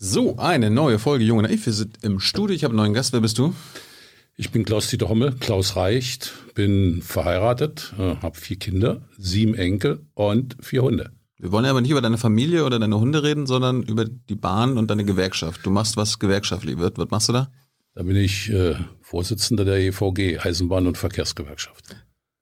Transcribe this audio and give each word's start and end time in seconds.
So, 0.00 0.36
eine 0.36 0.70
neue 0.70 1.00
Folge 1.00 1.24
Junge 1.24 1.42
Naiv. 1.42 1.66
Wir 1.66 1.72
sind 1.72 2.04
im 2.04 2.20
Studio. 2.20 2.54
Ich 2.54 2.62
habe 2.62 2.70
einen 2.70 2.76
neuen 2.76 2.94
Gast. 2.94 3.12
Wer 3.12 3.20
bist 3.20 3.36
du? 3.36 3.52
Ich 4.36 4.52
bin 4.52 4.64
Klaus-Dieter 4.64 5.08
Hommel, 5.08 5.32
Klaus 5.40 5.74
Reicht, 5.74 6.34
bin 6.54 7.02
verheiratet, 7.02 7.94
äh, 7.98 8.14
habe 8.22 8.38
vier 8.38 8.60
Kinder, 8.60 9.02
sieben 9.18 9.56
Enkel 9.56 10.06
und 10.14 10.56
vier 10.60 10.82
Hunde. 10.84 11.10
Wir 11.38 11.50
wollen 11.50 11.64
aber 11.64 11.80
nicht 11.80 11.90
über 11.90 12.00
deine 12.00 12.16
Familie 12.16 12.64
oder 12.64 12.78
deine 12.78 13.00
Hunde 13.00 13.24
reden, 13.24 13.48
sondern 13.48 13.82
über 13.82 14.04
die 14.04 14.36
Bahn 14.36 14.78
und 14.78 14.88
deine 14.88 15.04
Gewerkschaft. 15.04 15.66
Du 15.66 15.70
machst 15.70 15.96
was 15.96 16.20
gewerkschaftlich 16.20 16.78
wird. 16.78 16.96
Was 16.96 17.10
machst 17.10 17.28
du 17.30 17.32
da? 17.32 17.50
Da 17.96 18.04
bin 18.04 18.14
ich 18.14 18.50
äh, 18.50 18.76
Vorsitzender 19.00 19.64
der 19.64 19.78
EVG, 19.78 20.38
Eisenbahn- 20.38 20.86
und 20.86 20.96
Verkehrsgewerkschaft. 20.96 21.96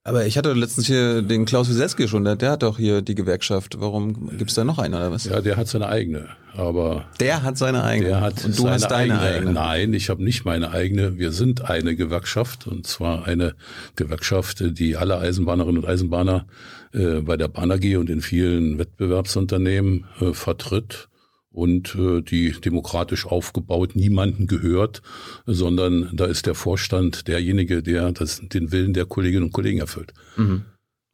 Aber 0.07 0.25
ich 0.25 0.37
hatte 0.37 0.53
letztens 0.53 0.87
hier 0.87 1.21
den 1.21 1.43
Klaus 1.43 1.67
Wieselski 1.67 2.07
schon, 2.07 2.23
der, 2.23 2.37
der 2.37 2.51
hat 2.51 2.63
doch 2.63 2.77
hier 2.77 3.01
die 3.01 3.13
Gewerkschaft. 3.13 3.75
Warum 3.81 4.37
gibt's 4.37 4.53
da 4.53 4.63
noch 4.63 4.79
einen 4.79 4.93
oder 4.93 5.11
was? 5.11 5.25
Ja, 5.25 5.41
der 5.41 5.57
hat 5.57 5.67
seine 5.67 5.89
eigene, 5.89 6.29
aber 6.55 7.03
Der 7.19 7.43
hat 7.43 7.57
seine 7.57 7.83
eigene. 7.83 8.07
der 8.07 8.21
hat 8.21 8.45
und 8.45 8.57
du 8.57 8.69
hast 8.69 8.87
deine 8.87 9.19
eigene. 9.19 9.51
Nein, 9.51 9.93
ich 9.93 10.09
habe 10.09 10.23
nicht 10.23 10.45
meine 10.45 10.71
eigene. 10.71 11.17
Wir 11.17 11.33
sind 11.33 11.69
eine 11.69 11.97
Gewerkschaft 11.97 12.67
und 12.67 12.87
zwar 12.87 13.25
eine 13.27 13.55
Gewerkschaft, 13.97 14.79
die 14.79 14.95
alle 14.95 15.17
Eisenbahnerinnen 15.17 15.83
und 15.83 15.89
Eisenbahner 15.89 16.45
äh, 16.93 17.19
bei 17.19 17.35
der 17.35 17.49
Bahn 17.49 17.69
AG 17.69 17.97
und 17.97 18.09
in 18.09 18.21
vielen 18.21 18.79
Wettbewerbsunternehmen 18.79 20.05
äh, 20.21 20.31
vertritt 20.31 21.09
und 21.57 21.95
äh, 21.95 22.21
die 22.21 22.51
demokratisch 22.51 23.25
aufgebaut 23.25 23.95
niemanden 23.95 24.45
gehört, 24.45 25.01
sondern 25.47 26.11
da 26.13 26.25
ist 26.25 26.45
der 26.45 26.53
Vorstand 26.53 27.27
derjenige, 27.27 27.81
der 27.81 28.11
das, 28.11 28.39
den 28.43 28.71
Willen 28.71 28.93
der 28.93 29.07
Kolleginnen 29.07 29.45
und 29.45 29.53
Kollegen 29.53 29.79
erfüllt. 29.79 30.13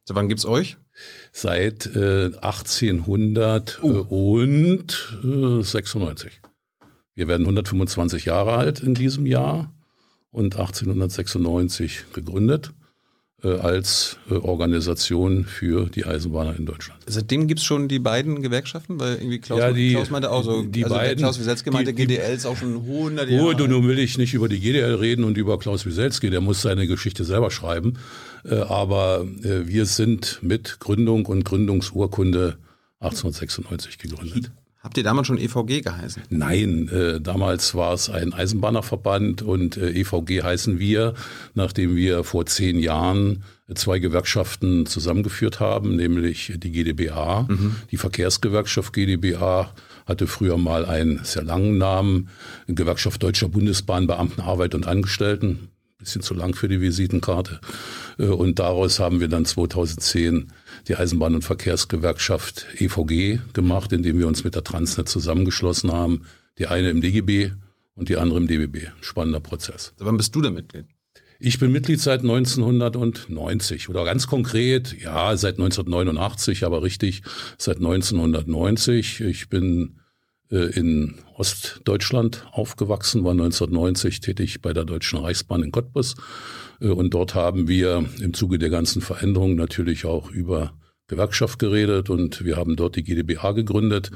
So, 0.04 0.14
wann 0.14 0.28
gibt's 0.28 0.44
euch? 0.44 0.76
Seit 1.32 1.86
äh, 1.96 2.26
1800 2.42 3.80
äh, 3.82 3.86
und 3.86 5.18
äh, 5.24 5.62
96. 5.62 6.42
Wir 7.14 7.26
werden 7.26 7.44
125 7.44 8.26
Jahre 8.26 8.52
alt 8.52 8.80
in 8.80 8.92
diesem 8.92 9.24
Jahr 9.24 9.72
und 10.30 10.56
1896 10.56 12.12
gegründet 12.12 12.74
als 13.48 14.16
äh, 14.30 14.34
Organisation 14.34 15.44
für 15.44 15.88
die 15.88 16.04
Eisenbahner 16.04 16.56
in 16.58 16.66
Deutschland. 16.66 17.00
Seitdem 17.06 17.46
gibt's 17.46 17.64
schon 17.64 17.88
die 17.88 17.98
beiden 17.98 18.42
Gewerkschaften, 18.42 18.98
weil 19.00 19.16
irgendwie 19.16 19.38
Klaus, 19.38 19.58
Ja, 19.58 19.72
die- 19.72 19.92
Klaus 19.92 20.10
meinte 20.10 20.30
auch 20.30 20.42
so, 20.44 20.62
die 20.62 20.84
also 20.84 20.94
der 20.96 21.02
beiden- 21.02 21.18
Klaus 21.18 21.38
Wieselski 21.38 21.70
meinte, 21.70 21.92
die- 21.92 22.02
GDL 22.06 22.34
ist 22.34 22.46
auch 22.46 22.56
schon 22.56 22.74
100 22.86 23.28
Jahre 23.28 23.46
und 23.48 23.60
alt. 23.60 23.70
nun 23.70 23.86
will 23.88 23.98
ich 23.98 24.16
nicht 24.18 24.34
über 24.34 24.48
die 24.48 24.60
GDL 24.60 24.94
reden 24.94 25.24
und 25.24 25.36
über 25.36 25.58
Klaus 25.58 25.84
Wieselski, 25.86 26.30
der 26.30 26.40
muss 26.40 26.62
seine 26.62 26.86
Geschichte 26.86 27.24
selber 27.24 27.50
schreiben. 27.50 27.94
Äh, 28.44 28.56
Aber 28.56 29.26
äh, 29.42 29.66
wir 29.66 29.86
sind 29.86 30.38
mit 30.42 30.78
Gründung 30.80 31.26
und 31.26 31.44
Gründungsurkunde 31.44 32.56
1896 33.00 33.98
gegründet. 33.98 34.50
Habt 34.84 34.98
ihr 34.98 35.02
damals 35.02 35.26
schon 35.26 35.38
EVG 35.38 35.80
geheißen? 35.80 36.22
Nein, 36.28 36.88
äh, 36.88 37.18
damals 37.18 37.74
war 37.74 37.94
es 37.94 38.10
ein 38.10 38.34
Eisenbahnerverband 38.34 39.40
und 39.40 39.78
äh, 39.78 39.90
EVG 39.92 40.42
heißen 40.42 40.78
wir, 40.78 41.14
nachdem 41.54 41.96
wir 41.96 42.22
vor 42.22 42.44
zehn 42.44 42.78
Jahren 42.78 43.44
zwei 43.74 43.98
Gewerkschaften 43.98 44.84
zusammengeführt 44.84 45.58
haben, 45.58 45.96
nämlich 45.96 46.52
die 46.58 46.70
GdBA. 46.70 47.48
Die 47.90 47.96
Verkehrsgewerkschaft 47.96 48.92
GdBA 48.92 49.70
hatte 50.06 50.26
früher 50.26 50.58
mal 50.58 50.84
einen 50.84 51.24
sehr 51.24 51.44
langen 51.44 51.78
Namen, 51.78 52.28
Gewerkschaft 52.66 53.22
Deutscher 53.22 53.48
Bundesbahn, 53.48 54.06
Beamten, 54.06 54.42
Arbeit 54.42 54.74
und 54.74 54.86
Angestellten. 54.86 55.70
Bisschen 55.98 56.20
zu 56.20 56.34
lang 56.34 56.54
für 56.54 56.68
die 56.68 56.82
Visitenkarte. 56.82 57.60
Äh, 58.18 58.24
Und 58.26 58.58
daraus 58.58 58.98
haben 59.00 59.20
wir 59.20 59.28
dann 59.28 59.46
2010 59.46 60.48
die 60.88 60.96
Eisenbahn- 60.96 61.34
und 61.34 61.42
Verkehrsgewerkschaft 61.42 62.66
EVG 62.78 63.40
gemacht, 63.52 63.92
indem 63.92 64.18
wir 64.18 64.26
uns 64.28 64.44
mit 64.44 64.54
der 64.54 64.64
Transnet 64.64 65.08
zusammengeschlossen 65.08 65.92
haben. 65.92 66.22
Die 66.58 66.66
eine 66.66 66.90
im 66.90 67.00
DGB 67.00 67.52
und 67.94 68.08
die 68.08 68.16
andere 68.16 68.38
im 68.38 68.46
DBB. 68.46 68.88
Spannender 69.00 69.40
Prozess. 69.40 69.94
Wann 69.98 70.16
bist 70.16 70.34
du 70.34 70.40
da 70.40 70.50
Mitglied? 70.50 70.86
Ich 71.40 71.58
bin 71.58 71.72
Mitglied 71.72 72.00
seit 72.00 72.20
1990 72.20 73.88
oder 73.88 74.04
ganz 74.04 74.26
konkret, 74.26 74.96
ja, 75.00 75.36
seit 75.36 75.54
1989, 75.54 76.64
aber 76.64 76.82
richtig 76.82 77.22
seit 77.58 77.76
1990. 77.78 79.20
Ich 79.20 79.48
bin 79.48 79.96
äh, 80.50 80.70
in 80.78 81.16
Ostdeutschland 81.36 82.46
aufgewachsen, 82.52 83.24
war 83.24 83.32
1990 83.32 84.20
tätig 84.20 84.62
bei 84.62 84.72
der 84.72 84.84
Deutschen 84.84 85.18
Reichsbahn 85.18 85.62
in 85.62 85.72
Cottbus. 85.72 86.14
Äh, 86.80 86.88
Und 86.88 87.14
dort 87.14 87.34
haben 87.34 87.68
wir 87.68 88.04
im 88.20 88.34
Zuge 88.34 88.58
der 88.58 88.70
ganzen 88.70 89.02
Veränderungen 89.02 89.56
natürlich 89.56 90.04
auch 90.04 90.30
über 90.30 90.74
Gewerkschaft 91.06 91.58
geredet 91.58 92.08
und 92.10 92.44
wir 92.44 92.56
haben 92.56 92.76
dort 92.76 92.96
die 92.96 93.04
GdBA 93.04 93.52
gegründet. 93.52 94.10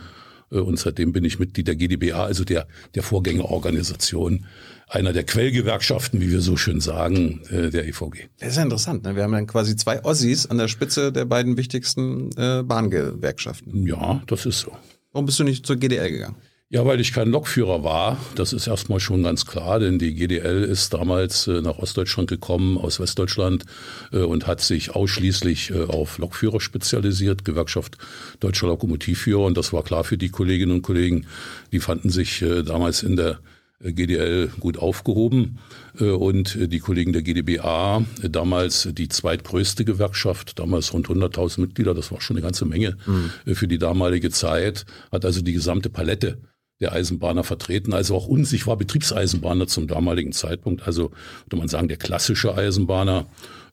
Äh, 0.50 0.58
Und 0.58 0.78
seitdem 0.78 1.12
bin 1.12 1.24
ich 1.24 1.38
Mitglied 1.38 1.68
der 1.68 1.76
GdBA, 1.76 2.24
also 2.24 2.44
der, 2.44 2.66
der 2.94 3.02
Vorgängerorganisation, 3.02 4.46
einer 4.88 5.12
der 5.12 5.24
Quellgewerkschaften, 5.24 6.20
wie 6.20 6.30
wir 6.30 6.40
so 6.40 6.56
schön 6.56 6.80
sagen, 6.80 7.42
äh, 7.50 7.70
der 7.70 7.86
EVG. 7.86 8.28
Das 8.40 8.50
ist 8.50 8.56
ja 8.56 8.62
interessant. 8.62 9.04
Ne? 9.04 9.16
Wir 9.16 9.22
haben 9.24 9.32
dann 9.32 9.46
quasi 9.46 9.76
zwei 9.76 10.02
Ossis 10.04 10.46
an 10.46 10.56
der 10.58 10.68
Spitze 10.68 11.12
der 11.12 11.26
beiden 11.26 11.56
wichtigsten 11.56 12.30
äh, 12.38 12.62
Bahngewerkschaften. 12.64 13.86
Ja, 13.86 14.22
das 14.26 14.46
ist 14.46 14.60
so. 14.60 14.72
Warum 15.12 15.26
bist 15.26 15.38
du 15.38 15.44
nicht 15.44 15.66
zur 15.66 15.76
GDL 15.76 16.10
gegangen? 16.10 16.36
Ja, 16.70 16.84
weil 16.84 17.00
ich 17.00 17.14
kein 17.14 17.30
Lokführer 17.30 17.82
war. 17.82 18.18
Das 18.34 18.52
ist 18.52 18.66
erstmal 18.66 19.00
schon 19.00 19.22
ganz 19.22 19.46
klar, 19.46 19.78
denn 19.78 19.98
die 19.98 20.14
GDL 20.14 20.64
ist 20.64 20.92
damals 20.92 21.46
äh, 21.46 21.62
nach 21.62 21.78
Ostdeutschland 21.78 22.28
gekommen, 22.28 22.76
aus 22.76 23.00
Westdeutschland 23.00 23.64
äh, 24.12 24.18
und 24.18 24.46
hat 24.46 24.60
sich 24.60 24.94
ausschließlich 24.94 25.70
äh, 25.70 25.84
auf 25.84 26.18
Lokführer 26.18 26.60
spezialisiert, 26.60 27.46
Gewerkschaft 27.46 27.96
Deutscher 28.40 28.66
Lokomotivführer. 28.66 29.46
Und 29.46 29.56
das 29.56 29.72
war 29.72 29.82
klar 29.82 30.04
für 30.04 30.18
die 30.18 30.28
Kolleginnen 30.28 30.72
und 30.72 30.82
Kollegen. 30.82 31.26
Die 31.72 31.80
fanden 31.80 32.10
sich 32.10 32.42
äh, 32.42 32.62
damals 32.64 33.02
in 33.02 33.16
der 33.16 33.38
äh, 33.82 33.94
GDL 33.94 34.50
gut 34.60 34.76
aufgehoben 34.78 35.58
Äh, 35.98 36.10
und 36.10 36.58
die 36.60 36.80
Kollegen 36.80 37.14
der 37.14 37.22
GdBA, 37.22 38.04
damals 38.30 38.88
die 38.92 39.08
zweitgrößte 39.08 39.86
Gewerkschaft, 39.86 40.58
damals 40.58 40.92
rund 40.92 41.08
100.000 41.08 41.62
Mitglieder, 41.62 41.94
das 41.94 42.12
war 42.12 42.20
schon 42.20 42.36
eine 42.36 42.44
ganze 42.44 42.66
Menge 42.66 42.98
äh, 43.46 43.54
für 43.54 43.68
die 43.68 43.78
damalige 43.78 44.28
Zeit, 44.30 44.84
hat 45.10 45.24
also 45.24 45.40
die 45.40 45.54
gesamte 45.54 45.88
Palette 45.88 46.36
der 46.80 46.92
Eisenbahner 46.92 47.42
vertreten, 47.42 47.92
also 47.92 48.14
auch 48.14 48.28
uns. 48.28 48.52
Ich 48.52 48.66
war 48.66 48.76
Betriebseisenbahner 48.76 49.66
zum 49.66 49.88
damaligen 49.88 50.32
Zeitpunkt, 50.32 50.86
also 50.86 51.10
würde 51.46 51.56
man 51.56 51.68
sagen, 51.68 51.88
der 51.88 51.96
klassische 51.96 52.54
Eisenbahner. 52.54 53.26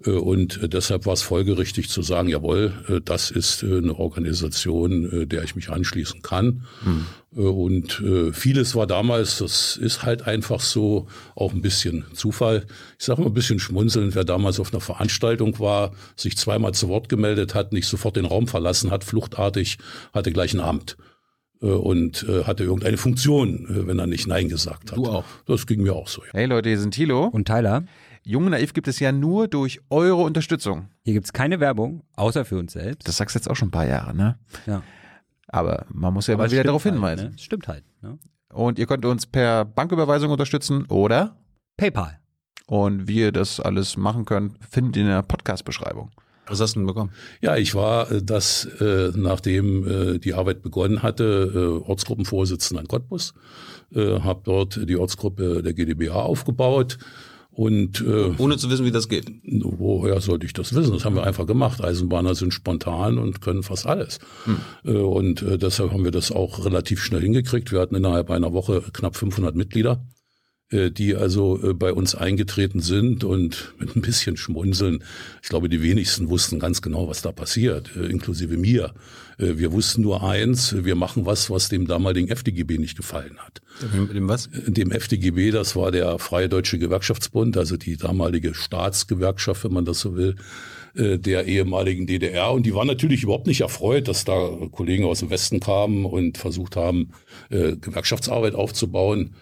Äh, 0.05 0.11
Und 0.11 0.61
äh, 0.61 0.69
deshalb 0.69 1.05
war 1.05 1.13
es 1.13 1.21
folgerichtig 1.21 1.89
zu 1.89 2.01
sagen, 2.01 2.29
jawohl, 2.29 2.73
äh, 2.88 3.01
das 3.03 3.29
ist 3.29 3.63
eine 3.63 3.95
Organisation, 3.97 5.27
der 5.29 5.44
ich 5.44 5.55
mich 5.55 5.69
anschließen 5.69 6.23
kann. 6.23 6.63
Äh, 7.35 7.41
Und 7.41 8.03
vieles 8.33 8.75
war 8.75 8.88
damals, 8.88 9.38
das 9.38 9.77
ist 9.77 10.03
halt 10.03 10.23
einfach 10.25 10.59
so, 10.59 11.07
auch 11.35 11.53
ein 11.53 11.61
bisschen 11.61 12.05
Zufall. 12.13 12.65
Ich 12.97 13.05
sage 13.05 13.21
mal 13.21 13.27
ein 13.27 13.33
bisschen 13.33 13.59
schmunzelnd, 13.59 14.15
wer 14.15 14.23
damals 14.23 14.59
auf 14.59 14.73
einer 14.73 14.81
Veranstaltung 14.81 15.59
war, 15.59 15.91
sich 16.15 16.38
zweimal 16.38 16.73
zu 16.73 16.88
Wort 16.89 17.07
gemeldet 17.07 17.53
hat, 17.53 17.71
nicht 17.71 17.88
sofort 17.88 18.15
den 18.15 18.25
Raum 18.25 18.47
verlassen 18.47 18.89
hat, 18.89 19.03
fluchtartig, 19.03 19.77
hatte 20.13 20.31
gleich 20.31 20.53
ein 20.55 20.59
Amt 20.59 20.97
und 21.59 22.23
äh, 22.27 22.43
hatte 22.43 22.63
irgendeine 22.63 22.97
Funktion, 22.97 23.66
äh, 23.69 23.88
wenn 23.88 23.99
er 23.99 24.07
nicht 24.07 24.27
Nein 24.27 24.49
gesagt 24.49 24.91
hat. 24.91 24.97
Du 24.97 25.05
auch. 25.07 25.25
Das 25.45 25.66
ging 25.67 25.83
mir 25.83 25.93
auch 25.95 26.07
so. 26.07 26.23
Ja. 26.23 26.29
Hey 26.33 26.45
Leute, 26.45 26.69
hier 26.69 26.79
sind 26.79 26.93
Thilo. 26.93 27.25
Und 27.25 27.45
Tyler, 27.47 27.83
Jung 28.23 28.45
und 28.45 28.51
Naiv 28.51 28.73
gibt 28.73 28.88
es 28.88 28.99
ja 28.99 29.11
nur 29.11 29.47
durch 29.47 29.79
eure 29.89 30.21
Unterstützung. 30.23 30.89
hier 31.03 31.13
gibt's 31.13 31.31
keine 31.33 31.59
Werbung, 31.59 32.03
außer 32.15 32.44
für 32.45 32.57
uns 32.57 32.73
selbst. 32.73 33.07
Das 33.07 33.17
sagst 33.17 33.35
du 33.35 33.39
jetzt 33.39 33.49
auch 33.49 33.55
schon 33.55 33.67
ein 33.69 33.71
paar 33.71 33.88
Jahre, 33.88 34.15
ne? 34.15 34.38
ja. 34.65 34.81
Aber 35.47 35.85
man 35.89 36.13
muss 36.13 36.27
ja 36.27 36.33
Aber 36.33 36.44
mal 36.44 36.47
es 36.47 36.51
wieder 36.53 36.63
darauf 36.63 36.83
halt, 36.83 36.95
hinweisen. 36.95 37.29
Ne? 37.31 37.38
Stimmt 37.38 37.67
halt. 37.67 37.83
Ne? 38.01 38.17
Und 38.51 38.79
ihr 38.79 38.88
könnt 38.88 39.05
uns 39.05 39.25
per 39.27 39.63
Banküberweisung 39.63 40.31
unterstützen 40.31 40.85
oder 40.88 41.38
PayPal. 41.77 42.19
und 42.67 43.07
wie 43.07 43.19
ihr 43.19 43.31
das 43.31 43.59
alles 43.59 43.95
machen 43.95 44.25
könnt, 44.25 44.57
findet 44.67 44.95
ihr 44.97 45.03
in 45.03 45.09
der 45.09 45.21
Podcast-Beschreibung. 45.21 46.09
Was 46.47 46.59
hast 46.61 46.75
du 46.75 46.79
denn 46.79 46.88
bekommen? 46.88 47.11
Ja, 47.41 47.57
ich 47.57 47.73
war 47.75 48.11
äh, 48.11 48.22
das, 48.23 48.66
äh, 48.79 49.11
nachdem 49.16 49.88
äh, 50.16 50.19
die 50.19 50.33
Arbeit 50.33 50.61
begonnen 50.61 51.01
hatte, 51.03 51.51
äh, 51.83 51.89
Ortsgruppenvorsitzender 51.89 52.81
in 52.81 52.88
Cottbus, 52.88 53.33
äh, 53.94 54.19
habe 54.19 54.41
dort 54.44 54.80
die 54.88 54.97
Ortsgruppe 54.97 55.62
der 55.63 55.74
GdBA 55.74 56.13
aufgebaut 56.13 56.97
und 57.51 58.01
äh, 58.01 58.33
Ohne 58.38 58.57
zu 58.57 58.69
wissen, 58.69 58.86
wie 58.86 58.92
das 58.92 59.07
geht. 59.07 59.31
woher 59.45 60.19
sollte 60.19 60.45
ich 60.45 60.51
das 60.51 60.75
wissen? 60.75 60.92
Das 60.92 61.06
haben 61.06 61.15
wir 61.15 61.24
einfach 61.24 61.47
gemacht. 61.47 61.81
Eisenbahner 61.81 62.36
sind 62.36 62.53
spontan 62.53 63.18
und 63.18 63.39
können 63.42 63.63
fast 63.63 63.86
alles. 63.86 64.19
Äh, 64.83 64.92
Und 64.92 65.42
äh, 65.42 65.57
deshalb 65.57 65.92
haben 65.94 66.03
wir 66.03 66.12
das 66.12 66.33
auch 66.33 66.65
relativ 66.65 67.01
schnell 67.01 67.21
hingekriegt. 67.21 67.71
Wir 67.71 67.80
hatten 67.80 67.95
innerhalb 67.95 68.30
einer 68.30 68.51
Woche 68.51 68.83
knapp 68.92 69.15
500 69.15 69.56
Mitglieder 69.56 70.06
die 70.71 71.15
also 71.15 71.62
äh, 71.62 71.73
bei 71.73 71.94
uns 71.94 72.15
eingetreten 72.15 72.79
sind 72.79 73.23
und 73.23 73.75
mit 73.77 73.95
ein 73.95 74.01
bisschen 74.01 74.35
Schmunzeln. 74.35 75.03
Ich 75.44 75.50
glaube, 75.50 75.69
die 75.69 75.83
wenigsten 75.83 76.29
wussten 76.29 76.57
ganz 76.59 76.81
genau, 76.81 77.07
was 77.07 77.21
da 77.21 77.31
passiert, 77.31 77.91
äh, 77.95 78.07
inklusive 78.07 78.57
mir. 78.57 78.94
Wir 79.38 79.73
wussten 79.73 80.01
nur 80.01 80.23
eins, 80.23 80.73
wir 80.85 80.95
machen 80.95 81.25
was, 81.25 81.50
was 81.50 81.67
dem 81.67 81.88
damaligen 81.88 82.29
FDGB 82.29 82.77
nicht 82.77 82.95
gefallen 82.95 83.38
hat. 83.38 83.62
Dem 84.13 84.29
was? 84.29 84.50
Dem 84.65 84.91
FDGB, 84.91 85.51
das 85.51 85.75
war 85.75 85.91
der 85.91 86.19
Freie 86.19 86.47
Deutsche 86.47 86.79
Gewerkschaftsbund, 86.79 87.57
also 87.57 87.75
die 87.75 87.97
damalige 87.97 88.53
Staatsgewerkschaft, 88.53 89.65
wenn 89.65 89.73
man 89.73 89.83
das 89.83 90.00
so 90.00 90.15
will, 90.15 90.38
der 90.94 91.47
ehemaligen 91.47 92.07
DDR. 92.07 92.53
Und 92.53 92.65
die 92.65 92.73
waren 92.73 92.88
natürlich 92.88 93.23
überhaupt 93.23 93.47
nicht 93.47 93.59
erfreut, 93.59 94.07
dass 94.07 94.23
da 94.23 94.51
Kollegen 94.71 95.03
aus 95.03 95.19
dem 95.19 95.29
Westen 95.29 95.59
kamen 95.59 96.06
und 96.06 96.38
versucht 96.38 96.77
haben, 96.77 97.11
Gewerkschaftsarbeit 97.50 98.56
aufzubauen. 98.56 99.35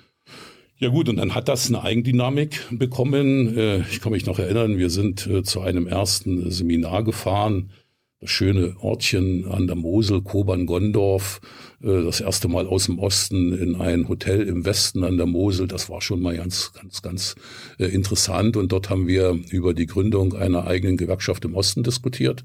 Ja 0.84 0.90
gut, 0.90 1.08
und 1.08 1.16
dann 1.16 1.34
hat 1.34 1.48
das 1.48 1.70
eine 1.70 1.82
Eigendynamik 1.82 2.68
bekommen. 2.72 3.58
Äh, 3.58 3.84
ich 3.90 4.02
kann 4.02 4.12
mich 4.12 4.26
noch 4.26 4.38
erinnern, 4.38 4.78
wir 4.78 4.90
sind 4.90 5.26
äh, 5.28 5.42
zu 5.42 5.62
einem 5.62 5.88
ersten 5.88 6.52
Seminar 6.52 7.06
gefahren. 7.06 7.72
Das 8.20 8.30
schöne 8.30 8.76
Ortchen 8.82 9.48
an 9.50 9.68
der 9.68 9.78
Mosel, 9.78 10.22
Kobern-Gondorf, 10.24 11.40
äh, 11.82 12.04
das 12.04 12.20
erste 12.20 12.50
Mal 12.50 12.68
aus 12.68 12.88
dem 12.88 13.00
Osten 13.00 13.58
in 13.58 13.80
ein 13.80 14.10
Hotel 14.10 14.42
im 14.42 14.66
Westen 14.66 15.06
an 15.06 15.16
der 15.16 15.26
Mosel. 15.26 15.70
Das 15.70 15.90
war 15.90 16.02
schon 16.02 16.20
mal 16.20 16.36
ganz, 16.36 16.74
ganz, 16.74 17.02
ganz 17.02 17.36
interessant. 17.78 18.58
Und 18.58 18.74
dort 18.74 18.90
haben 18.90 19.08
wir 19.08 19.40
über 19.52 19.74
die 19.74 19.86
Gründung 19.86 20.36
einer 20.36 20.68
eigenen 20.68 20.98
Gewerkschaft 20.98 21.46
im 21.46 21.56
Osten 21.56 21.84
diskutiert. 21.84 22.44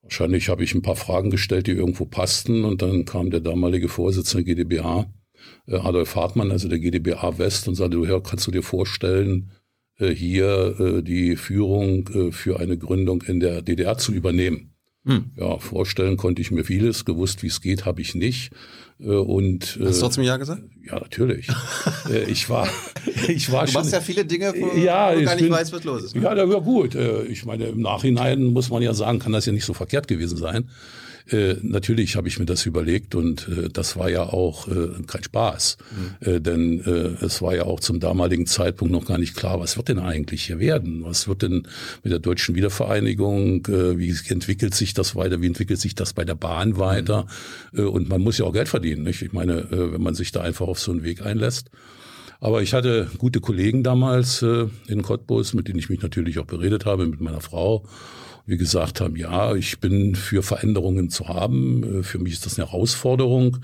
Wahrscheinlich 0.00 0.48
habe 0.48 0.64
ich 0.64 0.74
ein 0.74 0.80
paar 0.80 0.96
Fragen 0.96 1.28
gestellt, 1.28 1.66
die 1.66 1.72
irgendwo 1.72 2.06
passten. 2.06 2.64
Und 2.64 2.80
dann 2.80 3.04
kam 3.04 3.28
der 3.28 3.40
damalige 3.40 3.90
Vorsitzende 3.90 4.44
GdBA 4.44 5.02
äh, 5.02 5.23
Adolf 5.66 6.14
Hartmann, 6.16 6.50
also 6.50 6.68
der 6.68 6.78
GdBA 6.78 7.38
West, 7.38 7.68
und 7.68 7.74
sagte, 7.74 7.98
ja, 7.98 8.20
kannst 8.20 8.46
du 8.46 8.50
dir 8.50 8.62
vorstellen, 8.62 9.50
äh, 9.98 10.10
hier 10.10 10.78
äh, 10.78 11.02
die 11.02 11.36
Führung 11.36 12.32
für 12.32 12.60
eine 12.60 12.76
Gründung 12.76 13.22
in 13.22 13.40
der 13.40 13.62
DDR 13.62 13.96
zu 13.96 14.12
übernehmen? 14.12 14.70
Hm. 15.06 15.32
Ja, 15.36 15.58
vorstellen 15.58 16.16
konnte 16.16 16.40
ich 16.40 16.50
mir 16.50 16.64
vieles, 16.64 17.04
gewusst, 17.04 17.42
wie 17.42 17.48
es 17.48 17.60
geht, 17.60 17.84
habe 17.84 18.00
ich 18.00 18.14
nicht. 18.14 18.52
Und, 18.98 19.78
Hast 19.82 19.98
du 19.98 20.00
trotzdem 20.00 20.24
Ja 20.24 20.38
gesagt? 20.38 20.62
Ja, 20.82 20.98
natürlich. 20.98 21.48
ich 22.28 22.48
war, 22.48 22.66
ich 23.28 23.52
war 23.52 23.66
du 23.66 23.72
schon. 23.72 23.80
machst 23.82 23.92
ja 23.92 24.00
viele 24.00 24.24
Dinge, 24.24 24.54
wo 24.56 24.78
ja, 24.78 25.12
du 25.14 25.24
gar 25.24 25.34
nicht 25.34 25.44
bin, 25.44 25.52
weißt, 25.52 25.72
was 25.74 25.84
los 25.84 26.04
ist. 26.04 26.16
Ne? 26.16 26.22
Ja, 26.22 26.34
ja, 26.34 26.44
gut. 26.44 26.96
Ich 27.28 27.44
meine, 27.44 27.66
im 27.66 27.82
Nachhinein 27.82 28.44
muss 28.44 28.70
man 28.70 28.82
ja 28.82 28.94
sagen, 28.94 29.18
kann 29.18 29.32
das 29.32 29.44
ja 29.44 29.52
nicht 29.52 29.66
so 29.66 29.74
verkehrt 29.74 30.08
gewesen 30.08 30.38
sein. 30.38 30.70
Äh, 31.26 31.54
natürlich 31.62 32.16
habe 32.16 32.28
ich 32.28 32.38
mir 32.38 32.44
das 32.44 32.66
überlegt 32.66 33.14
und 33.14 33.48
äh, 33.48 33.68
das 33.70 33.96
war 33.96 34.10
ja 34.10 34.24
auch 34.24 34.68
äh, 34.68 34.90
kein 35.06 35.24
Spaß, 35.24 35.78
mhm. 36.20 36.28
äh, 36.28 36.40
denn 36.40 36.80
äh, 36.80 37.24
es 37.24 37.40
war 37.40 37.56
ja 37.56 37.64
auch 37.64 37.80
zum 37.80 37.98
damaligen 37.98 38.46
Zeitpunkt 38.46 38.92
noch 38.92 39.06
gar 39.06 39.16
nicht 39.16 39.34
klar, 39.34 39.58
was 39.58 39.78
wird 39.78 39.88
denn 39.88 39.98
eigentlich 39.98 40.44
hier 40.44 40.58
werden? 40.58 41.02
Was 41.02 41.26
wird 41.26 41.40
denn 41.40 41.66
mit 42.02 42.12
der 42.12 42.18
deutschen 42.18 42.54
Wiedervereinigung? 42.54 43.66
Wie 43.66 44.14
entwickelt 44.28 44.74
sich 44.74 44.92
das 44.92 45.16
weiter? 45.16 45.40
Wie 45.40 45.46
entwickelt 45.46 45.80
sich 45.80 45.94
das 45.94 46.12
bei 46.12 46.24
der 46.24 46.34
Bahn 46.34 46.78
weiter? 46.78 47.26
Mhm. 47.72 47.88
Und 47.88 48.08
man 48.08 48.20
muss 48.20 48.38
ja 48.38 48.44
auch 48.44 48.52
Geld 48.52 48.68
verdienen, 48.68 49.02
nicht? 49.02 49.22
Ich 49.22 49.32
meine, 49.32 49.66
wenn 49.70 50.02
man 50.02 50.14
sich 50.14 50.32
da 50.32 50.42
einfach 50.42 50.66
auf 50.66 50.78
so 50.78 50.92
einen 50.92 51.02
Weg 51.02 51.24
einlässt. 51.24 51.70
Aber 52.40 52.62
ich 52.62 52.74
hatte 52.74 53.08
gute 53.18 53.40
Kollegen 53.40 53.82
damals 53.82 54.42
in 54.42 55.02
Cottbus, 55.02 55.54
mit 55.54 55.68
denen 55.68 55.78
ich 55.78 55.88
mich 55.88 56.02
natürlich 56.02 56.38
auch 56.38 56.46
beredet 56.46 56.84
habe, 56.84 57.06
mit 57.06 57.20
meiner 57.20 57.40
Frau 57.40 57.84
wir 58.46 58.56
gesagt 58.56 59.00
haben, 59.00 59.16
ja, 59.16 59.54
ich 59.54 59.80
bin 59.80 60.14
für 60.14 60.42
Veränderungen 60.42 61.10
zu 61.10 61.28
haben. 61.28 62.00
Äh, 62.00 62.02
für 62.02 62.18
mich 62.18 62.34
ist 62.34 62.46
das 62.46 62.58
eine 62.58 62.70
Herausforderung. 62.70 63.58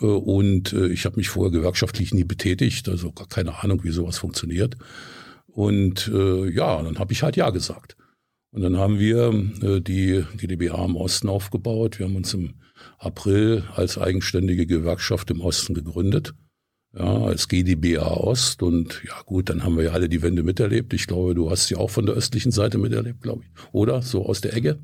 Äh, 0.00 0.06
und 0.06 0.72
äh, 0.72 0.88
ich 0.88 1.04
habe 1.04 1.16
mich 1.16 1.28
vorher 1.28 1.52
gewerkschaftlich 1.52 2.14
nie 2.14 2.24
betätigt, 2.24 2.88
also 2.88 3.12
gar 3.12 3.28
keine 3.28 3.62
Ahnung, 3.62 3.84
wie 3.84 3.90
sowas 3.90 4.18
funktioniert. 4.18 4.76
Und 5.46 6.10
ja, 6.12 6.82
dann 6.82 6.98
habe 6.98 7.12
ich 7.12 7.22
halt 7.22 7.36
Ja 7.36 7.50
gesagt. 7.50 7.96
Und 8.50 8.62
dann 8.62 8.76
haben 8.76 8.98
wir 8.98 9.30
die 9.80 10.24
GdBH 10.36 10.84
im 10.84 10.96
Osten 10.96 11.28
aufgebaut. 11.28 12.00
Wir 12.00 12.06
haben 12.06 12.16
uns 12.16 12.34
im 12.34 12.54
April 12.98 13.62
als 13.76 13.96
eigenständige 13.96 14.66
Gewerkschaft 14.66 15.30
im 15.30 15.40
Osten 15.40 15.74
gegründet 15.74 16.34
ja, 16.96 17.22
als 17.22 17.48
GdBA 17.48 18.06
Ost. 18.06 18.62
Und 18.62 19.02
ja 19.06 19.14
gut, 19.26 19.50
dann 19.50 19.64
haben 19.64 19.76
wir 19.76 19.84
ja 19.84 19.90
alle 19.92 20.08
die 20.08 20.22
Wende 20.22 20.42
miterlebt. 20.42 20.92
Ich 20.94 21.06
glaube, 21.06 21.34
du 21.34 21.50
hast 21.50 21.66
sie 21.66 21.76
auch 21.76 21.90
von 21.90 22.06
der 22.06 22.14
östlichen 22.14 22.52
Seite 22.52 22.78
miterlebt, 22.78 23.22
glaube 23.22 23.42
ich. 23.42 23.72
Oder? 23.72 24.02
So 24.02 24.26
aus 24.26 24.40
der 24.40 24.54
Ecke. 24.54 24.78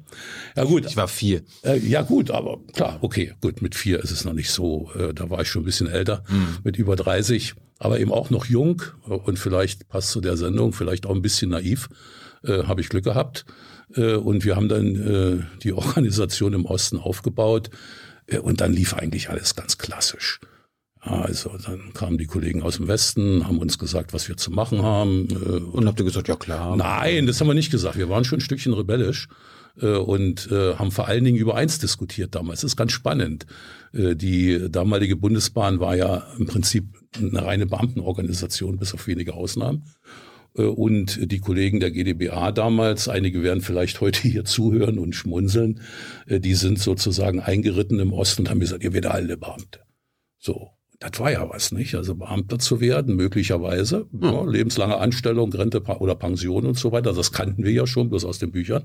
Ja 0.57 0.65
gut. 0.65 0.87
Ich 0.87 0.97
war 0.97 1.09
vier. 1.09 1.43
Äh, 1.63 1.79
ja 1.79 2.03
gut, 2.03 2.31
aber 2.31 2.59
klar, 2.73 2.99
okay, 3.01 3.35
gut, 3.41 3.63
mit 3.63 3.75
vier 3.75 4.03
ist 4.03 4.11
es 4.11 4.25
noch 4.25 4.33
nicht 4.33 4.51
so. 4.51 4.91
Äh, 4.95 5.15
da 5.15 5.31
war 5.31 5.43
ich 5.43 5.49
schon 5.49 5.63
ein 5.63 5.67
bisschen 5.67 5.89
älter, 5.89 6.25
mhm. 6.29 6.59
mit 6.65 6.77
über 6.77 6.97
30, 6.97 7.55
aber 7.79 8.01
eben 8.01 8.13
auch 8.13 8.31
noch 8.31 8.47
jung 8.47 8.83
und 9.07 9.39
vielleicht 9.39 9.89
passt 9.89 10.11
zu 10.11 10.21
der 10.21 10.37
Sendung, 10.37 10.73
vielleicht 10.73 11.07
auch 11.07 11.15
ein 11.15 11.23
bisschen 11.23 11.51
naiv. 11.51 11.89
Äh, 12.43 12.65
Habe 12.65 12.81
ich 12.81 12.89
Glück 12.89 13.05
gehabt. 13.05 13.45
Äh, 13.95 14.15
und 14.15 14.45
wir 14.45 14.57
haben 14.57 14.69
dann 14.69 14.97
äh, 14.97 15.59
die 15.63 15.73
Organisation 15.73 16.53
im 16.53 16.65
Osten 16.65 16.99
aufgebaut. 16.99 17.71
Äh, 18.27 18.39
und 18.39 18.61
dann 18.61 18.73
lief 18.73 18.95
eigentlich 18.95 19.31
alles 19.31 19.55
ganz 19.55 19.79
klassisch. 19.79 20.41
Also 21.01 21.57
dann 21.65 21.95
kamen 21.95 22.19
die 22.19 22.27
Kollegen 22.27 22.63
aus 22.63 22.77
dem 22.77 22.87
Westen, 22.87 23.47
haben 23.47 23.59
uns 23.59 23.79
gesagt, 23.79 24.13
was 24.13 24.29
wir 24.29 24.37
zu 24.37 24.51
machen 24.51 24.83
haben. 24.83 25.29
Äh, 25.31 25.61
und 25.61 25.87
habt 25.87 25.99
ihr 25.99 26.05
gesagt, 26.05 26.29
ja 26.29 26.37
klar. 26.37 26.77
Nein, 26.77 27.27
das 27.27 27.41
haben 27.41 27.49
wir 27.49 27.55
nicht 27.55 27.71
gesagt. 27.71 27.97
Wir 27.97 28.11
waren 28.11 28.25
schon 28.25 28.39
ein 28.39 28.43
Stückchen 28.43 28.75
rebellisch 28.75 29.29
äh, 29.81 29.97
und 29.97 30.51
äh, 30.53 30.75
haben 30.75 30.91
vor 30.91 31.09
allen 31.09 31.25
Dingen 31.25 31.39
über 31.39 31.55
eins 31.55 31.79
diskutiert 31.79 32.35
damals. 32.35 32.61
Das 32.61 32.73
ist 32.73 32.77
ganz 32.77 32.93
spannend. 32.93 33.47
Die 33.93 34.71
damalige 34.71 35.17
Bundesbahn 35.17 35.81
war 35.81 35.97
ja 35.97 36.29
im 36.39 36.47
Prinzip 36.47 36.85
eine 37.19 37.45
reine 37.45 37.67
Beamtenorganisation, 37.67 38.79
bis 38.79 38.95
auf 38.95 39.09
wenige 39.09 39.35
Ausnahmen. 39.35 39.83
Und 40.55 41.33
die 41.33 41.41
Kollegen 41.41 41.81
der 41.81 41.91
GdBA 41.91 42.53
damals, 42.53 43.09
einige 43.09 43.43
werden 43.43 43.63
vielleicht 43.63 44.01
heute 44.01 44.23
hier 44.23 44.45
zuhören 44.45 45.01
und 45.01 45.17
schmunzeln, 45.17 45.81
die 46.29 46.55
sind 46.55 46.79
sozusagen 46.79 47.41
eingeritten 47.41 47.99
im 47.99 48.13
Osten 48.13 48.43
und 48.43 48.51
haben 48.51 48.61
gesagt, 48.61 48.85
ihr 48.85 48.93
werdet 48.93 49.11
alle 49.11 49.37
Beamte. 49.37 49.81
So 50.39 50.71
das 51.01 51.19
war 51.19 51.33
ja 51.33 51.49
was, 51.49 51.73
nicht? 51.73 51.95
Also 51.95 52.15
Beamter 52.15 52.59
zu 52.59 52.79
werden, 52.79 53.17
möglicherweise, 53.17 54.07
hm. 54.13 54.23
ja, 54.23 54.45
lebenslange 54.45 54.99
Anstellung, 54.99 55.51
Rente 55.51 55.81
oder 55.81 56.15
Pension 56.15 56.67
und 56.67 56.79
so 56.79 56.93
weiter, 56.93 57.15
das 57.15 57.33
kannten 57.33 57.65
wir 57.65 57.73
ja 57.73 57.87
schon, 57.87 58.11
bloß 58.11 58.27
aus 58.27 58.39
den 58.39 58.51
Büchern. 58.51 58.85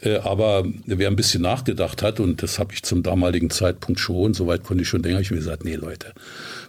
Äh, 0.00 0.18
aber 0.18 0.66
wer 0.84 1.08
ein 1.08 1.16
bisschen 1.16 1.40
nachgedacht 1.40 2.02
hat, 2.02 2.20
und 2.20 2.42
das 2.42 2.58
habe 2.58 2.74
ich 2.74 2.82
zum 2.82 3.02
damaligen 3.02 3.48
Zeitpunkt 3.48 3.98
schon, 3.98 4.34
soweit 4.34 4.62
konnte 4.62 4.82
ich 4.82 4.88
schon 4.88 5.00
denken, 5.00 5.16
habe 5.16 5.22
ich 5.22 5.30
mir 5.30 5.38
gesagt, 5.38 5.64
nee 5.64 5.76
Leute, 5.76 6.12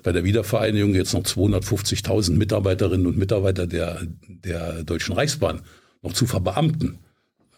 bei 0.03 0.13
der 0.13 0.23
Wiedervereinigung 0.23 0.95
jetzt 0.95 1.13
noch 1.13 1.23
250.000 1.23 2.31
Mitarbeiterinnen 2.37 3.05
und 3.05 3.17
Mitarbeiter 3.17 3.67
der, 3.67 3.99
der 4.27 4.83
Deutschen 4.83 5.13
Reichsbahn 5.13 5.61
noch 6.03 6.13
zu 6.13 6.25
verbeamten. 6.25 6.99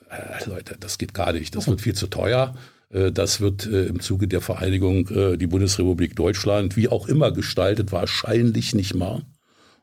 Äh, 0.10 0.50
Leute, 0.50 0.76
das 0.80 0.98
geht 0.98 1.14
gar 1.14 1.34
nicht, 1.34 1.56
das 1.56 1.68
wird 1.68 1.82
viel 1.82 1.94
zu 1.94 2.08
teuer. 2.08 2.56
Äh, 2.92 3.12
das 3.12 3.42
wird 3.42 3.66
äh, 3.66 3.86
im 3.86 4.00
Zuge 4.00 4.28
der 4.28 4.42
Vereinigung 4.42 5.08
äh, 5.10 5.38
die 5.38 5.48
Bundesrepublik 5.48 6.16
Deutschland, 6.16 6.76
wie 6.76 6.90
auch 6.90 7.08
immer 7.08 7.32
gestaltet, 7.32 7.92
wahrscheinlich 7.92 8.76
nicht 8.76 8.96
mal. 8.96 9.24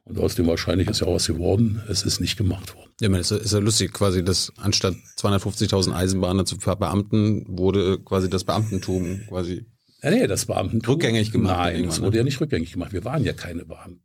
Und 0.05 0.19
aus 0.19 0.35
dem 0.35 0.47
wahrscheinlich 0.47 0.89
ist 0.89 1.01
ja 1.01 1.07
auch 1.07 1.15
was 1.15 1.27
geworden. 1.27 1.83
Es 1.89 2.03
ist 2.03 2.21
nicht 2.21 2.39
gemacht 2.39 2.75
worden. 2.75 2.91
Ja, 3.01 3.11
man, 3.11 3.21
ist, 3.21 3.31
ist 3.31 3.53
ja 3.53 3.59
lustig, 3.59 3.93
quasi, 3.93 4.25
dass 4.25 4.53
anstatt 4.57 4.95
250.000 5.19 5.93
Eisenbahner 5.93 6.47
zu 6.47 6.59
verbeamten, 6.59 7.45
wurde 7.47 7.99
quasi 7.99 8.31
das 8.31 8.45
Beamtentum 8.45 9.21
quasi. 9.29 9.67
Ja, 10.03 10.11
nee, 10.11 10.27
das 10.27 10.47
Beamtentum. 10.47 10.95
Rückgängig 10.95 11.31
gemacht. 11.31 11.57
Nein, 11.57 11.85
das 11.85 12.01
wurde 12.01 12.13
ne? 12.13 12.17
ja 12.19 12.25
nicht 12.25 12.41
rückgängig 12.41 12.73
gemacht. 12.73 12.93
Wir 12.93 13.05
waren 13.05 13.23
ja 13.23 13.35
keine 13.35 13.67
Beamten. 13.67 14.01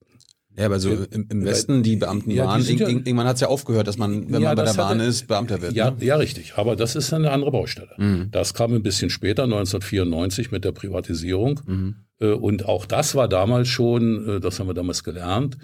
Ja, 0.56 0.68
aber 0.68 0.80
so 0.80 0.92
im, 0.92 1.28
im 1.30 1.46
Westen, 1.46 1.82
die 1.82 1.96
Beamten 1.96 2.30
ja, 2.30 2.46
waren, 2.46 2.64
die 2.64 2.76
ja, 2.76 2.88
irgendwann 2.88 3.26
hat 3.26 3.36
es 3.36 3.42
ja 3.42 3.48
aufgehört, 3.48 3.88
dass 3.88 3.98
man, 3.98 4.32
wenn 4.32 4.42
ja, 4.42 4.50
man 4.50 4.56
bei 4.56 4.66
der 4.66 4.74
Bahn 4.74 5.00
hatte, 5.00 5.10
ist, 5.10 5.28
Beamter 5.28 5.62
wird. 5.62 5.74
Ja, 5.74 5.92
ne? 5.92 5.98
ja, 6.02 6.16
richtig. 6.16 6.54
Aber 6.58 6.76
das 6.76 6.96
ist 6.96 7.12
eine 7.12 7.32
andere 7.32 7.52
Baustelle. 7.52 7.90
Mhm. 7.98 8.30
Das 8.32 8.54
kam 8.54 8.74
ein 8.74 8.84
bisschen 8.84 9.10
später, 9.10 9.44
1994 9.44 10.52
mit 10.52 10.64
der 10.64 10.72
Privatisierung. 10.72 11.60
Mhm. 11.66 11.96
Äh, 12.20 12.28
und 12.28 12.66
auch 12.66 12.86
das 12.86 13.16
war 13.16 13.28
damals 13.28 13.68
schon, 13.68 14.28
äh, 14.28 14.40
das 14.40 14.60
haben 14.60 14.68
wir 14.68 14.76
damals 14.76 15.04
gelernt, 15.04 15.58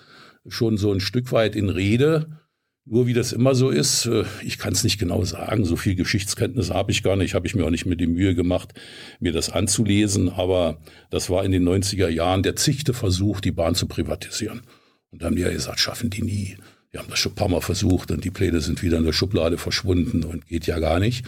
schon 0.48 0.78
so 0.78 0.92
ein 0.92 1.00
Stück 1.00 1.32
weit 1.32 1.56
in 1.56 1.70
Rede. 1.70 2.40
Nur 2.86 3.06
wie 3.06 3.14
das 3.14 3.34
immer 3.34 3.54
so 3.54 3.70
ist, 3.70 4.08
äh, 4.08 4.24
ich 4.44 4.58
kann 4.58 4.74
es 4.74 4.84
nicht 4.84 4.98
genau 4.98 5.24
sagen, 5.24 5.66
so 5.66 5.76
viel 5.76 5.96
Geschichtskenntnis 5.96 6.72
habe 6.72 6.92
ich 6.92 7.04
gar 7.04 7.16
nicht, 7.16 7.36
habe 7.36 7.46
ich 7.46 7.54
mir 7.54 7.64
auch 7.64 7.70
nicht 7.70 7.86
mit 7.86 8.02
die 8.02 8.08
Mühe 8.08 8.34
gemacht, 8.34 8.74
mir 9.20 9.32
das 9.32 9.52
anzulesen, 9.52 10.30
aber 10.30 10.80
das 11.12 11.30
war 11.30 11.46
in 11.46 11.52
den 11.52 11.68
90er 11.68 12.10
Jahren 12.10 12.42
der 12.42 12.56
zigte 12.56 12.96
Versuch, 12.96 13.42
die 13.42 13.52
Bahn 13.52 13.76
zu 13.76 13.88
privatisieren. 13.88 14.62
Und 15.12 15.22
da 15.22 15.28
haben 15.28 15.36
die 15.36 15.42
ja 15.42 15.52
gesagt, 15.52 15.80
schaffen 15.80 16.10
die 16.10 16.22
nie. 16.22 16.58
Wir 16.92 17.00
haben 17.00 17.10
das 17.10 17.20
schon 17.20 17.34
ein 17.34 17.36
paar 17.36 17.50
Mal 17.50 17.62
versucht 17.62 18.12
und 18.12 18.24
die 18.24 18.32
Pläne 18.32 18.62
sind 18.62 18.82
wieder 18.82 18.98
in 18.98 19.06
der 19.06 19.14
Schublade 19.14 19.58
verschwunden 19.58 20.24
und 20.24 20.48
geht 20.48 20.66
ja 20.66 20.80
gar 20.80 21.00
nicht. 21.00 21.26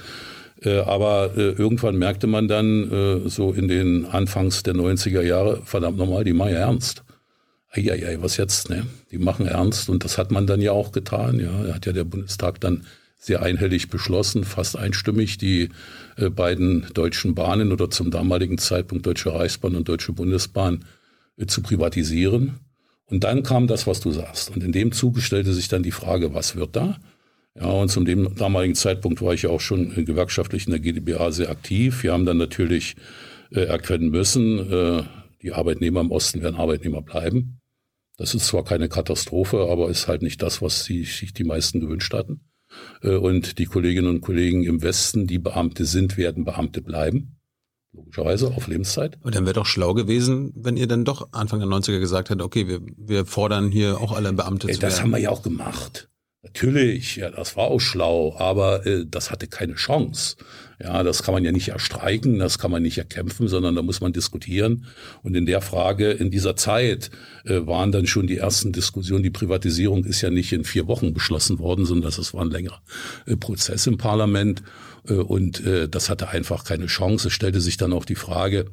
Äh, 0.64 0.80
aber 0.80 1.32
äh, 1.36 1.52
irgendwann 1.52 1.98
merkte 1.98 2.28
man 2.28 2.48
dann, 2.48 2.92
äh, 2.92 3.30
so 3.30 3.52
in 3.52 3.68
den 3.68 4.06
Anfangs 4.06 4.64
der 4.64 4.76
90er 4.76 5.22
Jahre, 5.22 5.62
verdammt 5.66 5.98
nochmal, 5.98 6.24
die 6.24 6.34
machen 6.34 6.54
ja 6.54 6.60
ernst. 6.60 7.04
Eieiei, 7.70 8.22
was 8.22 8.38
jetzt, 8.38 8.70
ne? 8.70 8.86
Die 9.12 9.18
machen 9.18 9.48
ernst 9.48 9.90
und 9.90 10.04
das 10.04 10.18
hat 10.18 10.30
man 10.30 10.46
dann 10.46 10.62
ja 10.62 10.72
auch 10.72 10.92
getan, 10.92 11.40
ja. 11.40 11.74
Hat 11.74 11.86
ja 11.86 11.94
der 11.94 12.04
Bundestag 12.04 12.60
dann 12.60 12.86
sehr 13.18 13.42
einhellig 13.42 13.90
beschlossen, 13.90 14.44
fast 14.44 14.76
einstimmig, 14.76 15.38
die 15.38 15.70
beiden 16.18 16.88
deutschen 16.96 17.36
Bahnen 17.36 17.72
oder 17.72 17.90
zum 17.92 18.10
damaligen 18.10 18.58
Zeitpunkt 18.58 19.06
Deutsche 19.06 19.32
Reichsbahn 19.32 19.76
und 19.76 19.88
Deutsche 19.88 20.12
Bundesbahn 20.12 20.84
zu 21.46 21.62
privatisieren. 21.62 22.56
Und 23.12 23.24
dann 23.24 23.44
kam 23.44 23.68
das, 23.68 23.88
was 23.88 24.00
du 24.00 24.12
sagst. 24.12 24.56
Und 24.56 24.64
in 24.64 24.72
dem 24.72 24.92
Zuge 24.94 25.22
stellte 25.22 25.54
sich 25.54 25.68
dann 25.68 25.84
die 25.84 25.92
Frage, 25.92 26.34
was 26.34 26.56
wird 26.56 26.76
da? 26.76 26.98
Ja, 27.56 27.66
und 27.66 27.90
zum 27.90 28.06
dem 28.06 28.34
damaligen 28.36 28.76
Zeitpunkt 28.76 29.22
war 29.22 29.34
ich 29.34 29.42
ja 29.42 29.50
auch 29.50 29.60
schon 29.60 30.06
gewerkschaftlich 30.06 30.66
in 30.66 30.72
der 30.72 30.80
GdBA 30.80 31.32
sehr 31.32 31.50
aktiv. 31.50 32.04
Wir 32.04 32.14
haben 32.14 32.26
dann 32.26 32.38
natürlich 32.38 32.96
äh, 33.52 33.66
erkennen 33.66 34.10
müssen, 34.10 34.72
äh, 34.72 35.04
die 35.42 35.52
Arbeitnehmer 35.52 36.00
im 36.00 36.12
Osten 36.12 36.42
werden 36.42 36.56
Arbeitnehmer 36.56 37.02
bleiben. 37.02 37.60
Das 38.18 38.34
ist 38.36 38.48
zwar 38.48 38.64
keine 38.64 38.88
Katastrophe, 38.88 39.68
aber 39.70 39.90
ist 39.90 40.08
halt 40.08 40.22
nicht 40.22 40.42
das, 40.42 40.62
was 40.62 40.86
sie, 40.86 41.04
sich 41.04 41.34
die 41.34 41.44
meisten 41.44 41.82
gewünscht 41.82 42.14
hatten. 42.14 42.42
Äh, 43.02 43.16
und 43.16 43.58
die 43.58 43.66
Kolleginnen 43.66 44.08
und 44.08 44.22
Kollegen 44.22 44.64
im 44.64 44.82
Westen, 44.82 45.28
die 45.28 45.40
Beamte 45.40 45.84
sind, 45.86 46.16
werden 46.16 46.46
Beamte 46.46 46.82
bleiben. 46.82 47.41
Logischerweise 47.94 48.48
auf 48.48 48.68
Lebenszeit. 48.68 49.18
Und 49.22 49.36
dann 49.36 49.46
wäre 49.46 49.54
doch 49.54 49.66
schlau 49.66 49.94
gewesen, 49.94 50.54
wenn 50.56 50.78
ihr 50.78 50.88
dann 50.88 51.04
doch 51.04 51.30
Anfang 51.34 51.60
der 51.60 51.68
90er 51.68 52.00
gesagt 52.00 52.30
hättet, 52.30 52.42
okay, 52.42 52.68
wir, 52.68 52.80
wir 52.98 53.26
fordern 53.26 53.70
hier 53.70 54.00
auch 54.00 54.14
alle 54.14 54.32
Beamte 54.32 54.68
ja, 54.68 54.74
zu 54.74 54.80
Das 54.80 54.94
werden. 54.94 55.04
haben 55.04 55.12
wir 55.12 55.20
ja 55.20 55.30
auch 55.30 55.44
gemacht. 55.44 56.08
Natürlich, 56.44 57.18
ja, 57.18 57.30
das 57.30 57.56
war 57.56 57.66
auch 57.66 57.80
schlau, 57.80 58.36
aber 58.38 58.86
äh, 58.88 59.06
das 59.08 59.30
hatte 59.30 59.46
keine 59.48 59.76
Chance. 59.76 60.38
Ja, 60.80 61.04
das 61.04 61.22
kann 61.22 61.36
man 61.36 61.44
ja 61.44 61.52
nicht 61.52 61.68
erstreiken, 61.68 62.40
das 62.40 62.58
kann 62.58 62.72
man 62.72 62.82
nicht 62.82 62.98
erkämpfen, 62.98 63.48
sondern 63.48 63.76
da 63.76 63.84
muss 63.84 64.02
man 64.02 64.12
diskutieren. 64.12 64.88
Und 65.22 65.36
in 65.36 65.46
der 65.46 65.62
Frage, 65.62 66.10
in 66.10 66.32
dieser 66.32 66.56
Zeit 66.56 67.12
äh, 67.46 67.68
waren 67.68 67.92
dann 67.92 68.08
schon 68.08 68.26
die 68.26 68.38
ersten 68.38 68.72
Diskussionen. 68.72 69.22
Die 69.22 69.30
Privatisierung 69.30 70.04
ist 70.04 70.22
ja 70.22 70.32
nicht 70.32 70.52
in 70.52 70.64
vier 70.64 70.88
Wochen 70.88 71.14
beschlossen 71.14 71.60
worden, 71.60 71.86
sondern 71.86 72.12
das 72.12 72.34
war 72.34 72.42
ein 72.42 72.50
längerer 72.50 72.82
äh, 73.28 73.36
Prozess 73.36 73.86
im 73.86 74.00
Parlament. 74.00 74.64
Äh, 75.08 75.14
und 75.14 75.66
äh, 75.66 75.88
das 75.90 76.10
hatte 76.10 76.30
einfach 76.30 76.64
keine 76.64 76.88
Chance. 76.88 77.28
Es 77.28 77.34
stellte 77.34 77.62
sich 77.62 77.78
dann 77.78 77.94
auch 77.94 78.06
die 78.06 78.16
Frage, 78.16 78.66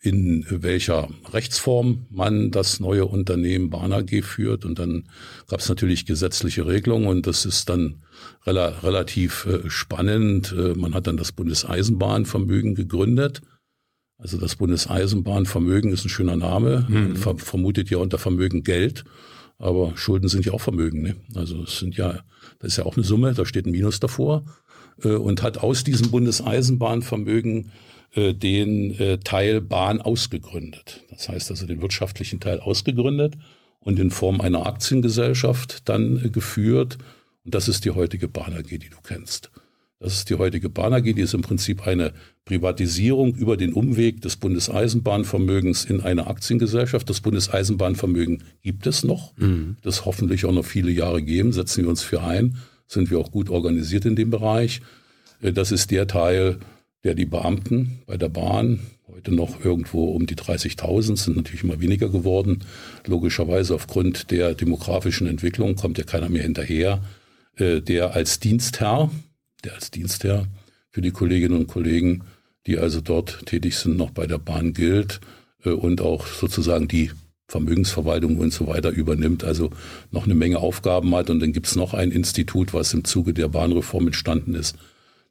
in 0.00 0.44
welcher 0.48 1.08
Rechtsform 1.32 2.06
man 2.10 2.50
das 2.50 2.80
neue 2.80 3.06
Unternehmen 3.06 3.70
Bahn 3.70 3.92
AG 3.92 4.22
führt. 4.22 4.64
Und 4.64 4.78
dann 4.78 5.04
gab 5.46 5.60
es 5.60 5.68
natürlich 5.68 6.06
gesetzliche 6.06 6.66
Regelungen 6.66 7.06
und 7.06 7.26
das 7.28 7.44
ist 7.44 7.68
dann 7.68 8.02
rela 8.44 8.68
relativ 8.82 9.46
äh, 9.46 9.70
spannend. 9.70 10.54
Man 10.76 10.94
hat 10.94 11.06
dann 11.06 11.16
das 11.16 11.30
Bundeseisenbahnvermögen 11.32 12.74
gegründet. 12.74 13.42
Also 14.18 14.38
das 14.38 14.56
Bundeseisenbahnvermögen 14.56 15.92
ist 15.92 16.04
ein 16.04 16.08
schöner 16.08 16.36
Name. 16.36 16.86
Man 16.88 17.16
ver 17.16 17.38
vermutet 17.38 17.90
ja 17.90 17.98
unter 17.98 18.18
Vermögen 18.18 18.62
Geld. 18.62 19.04
Aber 19.62 19.96
Schulden 19.96 20.28
sind 20.28 20.44
ja 20.44 20.52
auch 20.52 20.60
Vermögen. 20.60 21.02
Ne? 21.02 21.16
Also 21.36 21.62
es 21.62 21.78
sind 21.78 21.96
ja, 21.96 22.20
das 22.58 22.72
ist 22.72 22.76
ja 22.78 22.84
auch 22.84 22.96
eine 22.96 23.04
Summe, 23.04 23.32
da 23.32 23.46
steht 23.46 23.64
ein 23.64 23.70
Minus 23.70 24.00
davor. 24.00 24.44
Äh, 25.04 25.14
und 25.14 25.42
hat 25.42 25.58
aus 25.58 25.84
diesem 25.84 26.10
Bundeseisenbahnvermögen 26.10 27.70
äh, 28.14 28.34
den 28.34 28.98
äh, 28.98 29.18
Teil 29.18 29.60
Bahn 29.60 30.00
ausgegründet. 30.00 31.04
Das 31.10 31.28
heißt 31.28 31.50
also 31.50 31.66
den 31.66 31.82
wirtschaftlichen 31.82 32.40
Teil 32.40 32.60
ausgegründet 32.60 33.34
und 33.80 33.98
in 33.98 34.10
Form 34.10 34.40
einer 34.40 34.66
Aktiengesellschaft 34.66 35.88
dann 35.88 36.30
geführt. 36.32 36.98
Und 37.44 37.54
das 37.54 37.68
ist 37.68 37.84
die 37.84 37.90
heutige 37.90 38.28
Bahn 38.28 38.54
AG, 38.54 38.68
die 38.68 38.90
du 38.90 38.98
kennst. 39.02 39.50
Das 39.98 40.14
ist 40.14 40.30
die 40.30 40.34
heutige 40.34 40.68
Bahn 40.68 40.92
AG, 40.94 41.02
die 41.14 41.20
ist 41.20 41.32
im 41.32 41.42
Prinzip 41.42 41.86
eine 41.86 42.12
Privatisierung 42.44 43.36
über 43.36 43.56
den 43.56 43.72
Umweg 43.72 44.20
des 44.20 44.36
Bundeseisenbahnvermögens 44.36 45.84
in 45.84 46.00
eine 46.00 46.26
Aktiengesellschaft. 46.26 47.08
Das 47.08 47.20
Bundeseisenbahnvermögen 47.20 48.42
gibt 48.62 48.88
es 48.88 49.04
noch. 49.04 49.36
Mhm. 49.36 49.76
Das 49.82 50.04
hoffentlich 50.04 50.44
auch 50.44 50.52
noch 50.52 50.64
viele 50.64 50.90
Jahre 50.90 51.22
geben. 51.22 51.52
Setzen 51.52 51.84
wir 51.84 51.88
uns 51.90 52.02
für 52.02 52.20
ein. 52.20 52.58
Sind 52.92 53.10
wir 53.10 53.18
auch 53.18 53.30
gut 53.30 53.48
organisiert 53.48 54.04
in 54.04 54.16
dem 54.16 54.28
Bereich. 54.28 54.82
Äh, 55.40 55.52
das 55.52 55.72
ist 55.72 55.90
der 55.90 56.06
Teil, 56.06 56.58
der 57.04 57.14
die 57.14 57.24
Beamten 57.24 58.02
bei 58.06 58.18
der 58.18 58.28
Bahn, 58.28 58.80
heute 59.08 59.34
noch 59.34 59.64
irgendwo 59.64 60.10
um 60.12 60.26
die 60.26 60.36
30.000, 60.36 61.16
sind 61.16 61.36
natürlich 61.36 61.64
immer 61.64 61.80
weniger 61.80 62.10
geworden. 62.10 62.64
Logischerweise 63.06 63.74
aufgrund 63.74 64.30
der 64.30 64.54
demografischen 64.54 65.26
Entwicklung 65.26 65.74
kommt 65.74 65.96
ja 65.96 66.04
keiner 66.04 66.28
mehr 66.28 66.42
hinterher, 66.42 67.02
äh, 67.56 67.80
der 67.80 68.14
als 68.14 68.40
Dienstherr, 68.40 69.10
der 69.64 69.72
als 69.72 69.90
Dienstherr 69.90 70.46
für 70.90 71.00
die 71.00 71.12
Kolleginnen 71.12 71.56
und 71.56 71.68
Kollegen, 71.68 72.24
die 72.66 72.76
also 72.76 73.00
dort 73.00 73.46
tätig 73.46 73.76
sind, 73.76 73.96
noch 73.96 74.10
bei 74.10 74.26
der 74.26 74.38
Bahn 74.38 74.74
gilt 74.74 75.20
äh, 75.64 75.70
und 75.70 76.02
auch 76.02 76.26
sozusagen 76.26 76.88
die 76.88 77.10
Vermögensverwaltung 77.52 78.38
und 78.38 78.52
so 78.52 78.66
weiter 78.66 78.90
übernimmt, 78.90 79.44
also 79.44 79.70
noch 80.10 80.24
eine 80.24 80.34
Menge 80.34 80.58
Aufgaben 80.58 81.14
hat. 81.14 81.28
Und 81.28 81.40
dann 81.40 81.52
gibt 81.52 81.66
es 81.66 81.76
noch 81.76 81.92
ein 81.92 82.10
Institut, 82.10 82.72
was 82.72 82.94
im 82.94 83.04
Zuge 83.04 83.34
der 83.34 83.48
Bahnreform 83.48 84.06
entstanden 84.06 84.54
ist, 84.54 84.76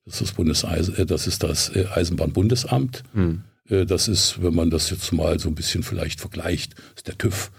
das 0.05 0.15
ist 0.15 0.21
das, 0.21 0.31
Bundeseisen, 0.33 0.95
äh, 0.97 1.05
das, 1.05 1.27
ist 1.27 1.43
das 1.43 1.71
Eisenbahnbundesamt. 1.75 3.03
Mhm. 3.13 3.43
Das 3.87 4.09
ist, 4.09 4.43
wenn 4.43 4.53
man 4.53 4.69
das 4.69 4.89
jetzt 4.89 5.13
mal 5.13 5.39
so 5.39 5.47
ein 5.47 5.55
bisschen 5.55 5.81
vielleicht 5.81 6.19
vergleicht, 6.19 6.75
ist 6.95 7.07
der 7.07 7.17
TÜV. 7.17 7.51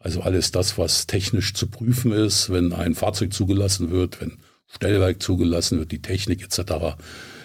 Also 0.00 0.20
alles 0.22 0.50
das, 0.50 0.78
was 0.78 1.06
technisch 1.06 1.54
zu 1.54 1.68
prüfen 1.68 2.10
ist, 2.10 2.50
wenn 2.50 2.72
ein 2.72 2.96
Fahrzeug 2.96 3.32
zugelassen 3.32 3.90
wird, 3.90 4.20
wenn 4.20 4.38
Stellwerk 4.66 5.22
zugelassen 5.22 5.78
wird, 5.78 5.92
die 5.92 6.02
Technik 6.02 6.42
etc. 6.42 6.96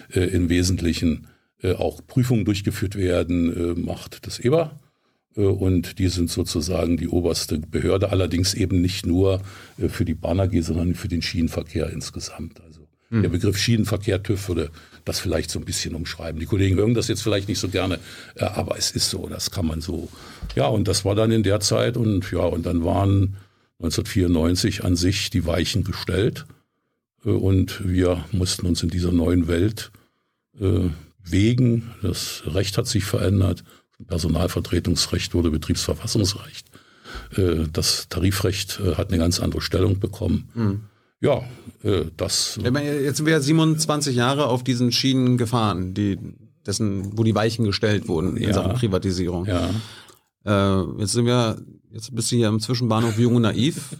Im 0.08 0.48
Wesentlichen 0.48 1.28
auch 1.78 2.04
Prüfungen 2.04 2.44
durchgeführt 2.44 2.96
werden, 2.96 3.84
macht 3.84 4.26
das 4.26 4.40
EBA. 4.40 4.76
Und 5.36 5.98
die 5.98 6.08
sind 6.08 6.30
sozusagen 6.30 6.96
die 6.96 7.08
oberste 7.08 7.58
Behörde, 7.58 8.10
allerdings 8.10 8.54
eben 8.54 8.80
nicht 8.80 9.04
nur 9.04 9.42
für 9.88 10.06
die 10.06 10.14
Bahn 10.14 10.40
AG, 10.40 10.62
sondern 10.62 10.94
für 10.94 11.08
den 11.08 11.20
Schienenverkehr 11.20 11.90
insgesamt. 11.90 12.60
Also 12.62 12.86
hm. 13.10 13.22
Der 13.22 13.28
Begriff 13.28 13.56
Schienenverkehr 13.56 14.22
TÜV 14.22 14.48
würde 14.48 14.70
das 15.04 15.20
vielleicht 15.20 15.50
so 15.50 15.58
ein 15.58 15.64
bisschen 15.64 15.94
umschreiben. 15.94 16.40
Die 16.40 16.46
Kollegen 16.46 16.76
hören 16.76 16.94
das 16.94 17.08
jetzt 17.08 17.22
vielleicht 17.22 17.48
nicht 17.48 17.60
so 17.60 17.68
gerne, 17.68 18.00
äh, 18.34 18.44
aber 18.44 18.76
es 18.76 18.90
ist 18.90 19.10
so, 19.10 19.28
das 19.28 19.50
kann 19.50 19.66
man 19.66 19.80
so. 19.80 20.08
Ja, 20.56 20.66
und 20.66 20.88
das 20.88 21.04
war 21.04 21.14
dann 21.14 21.30
in 21.30 21.42
der 21.42 21.60
Zeit 21.60 21.96
und 21.96 22.30
ja, 22.32 22.40
und 22.40 22.66
dann 22.66 22.84
waren 22.84 23.36
1994 23.78 24.84
an 24.84 24.96
sich 24.96 25.30
die 25.30 25.46
Weichen 25.46 25.84
gestellt 25.84 26.46
äh, 27.24 27.30
und 27.30 27.86
wir 27.86 28.24
mussten 28.32 28.66
uns 28.66 28.82
in 28.82 28.90
dieser 28.90 29.12
neuen 29.12 29.46
Welt 29.46 29.92
äh, 30.60 30.88
wegen. 31.22 31.90
Das 32.02 32.42
Recht 32.46 32.76
hat 32.76 32.88
sich 32.88 33.04
verändert. 33.04 33.62
Personalvertretungsrecht 34.06 35.34
wurde 35.34 35.50
Betriebsverfassungsrecht. 35.50 36.66
Das 37.72 38.08
Tarifrecht 38.08 38.80
hat 38.96 39.08
eine 39.08 39.18
ganz 39.18 39.40
andere 39.40 39.60
Stellung 39.60 39.98
bekommen. 40.00 40.48
Mhm 40.54 40.80
ja, 41.20 41.42
äh, 41.82 42.04
das. 42.16 42.58
Jetzt 42.62 43.16
sind 43.16 43.26
wir 43.26 43.40
27 43.40 44.14
Jahre 44.14 44.46
auf 44.46 44.64
diesen 44.64 44.92
Schienen 44.92 45.38
gefahren, 45.38 45.94
die, 45.94 46.18
dessen, 46.64 47.16
wo 47.16 47.24
die 47.24 47.34
Weichen 47.34 47.64
gestellt 47.64 48.08
wurden 48.08 48.36
in 48.36 48.48
ja. 48.48 48.54
Sachen 48.54 48.74
Privatisierung. 48.74 49.46
Ja. 49.46 49.70
Äh, 50.44 51.00
jetzt 51.00 51.12
sind 51.12 51.26
wir, 51.26 51.58
jetzt 51.90 52.14
bist 52.14 52.30
du 52.30 52.36
hier 52.36 52.48
am 52.48 52.60
Zwischenbahnhof 52.60 53.18
Jung 53.18 53.36
und 53.36 53.42
Naiv. 53.42 53.96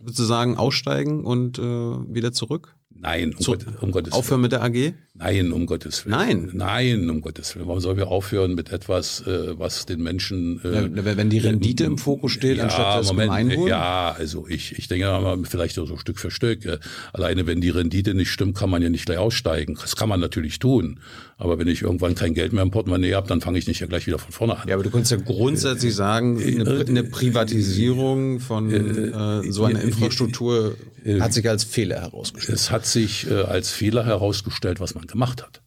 Würdest 0.00 0.18
du 0.18 0.24
sagen, 0.24 0.56
aussteigen 0.56 1.24
und 1.24 1.58
äh, 1.58 1.62
wieder 1.62 2.32
zurück? 2.32 2.74
Nein, 2.90 3.34
um, 3.38 3.44
Gott, 3.44 3.66
um 3.80 3.92
Gottes 3.92 4.12
Aufhören 4.12 4.40
mit 4.40 4.52
der 4.52 4.62
AG? 4.62 4.94
Nein, 5.14 5.52
um 5.52 5.66
Gottes 5.66 6.06
Willen. 6.06 6.16
Nein. 6.16 6.50
Nein, 6.54 7.10
um 7.10 7.20
Gottes 7.20 7.54
Willen. 7.54 7.68
Warum 7.68 7.80
sollen 7.80 7.98
wir 7.98 8.08
aufhören 8.08 8.54
mit 8.54 8.72
etwas, 8.72 9.20
äh, 9.26 9.58
was 9.58 9.84
den 9.84 10.02
Menschen. 10.02 10.58
Äh, 10.64 10.84
ja, 10.84 11.16
wenn 11.16 11.28
die 11.28 11.38
Rendite 11.38 11.84
im 11.84 11.98
Fokus 11.98 12.32
steht, 12.32 12.56
ja, 12.56 12.64
anstatt 12.64 13.00
das 13.00 13.08
Moment, 13.08 13.28
Gemeinwohl? 13.28 13.68
Ja, 13.68 14.14
also 14.16 14.46
ich, 14.48 14.78
ich 14.78 14.88
denke 14.88 15.04
mal, 15.04 15.38
vielleicht 15.44 15.74
so 15.74 15.96
Stück 15.98 16.18
für 16.18 16.30
Stück. 16.30 16.64
Äh, 16.64 16.78
alleine 17.12 17.46
wenn 17.46 17.60
die 17.60 17.68
Rendite 17.68 18.14
nicht 18.14 18.30
stimmt, 18.30 18.56
kann 18.56 18.70
man 18.70 18.80
ja 18.80 18.88
nicht 18.88 19.04
gleich 19.04 19.18
aussteigen. 19.18 19.76
Das 19.78 19.96
kann 19.96 20.08
man 20.08 20.18
natürlich 20.18 20.58
tun. 20.58 21.00
Aber 21.36 21.58
wenn 21.58 21.68
ich 21.68 21.82
irgendwann 21.82 22.14
kein 22.14 22.32
Geld 22.32 22.54
mehr 22.54 22.62
im 22.62 22.70
Portemonnaie 22.70 23.14
habe, 23.14 23.28
dann 23.28 23.42
fange 23.42 23.58
ich 23.58 23.66
nicht 23.66 23.80
ja 23.80 23.86
gleich 23.88 24.06
wieder 24.06 24.18
von 24.18 24.32
vorne 24.32 24.56
an. 24.56 24.68
Ja, 24.68 24.76
aber 24.76 24.84
du 24.84 24.90
kannst 24.90 25.10
ja 25.10 25.18
grundsätzlich 25.18 25.94
sagen, 25.94 26.40
eine, 26.40 26.84
eine 26.86 27.04
Privatisierung 27.04 28.40
von 28.40 28.70
äh, 28.70 29.52
so 29.52 29.64
einer 29.64 29.82
Infrastruktur 29.82 30.76
hat 31.20 31.32
sich 31.32 31.48
als 31.48 31.64
Fehler 31.64 32.00
herausgestellt. 32.00 32.56
Es 32.56 32.70
hat 32.70 32.86
sich 32.86 33.28
äh, 33.28 33.42
als 33.42 33.70
Fehler 33.70 34.06
herausgestellt, 34.06 34.80
was 34.80 34.94
man 34.94 35.01
gemacht 35.06 35.42
hat. 35.42 35.62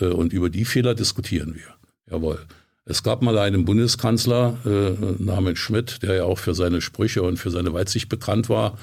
Äh, 0.00 0.06
und 0.06 0.32
über 0.32 0.50
die 0.50 0.64
Fehler 0.64 0.94
diskutieren 0.94 1.54
wir. 1.54 1.74
Jawohl. 2.10 2.38
Es 2.84 3.02
gab 3.02 3.20
mal 3.20 3.36
einen 3.38 3.66
Bundeskanzler 3.66 4.56
äh, 4.64 5.22
namens 5.22 5.58
Schmidt, 5.58 6.02
der 6.02 6.14
ja 6.14 6.24
auch 6.24 6.38
für 6.38 6.54
seine 6.54 6.80
Sprüche 6.80 7.22
und 7.22 7.36
für 7.36 7.50
seine 7.50 7.74
Weitsicht 7.74 8.08
bekannt 8.08 8.48
war. 8.48 8.78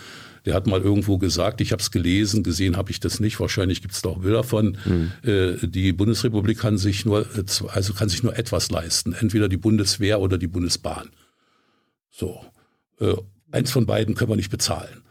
Der 0.45 0.53
hat 0.53 0.67
mal 0.67 0.79
irgendwo 0.79 1.17
gesagt, 1.17 1.59
ich 1.59 1.71
habe 1.71 1.81
es 1.81 1.89
gelesen, 1.89 2.43
gesehen 2.43 2.77
habe 2.77 2.91
ich 2.91 2.99
das 2.99 3.19
nicht, 3.19 3.39
wahrscheinlich 3.39 3.81
gibt 3.81 3.95
es 3.95 4.03
da 4.03 4.09
auch 4.09 4.19
Bilder 4.19 4.43
von, 4.43 4.77
mhm. 4.85 5.11
äh, 5.23 5.55
die 5.67 5.91
Bundesrepublik 5.91 6.59
kann 6.59 6.77
sich 6.77 7.03
nur, 7.03 7.21
äh, 7.35 7.43
also 7.69 7.93
kann 7.93 8.09
sich 8.09 8.21
nur 8.21 8.37
etwas 8.37 8.69
leisten, 8.69 9.13
entweder 9.13 9.49
die 9.49 9.57
Bundeswehr 9.57 10.21
oder 10.21 10.37
die 10.37 10.47
Bundesbahn. 10.47 11.09
So, 12.11 12.45
äh, 12.99 13.15
eins 13.51 13.71
von 13.71 13.87
beiden 13.87 14.13
können 14.13 14.29
wir 14.29 14.35
nicht 14.35 14.51
bezahlen. 14.51 15.01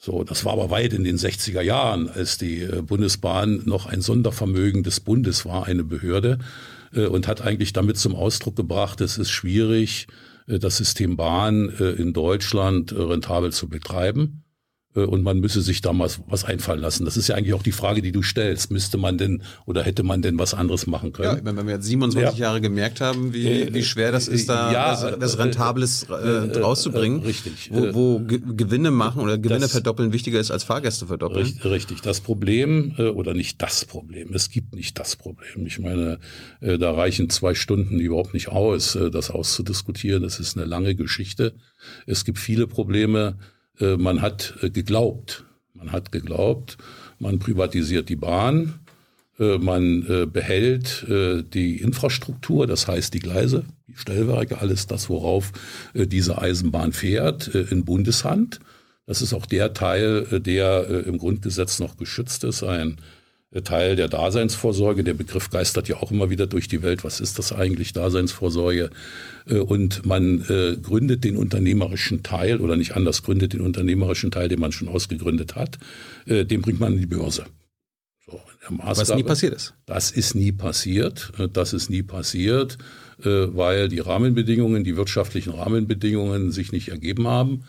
So, 0.00 0.22
das 0.22 0.44
war 0.44 0.52
aber 0.52 0.70
weit 0.70 0.92
in 0.92 1.02
den 1.02 1.16
60er 1.16 1.60
Jahren, 1.60 2.08
als 2.08 2.38
die 2.38 2.62
äh, 2.62 2.82
Bundesbahn 2.82 3.62
noch 3.64 3.86
ein 3.86 4.00
Sondervermögen 4.00 4.84
des 4.84 5.00
Bundes 5.00 5.44
war, 5.44 5.66
eine 5.66 5.82
Behörde, 5.82 6.38
äh, 6.94 7.06
und 7.06 7.26
hat 7.26 7.40
eigentlich 7.40 7.72
damit 7.72 7.98
zum 7.98 8.14
Ausdruck 8.14 8.54
gebracht, 8.54 9.00
es 9.00 9.18
ist 9.18 9.30
schwierig, 9.30 10.06
äh, 10.46 10.60
das 10.60 10.76
System 10.76 11.16
Bahn 11.16 11.68
in 11.68 12.12
Deutschland 12.12 12.92
rentabel 12.92 13.52
zu 13.52 13.68
betreiben. 13.68 14.44
Äh, 14.98 15.04
und 15.04 15.22
man 15.22 15.38
müsse 15.38 15.62
sich 15.62 15.80
da 15.80 15.92
mal 15.92 16.08
was 16.26 16.44
einfallen 16.44 16.80
lassen. 16.80 17.04
Das 17.04 17.16
ist 17.16 17.28
ja 17.28 17.36
eigentlich 17.36 17.54
auch 17.54 17.62
die 17.62 17.72
Frage, 17.72 18.02
die 18.02 18.12
du 18.12 18.22
stellst. 18.22 18.70
Müsste 18.70 18.98
man 18.98 19.18
denn 19.18 19.42
oder 19.66 19.82
hätte 19.82 20.02
man 20.02 20.22
denn 20.22 20.38
was 20.38 20.54
anderes 20.54 20.86
machen 20.86 21.12
können? 21.12 21.38
Ja, 21.44 21.54
wenn 21.54 21.66
wir 21.66 21.74
jetzt 21.74 21.86
27 21.86 22.38
ja. 22.38 22.46
Jahre 22.46 22.60
gemerkt 22.60 23.00
haben, 23.00 23.32
wie, 23.32 23.46
äh, 23.46 23.74
wie 23.74 23.82
schwer 23.82 24.12
das 24.12 24.28
ist, 24.28 24.48
da 24.48 24.72
ja, 24.72 24.90
das, 24.90 25.18
das 25.18 25.38
Rentables 25.38 26.06
äh, 26.08 26.12
äh, 26.12 26.60
rauszubringen. 26.60 27.22
richtig. 27.22 27.70
Wo, 27.72 27.94
wo 27.94 28.20
Gewinne 28.20 28.90
machen 28.90 29.22
oder 29.22 29.38
Gewinne 29.38 29.60
das, 29.60 29.72
verdoppeln 29.72 30.12
wichtiger 30.12 30.40
ist 30.40 30.50
als 30.50 30.64
Fahrgäste 30.64 31.06
verdoppeln. 31.06 31.58
Richtig. 31.64 32.00
Das 32.02 32.20
Problem, 32.20 32.94
oder 33.14 33.34
nicht 33.34 33.60
das 33.62 33.84
Problem, 33.84 34.32
es 34.32 34.50
gibt 34.50 34.74
nicht 34.74 34.98
das 34.98 35.16
Problem. 35.16 35.66
Ich 35.66 35.78
meine, 35.78 36.18
da 36.60 36.92
reichen 36.92 37.30
zwei 37.30 37.54
Stunden 37.54 38.00
überhaupt 38.00 38.34
nicht 38.34 38.48
aus, 38.48 38.98
das 39.12 39.30
auszudiskutieren. 39.30 40.22
Das 40.22 40.40
ist 40.40 40.56
eine 40.56 40.66
lange 40.66 40.94
Geschichte. 40.94 41.54
Es 42.06 42.24
gibt 42.24 42.38
viele 42.38 42.66
Probleme. 42.66 43.36
Äh, 43.80 43.96
man 43.96 44.22
hat 44.22 44.54
äh, 44.62 44.70
geglaubt, 44.70 45.44
man 45.74 45.92
hat 45.92 46.12
geglaubt, 46.12 46.78
man 47.18 47.38
privatisiert 47.38 48.08
die 48.08 48.16
Bahn, 48.16 48.80
äh, 49.38 49.58
man 49.58 50.30
behält 50.32 51.06
die 51.08 51.76
Infrastruktur, 51.80 52.66
das 52.66 52.88
heißt 52.88 53.14
die 53.14 53.20
Gleise, 53.20 53.64
die 53.86 53.96
Stellwerke, 53.96 54.60
alles 54.60 54.86
das, 54.86 55.08
worauf 55.08 55.52
diese 55.94 56.38
Eisenbahn 56.40 56.92
fährt, 56.92 57.48
in 57.48 57.84
Bundeshand. 57.84 58.60
Das 59.06 59.22
ist 59.22 59.32
auch 59.32 59.46
der 59.46 59.72
Teil, 59.74 60.40
der 60.40 61.06
im 61.06 61.18
Grundgesetz 61.18 61.78
noch 61.78 61.96
geschützt 61.96 62.44
ist, 62.44 62.62
ein 62.62 62.96
Teil 63.64 63.96
der 63.96 64.08
Daseinsvorsorge. 64.08 65.04
Der 65.04 65.14
Begriff 65.14 65.48
geistert 65.50 65.88
ja 65.88 65.96
auch 65.96 66.10
immer 66.10 66.28
wieder 66.28 66.46
durch 66.46 66.68
die 66.68 66.82
Welt. 66.82 67.02
Was 67.02 67.20
ist 67.20 67.38
das 67.38 67.52
eigentlich, 67.52 67.92
Daseinsvorsorge? 67.94 68.90
Äh, 69.46 69.58
und 69.58 70.04
man 70.04 70.44
äh, 70.48 70.76
gründet 70.76 71.24
den 71.24 71.36
unternehmerischen 71.36 72.22
Teil 72.22 72.60
oder 72.60 72.76
nicht 72.76 72.94
anders, 72.94 73.22
gründet 73.22 73.54
den 73.54 73.62
unternehmerischen 73.62 74.30
Teil, 74.30 74.48
den 74.48 74.60
man 74.60 74.72
schon 74.72 74.88
ausgegründet 74.88 75.56
hat, 75.56 75.78
äh, 76.26 76.44
den 76.44 76.60
bringt 76.60 76.80
man 76.80 76.92
in 76.92 77.00
die 77.00 77.06
Börse. 77.06 77.46
So, 78.26 78.38
Was 78.68 79.14
nie 79.14 79.22
passiert 79.22 79.54
ist. 79.54 79.74
Das 79.86 80.10
ist 80.10 80.34
nie 80.34 80.52
passiert. 80.52 81.32
Das 81.54 81.72
ist 81.72 81.88
nie 81.88 82.02
passiert, 82.02 82.76
weil 83.16 83.88
die 83.88 84.00
Rahmenbedingungen, 84.00 84.84
die 84.84 84.98
wirtschaftlichen 84.98 85.54
Rahmenbedingungen 85.54 86.52
sich 86.52 86.70
nicht 86.70 86.90
ergeben 86.90 87.26
haben. 87.26 87.64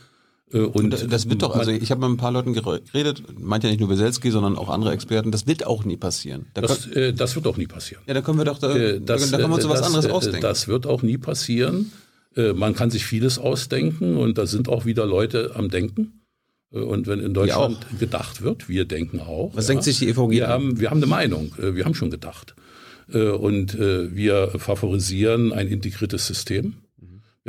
Äh, 0.52 0.60
und, 0.60 0.94
und 0.94 1.12
das 1.12 1.30
wird 1.30 1.42
doch, 1.42 1.56
also 1.56 1.72
ich 1.72 1.92
habe 1.92 2.02
mit 2.02 2.10
ein 2.10 2.18
paar 2.18 2.32
Leuten 2.32 2.54
geredet, 2.54 3.24
meint 3.40 3.64
ja 3.64 3.70
nicht 3.70 3.80
nur 3.80 3.90
Weselski, 3.90 4.32
sondern 4.32 4.56
auch 4.58 4.70
andere 4.70 4.92
Experten, 4.92 5.32
das 5.32 5.48
wird 5.48 5.66
auch 5.66 5.84
nie 5.86 5.98
passieren. 5.98 6.48
Da 6.54 6.62
das, 6.62 6.88
äh, 6.88 7.14
das 7.14 7.36
wird 7.36 7.48
auch 7.48 7.58
nie 7.58 7.68
passieren. 7.68 8.04
Ja, 8.08 8.14
da 8.14 8.22
können 8.22 8.38
wir 8.38 8.46
doch, 8.46 8.60
da, 8.60 8.76
äh, 8.76 9.00
das, 9.00 9.30
da 9.30 9.38
können 9.38 9.52
wir 9.52 9.56
uns 9.56 9.66
äh, 9.66 9.70
was 9.70 9.84
anderes 9.84 10.06
äh, 10.06 10.12
ausdenken. 10.12 10.42
Das 10.42 10.68
wird 10.68 10.88
auch 10.88 11.02
nie 11.02 11.18
passieren. 11.18 11.92
Äh, 12.36 12.54
man 12.54 12.76
kann 12.76 12.90
sich 12.90 13.06
vieles 13.06 13.38
ausdenken 13.38 14.18
und 14.18 14.38
da 14.38 14.46
sind 14.46 14.70
auch 14.70 14.86
wieder 14.86 15.06
Leute 15.06 15.52
am 15.56 15.70
Denken. 15.70 16.14
Und 16.72 17.08
wenn 17.08 17.20
in 17.20 17.34
Deutschland 17.34 17.80
gedacht 18.00 18.44
wird, 18.44 18.70
wir 18.70 18.86
denken 18.86 19.22
auch. 19.22 19.52
Was 19.56 19.66
ja, 19.66 19.70
denkt 19.70 19.86
sich 19.86 19.98
die 19.98 20.08
EVG? 20.10 20.30
Wir 20.30 20.48
haben, 20.48 20.80
wir 20.80 20.92
haben 20.92 20.98
eine 20.98 21.08
Meinung, 21.08 21.52
wir 21.58 21.84
haben 21.84 21.96
schon 21.96 22.12
gedacht. 22.12 22.54
Und 23.08 23.76
wir 23.76 24.52
favorisieren 24.56 25.52
ein 25.52 25.68
integriertes 25.68 26.28
System. 26.28 26.76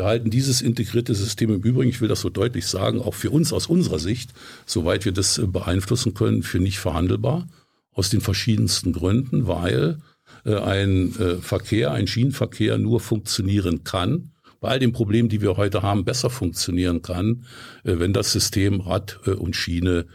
Wir 0.00 0.06
halten 0.06 0.30
dieses 0.30 0.62
integrierte 0.62 1.14
System 1.14 1.52
im 1.52 1.60
Übrigen, 1.60 1.90
ich 1.90 2.00
will 2.00 2.08
das 2.08 2.22
so 2.22 2.30
deutlich 2.30 2.66
sagen, 2.66 3.02
auch 3.02 3.12
für 3.12 3.28
uns 3.28 3.52
aus 3.52 3.66
unserer 3.66 3.98
Sicht, 3.98 4.30
soweit 4.64 5.04
wir 5.04 5.12
das 5.12 5.36
äh, 5.36 5.46
beeinflussen 5.46 6.14
können, 6.14 6.42
für 6.42 6.58
nicht 6.58 6.78
verhandelbar. 6.78 7.46
Aus 7.92 8.08
den 8.08 8.22
verschiedensten 8.22 8.94
Gründen, 8.94 9.46
weil 9.46 9.98
äh, 10.46 10.54
ein 10.54 11.14
äh, 11.18 11.36
Verkehr, 11.36 11.90
ein 11.90 12.06
Schienenverkehr 12.06 12.78
nur 12.78 13.00
funktionieren 13.00 13.84
kann, 13.84 14.30
bei 14.58 14.68
all 14.68 14.78
den 14.78 14.92
Problemen, 14.92 15.28
die 15.28 15.42
wir 15.42 15.58
heute 15.58 15.82
haben, 15.82 16.06
besser 16.06 16.30
funktionieren 16.30 17.02
kann, 17.02 17.44
wenn 17.82 18.14
das 18.14 18.32
System 18.32 18.80
Rad 18.80 19.18
und 19.26 19.54
Schiene 19.54 20.06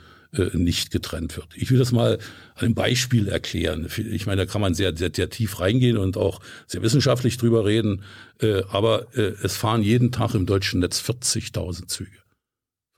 nicht 0.53 0.91
getrennt 0.91 1.35
wird. 1.37 1.49
Ich 1.55 1.71
will 1.71 1.79
das 1.79 1.91
mal 1.91 2.19
an 2.55 2.65
einem 2.65 2.75
Beispiel 2.75 3.27
erklären. 3.27 3.87
Ich 4.11 4.25
meine, 4.25 4.45
da 4.45 4.51
kann 4.51 4.61
man 4.61 4.73
sehr, 4.73 4.95
sehr, 4.95 5.11
sehr 5.13 5.29
tief 5.29 5.59
reingehen 5.59 5.97
und 5.97 6.17
auch 6.17 6.39
sehr 6.67 6.81
wissenschaftlich 6.81 7.37
drüber 7.37 7.65
reden. 7.65 8.03
Äh, 8.39 8.63
aber 8.69 9.07
äh, 9.15 9.33
es 9.43 9.55
fahren 9.55 9.83
jeden 9.83 10.11
Tag 10.11 10.33
im 10.33 10.45
deutschen 10.45 10.79
Netz 10.79 11.01
40.000 11.01 11.87
Züge. 11.87 12.17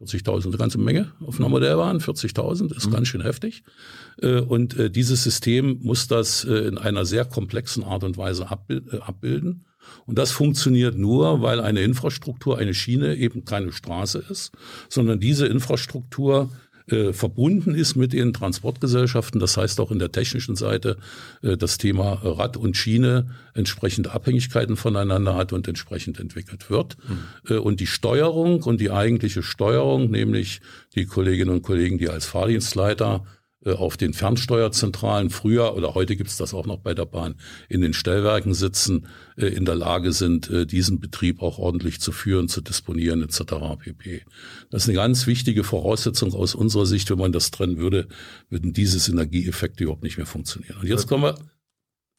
40.000, 0.02 0.48
eine 0.48 0.58
ganze 0.58 0.78
Menge 0.78 1.12
auf 1.26 1.40
einer 1.40 1.50
Modellbahn. 1.50 2.00
40.000 2.00 2.76
ist 2.76 2.88
mhm. 2.88 2.92
ganz 2.92 3.08
schön 3.08 3.22
heftig. 3.22 3.64
Und 4.22 4.76
dieses 4.96 5.24
System 5.24 5.80
muss 5.82 6.08
das 6.08 6.44
in 6.44 6.78
einer 6.78 7.04
sehr 7.04 7.26
komplexen 7.26 7.84
Art 7.84 8.04
und 8.04 8.16
Weise 8.16 8.48
abbilden. 8.50 9.66
Und 10.06 10.18
das 10.18 10.32
funktioniert 10.32 10.98
nur, 10.98 11.42
weil 11.42 11.60
eine 11.60 11.82
Infrastruktur, 11.82 12.58
eine 12.58 12.74
Schiene 12.74 13.16
eben 13.16 13.46
keine 13.46 13.72
Straße 13.72 14.24
ist, 14.30 14.52
sondern 14.90 15.20
diese 15.20 15.48
Infrastruktur 15.48 16.52
äh, 16.88 17.14
verbunden 17.14 17.76
ist 17.76 17.96
mit 17.96 18.14
den 18.14 18.34
Transportgesellschaften. 18.34 19.40
Das 19.40 19.58
heißt 19.58 19.80
auch 19.80 19.92
in 19.92 20.00
der 20.00 20.12
technischen 20.12 20.56
Seite 20.56 20.98
äh, 21.42 21.58
das 21.58 21.78
Thema 21.78 22.14
Rad 22.24 22.58
und 22.58 22.78
Schiene 22.78 23.28
entsprechende 23.54 24.12
Abhängigkeiten 24.12 24.78
voneinander 24.78 25.36
hat 25.36 25.54
und 25.54 25.68
entsprechend 25.68 26.20
entwickelt 26.20 26.70
wird. 26.70 26.98
Mhm. 27.08 27.56
Äh, 27.56 27.58
und 27.58 27.80
die 27.80 27.88
Steuerung 27.88 28.64
und 28.64 28.80
die 28.80 28.92
eigentliche 28.92 29.44
Steuerung, 29.44 30.10
nämlich 30.12 30.62
die 30.96 31.06
Kolleginnen 31.06 31.52
und 31.52 31.62
Kollegen, 31.62 31.98
die 31.98 32.10
als 32.10 32.26
Fahrdienstleiter 32.26 33.26
auf 33.74 33.98
den 33.98 34.14
Fernsteuerzentralen 34.14 35.30
früher 35.30 35.76
oder 35.76 35.96
heute 35.96 36.16
gibt 36.16 36.30
es 36.30 36.38
das 36.38 36.54
auch 36.54 36.66
noch 36.66 36.80
bei 36.80 36.94
der 36.94 37.06
Bahn 37.06 37.36
in 37.70 37.82
den 37.82 37.94
Stellwerken 37.94 38.54
sitzen, 38.54 39.08
äh, 39.38 39.48
in 39.48 39.66
der 39.66 39.76
Lage 39.76 40.12
sind, 40.12 40.50
äh, 40.50 40.66
diesen 40.66 41.00
Betrieb 41.00 41.42
auch 41.42 41.58
ordentlich 41.58 42.00
zu 42.00 42.12
führen, 42.12 42.48
zu 42.48 42.62
disponieren 42.62 43.24
etc. 43.24 43.78
pp. 43.80 44.24
Das 44.70 44.84
ist 44.84 44.90
eine 44.90 44.98
ganz 44.98 45.28
wichtige 45.28 45.64
Voraussetzung 45.64 46.34
aus 46.34 46.56
unserer 46.56 46.86
Sicht. 46.86 47.10
Wenn 47.10 47.20
man 47.20 47.32
das 47.32 47.52
trennen 47.52 47.78
würde, 47.78 48.08
würden 48.50 48.74
diese 48.74 49.00
Synergieeffekte 49.00 49.84
überhaupt 49.84 50.04
nicht 50.04 50.18
mehr 50.18 50.26
funktionieren. 50.26 50.78
Und 50.82 50.88
jetzt 50.88 51.08
kommen 51.08 51.24
wir 51.24 51.36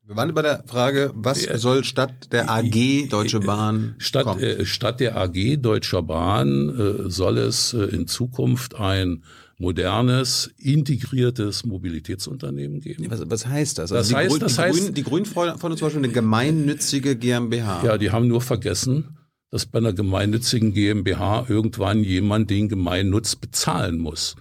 wir 0.09 0.17
waren 0.17 0.33
bei 0.33 0.41
der 0.41 0.65
Frage, 0.67 1.11
was 1.15 1.43
soll 1.43 1.85
statt 1.85 2.33
der 2.33 2.49
AG 2.49 3.09
Deutsche 3.11 3.41
Bahn 3.41 3.95
statt, 3.99 4.41
äh, 4.41 4.65
statt 4.65 5.01
der 5.01 5.19
AG 5.19 5.59
Deutscher 5.59 6.03
Bahn 6.03 6.71
äh, 6.71 7.11
soll 7.11 7.37
es 7.37 7.75
äh, 7.75 7.85
in 7.95 8.07
Zukunft 8.07 8.75
ein 8.75 9.23
modernes, 9.59 10.51
integriertes 10.57 11.65
Mobilitätsunternehmen 11.65 12.81
geben. 12.81 13.11
Was, 13.11 13.29
was 13.29 13.47
heißt 13.47 13.79
das? 13.79 13.93
Also 13.93 14.13
das 14.13 14.15
heißt, 14.15 14.31
Grün, 14.31 14.41
das 14.41 14.55
die 14.55 14.61
heißt, 14.63 14.79
Grünen, 14.79 14.95
die 14.95 15.31
fordern 15.31 15.59
zum 15.59 15.71
Beispiel 15.71 15.99
eine 15.99 16.09
gemeinnützige 16.09 17.17
GmbH. 17.17 17.85
Ja, 17.85 17.99
die 17.99 18.11
haben 18.11 18.29
nur 18.29 18.41
vergessen, 18.41 19.19
dass 19.51 19.67
bei 19.67 19.79
einer 19.79 19.93
gemeinnützigen 19.93 20.73
GmbH 20.73 21.47
irgendwann 21.49 22.05
jemand 22.05 22.51
den 22.51 22.69
Gemeinnutz 22.69 23.35
bezahlen 23.35 23.99
muss 23.99 24.37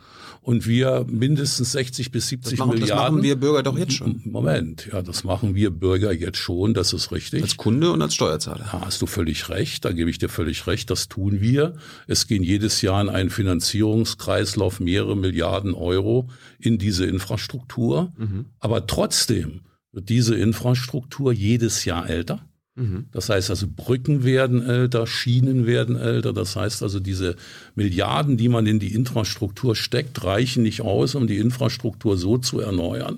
und 0.48 0.66
wir 0.66 1.06
mindestens 1.10 1.74
60 1.74 2.10
bis 2.10 2.30
70 2.30 2.52
das 2.52 2.60
machen, 2.60 2.80
Milliarden. 2.80 3.04
Das 3.04 3.12
machen 3.12 3.24
wir 3.24 3.36
Bürger 3.36 3.64
doch 3.64 3.78
jetzt 3.78 3.92
schon. 3.92 4.22
Moment, 4.24 4.88
ja, 4.90 5.02
das 5.02 5.26
machen 5.26 5.56
wir 5.56 5.72
Bürger 5.72 6.14
jetzt 6.14 6.38
schon, 6.38 6.74
das 6.74 6.94
ist 6.94 7.12
richtig. 7.12 7.44
Als 7.44 7.58
Kunde 7.58 7.92
und 7.92 8.02
als 8.02 8.16
Steuerzahler. 8.16 8.66
Da 8.72 8.80
hast 8.86 9.02
du 9.02 9.08
völlig 9.08 9.50
recht, 9.50 9.84
da 9.84 9.92
gebe 9.92 10.10
ich 10.10 10.20
dir 10.20 10.30
völlig 10.30 10.66
recht, 10.66 10.90
das 10.90 11.10
tun 11.10 11.42
wir. 11.42 11.74
Es 12.08 12.28
gehen 12.28 12.44
jedes 12.44 12.82
Jahr 12.82 13.02
in 13.02 13.10
einen 13.10 13.30
Finanzierungskreislauf 13.30 14.80
mehrere 14.80 15.18
Milliarden 15.18 15.74
Euro 15.74 16.30
in 16.60 16.78
diese 16.78 17.06
Infrastruktur. 17.06 18.14
Mhm. 18.18 18.46
Aber 18.60 18.88
trotzdem 18.88 19.64
wird 19.92 20.08
diese 20.08 20.36
Infrastruktur 20.36 21.34
jedes 21.34 21.84
Jahr 21.84 22.10
älter. 22.10 22.48
Mhm. 22.78 23.08
Das 23.12 23.30
heißt 23.30 23.50
also, 23.50 23.66
Brücken 23.76 24.24
werden 24.24 24.62
älter, 24.62 25.08
Schienen 25.08 25.66
werden 25.66 25.96
älter. 25.96 26.32
Das 26.32 26.56
heißt 26.56 26.84
also, 26.84 27.00
diese 27.00 27.36
Milliarden, 27.74 28.38
die 28.38 28.50
man 28.50 28.68
in 28.68 28.80
die 28.80 28.94
Infrastruktur 28.94 29.76
steckt, 29.76 30.24
reichen 30.24 30.62
nicht 30.62 30.82
aus, 30.82 31.16
um 31.16 31.26
die 31.26 31.38
Infrastruktur 31.38 32.18
so 32.18 32.38
zu 32.38 32.60
erneuern, 32.60 33.18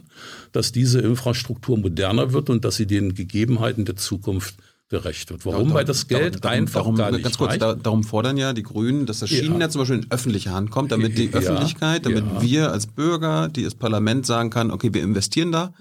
dass 0.54 0.72
diese 0.72 1.02
Infrastruktur 1.02 1.78
moderner 1.78 2.32
wird 2.32 2.50
und 2.50 2.64
dass 2.64 2.78
sie 2.78 2.88
den 2.88 3.16
Gegebenheiten 3.16 3.84
der 3.84 3.98
Zukunft 3.98 4.56
gerecht 4.88 5.30
wird. 5.30 5.46
Warum? 5.46 5.70
Ja, 5.70 5.74
Weil 5.76 5.86
das 5.86 6.08
Geld 6.08 6.44
darum, 6.44 6.58
einfach 6.58 6.80
darum, 6.80 6.96
gar 6.96 7.12
nicht 7.12 7.24
Ganz 7.24 7.38
kurz, 7.38 7.58
da, 7.58 7.76
darum 7.76 8.04
fordern 8.06 8.38
ja 8.38 8.54
die 8.54 8.64
Grünen, 8.64 9.06
dass 9.06 9.20
das 9.20 9.30
Schienennetz 9.30 9.62
ja. 9.62 9.70
zum 9.70 9.82
Beispiel 9.82 9.98
in 9.98 10.08
öffentliche 10.10 10.52
Hand 10.52 10.72
kommt, 10.72 10.92
damit 10.92 11.18
die 11.18 11.32
Öffentlichkeit, 11.34 12.06
damit 12.06 12.24
ja. 12.26 12.42
wir 12.42 12.72
als 12.72 12.88
Bürger, 12.88 13.50
die 13.50 13.64
das 13.64 13.76
Parlament 13.76 14.26
sagen 14.26 14.50
kann, 14.50 14.72
okay, 14.72 14.94
wir 14.94 15.04
investieren 15.04 15.52
da 15.52 15.74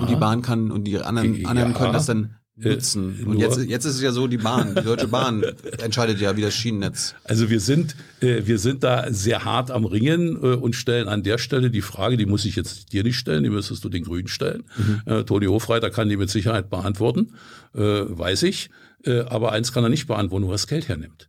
und 0.00 0.10
die 0.10 0.16
Bahn 0.16 0.42
kann 0.42 0.70
und 0.70 0.84
die 0.84 0.98
anderen, 0.98 1.44
anderen 1.46 1.72
können 1.72 1.94
das 1.94 2.06
dann 2.06 2.36
nutzen. 2.56 3.18
Äh, 3.20 3.24
und 3.24 3.38
jetzt, 3.38 3.58
jetzt 3.58 3.84
ist 3.84 3.96
es 3.96 4.02
ja 4.02 4.12
so, 4.12 4.26
die 4.26 4.38
Bahn, 4.38 4.74
die 4.74 4.82
Deutsche 4.82 5.08
Bahn 5.08 5.42
entscheidet 5.82 6.20
ja, 6.20 6.36
wie 6.36 6.42
das 6.42 6.54
Schienennetz. 6.54 7.14
Also 7.24 7.50
wir 7.50 7.60
sind, 7.60 7.96
äh, 8.20 8.42
wir 8.44 8.58
sind 8.58 8.84
da 8.84 9.12
sehr 9.12 9.44
hart 9.44 9.70
am 9.70 9.84
Ringen 9.84 10.36
äh, 10.36 10.54
und 10.54 10.74
stellen 10.74 11.08
an 11.08 11.22
der 11.22 11.38
Stelle 11.38 11.70
die 11.70 11.80
Frage, 11.80 12.16
die 12.16 12.26
muss 12.26 12.44
ich 12.44 12.56
jetzt 12.56 12.92
dir 12.92 13.02
nicht 13.02 13.18
stellen, 13.18 13.42
die 13.42 13.50
müsstest 13.50 13.84
du 13.84 13.88
den 13.88 14.04
Grünen 14.04 14.28
stellen. 14.28 14.64
Mhm. 14.76 15.02
Äh, 15.06 15.24
Toni 15.24 15.46
Hofreiter 15.46 15.90
kann 15.90 16.08
die 16.08 16.16
mit 16.16 16.30
Sicherheit 16.30 16.70
beantworten, 16.70 17.34
äh, 17.74 17.80
weiß 17.80 18.44
ich. 18.44 18.70
Äh, 19.04 19.20
aber 19.20 19.52
eins 19.52 19.72
kann 19.72 19.84
er 19.84 19.90
nicht 19.90 20.06
beantworten, 20.06 20.44
wo 20.46 20.50
er 20.50 20.54
das 20.54 20.66
Geld 20.66 20.88
hernimmt 20.88 21.28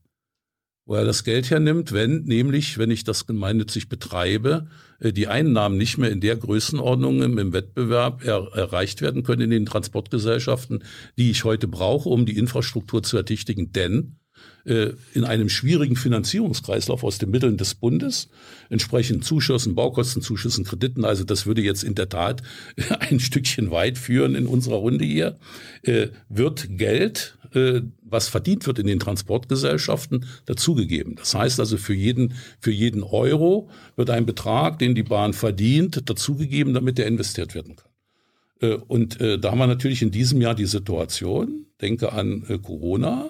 wo 0.86 0.96
er 0.96 1.06
das 1.06 1.24
Geld 1.24 1.50
hernimmt, 1.50 1.94
wenn 1.94 2.24
nämlich, 2.24 2.78
wenn 2.78 2.92
ich 2.92 3.04
das 3.04 3.26
gemeinnützig 3.26 3.88
betreibe, 3.90 4.68
äh, 5.00 5.14
die 5.14 5.28
Einnahmen 5.28 5.78
nicht 5.78 5.98
mehr 5.98 6.12
in 6.12 6.22
der 6.22 6.36
Größenordnung 6.36 7.22
im 7.22 7.54
Wettbewerb 7.54 8.24
er, 8.26 8.50
erreicht 8.54 9.02
werden 9.02 9.24
können 9.24 9.42
in 9.42 9.50
den 9.52 9.66
Transportgesellschaften, 9.66 10.84
die 11.18 11.32
ich 11.32 11.44
heute 11.44 11.68
brauche, 11.68 12.10
um 12.10 12.26
die 12.26 12.38
Infrastruktur 12.38 13.04
zu 13.04 13.18
ertüchtigen. 13.18 13.72
Denn 13.72 14.18
äh, 14.66 14.94
in 15.14 15.26
einem 15.26 15.50
schwierigen 15.50 15.96
Finanzierungskreislauf 15.96 17.04
aus 17.04 17.18
den 17.18 17.32
Mitteln 17.32 17.58
des 17.58 17.76
Bundes, 17.76 18.30
entsprechend 18.70 19.26
Zuschüssen, 19.26 19.76
Baukostenzuschüssen, 19.76 20.64
Krediten. 20.64 21.06
Also 21.06 21.24
das 21.24 21.46
würde 21.46 21.62
jetzt 21.62 21.84
in 21.84 21.96
der 21.96 22.10
Tat 22.10 22.42
ein 23.00 23.20
Stückchen 23.20 23.72
weit 23.72 23.98
führen 23.98 24.36
in 24.36 24.48
unserer 24.48 24.78
Runde 24.78 25.06
hier. 25.06 25.38
Äh, 25.82 26.08
wird 26.30 26.78
Geld, 26.78 27.38
was 28.02 28.28
verdient 28.28 28.66
wird 28.68 28.80
in 28.80 28.88
den 28.88 29.00
Transportgesellschaften, 29.00 30.26
dazugegeben. 30.46 31.16
Das 31.16 31.36
heißt 31.36 31.60
also 31.60 31.78
für 31.78 31.94
jeden, 31.94 32.34
für 32.60 32.72
jeden 32.72 33.04
Euro 33.04 33.70
wird 33.96 34.10
ein 34.10 34.26
Betrag, 34.26 34.80
den 34.80 34.96
die 34.96 35.04
Bahn 35.04 35.34
verdient, 35.34 36.10
dazugegeben, 36.10 36.74
damit 36.74 36.98
der 36.98 37.08
investiert 37.08 37.56
werden 37.56 37.76
kann. 37.76 38.82
Und 38.88 39.20
da 39.22 39.52
haben 39.52 39.58
wir 39.58 39.68
natürlich 39.68 40.02
in 40.02 40.12
diesem 40.12 40.42
Jahr 40.42 40.56
die 40.56 40.66
Situation, 40.66 41.66
denke 41.82 42.14
an 42.14 42.44
Corona, 42.62 43.30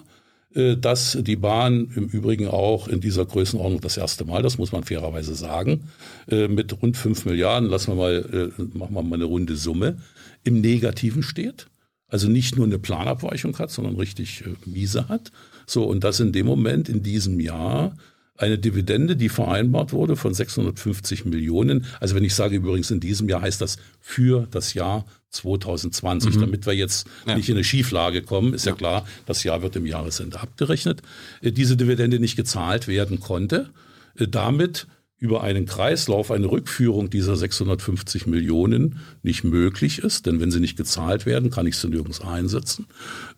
äh, 0.55 0.77
dass 0.77 1.17
die 1.19 1.35
Bahn 1.35 1.91
im 1.95 2.07
Übrigen 2.07 2.47
auch 2.47 2.87
in 2.87 2.99
dieser 2.99 3.25
Größenordnung 3.25 3.81
das 3.81 3.97
erste 3.97 4.25
Mal, 4.25 4.43
das 4.43 4.57
muss 4.57 4.71
man 4.71 4.83
fairerweise 4.83 5.33
sagen, 5.33 5.89
äh, 6.29 6.47
mit 6.47 6.79
rund 6.81 6.95
fünf 6.95 7.25
Milliarden, 7.25 7.69
lassen 7.69 7.91
wir 7.91 7.95
mal, 7.95 8.51
äh, 8.57 8.77
machen 8.77 8.93
wir 8.93 9.01
mal 9.01 9.15
eine 9.15 9.23
runde 9.23 9.55
Summe, 9.55 9.97
im 10.43 10.61
Negativen 10.61 11.23
steht. 11.23 11.67
Also 12.13 12.29
nicht 12.29 12.55
nur 12.55 12.67
eine 12.67 12.77
Planabweichung 12.77 13.57
hat, 13.57 13.71
sondern 13.71 13.95
richtig 13.95 14.43
miese 14.67 15.09
hat. 15.09 15.31
So, 15.65 15.83
und 15.85 16.03
das 16.03 16.19
in 16.19 16.31
dem 16.31 16.45
Moment, 16.45 16.87
in 16.87 17.01
diesem 17.01 17.39
Jahr, 17.39 17.97
eine 18.37 18.59
Dividende, 18.59 19.15
die 19.15 19.29
vereinbart 19.29 19.93
wurde 19.93 20.15
von 20.15 20.31
650 20.31 21.25
Millionen. 21.25 21.87
Also 21.99 22.13
wenn 22.13 22.23
ich 22.23 22.35
sage 22.35 22.57
übrigens 22.57 22.91
in 22.91 22.99
diesem 22.99 23.27
Jahr, 23.29 23.41
heißt 23.41 23.61
das 23.61 23.77
für 23.99 24.47
das 24.51 24.75
Jahr 24.75 25.05
2020, 25.31 26.35
mhm. 26.35 26.41
damit 26.41 26.67
wir 26.67 26.73
jetzt 26.73 27.07
ja. 27.25 27.35
nicht 27.35 27.49
in 27.49 27.55
eine 27.55 27.63
Schieflage 27.63 28.21
kommen. 28.21 28.53
Ist 28.53 28.67
ja. 28.67 28.73
ja. 28.73 28.77
klar, 28.77 29.07
das 29.25 29.43
Jahr 29.43 29.63
wird 29.63 29.75
im 29.75 29.87
Jahresende 29.87 30.39
abgerechnet. 30.39 31.01
Äh, 31.41 31.51
diese 31.51 31.77
Dividende 31.77 32.19
nicht 32.19 32.35
gezahlt 32.35 32.87
werden 32.87 33.21
konnte. 33.21 33.71
Äh, 34.19 34.27
damit 34.27 34.85
über 35.23 35.41
einen 35.41 35.65
Kreislauf 35.65 36.31
eine 36.31 36.47
Rückführung 36.47 37.09
dieser 37.09 37.37
650 37.37 38.27
Millionen 38.27 38.99
nicht 39.21 39.45
möglich 39.45 39.99
ist, 39.99 40.25
denn 40.25 40.41
wenn 40.41 40.51
sie 40.51 40.59
nicht 40.59 40.75
gezahlt 40.75 41.25
werden, 41.25 41.49
kann 41.49 41.65
ich 41.65 41.77
sie 41.77 41.87
nirgends 41.87 42.19
einsetzen. 42.19 42.87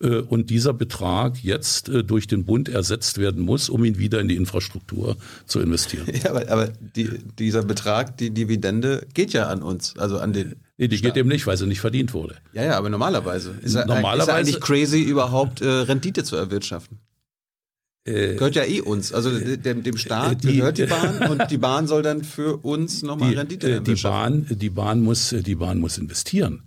Äh, 0.02 0.16
und 0.16 0.50
dieser 0.50 0.72
Betrag 0.72 1.44
jetzt 1.44 1.88
durch 1.88 2.26
den 2.26 2.44
Bund 2.44 2.68
ersetzt 2.68 3.18
werden 3.18 3.44
muss, 3.44 3.68
um 3.68 3.84
ihn 3.84 3.98
wieder 3.98 4.20
in 4.20 4.26
die 4.26 4.34
Infrastruktur 4.34 5.16
zu 5.46 5.60
investieren. 5.60 6.06
Ja, 6.24 6.30
aber, 6.30 6.50
aber 6.50 6.72
die, 6.96 7.08
dieser 7.38 7.62
Betrag, 7.62 8.16
die 8.16 8.30
Dividende, 8.30 9.06
geht 9.14 9.32
ja 9.32 9.46
an 9.46 9.62
uns, 9.62 9.96
also 9.96 10.18
an 10.18 10.32
den 10.32 10.56
Nee, 10.78 10.88
die 10.88 10.98
Staat. 10.98 11.14
geht 11.14 11.20
eben 11.20 11.28
nicht, 11.28 11.46
weil 11.46 11.56
sie 11.56 11.66
nicht 11.66 11.80
verdient 11.80 12.12
wurde. 12.12 12.34
Ja, 12.52 12.64
ja, 12.64 12.76
aber 12.76 12.90
normalerweise. 12.90 13.54
Ist, 13.62 13.74
normalerweise, 13.74 14.22
ist 14.22 14.36
eigentlich 14.36 14.60
crazy, 14.60 15.02
überhaupt 15.02 15.62
äh, 15.62 15.68
Rendite 15.68 16.24
zu 16.24 16.36
erwirtschaften? 16.36 16.98
Äh, 18.06 18.34
gehört 18.34 18.54
ja 18.54 18.64
eh 18.64 18.80
uns. 18.80 19.12
Also 19.12 19.30
dem, 19.38 19.82
dem 19.82 19.96
Staat 19.96 20.44
äh, 20.44 20.48
die, 20.48 20.56
gehört 20.58 20.78
die 20.78 20.86
Bahn 20.86 21.28
und 21.28 21.50
die 21.50 21.58
Bahn 21.58 21.86
soll 21.86 22.02
dann 22.02 22.22
für 22.22 22.58
uns 22.58 23.02
nochmal 23.02 23.30
die, 23.30 23.36
Rendite 23.36 23.76
äh. 23.76 23.80
Die 23.80 23.94
Bahn, 23.94 24.46
die, 24.48 24.70
Bahn 24.70 25.00
muss, 25.02 25.34
die 25.36 25.54
Bahn 25.56 25.78
muss 25.78 25.98
investieren. 25.98 26.62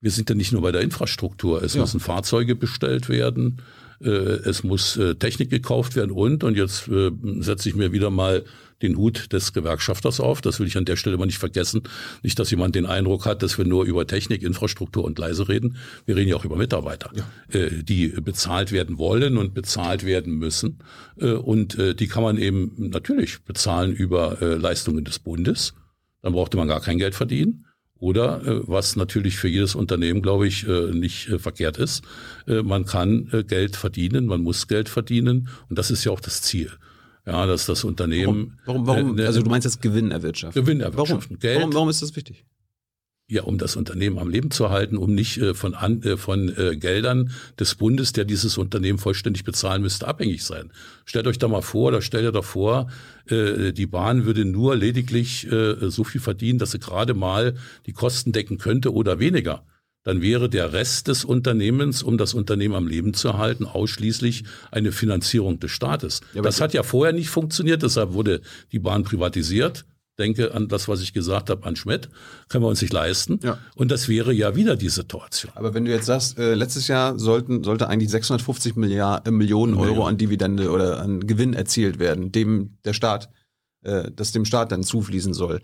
Wir 0.00 0.10
sind 0.12 0.28
ja 0.28 0.36
nicht 0.36 0.52
nur 0.52 0.62
bei 0.62 0.72
der 0.72 0.82
Infrastruktur. 0.82 1.62
Es 1.62 1.74
ja. 1.74 1.80
müssen 1.80 1.98
Fahrzeuge 1.98 2.54
bestellt 2.54 3.08
werden. 3.08 3.62
Äh, 4.00 4.10
es 4.10 4.62
muss 4.62 4.96
äh, 4.96 5.16
Technik 5.16 5.50
gekauft 5.50 5.96
werden 5.96 6.10
und, 6.10 6.44
und 6.44 6.56
jetzt 6.56 6.86
äh, 6.88 7.10
setze 7.40 7.68
ich 7.68 7.74
mir 7.74 7.92
wieder 7.92 8.10
mal 8.10 8.44
den 8.82 8.96
Hut 8.96 9.32
des 9.32 9.52
Gewerkschafters 9.52 10.20
auf. 10.20 10.40
Das 10.40 10.60
will 10.60 10.66
ich 10.66 10.76
an 10.76 10.84
der 10.84 10.96
Stelle 10.96 11.16
mal 11.16 11.26
nicht 11.26 11.38
vergessen. 11.38 11.82
Nicht, 12.22 12.38
dass 12.38 12.50
jemand 12.50 12.74
den 12.74 12.86
Eindruck 12.86 13.24
hat, 13.24 13.42
dass 13.42 13.56
wir 13.58 13.64
nur 13.64 13.84
über 13.84 14.06
Technik, 14.06 14.42
Infrastruktur 14.42 15.04
und 15.04 15.18
Leise 15.18 15.48
reden. 15.48 15.76
Wir 16.04 16.16
reden 16.16 16.28
ja 16.28 16.36
auch 16.36 16.44
über 16.44 16.56
Mitarbeiter, 16.56 17.10
ja. 17.14 17.58
äh, 17.58 17.82
die 17.82 18.08
bezahlt 18.08 18.72
werden 18.72 18.98
wollen 18.98 19.38
und 19.38 19.54
bezahlt 19.54 20.04
werden 20.04 20.34
müssen. 20.34 20.78
Äh, 21.18 21.32
und 21.32 21.78
äh, 21.78 21.94
die 21.94 22.06
kann 22.06 22.22
man 22.22 22.36
eben 22.36 22.72
natürlich 22.76 23.42
bezahlen 23.42 23.94
über 23.94 24.38
Leistungen 24.40 25.04
des 25.04 25.18
Bundes. 25.18 25.74
Dann 26.22 26.32
brauchte 26.32 26.56
man 26.56 26.68
gar 26.68 26.80
kein 26.80 26.98
Geld 26.98 27.14
verdienen. 27.14 27.66
Oder 27.98 28.42
was 28.66 28.96
natürlich 28.96 29.36
für 29.36 29.48
jedes 29.48 29.74
Unternehmen, 29.74 30.20
glaube 30.20 30.46
ich, 30.46 30.66
nicht 30.66 31.30
verkehrt 31.38 31.78
ist, 31.78 32.04
man 32.46 32.84
kann 32.84 33.44
Geld 33.48 33.74
verdienen, 33.74 34.26
man 34.26 34.42
muss 34.42 34.68
Geld 34.68 34.90
verdienen 34.90 35.48
und 35.70 35.78
das 35.78 35.90
ist 35.90 36.04
ja 36.04 36.12
auch 36.12 36.20
das 36.20 36.42
Ziel. 36.42 36.70
Ja, 37.26 37.44
dass 37.44 37.66
das 37.66 37.82
Unternehmen. 37.82 38.58
Warum, 38.64 38.86
warum, 38.86 39.04
warum 39.06 39.18
äh, 39.18 39.26
also 39.26 39.42
du 39.42 39.50
meinst 39.50 39.64
jetzt 39.64 39.82
Gewinn 39.82 40.12
erwirtschaften? 40.12 40.62
Gewinn 40.62 40.80
erwirtschaften. 40.80 41.36
Warum? 41.36 41.40
Geld. 41.40 41.58
Warum, 41.58 41.74
warum 41.74 41.88
ist 41.88 42.00
das 42.00 42.14
wichtig? 42.14 42.44
Ja, 43.28 43.42
um 43.42 43.58
das 43.58 43.74
Unternehmen 43.74 44.20
am 44.20 44.28
Leben 44.28 44.52
zu 44.52 44.70
halten, 44.70 44.96
um 44.96 45.12
nicht 45.12 45.38
äh, 45.38 45.52
von, 45.52 45.74
an, 45.74 46.00
äh, 46.04 46.16
von 46.16 46.48
äh, 46.56 46.76
Geldern 46.76 47.32
des 47.58 47.74
Bundes, 47.74 48.12
der 48.12 48.24
dieses 48.24 48.56
Unternehmen 48.56 48.98
vollständig 48.98 49.42
bezahlen 49.42 49.82
müsste, 49.82 50.06
abhängig 50.06 50.44
sein. 50.44 50.70
Stellt 51.04 51.26
euch 51.26 51.38
da 51.38 51.48
mal 51.48 51.62
vor, 51.62 51.88
oder 51.88 52.02
stellt 52.02 52.22
ihr 52.22 52.30
doch 52.30 52.44
vor, 52.44 52.88
äh, 53.28 53.72
die 53.72 53.86
Bahn 53.86 54.26
würde 54.26 54.44
nur 54.44 54.76
lediglich 54.76 55.50
äh, 55.50 55.90
so 55.90 56.04
viel 56.04 56.20
verdienen, 56.20 56.60
dass 56.60 56.70
sie 56.70 56.78
gerade 56.78 57.14
mal 57.14 57.56
die 57.86 57.92
Kosten 57.92 58.30
decken 58.30 58.58
könnte 58.58 58.92
oder 58.92 59.18
weniger 59.18 59.64
dann 60.06 60.22
wäre 60.22 60.48
der 60.48 60.72
Rest 60.72 61.08
des 61.08 61.24
Unternehmens, 61.24 62.04
um 62.04 62.16
das 62.16 62.32
Unternehmen 62.32 62.76
am 62.76 62.86
Leben 62.86 63.12
zu 63.12 63.26
erhalten, 63.26 63.66
ausschließlich 63.66 64.44
eine 64.70 64.92
Finanzierung 64.92 65.58
des 65.58 65.72
Staates. 65.72 66.20
Ja, 66.32 66.42
das 66.42 66.60
hat 66.60 66.72
ja 66.74 66.84
vorher 66.84 67.12
nicht 67.12 67.28
funktioniert, 67.28 67.82
deshalb 67.82 68.12
wurde 68.12 68.40
die 68.70 68.78
Bahn 68.78 69.02
privatisiert. 69.02 69.84
Denke 70.16 70.54
an 70.54 70.68
das, 70.68 70.86
was 70.86 71.02
ich 71.02 71.12
gesagt 71.12 71.50
habe, 71.50 71.66
an 71.66 71.74
Schmidt, 71.74 72.08
können 72.48 72.62
wir 72.62 72.68
uns 72.68 72.80
nicht 72.82 72.92
leisten. 72.92 73.40
Ja. 73.42 73.58
Und 73.74 73.90
das 73.90 74.08
wäre 74.08 74.32
ja 74.32 74.54
wieder 74.54 74.76
die 74.76 74.90
Situation. 74.90 75.50
Aber 75.56 75.74
wenn 75.74 75.84
du 75.84 75.90
jetzt 75.90 76.06
sagst, 76.06 76.38
äh, 76.38 76.54
letztes 76.54 76.86
Jahr 76.86 77.18
sollten, 77.18 77.64
sollte 77.64 77.88
eigentlich 77.88 78.10
650 78.10 78.76
Milliard, 78.76 79.26
äh, 79.26 79.32
Millionen 79.32 79.74
Euro 79.74 80.06
an 80.06 80.18
Dividende 80.18 80.70
oder 80.70 81.00
an 81.00 81.26
Gewinn 81.26 81.52
erzielt 81.52 81.98
werden, 81.98 82.30
dem 82.30 82.78
der 82.84 82.92
Staat, 82.92 83.28
äh, 83.82 84.08
das 84.14 84.30
dem 84.30 84.44
Staat 84.44 84.70
dann 84.70 84.84
zufließen 84.84 85.34
soll. 85.34 85.60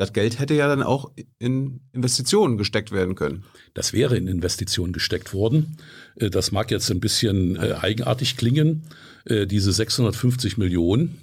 Das 0.00 0.14
Geld 0.14 0.38
hätte 0.38 0.54
ja 0.54 0.66
dann 0.66 0.82
auch 0.82 1.10
in 1.38 1.80
Investitionen 1.92 2.56
gesteckt 2.56 2.90
werden 2.90 3.16
können. 3.16 3.44
Das 3.74 3.92
wäre 3.92 4.16
in 4.16 4.28
Investitionen 4.28 4.94
gesteckt 4.94 5.34
worden. 5.34 5.76
Äh, 6.16 6.30
das 6.30 6.52
mag 6.52 6.70
jetzt 6.70 6.90
ein 6.90 7.00
bisschen 7.00 7.56
äh, 7.56 7.74
eigenartig 7.74 8.38
klingen. 8.38 8.84
Äh, 9.26 9.46
diese 9.46 9.70
650 9.74 10.56
Millionen, 10.56 11.18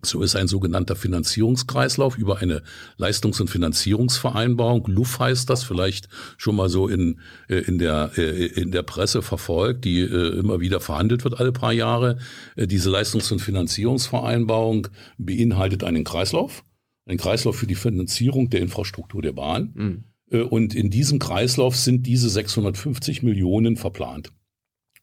so 0.00 0.22
ist 0.22 0.36
ein 0.36 0.48
sogenannter 0.48 0.96
Finanzierungskreislauf 0.96 2.16
über 2.16 2.38
eine 2.38 2.62
Leistungs- 2.96 3.42
und 3.42 3.50
Finanzierungsvereinbarung. 3.50 4.86
LUF 4.86 5.18
heißt 5.18 5.50
das, 5.50 5.62
vielleicht 5.62 6.08
schon 6.38 6.56
mal 6.56 6.70
so 6.70 6.88
in, 6.88 7.20
in, 7.48 7.78
der, 7.78 8.16
in 8.16 8.70
der 8.70 8.82
Presse 8.84 9.20
verfolgt, 9.20 9.84
die 9.84 10.00
immer 10.00 10.60
wieder 10.60 10.80
verhandelt 10.80 11.24
wird 11.24 11.40
alle 11.40 11.52
paar 11.52 11.72
Jahre. 11.72 12.18
Diese 12.56 12.88
Leistungs- 12.90 13.32
und 13.32 13.40
Finanzierungsvereinbarung 13.40 14.88
beinhaltet 15.18 15.84
einen 15.84 16.04
Kreislauf 16.04 16.64
ein 17.06 17.16
Kreislauf 17.16 17.56
für 17.56 17.66
die 17.66 17.74
Finanzierung 17.74 18.50
der 18.50 18.60
Infrastruktur 18.60 19.22
der 19.22 19.32
Bahn. 19.32 20.04
Mhm. 20.30 20.44
Und 20.48 20.74
in 20.74 20.90
diesem 20.90 21.18
Kreislauf 21.18 21.76
sind 21.76 22.06
diese 22.06 22.28
650 22.28 23.22
Millionen 23.22 23.76
verplant. 23.76 24.32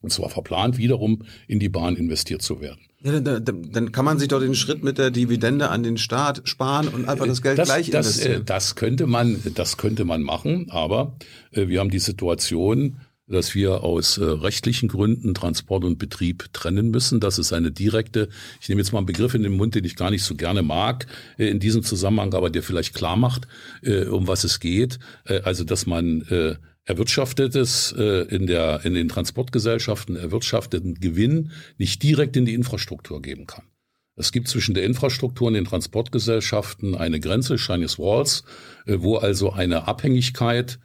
Und 0.01 0.11
zwar 0.11 0.29
verplant 0.29 0.77
wiederum 0.77 1.23
in 1.47 1.59
die 1.59 1.69
Bahn 1.69 1.95
investiert 1.95 2.41
zu 2.41 2.59
werden. 2.59 2.81
Ja, 3.03 3.19
dann, 3.19 3.71
dann, 3.71 3.91
kann 3.91 4.05
man 4.05 4.19
sich 4.19 4.27
doch 4.27 4.39
den 4.39 4.55
Schritt 4.55 4.83
mit 4.83 4.97
der 4.97 5.09
Dividende 5.09 5.69
an 5.69 5.83
den 5.83 5.97
Staat 5.97 6.41
sparen 6.45 6.87
und 6.87 7.07
einfach 7.07 7.25
das 7.25 7.41
Geld 7.41 7.57
das, 7.57 7.67
gleich 7.67 7.89
investieren. 7.89 8.43
Das, 8.45 8.65
das 8.65 8.75
könnte 8.75 9.07
man, 9.07 9.41
das 9.55 9.77
könnte 9.77 10.05
man 10.05 10.21
machen, 10.21 10.69
aber 10.69 11.15
äh, 11.51 11.67
wir 11.67 11.79
haben 11.79 11.89
die 11.89 11.99
Situation, 11.99 12.97
dass 13.31 13.55
wir 13.55 13.83
aus 13.83 14.17
äh, 14.17 14.23
rechtlichen 14.23 14.89
Gründen 14.89 15.33
Transport 15.33 15.83
und 15.83 15.97
Betrieb 15.97 16.49
trennen 16.53 16.91
müssen. 16.91 17.19
Das 17.19 17.39
ist 17.39 17.53
eine 17.53 17.71
direkte, 17.71 18.29
ich 18.61 18.69
nehme 18.69 18.81
jetzt 18.81 18.91
mal 18.91 18.99
einen 18.99 19.07
Begriff 19.07 19.33
in 19.33 19.43
den 19.43 19.53
Mund, 19.53 19.75
den 19.75 19.85
ich 19.85 19.95
gar 19.95 20.11
nicht 20.11 20.23
so 20.23 20.35
gerne 20.35 20.61
mag 20.61 21.07
äh, 21.37 21.47
in 21.47 21.59
diesem 21.59 21.83
Zusammenhang, 21.83 22.33
aber 22.33 22.49
der 22.49 22.63
vielleicht 22.63 22.93
klar 22.93 23.15
macht, 23.15 23.47
äh, 23.81 24.05
um 24.05 24.27
was 24.27 24.43
es 24.43 24.59
geht. 24.59 24.99
Äh, 25.25 25.41
also, 25.41 25.63
dass 25.63 25.85
man 25.85 26.21
äh, 26.23 26.55
erwirtschaftetes 26.85 27.93
äh, 27.97 28.23
in 28.35 28.47
der 28.47 28.83
in 28.83 28.93
den 28.93 29.07
Transportgesellschaften 29.07 30.15
erwirtschafteten 30.15 30.95
Gewinn 30.95 31.51
nicht 31.77 32.03
direkt 32.03 32.35
in 32.35 32.45
die 32.45 32.53
Infrastruktur 32.53 33.21
geben 33.21 33.47
kann. 33.47 33.65
Es 34.15 34.31
gibt 34.31 34.47
zwischen 34.47 34.75
der 34.75 34.83
Infrastruktur 34.83 35.47
und 35.47 35.53
den 35.53 35.65
Transportgesellschaften 35.65 36.95
eine 36.95 37.19
Grenze, 37.19 37.57
Chinese 37.57 37.97
Walls, 37.97 38.43
wo 38.85 39.15
also 39.15 39.51
eine 39.51 39.87
Abhängigkeit 39.87 40.79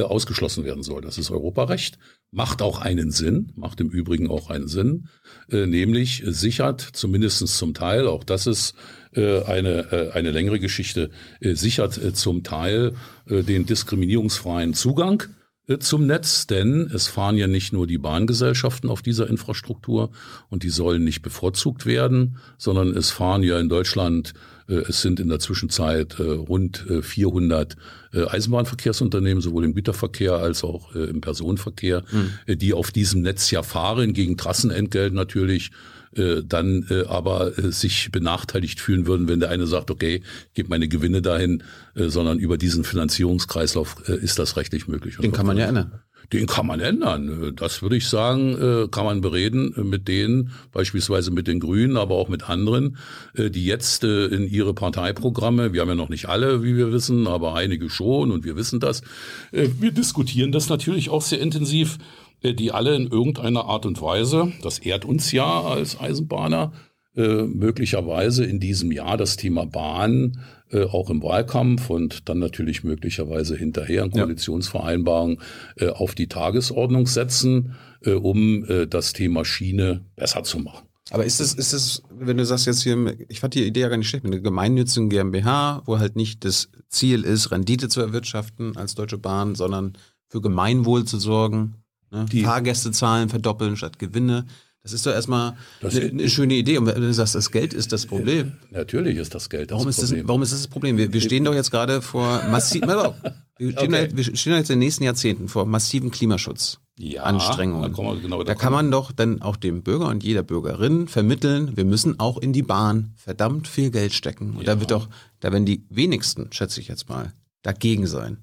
ausgeschlossen 0.00 0.64
werden 0.64 0.82
soll. 0.82 1.02
Das 1.02 1.18
ist 1.18 1.30
Europarecht, 1.30 1.98
macht 2.30 2.62
auch 2.62 2.80
einen 2.80 3.10
Sinn, 3.10 3.52
macht 3.56 3.80
im 3.80 3.90
Übrigen 3.90 4.28
auch 4.28 4.48
einen 4.48 4.66
Sinn, 4.66 5.08
äh, 5.50 5.66
nämlich 5.66 6.22
sichert 6.26 6.80
zumindest 6.80 7.46
zum 7.46 7.74
Teil, 7.74 8.06
auch 8.06 8.24
das 8.24 8.46
ist 8.46 8.74
äh, 9.14 9.42
eine, 9.42 9.92
äh, 9.92 10.10
eine 10.12 10.30
längere 10.30 10.58
Geschichte, 10.58 11.10
äh, 11.40 11.54
sichert 11.54 11.98
äh, 11.98 12.14
zum 12.14 12.42
Teil 12.42 12.94
äh, 13.26 13.42
den 13.42 13.66
diskriminierungsfreien 13.66 14.72
Zugang 14.72 15.24
äh, 15.68 15.78
zum 15.78 16.06
Netz, 16.06 16.46
denn 16.46 16.90
es 16.92 17.06
fahren 17.06 17.36
ja 17.36 17.46
nicht 17.46 17.74
nur 17.74 17.86
die 17.86 17.98
Bahngesellschaften 17.98 18.88
auf 18.88 19.02
dieser 19.02 19.28
Infrastruktur 19.28 20.10
und 20.48 20.62
die 20.62 20.70
sollen 20.70 21.04
nicht 21.04 21.20
bevorzugt 21.20 21.84
werden, 21.84 22.38
sondern 22.56 22.96
es 22.96 23.10
fahren 23.10 23.42
ja 23.42 23.60
in 23.60 23.68
Deutschland 23.68 24.32
äh, 24.68 24.74
es 24.88 25.02
sind 25.02 25.20
in 25.20 25.28
der 25.28 25.38
Zwischenzeit 25.38 26.18
äh, 26.18 26.22
rund 26.22 26.86
400 27.02 27.74
äh, 27.74 27.76
Eisenbahnverkehrsunternehmen, 28.12 29.40
sowohl 29.40 29.64
im 29.64 29.74
Güterverkehr 29.74 30.34
als 30.34 30.64
auch 30.64 30.94
im 30.94 31.20
Personenverkehr, 31.20 32.04
mhm. 32.10 32.58
die 32.58 32.74
auf 32.74 32.90
diesem 32.90 33.22
Netz 33.22 33.50
ja 33.50 33.62
fahren, 33.62 34.12
gegen 34.12 34.36
Trassenentgelt 34.36 35.14
natürlich 35.14 35.70
äh, 36.14 36.42
dann 36.44 36.86
äh, 36.90 37.04
aber 37.06 37.56
äh, 37.58 37.72
sich 37.72 38.12
benachteiligt 38.12 38.80
fühlen 38.80 39.06
würden, 39.06 39.28
wenn 39.28 39.40
der 39.40 39.48
eine 39.48 39.66
sagt, 39.66 39.90
okay, 39.90 40.22
ich 40.48 40.54
gebe 40.54 40.68
meine 40.68 40.86
Gewinne 40.86 41.22
dahin, 41.22 41.62
äh, 41.94 42.08
sondern 42.08 42.38
über 42.38 42.58
diesen 42.58 42.84
Finanzierungskreislauf 42.84 44.08
äh, 44.08 44.16
ist 44.16 44.38
das 44.38 44.58
rechtlich 44.58 44.88
möglich. 44.88 45.16
Den 45.16 45.32
kann 45.32 45.46
man 45.46 45.56
ja 45.56 45.66
ändern. 45.66 45.92
Den 46.32 46.46
kann 46.46 46.66
man 46.66 46.80
ändern. 46.80 47.52
Das 47.56 47.82
würde 47.82 47.96
ich 47.96 48.08
sagen, 48.08 48.56
äh, 48.56 48.88
kann 48.88 49.04
man 49.04 49.20
bereden 49.20 49.74
mit 49.88 50.08
denen, 50.08 50.52
beispielsweise 50.72 51.30
mit 51.30 51.46
den 51.46 51.60
Grünen, 51.60 51.96
aber 51.96 52.14
auch 52.14 52.28
mit 52.28 52.48
anderen, 52.48 52.96
äh, 53.34 53.50
die 53.50 53.66
jetzt 53.66 54.04
äh, 54.04 54.26
in 54.26 54.48
ihre 54.48 54.72
Parteiprogramme, 54.72 55.72
wir 55.72 55.82
haben 55.82 55.88
ja 55.88 55.94
noch 55.94 56.08
nicht 56.08 56.26
alle, 56.26 56.62
wie 56.62 56.76
wir 56.76 56.92
wissen, 56.92 57.26
aber 57.26 57.54
einige 57.54 57.90
schon 57.90 58.30
und 58.30 58.44
wir 58.44 58.56
wissen 58.56 58.80
das. 58.80 59.02
Wir 59.50 59.92
diskutieren 59.92 60.52
das 60.52 60.68
natürlich 60.68 61.10
auch 61.10 61.22
sehr 61.22 61.40
intensiv, 61.40 61.98
die 62.42 62.72
alle 62.72 62.96
in 62.96 63.06
irgendeiner 63.06 63.66
Art 63.66 63.86
und 63.86 64.00
Weise, 64.00 64.52
das 64.62 64.78
ehrt 64.78 65.04
uns 65.04 65.30
ja 65.32 65.62
als 65.62 66.00
Eisenbahner, 66.00 66.72
möglicherweise 67.14 68.44
in 68.44 68.58
diesem 68.58 68.90
Jahr 68.90 69.18
das 69.18 69.36
Thema 69.36 69.66
Bahn 69.66 70.38
äh, 70.72 70.84
auch 70.84 71.10
im 71.10 71.22
Wahlkampf 71.22 71.90
und 71.90 72.28
dann 72.28 72.38
natürlich 72.38 72.82
möglicherweise 72.82 73.56
hinterher 73.56 74.04
in 74.04 74.10
Koalitionsvereinbarungen 74.10 75.38
äh, 75.76 75.88
auf 75.88 76.14
die 76.14 76.28
Tagesordnung 76.28 77.06
setzen, 77.06 77.74
äh, 78.00 78.12
um 78.12 78.64
äh, 78.64 78.86
das 78.86 79.12
Thema 79.12 79.44
Schiene 79.44 80.06
besser 80.16 80.44
zu 80.44 80.58
machen. 80.58 80.86
Aber 81.10 81.26
ist 81.26 81.40
es, 81.40 81.52
ist 81.52 81.74
es, 81.74 82.02
wenn 82.10 82.38
du 82.38 82.46
sagst 82.46 82.66
jetzt 82.66 82.82
hier, 82.82 83.14
ich 83.28 83.40
fand 83.40 83.52
die 83.52 83.66
Idee 83.66 83.80
ja 83.80 83.88
gar 83.88 83.98
nicht 83.98 84.08
schlecht, 84.08 84.24
mit 84.24 84.32
einer 84.32 84.42
gemeinnützigen 84.42 85.10
GmbH, 85.10 85.82
wo 85.84 85.98
halt 85.98 86.16
nicht 86.16 86.44
das 86.44 86.70
Ziel 86.88 87.24
ist, 87.24 87.50
Rendite 87.50 87.90
zu 87.90 88.00
erwirtschaften 88.00 88.76
als 88.78 88.94
Deutsche 88.94 89.18
Bahn, 89.18 89.54
sondern 89.54 89.98
für 90.28 90.40
Gemeinwohl 90.40 91.04
zu 91.04 91.18
sorgen, 91.18 91.74
ne? 92.10 92.24
die 92.32 92.44
Fahrgästezahlen 92.44 93.28
verdoppeln 93.28 93.76
statt 93.76 93.98
Gewinne. 93.98 94.46
Das 94.82 94.92
ist 94.92 95.06
doch 95.06 95.12
erstmal 95.12 95.56
eine, 95.80 96.00
eine, 96.00 96.28
schöne 96.28 96.54
Idee. 96.54 96.76
Und 96.78 96.86
wenn 96.86 97.00
du 97.00 97.14
sagst, 97.14 97.36
das 97.36 97.52
Geld 97.52 97.72
ist 97.72 97.92
das 97.92 98.04
Problem. 98.06 98.52
Natürlich 98.70 99.16
ist 99.16 99.32
das 99.32 99.48
Geld 99.48 99.70
das 99.70 99.76
warum 99.76 99.92
Problem. 99.92 100.04
Ist 100.04 100.12
das, 100.12 100.28
warum 100.28 100.42
ist 100.42 100.52
das 100.52 100.62
das 100.62 100.68
Problem? 100.68 100.96
Wir, 100.96 101.12
wir 101.12 101.20
stehen 101.20 101.44
doch 101.44 101.54
jetzt 101.54 101.70
gerade 101.70 102.02
vor 102.02 102.42
massiven, 102.50 102.88
wir, 102.88 103.14
stehen 103.58 103.94
okay. 103.94 104.08
wir 104.12 104.24
stehen 104.24 104.54
jetzt 104.54 104.70
in 104.70 104.74
den 104.74 104.78
nächsten 104.80 105.04
Jahrzehnten 105.04 105.48
vor 105.48 105.66
massiven 105.66 106.10
Klimaschutzanstrengungen. 106.10 107.94
Ja, 107.94 108.14
genau 108.14 108.42
da 108.42 108.56
kann 108.56 108.72
man 108.72 108.90
doch 108.90 109.12
dann 109.12 109.40
auch 109.40 109.54
dem 109.54 109.84
Bürger 109.84 110.08
und 110.08 110.24
jeder 110.24 110.42
Bürgerin 110.42 111.06
vermitteln, 111.06 111.76
wir 111.76 111.84
müssen 111.84 112.18
auch 112.18 112.38
in 112.38 112.52
die 112.52 112.62
Bahn 112.62 113.14
verdammt 113.14 113.68
viel 113.68 113.92
Geld 113.92 114.12
stecken. 114.12 114.56
Und 114.56 114.66
ja. 114.66 114.74
da 114.74 114.80
wird 114.80 114.90
doch, 114.90 115.08
da 115.38 115.52
werden 115.52 115.64
die 115.64 115.86
wenigsten, 115.90 116.52
schätze 116.52 116.80
ich 116.80 116.88
jetzt 116.88 117.08
mal, 117.08 117.32
dagegen 117.62 118.08
sein. 118.08 118.38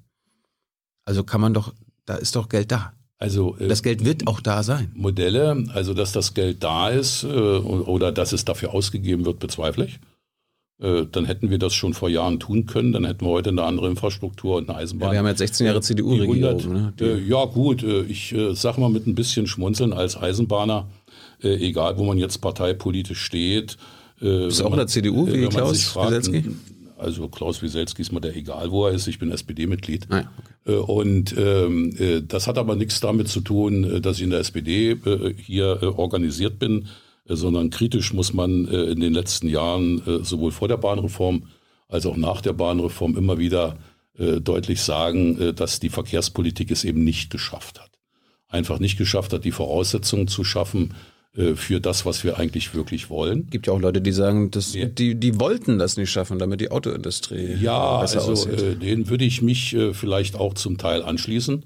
Also 1.04 1.22
kann 1.22 1.42
man 1.42 1.52
doch, 1.52 1.74
da 2.06 2.14
ist 2.14 2.34
doch 2.34 2.48
Geld 2.48 2.72
da. 2.72 2.94
Also 3.20 3.56
äh, 3.58 3.68
das 3.68 3.82
Geld 3.82 4.04
wird 4.04 4.26
auch 4.26 4.40
da 4.40 4.62
sein. 4.62 4.90
Modelle, 4.94 5.64
also 5.74 5.94
dass 5.94 6.12
das 6.12 6.34
Geld 6.34 6.64
da 6.64 6.88
ist 6.88 7.22
äh, 7.22 7.28
oder 7.28 8.10
dass 8.10 8.32
es 8.32 8.44
dafür 8.44 8.74
ausgegeben 8.74 9.24
wird, 9.24 9.38
bezweifle 9.38 9.84
ich. 9.84 10.00
Äh, 10.80 11.04
dann 11.12 11.26
hätten 11.26 11.50
wir 11.50 11.58
das 11.58 11.74
schon 11.74 11.92
vor 11.92 12.08
Jahren 12.08 12.40
tun 12.40 12.64
können. 12.64 12.92
Dann 12.92 13.04
hätten 13.04 13.26
wir 13.26 13.30
heute 13.30 13.50
eine 13.50 13.62
andere 13.62 13.88
Infrastruktur 13.88 14.56
und 14.56 14.70
eine 14.70 14.78
Eisenbahn. 14.78 15.08
Ja, 15.08 15.12
wir 15.12 15.18
haben 15.18 15.26
jetzt 15.26 15.38
16 15.38 15.66
Jahre 15.66 15.82
CDU-Regierung. 15.82 16.72
Ne? 16.72 16.92
Äh, 16.98 17.18
ja 17.20 17.44
gut, 17.44 17.82
äh, 17.82 18.02
ich 18.02 18.32
äh, 18.32 18.54
sage 18.54 18.80
mal 18.80 18.88
mit 18.88 19.06
ein 19.06 19.14
bisschen 19.14 19.46
Schmunzeln 19.46 19.92
als 19.92 20.16
Eisenbahner, 20.16 20.88
egal 21.42 21.96
wo 21.96 22.04
man 22.04 22.18
jetzt 22.18 22.38
parteipolitisch 22.38 23.22
steht. 23.22 23.78
Bist 24.18 24.60
du 24.60 24.66
auch 24.66 24.72
in 24.72 24.76
der 24.76 24.86
CDU 24.86 25.26
wie 25.26 25.46
Klaus 25.48 25.84
fragt, 25.84 26.30
also 27.00 27.28
Klaus 27.28 27.62
Wieselski 27.62 28.02
ist 28.02 28.12
mir 28.12 28.20
der 28.20 28.36
egal, 28.36 28.70
wo 28.70 28.86
er 28.86 28.92
ist. 28.92 29.06
Ich 29.06 29.18
bin 29.18 29.32
SPD-Mitglied. 29.32 30.06
Ah, 30.10 30.24
okay. 30.64 30.72
Äh, 30.72 30.76
und 30.76 31.34
ähm, 31.36 31.94
äh, 31.98 32.22
das 32.22 32.46
hat 32.46 32.58
aber 32.58 32.76
nichts 32.76 33.00
damit 33.00 33.28
zu 33.28 33.40
tun, 33.40 33.84
äh, 33.84 34.00
dass 34.00 34.18
ich 34.18 34.24
in 34.24 34.30
der 34.30 34.40
SPD 34.40 34.92
äh, 34.92 35.34
hier 35.34 35.82
äh, 35.82 35.86
organisiert 35.86 36.58
bin, 36.58 36.88
äh, 37.28 37.36
sondern 37.36 37.70
kritisch 37.70 38.12
muss 38.12 38.32
man 38.32 38.66
in 38.66 39.00
den 39.00 39.12
letzten 39.12 39.48
Jahren 39.48 40.02
sowohl 40.24 40.50
vor 40.50 40.68
der 40.68 40.76
Bahnreform 40.76 41.44
als 41.88 42.06
auch 42.06 42.16
nach 42.16 42.40
der 42.40 42.52
Bahnreform 42.52 43.16
immer 43.16 43.38
wieder 43.38 43.76
deutlich 44.18 44.82
sagen, 44.82 45.54
dass 45.54 45.80
die 45.80 45.88
Verkehrspolitik 45.88 46.70
es 46.70 46.84
eben 46.84 47.04
nicht 47.04 47.30
geschafft 47.30 47.80
hat. 47.80 47.90
Einfach 48.48 48.80
nicht 48.80 48.98
geschafft 48.98 49.32
hat, 49.32 49.44
die 49.44 49.52
Voraussetzungen 49.52 50.28
zu 50.28 50.44
schaffen, 50.44 50.94
äh, 51.36 51.54
für 51.54 51.80
das, 51.80 52.04
was 52.04 52.24
wir 52.24 52.38
eigentlich 52.38 52.74
wirklich 52.74 53.08
wollen. 53.08 53.46
Gibt 53.50 53.66
ja 53.68 53.72
auch 53.72 53.80
Leute, 53.80 54.00
die 54.00 54.12
sagen, 54.12 54.50
dass 54.50 54.74
ja. 54.74 54.86
die, 54.86 55.14
die 55.14 55.38
wollten 55.38 55.78
das 55.78 55.96
nicht 55.96 56.10
schaffen, 56.10 56.38
damit 56.38 56.60
die 56.60 56.70
Autoindustrie 56.70 57.54
ja, 57.60 58.00
besser 58.00 58.18
also, 58.18 58.32
aussieht. 58.32 58.60
Äh, 58.60 58.76
denen 58.76 59.08
würde 59.08 59.24
ich 59.24 59.40
mich 59.40 59.74
äh, 59.74 59.94
vielleicht 59.94 60.34
auch 60.34 60.54
zum 60.54 60.76
Teil 60.76 61.02
anschließen. 61.02 61.64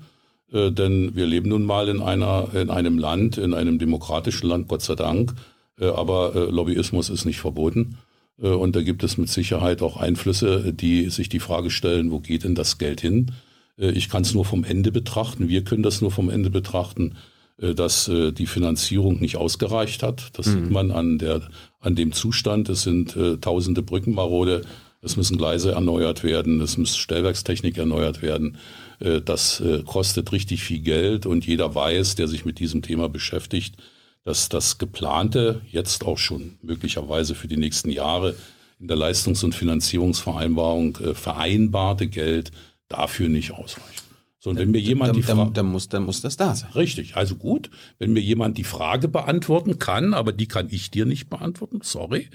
Äh, 0.53 0.70
denn 0.70 1.14
wir 1.16 1.27
leben 1.27 1.48
nun 1.48 1.64
mal 1.64 1.88
in 1.88 2.00
einer, 2.00 2.48
in 2.55 2.70
einem 2.70 2.98
Land, 2.98 3.38
in 3.38 3.55
einem 3.55 3.79
demokratischen 3.79 4.48
Land, 4.48 4.68
Gott 4.68 4.83
sei 4.83 4.94
Dank. 4.94 5.35
Äh, 5.79 5.87
aber 5.87 6.35
äh, 6.35 6.50
Lobbyismus 6.50 7.11
ist 7.11 7.24
nicht 7.24 7.40
verboten. 7.40 7.98
Und 8.37 8.74
da 8.74 8.83
gibt 8.83 9.05
es 9.05 9.16
mit 9.16 9.29
Sicherheit 9.29 9.81
auch 9.81 9.96
Einflüsse, 9.96 10.72
die 10.72 11.09
sich 11.09 11.29
die 11.29 11.38
Frage 11.38 11.70
stellen, 11.70 12.11
wo 12.11 12.18
geht 12.18 12.42
denn 12.42 12.57
das 12.57 12.79
Geld 12.79 13.00
hin? 13.00 13.31
Ich 13.77 14.09
kann 14.09 14.22
es 14.22 14.35
nur 14.35 14.44
vom 14.44 14.64
Ende 14.64 14.90
betrachten. 14.90 15.48
Wir 15.48 15.62
können 15.62 15.85
das 15.85 16.00
nur 16.00 16.11
vom 16.11 16.29
Ende 16.29 16.50
betrachten. 16.50 17.14
Äh, 17.61 17.75
dass 17.75 18.09
äh, 18.09 18.33
die 18.33 18.47
Finanzierung 18.47 19.21
nicht 19.21 19.37
ausgereicht 19.37 20.03
hat. 20.03 20.31
Das 20.33 20.47
mhm. 20.47 20.53
sieht 20.53 20.71
man 20.71 20.90
an, 20.90 21.19
der, 21.19 21.43
an 21.81 21.95
dem 21.95 22.12
Zustand. 22.12 22.69
Es 22.69 22.83
sind 22.83 23.14
äh, 23.17 23.37
tausende 23.37 23.83
Brückenmarode. 23.83 24.62
Es 25.03 25.17
müssen 25.17 25.38
Gleise 25.38 25.73
erneuert 25.73 26.25
werden. 26.25 26.61
Es 26.61 26.79
muss 26.79 26.97
Stellwerkstechnik 26.97 27.79
erneuert 27.79 28.23
werden. 28.23 28.59
Äh, 28.99 29.21
das 29.21 29.61
äh, 29.61 29.83
kostet 29.85 30.33
richtig 30.33 30.64
viel 30.64 30.81
Geld 30.81 31.27
und 31.27 31.47
jeder 31.47 31.75
weiß, 31.75 32.17
der 32.17 32.27
sich 32.27 32.45
mit 32.45 32.59
diesem 32.59 32.83
Thema 32.83 33.09
beschäftigt, 33.09 33.77
dass 34.25 34.49
das 34.49 34.79
geplante, 34.79 35.61
jetzt 35.71 36.05
auch 36.05 36.19
schon 36.19 36.59
möglicherweise 36.62 37.35
für 37.35 37.47
die 37.47 37.59
nächsten 37.59 37.90
Jahre 37.90 38.35
in 38.81 38.88
der 38.88 38.97
Leistungs- 38.97 39.45
und 39.45 39.55
Finanzierungsvereinbarung 39.55 40.97
äh, 40.97 41.14
vereinbarte 41.14 42.09
Geld 42.09 42.51
dafür 42.88 43.29
nicht 43.29 43.53
ausreicht. 43.53 44.04
So, 44.44 44.50
und 44.50 44.59
wenn 44.59 44.72
mir 44.72 44.78
jemand 44.78 45.09
dann, 45.09 45.16
die 45.16 45.22
Frage, 45.22 45.38
dann, 45.38 45.52
dann, 45.54 45.66
muss, 45.66 45.88
dann 45.88 46.02
muss 46.02 46.20
das 46.20 46.37
da 46.37 46.54
sein. 46.54 46.70
Richtig, 46.72 47.16
also 47.16 47.35
gut, 47.35 47.70
wenn 47.98 48.12
mir 48.12 48.20
jemand 48.20 48.59
die 48.59 48.64
Frage 48.64 49.09
beantworten 49.09 49.78
kann, 49.78 50.12
aber 50.12 50.33
die 50.33 50.46
kann 50.46 50.68
ich 50.70 50.90
dir 50.90 51.07
nicht 51.07 51.30
beantworten, 51.30 51.80
sorry, 51.83 52.28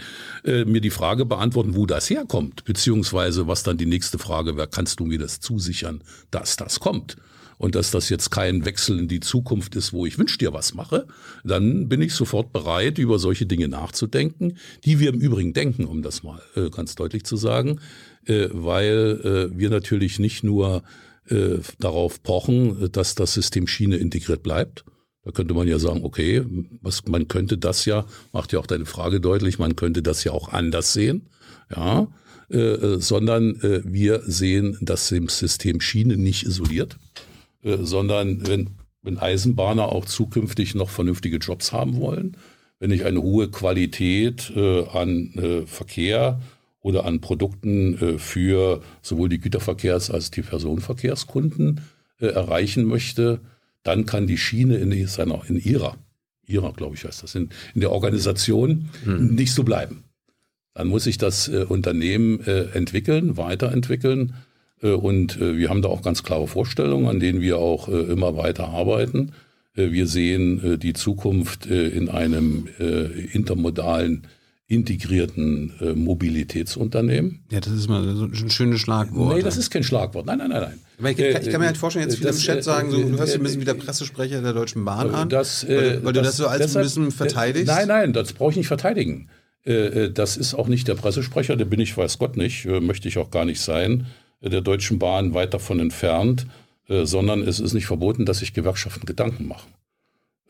äh, 0.43 0.65
mir 0.65 0.81
die 0.81 0.89
Frage 0.89 1.27
beantworten, 1.27 1.75
wo 1.75 1.85
das 1.85 2.09
herkommt, 2.09 2.65
beziehungsweise 2.65 3.45
was 3.45 3.61
dann 3.61 3.77
die 3.77 3.85
nächste 3.85 4.17
Frage 4.17 4.57
wäre, 4.57 4.67
kannst 4.67 4.99
du 4.99 5.05
mir 5.05 5.19
das 5.19 5.39
zusichern, 5.39 6.01
dass 6.31 6.55
das 6.55 6.79
kommt? 6.79 7.17
Und 7.59 7.75
dass 7.75 7.91
das 7.91 8.09
jetzt 8.09 8.31
kein 8.31 8.65
Wechsel 8.65 8.97
in 8.97 9.07
die 9.07 9.19
Zukunft 9.19 9.75
ist, 9.75 9.93
wo 9.93 10.07
ich 10.07 10.17
wünsch 10.17 10.35
dir 10.39 10.51
was 10.51 10.73
mache, 10.73 11.05
dann 11.43 11.89
bin 11.89 12.01
ich 12.01 12.13
sofort 12.13 12.53
bereit, 12.53 12.97
über 12.97 13.19
solche 13.19 13.45
Dinge 13.45 13.67
nachzudenken, 13.67 14.57
die 14.83 14.99
wir 14.99 15.09
im 15.09 15.19
Übrigen 15.19 15.53
denken, 15.53 15.85
um 15.85 16.01
das 16.01 16.23
mal 16.23 16.41
äh, 16.55 16.71
ganz 16.71 16.95
deutlich 16.95 17.23
zu 17.23 17.35
sagen, 17.35 17.79
äh, 18.25 18.47
weil 18.51 19.51
äh, 19.53 19.59
wir 19.59 19.69
natürlich 19.69 20.17
nicht 20.17 20.43
nur 20.43 20.81
äh, 21.29 21.59
darauf 21.79 22.23
pochen, 22.23 22.91
dass 22.91 23.15
das 23.15 23.33
System 23.33 23.67
Schiene 23.67 23.97
integriert 23.97 24.43
bleibt. 24.43 24.85
Da 25.23 25.31
könnte 25.31 25.53
man 25.53 25.67
ja 25.67 25.79
sagen, 25.79 26.03
okay, 26.03 26.43
was, 26.81 27.05
man 27.05 27.27
könnte 27.27 27.57
das 27.57 27.85
ja, 27.85 28.05
macht 28.31 28.53
ja 28.53 28.59
auch 28.59 28.67
deine 28.67 28.85
Frage 28.85 29.19
deutlich, 29.19 29.59
man 29.59 29.75
könnte 29.75 30.01
das 30.01 30.23
ja 30.23 30.31
auch 30.31 30.49
anders 30.49 30.93
sehen, 30.93 31.29
ja, 31.75 32.07
äh, 32.49 32.57
äh 32.57 32.99
sondern 32.99 33.59
äh, 33.61 33.81
wir 33.85 34.21
sehen 34.25 34.77
das 34.81 35.07
System 35.07 35.81
Schiene 35.81 36.17
nicht 36.17 36.45
isoliert, 36.45 36.97
äh, 37.63 37.77
sondern 37.81 38.47
wenn, 38.47 38.71
wenn 39.01 39.17
Eisenbahner 39.17 39.91
auch 39.91 40.05
zukünftig 40.05 40.73
noch 40.73 40.89
vernünftige 40.89 41.37
Jobs 41.37 41.73
haben 41.73 41.99
wollen, 41.99 42.37
wenn 42.79 42.91
ich 42.91 43.05
eine 43.05 43.21
hohe 43.21 43.49
Qualität 43.51 44.51
äh, 44.55 44.87
an 44.87 45.33
äh, 45.35 45.67
Verkehr 45.67 46.39
oder 46.81 47.05
an 47.05 47.21
Produkten 47.21 47.97
äh, 47.97 48.17
für 48.17 48.81
sowohl 49.01 49.29
die 49.29 49.39
Güterverkehrs- 49.39 50.11
als 50.11 50.31
die 50.31 50.41
Personenverkehrskunden 50.41 51.81
äh, 52.19 52.27
erreichen 52.27 52.85
möchte, 52.85 53.41
dann 53.83 54.05
kann 54.05 54.27
die 54.27 54.37
Schiene 54.37 54.77
in, 54.77 55.07
seiner, 55.07 55.41
in 55.47 55.57
ihrer, 55.57 55.97
ihrer, 56.45 56.73
glaube 56.73 56.95
ich, 56.95 57.05
heißt 57.05 57.23
das, 57.23 57.35
in, 57.35 57.49
in 57.73 57.81
der 57.81 57.91
Organisation 57.91 58.89
hm. 59.03 59.35
nicht 59.35 59.53
so 59.53 59.63
bleiben. 59.63 60.03
Dann 60.73 60.87
muss 60.87 61.03
sich 61.03 61.17
das 61.17 61.47
äh, 61.47 61.65
Unternehmen 61.67 62.41
entwickeln, 62.41 63.37
weiterentwickeln. 63.37 64.35
und 64.81 65.39
wir 65.41 65.69
haben 65.69 65.81
da 65.81 65.89
auch 65.89 66.01
ganz 66.01 66.23
klare 66.23 66.47
Vorstellungen, 66.47 67.07
an 67.07 67.19
denen 67.19 67.41
wir 67.41 67.57
auch 67.57 67.89
immer 67.89 68.37
weiter 68.37 68.69
arbeiten. 68.69 69.33
wir 69.73 70.07
sehen 70.07 70.79
die 70.79 70.93
Zukunft 70.93 71.65
in 71.65 72.07
einem 72.07 72.69
intermodalen 73.33 74.27
integrierten 74.69 75.73
äh, 75.82 75.93
Mobilitätsunternehmen. 75.93 77.39
Ja, 77.49 77.60
das 77.60 77.73
ist 77.73 77.89
mal 77.89 78.03
so 78.15 78.25
ein 78.25 78.51
schönes 78.51 78.79
Schlagwort. 78.79 79.36
Nee, 79.36 79.41
das 79.41 79.58
ist 79.58 79.71
kein 79.71 79.84
Schlagwort. 79.84 80.27
Nein, 80.27 80.38
nein, 80.38 80.51
nein, 80.51 80.62
nein. 80.62 80.79
Aber 80.99 81.10
ich, 81.10 81.17
kann, 81.17 81.41
ich 81.41 81.49
kann 81.49 81.60
mir 81.60 81.65
halt 81.65 81.77
vorstellen, 81.77 82.08
jetzt 82.08 82.17
viele 82.17 82.29
das, 82.29 82.38
im 82.38 82.43
Chat 82.43 82.63
sagen, 82.63 82.91
so, 82.91 83.01
du 83.01 83.17
hörst 83.17 83.34
ein 83.34 83.41
bisschen 83.41 83.62
wie 83.62 83.65
der 83.65 83.73
Pressesprecher 83.73 84.43
der 84.43 84.53
Deutschen 84.53 84.86
Bahn 84.86 85.10
an, 85.10 85.27
das, 85.27 85.67
weil, 85.67 86.03
weil 86.03 86.13
das, 86.13 86.21
du 86.21 86.21
das 86.21 86.38
so 86.38 86.47
als 86.47 86.62
deshalb, 86.62 86.84
ein 86.84 86.88
bisschen 86.88 87.12
verteidigst. 87.12 87.67
Nein, 87.67 87.88
nein, 87.88 88.13
das 88.13 88.34
brauche 88.34 88.51
ich 88.51 88.58
nicht 88.58 88.67
verteidigen. 88.67 89.29
Äh, 89.63 90.12
das 90.12 90.38
ist 90.38 90.53
auch 90.53 90.67
nicht 90.67 90.88
der 90.88 90.93
Pressesprecher, 90.93 91.55
der 91.55 91.65
bin 91.65 91.79
ich, 91.79 91.97
weiß 91.97 92.19
Gott 92.19 92.38
nicht, 92.38 92.65
äh, 92.65 92.79
möchte 92.79 93.08
ich 93.08 93.17
auch 93.17 93.32
gar 93.32 93.45
nicht 93.45 93.62
sein, 93.62 94.05
der 94.39 94.62
Deutschen 94.62 94.99
Bahn 94.99 95.34
weit 95.34 95.53
davon 95.53 95.79
entfernt, 95.79 96.45
sondern 96.88 97.41
es 97.41 97.60
ist 97.60 97.73
nicht 97.73 97.88
verboten, 97.88 98.25
dass 98.25 98.39
sich 98.39 98.53
Gewerkschaften 98.53 99.05
Gedanken 99.05 99.47
machen. 99.47 99.73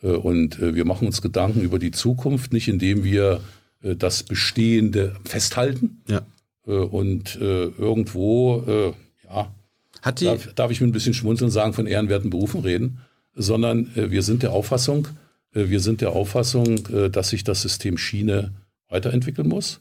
Und 0.00 0.60
wir 0.60 0.84
machen 0.84 1.08
uns 1.08 1.20
Gedanken 1.20 1.60
über 1.60 1.80
die 1.80 1.90
Zukunft, 1.90 2.52
nicht 2.52 2.68
indem 2.68 3.02
wir 3.02 3.40
das 3.82 4.22
Bestehende 4.22 5.16
festhalten. 5.24 6.02
Ja. 6.08 6.22
Und 6.64 7.36
irgendwo, 7.36 8.94
ja, 9.24 9.54
darf, 10.02 10.52
darf 10.54 10.70
ich 10.70 10.80
mit 10.80 10.90
ein 10.90 10.92
bisschen 10.92 11.14
Schmunzeln 11.14 11.50
sagen, 11.50 11.72
von 11.72 11.86
ehrenwerten 11.86 12.30
Berufen 12.30 12.60
reden, 12.60 12.98
sondern 13.34 13.90
wir 13.94 14.22
sind 14.22 14.42
der 14.42 14.52
Auffassung, 14.52 15.08
wir 15.52 15.80
sind 15.80 16.00
der 16.00 16.12
Auffassung, 16.12 17.10
dass 17.10 17.30
sich 17.30 17.42
das 17.42 17.62
System 17.62 17.98
Schiene 17.98 18.52
weiterentwickeln 18.88 19.48
muss. 19.48 19.80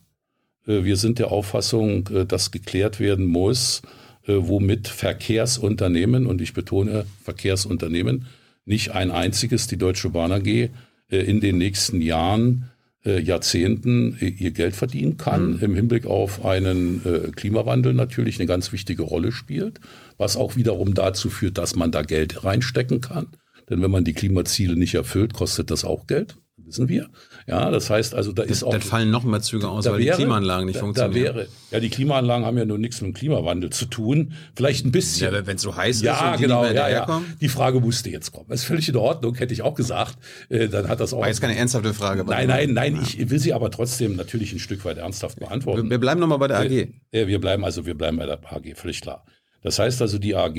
Wir 0.65 0.97
sind 0.97 1.19
der 1.19 1.31
Auffassung, 1.31 2.09
dass 2.27 2.51
geklärt 2.51 2.99
werden 2.99 3.25
muss, 3.25 3.81
womit 4.25 4.87
Verkehrsunternehmen, 4.87 6.25
und 6.27 6.41
ich 6.41 6.53
betone 6.53 7.05
Verkehrsunternehmen, 7.23 8.27
nicht 8.65 8.91
ein 8.91 9.11
einziges, 9.11 9.67
die 9.67 9.77
Deutsche 9.77 10.09
Bahn 10.09 10.31
AG, 10.31 10.69
in 11.09 11.39
den 11.41 11.57
nächsten 11.57 12.01
Jahren, 12.01 12.69
Jahrzehnten 13.03 14.17
ihr 14.19 14.51
Geld 14.51 14.75
verdienen 14.75 15.15
kann, 15.15 15.53
mhm. 15.53 15.59
im 15.61 15.75
Hinblick 15.75 16.05
auf 16.05 16.43
einen 16.43 17.01
Klimawandel 17.35 17.93
natürlich 17.93 18.39
eine 18.39 18.47
ganz 18.47 18.73
wichtige 18.73 19.03
Rolle 19.03 19.31
spielt, 19.31 19.79
was 20.17 20.35
auch 20.35 20.57
wiederum 20.57 20.93
dazu 20.93 21.29
führt, 21.29 21.57
dass 21.57 21.75
man 21.75 21.91
da 21.91 22.01
Geld 22.01 22.43
reinstecken 22.43 22.99
kann. 22.99 23.27
Denn 23.69 23.81
wenn 23.81 23.91
man 23.91 24.03
die 24.03 24.13
Klimaziele 24.13 24.75
nicht 24.75 24.95
erfüllt, 24.95 25.33
kostet 25.33 25.71
das 25.71 25.85
auch 25.85 26.07
Geld 26.07 26.35
wissen 26.69 26.87
wir. 26.87 27.09
Ja, 27.49 27.71
das 27.71 27.89
heißt 27.89 28.13
also, 28.13 28.31
da 28.31 28.43
ist 28.43 28.63
auch. 28.63 28.71
Dann 28.71 28.81
fallen 28.81 29.09
noch 29.09 29.23
mehr 29.23 29.41
Züge 29.41 29.67
aus, 29.67 29.85
weil 29.85 29.99
wäre, 29.99 30.17
die 30.17 30.23
Klimaanlagen 30.23 30.67
nicht 30.67 30.75
da, 30.75 30.81
funktionieren. 30.81 31.25
Da 31.25 31.35
wäre, 31.35 31.47
ja, 31.71 31.79
die 31.79 31.89
Klimaanlagen 31.89 32.45
haben 32.45 32.57
ja 32.57 32.65
nur 32.65 32.77
nichts 32.77 33.01
mit 33.01 33.09
dem 33.09 33.13
Klimawandel 33.15 33.71
zu 33.71 33.85
tun. 33.85 34.33
Vielleicht 34.55 34.85
ein 34.85 34.91
bisschen. 34.91 35.33
Ja, 35.33 35.47
wenn 35.47 35.55
es 35.55 35.61
so 35.63 35.75
heiß 35.75 36.01
ja, 36.01 36.13
ist. 36.13 36.21
Ja, 36.21 36.35
genau. 36.35 36.65
Ja, 36.65 36.89
ja. 36.89 37.21
Die 37.41 37.49
Frage 37.49 37.79
musste 37.79 38.09
jetzt 38.09 38.31
kommen. 38.31 38.45
Das 38.49 38.61
ist 38.61 38.65
völlig 38.65 38.87
in 38.87 38.95
Ordnung, 38.95 39.35
hätte 39.35 39.53
ich 39.53 39.63
auch 39.63 39.73
gesagt. 39.73 40.17
Äh, 40.49 40.67
dann 40.67 40.87
hat 40.87 40.99
das 40.99 41.13
auch. 41.13 41.21
War 41.21 41.27
jetzt 41.27 41.41
keine 41.41 41.57
ernsthafte 41.57 41.93
Frage. 41.93 42.23
Nein, 42.23 42.47
nein, 42.47 42.73
nein. 42.73 42.99
Ich 43.01 43.29
will 43.29 43.39
sie 43.39 43.53
aber 43.53 43.71
trotzdem 43.71 44.15
natürlich 44.15 44.53
ein 44.53 44.59
Stück 44.59 44.85
weit 44.85 44.97
ernsthaft 44.97 45.39
beantworten. 45.39 45.83
Wir, 45.83 45.91
wir 45.91 45.99
bleiben 45.99 46.19
nochmal 46.19 46.37
bei 46.37 46.47
der 46.47 46.59
AG. 46.59 46.87
Ja, 47.11 47.27
wir 47.27 47.39
bleiben 47.41 47.65
also, 47.65 47.85
wir 47.85 47.95
bleiben 47.95 48.17
bei 48.17 48.27
der 48.27 48.39
AG, 48.43 48.75
völlig 48.75 49.01
klar. 49.01 49.25
Das 49.63 49.79
heißt 49.79 50.01
also, 50.01 50.19
die 50.19 50.35
AG 50.35 50.55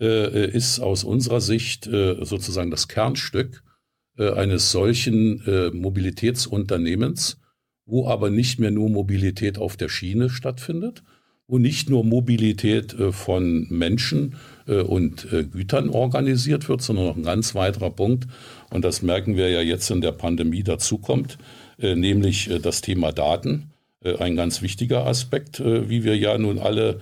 äh, 0.00 0.50
ist 0.50 0.80
aus 0.80 1.04
unserer 1.04 1.40
Sicht 1.40 1.86
äh, 1.86 2.24
sozusagen 2.24 2.70
das 2.70 2.88
Kernstück 2.88 3.62
äh, 4.20 4.32
eines 4.34 4.70
solchen 4.70 5.40
äh, 5.46 5.70
Mobilitätsunternehmens, 5.70 7.38
wo 7.86 8.06
aber 8.06 8.28
nicht 8.28 8.60
mehr 8.60 8.70
nur 8.70 8.90
Mobilität 8.90 9.56
auf 9.56 9.78
der 9.78 9.88
Schiene 9.88 10.28
stattfindet, 10.28 11.02
wo 11.48 11.56
nicht 11.56 11.88
nur 11.88 12.04
Mobilität 12.04 12.92
äh, 12.92 13.12
von 13.12 13.66
Menschen 13.70 14.34
äh, 14.68 14.82
und 14.82 15.26
Gütern 15.52 15.88
organisiert 15.88 16.68
wird, 16.68 16.82
sondern 16.82 17.06
noch 17.06 17.16
ein 17.16 17.22
ganz 17.22 17.54
weiterer 17.54 17.90
Punkt, 17.90 18.26
und 18.68 18.84
das 18.84 19.00
merken 19.00 19.36
wir 19.36 19.48
ja 19.48 19.62
jetzt 19.62 19.90
in 19.90 20.02
der 20.02 20.12
Pandemie 20.12 20.62
dazukommt, 20.62 21.38
nämlich 21.78 22.50
das 22.62 22.82
Thema 22.82 23.10
Daten. 23.10 23.70
ein 24.20 24.36
ganz 24.36 24.62
wichtiger 24.62 25.06
Aspekt, 25.06 25.60
wie 25.60 26.04
wir 26.04 26.16
ja 26.16 26.38
nun 26.38 26.58
alle 26.60 27.00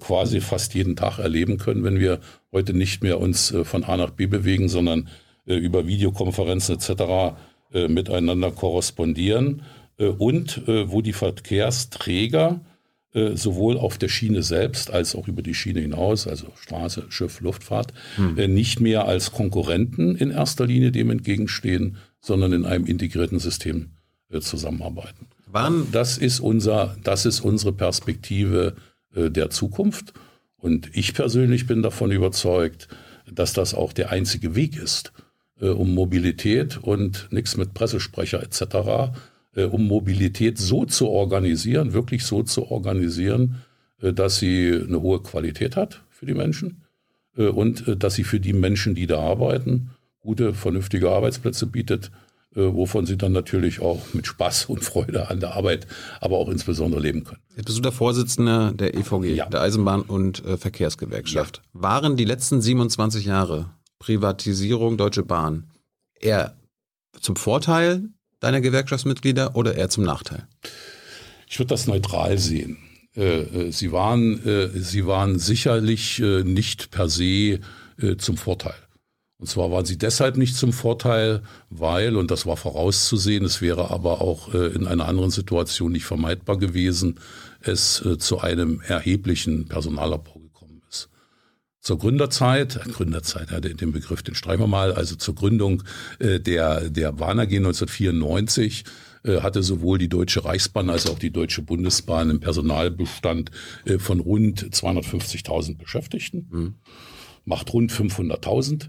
quasi 0.00 0.40
fast 0.40 0.74
jeden 0.74 0.96
Tag 0.96 1.18
erleben 1.18 1.56
können, 1.56 1.82
wenn 1.82 1.98
wir 1.98 2.20
heute 2.52 2.74
nicht 2.74 3.02
mehr 3.02 3.20
uns 3.20 3.54
von 3.62 3.84
A 3.84 3.96
nach 3.96 4.10
B 4.10 4.26
bewegen, 4.26 4.68
sondern 4.68 5.08
über 5.56 5.86
Videokonferenzen 5.86 6.76
etc. 6.76 7.36
Äh, 7.70 7.88
miteinander 7.88 8.50
korrespondieren 8.50 9.62
äh, 9.98 10.06
und 10.06 10.62
wo 10.66 11.02
die 11.02 11.12
Verkehrsträger 11.12 12.60
sowohl 13.34 13.78
auf 13.78 13.96
der 13.96 14.08
Schiene 14.08 14.42
selbst 14.42 14.90
als 14.90 15.16
auch 15.16 15.28
über 15.28 15.40
die 15.40 15.54
Schiene 15.54 15.80
hinaus, 15.80 16.28
also 16.28 16.48
Straße, 16.60 17.06
Schiff, 17.08 17.40
Luftfahrt, 17.40 17.94
hm. 18.16 18.54
nicht 18.54 18.80
mehr 18.80 19.06
als 19.06 19.32
Konkurrenten 19.32 20.14
in 20.14 20.30
erster 20.30 20.66
Linie 20.66 20.92
dem 20.92 21.10
entgegenstehen, 21.10 21.96
sondern 22.20 22.52
in 22.52 22.66
einem 22.66 22.84
integrierten 22.84 23.38
System 23.38 23.92
zusammenarbeiten. 24.40 25.26
Wann? 25.46 25.88
Das 25.90 26.18
ist 26.18 26.38
unser, 26.38 26.96
das 27.02 27.24
ist 27.24 27.40
unsere 27.40 27.72
Perspektive 27.72 28.76
der 29.16 29.48
Zukunft. 29.48 30.12
Und 30.58 30.90
ich 30.92 31.14
persönlich 31.14 31.66
bin 31.66 31.82
davon 31.82 32.12
überzeugt, 32.12 32.88
dass 33.32 33.54
das 33.54 33.74
auch 33.74 33.94
der 33.94 34.10
einzige 34.10 34.54
Weg 34.54 34.76
ist, 34.76 35.12
äh, 35.60 35.68
um 35.68 35.94
Mobilität 35.94 36.78
und 36.78 37.28
nichts 37.30 37.56
mit 37.56 37.74
Pressesprecher 37.74 38.42
etc., 38.42 39.12
äh, 39.54 39.64
um 39.64 39.86
Mobilität 39.86 40.58
so 40.58 40.84
zu 40.84 41.08
organisieren, 41.08 41.92
wirklich 41.92 42.24
so 42.24 42.42
zu 42.42 42.70
organisieren, 42.70 43.56
äh, 44.00 44.12
dass 44.12 44.38
sie 44.38 44.72
eine 44.72 45.00
hohe 45.00 45.22
Qualität 45.22 45.76
hat 45.76 46.02
für 46.10 46.26
die 46.26 46.34
Menschen 46.34 46.82
äh, 47.36 47.46
und 47.46 47.88
äh, 47.88 47.96
dass 47.96 48.14
sie 48.14 48.24
für 48.24 48.40
die 48.40 48.52
Menschen, 48.52 48.94
die 48.94 49.06
da 49.06 49.20
arbeiten, 49.20 49.90
gute, 50.20 50.52
vernünftige 50.52 51.10
Arbeitsplätze 51.10 51.66
bietet, 51.66 52.10
äh, 52.54 52.60
wovon 52.60 53.06
sie 53.06 53.16
dann 53.16 53.32
natürlich 53.32 53.80
auch 53.80 54.00
mit 54.12 54.26
Spaß 54.26 54.66
und 54.66 54.84
Freude 54.84 55.30
an 55.30 55.40
der 55.40 55.54
Arbeit, 55.54 55.86
aber 56.20 56.38
auch 56.38 56.48
insbesondere 56.48 57.00
leben 57.00 57.24
können. 57.24 57.40
Jetzt 57.56 57.66
bist 57.66 57.78
du 57.78 57.82
der 57.82 57.92
Vorsitzende 57.92 58.72
der 58.74 58.94
EVG, 58.94 59.34
ja. 59.34 59.46
der 59.46 59.62
Eisenbahn- 59.62 60.02
und 60.02 60.42
Verkehrsgewerkschaft. 60.58 61.62
Ja. 61.64 61.82
Waren 61.82 62.16
die 62.16 62.24
letzten 62.24 62.60
27 62.60 63.24
Jahre 63.24 63.70
Privatisierung 63.98 64.96
Deutsche 64.96 65.22
Bahn 65.22 65.70
eher 66.20 66.56
zum 67.20 67.36
Vorteil 67.36 68.08
deiner 68.40 68.60
Gewerkschaftsmitglieder 68.60 69.56
oder 69.56 69.74
eher 69.74 69.88
zum 69.88 70.04
Nachteil? 70.04 70.46
Ich 71.48 71.58
würde 71.58 71.70
das 71.70 71.86
neutral 71.86 72.38
sehen. 72.38 72.78
Äh, 73.16 73.40
äh, 73.40 73.72
sie 73.72 73.90
waren, 73.90 74.44
äh, 74.46 74.68
sie 74.78 75.06
waren 75.06 75.38
sicherlich 75.38 76.20
nicht 76.20 76.90
per 76.90 77.08
se 77.08 77.60
zum 78.18 78.36
Vorteil. 78.36 78.76
Und 79.40 79.48
zwar 79.48 79.72
waren 79.72 79.84
sie 79.84 79.98
deshalb 79.98 80.36
nicht 80.36 80.54
zum 80.54 80.72
Vorteil, 80.72 81.42
weil, 81.68 82.16
und 82.16 82.30
das 82.30 82.46
war 82.46 82.56
vorauszusehen, 82.56 83.44
es 83.44 83.60
wäre 83.60 83.90
aber 83.90 84.20
auch 84.20 84.54
in 84.54 84.86
einer 84.86 85.08
anderen 85.08 85.32
Situation 85.32 85.90
nicht 85.90 86.04
vermeidbar 86.04 86.58
gewesen, 86.58 87.18
es 87.60 88.04
zu 88.18 88.38
einem 88.38 88.80
erheblichen 88.82 89.66
Personalabbau 89.66 90.37
zur 91.80 91.98
Gründerzeit, 91.98 92.76
äh, 92.76 92.90
Gründerzeit, 92.90 93.50
ja, 93.50 93.60
den 93.60 93.92
Begriff, 93.92 94.22
den 94.22 94.34
streichen 94.34 94.62
wir 94.62 94.66
mal, 94.66 94.92
also 94.92 95.16
zur 95.16 95.34
Gründung 95.34 95.82
äh, 96.18 96.40
der, 96.40 96.90
der 96.90 97.12
Bahn 97.12 97.38
AG 97.38 97.54
1994 97.54 98.84
äh, 99.24 99.40
hatte 99.40 99.62
sowohl 99.62 99.98
die 99.98 100.08
Deutsche 100.08 100.44
Reichsbahn 100.44 100.90
als 100.90 101.08
auch 101.08 101.18
die 101.18 101.30
Deutsche 101.30 101.62
Bundesbahn 101.62 102.30
einen 102.30 102.40
Personalbestand 102.40 103.50
äh, 103.84 103.98
von 103.98 104.20
rund 104.20 104.62
250.000 104.62 105.76
Beschäftigten, 105.76 106.48
mhm. 106.50 106.74
macht 107.44 107.72
rund 107.72 107.92
500.000 107.92 108.84
äh, 108.84 108.88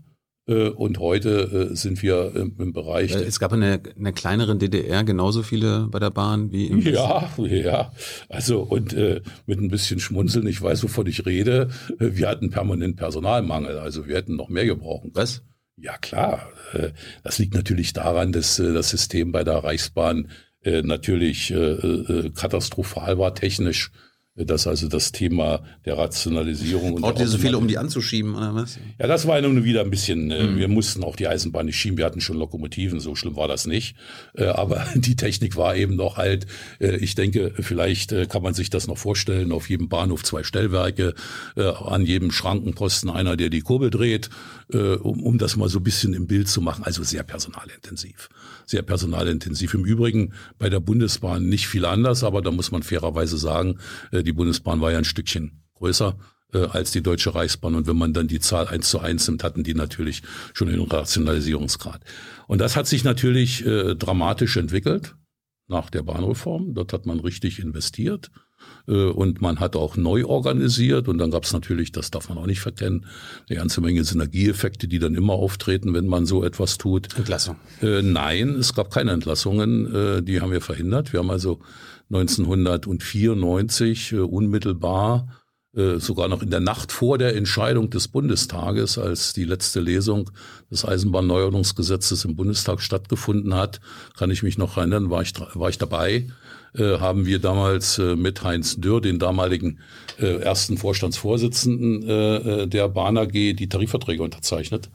und 0.50 1.00
heute 1.00 1.70
äh, 1.72 1.76
sind 1.76 2.02
wir 2.02 2.34
im 2.36 2.74
Bereich. 2.74 3.14
Es 3.14 3.40
gab 3.40 3.54
in 3.54 3.62
der, 3.62 3.80
in 3.96 4.04
der 4.04 4.14
kleineren 4.14 4.58
DDR 4.58 5.04
genauso 5.04 5.44
viele 5.44 5.88
bei 5.92 6.00
der 6.00 6.10
Bahn 6.10 6.52
wie 6.52 6.68
im 6.68 6.80
Ja, 6.82 7.30
ja. 7.46 7.92
Also 8.30 8.62
und 8.62 8.94
äh, 8.94 9.22
mit 9.46 9.60
ein 9.60 9.70
bisschen 9.70 10.00
Schmunzeln, 10.00 10.48
ich 10.48 10.62
weiß, 10.62 10.84
wovon 10.84 11.06
ich 11.08 11.26
rede. 11.26 11.70
Äh, 12.00 12.12
wir 12.14 12.28
hatten 12.28 12.50
permanent 12.50 12.96
Personalmangel, 12.96 13.78
also 13.78 14.08
wir 14.08 14.16
hätten 14.16 14.36
noch 14.36 14.50
mehr 14.50 14.66
gebrauchen. 14.66 15.12
Was? 15.14 15.44
Ja 15.78 15.98
klar. 15.98 16.50
Das 17.24 17.40
liegt 17.40 17.54
natürlich 17.54 17.94
daran, 17.94 18.34
dass 18.34 18.58
das 18.58 18.90
System 18.90 19.32
bei 19.32 19.46
der 19.46 19.64
Reichsbahn 19.64 20.28
natürlich 20.66 21.54
katastrophal 22.36 23.18
war 23.18 23.34
technisch 23.34 23.90
dass 24.46 24.68
also 24.68 24.88
das 24.88 25.12
Thema 25.12 25.62
der 25.86 25.98
Rationalisierung 25.98 26.94
und 26.94 27.02
Braucht 27.02 27.20
ihr 27.20 27.28
so 27.28 27.38
viele, 27.38 27.58
um 27.58 27.68
die 27.68 27.78
anzuschieben 27.78 28.36
oder 28.36 28.56
was? 28.56 28.80
Ja, 29.00 29.08
das 29.08 29.28
war 29.28 29.40
nun 29.42 29.64
wieder 29.64 29.82
ein 29.82 29.90
bisschen, 29.90 30.28
mhm. 30.28 30.58
wir 30.58 30.68
mussten 30.68 31.04
auch 31.04 31.16
die 31.16 31.28
Eisenbahn 31.28 31.66
nicht 31.66 31.78
schieben, 31.78 31.98
wir 31.98 32.06
hatten 32.06 32.22
schon 32.22 32.38
Lokomotiven, 32.38 33.00
so 33.00 33.16
schlimm 33.16 33.36
war 33.36 33.48
das 33.48 33.68
nicht. 33.68 33.96
Äh, 34.36 34.46
aber 34.46 34.86
die 34.96 35.16
Technik 35.16 35.56
war 35.56 35.76
eben 35.76 35.96
noch 35.96 36.18
halt, 36.18 36.48
äh, 36.80 36.96
ich 36.98 37.16
denke, 37.16 37.54
vielleicht 37.60 38.30
kann 38.30 38.44
man 38.44 38.54
sich 38.54 38.70
das 38.70 38.88
noch 38.88 38.98
vorstellen, 38.98 39.52
auf 39.52 39.70
jedem 39.70 39.90
Bahnhof 39.90 40.24
zwei 40.24 40.44
Stellwerke, 40.44 41.14
an 41.56 42.06
jedem 42.06 42.32
Schrankenposten 42.32 43.10
einer, 43.10 43.38
der 43.38 43.50
die 43.50 43.62
Kurbel 43.62 43.90
dreht, 43.90 44.30
um, 44.70 45.24
um 45.24 45.38
das 45.38 45.56
mal 45.56 45.70
so 45.70 45.80
ein 45.80 45.84
bisschen 45.84 46.14
im 46.14 46.28
Bild 46.28 46.48
zu 46.48 46.62
machen. 46.62 46.84
Also 46.84 47.04
sehr 47.04 47.24
personalintensiv. 47.24 48.30
Sehr 48.70 48.84
personalintensiv. 48.84 49.74
Im 49.74 49.84
Übrigen 49.84 50.34
bei 50.60 50.70
der 50.70 50.80
Bundesbahn 50.80 51.50
nicht 51.50 51.68
viel 51.68 51.86
anders, 51.86 52.24
aber 52.24 52.44
da 52.44 52.52
muss 52.52 52.70
man 52.72 52.84
fairerweise 52.84 53.40
sagen, 53.40 53.80
die 54.12 54.32
Bundesbahn 54.32 54.80
war 54.80 54.92
ja 54.92 55.00
ein 55.00 55.06
Stückchen 55.06 55.64
größer 55.74 56.16
äh, 56.54 56.66
als 56.66 56.92
die 56.92 57.02
Deutsche 57.02 57.34
Reichsbahn. 57.34 57.74
Und 57.76 57.88
wenn 57.88 57.98
man 57.98 58.14
dann 58.14 58.28
die 58.28 58.40
Zahl 58.40 58.68
eins 58.68 58.90
zu 58.90 59.00
eins 59.00 59.28
nimmt, 59.28 59.44
hatten 59.44 59.64
die 59.64 59.74
natürlich 59.74 60.22
schon 60.54 60.68
einen 60.68 60.82
Rationalisierungsgrad. 60.82 62.04
Und 62.48 62.62
das 62.62 62.76
hat 62.76 62.88
sich 62.88 63.04
natürlich 63.04 63.66
äh, 63.66 63.96
dramatisch 63.96 64.58
entwickelt 64.58 65.16
nach 65.68 65.90
der 65.90 66.04
Bahnreform. 66.04 66.74
Dort 66.74 66.94
hat 66.94 67.06
man 67.06 67.20
richtig 67.20 67.60
investiert 67.60 68.30
äh, 68.34 68.49
und 68.86 69.42
man 69.42 69.60
hat 69.60 69.76
auch 69.76 69.98
neu 69.98 70.26
organisiert 70.26 71.08
und 71.08 71.20
dann 71.20 71.30
gab 71.30 71.44
es 71.44 71.54
natürlich, 71.54 71.92
das 71.92 72.10
darf 72.10 72.30
man 72.30 72.40
auch 72.40 72.48
nicht 72.48 72.60
verkennen, 72.60 73.06
eine 73.48 73.60
ganze 73.60 73.82
Menge 73.82 74.04
Synergieeffekte, 74.04 74.88
die 74.88 74.98
dann 74.98 75.14
immer 75.14 75.34
auftreten, 75.34 75.94
wenn 75.94 76.08
man 76.08 76.26
so 76.26 76.44
etwas 76.44 76.80
tut. 76.80 77.16
Entlassung? 77.16 77.58
Äh, 77.82 78.02
nein, 78.02 78.56
es 78.56 78.74
gab 78.74 78.92
keine 78.92 79.12
Entlassungen, 79.12 79.94
äh, 79.94 80.24
die 80.24 80.42
haben 80.42 80.52
wir 80.52 80.62
verhindert. 80.62 81.14
Wir 81.14 81.20
haben 81.20 81.30
also 81.30 81.60
1994 82.10 84.14
äh, 84.14 84.18
unmittelbar 84.18 85.28
äh, 85.76 86.00
sogar 86.00 86.28
noch 86.28 86.42
in 86.42 86.50
der 86.50 86.62
Nacht 86.62 86.92
vor 86.92 87.20
der 87.20 87.36
Entscheidung 87.36 87.92
des 87.92 88.08
Bundestages, 88.08 88.98
als 88.98 89.34
die 89.34 89.44
letzte 89.44 89.80
Lesung 89.80 90.32
des 90.72 90.84
Eisenbahnneuerungsgesetzes 90.84 92.26
im 92.26 92.36
Bundestag 92.36 92.82
stattgefunden 92.82 93.54
hat, 93.54 93.80
kann 94.18 94.32
ich 94.32 94.42
mich 94.42 94.58
noch 94.58 94.78
erinnern, 94.78 95.12
war 95.12 95.22
ich, 95.22 95.32
war 95.54 95.70
ich 95.70 95.78
dabei, 95.78 96.28
äh, 96.76 97.00
haben 97.00 97.26
wir 97.26 97.40
damals 97.40 97.98
äh, 97.98 98.16
mit 98.16 98.44
Heinz 98.44 98.78
Dürr, 98.78 99.02
den 99.02 99.20
damaligen 99.20 99.80
äh, 100.20 100.42
ersten 100.42 100.78
Vorstandsvorsitzenden 100.78 102.08
äh, 102.08 102.36
äh 102.36 102.68
der 102.68 102.90
Bahn 102.90 103.18
AG, 103.18 103.32
die 103.32 103.70
Tarifverträge 103.70 104.24
unterzeichnet 104.24 104.90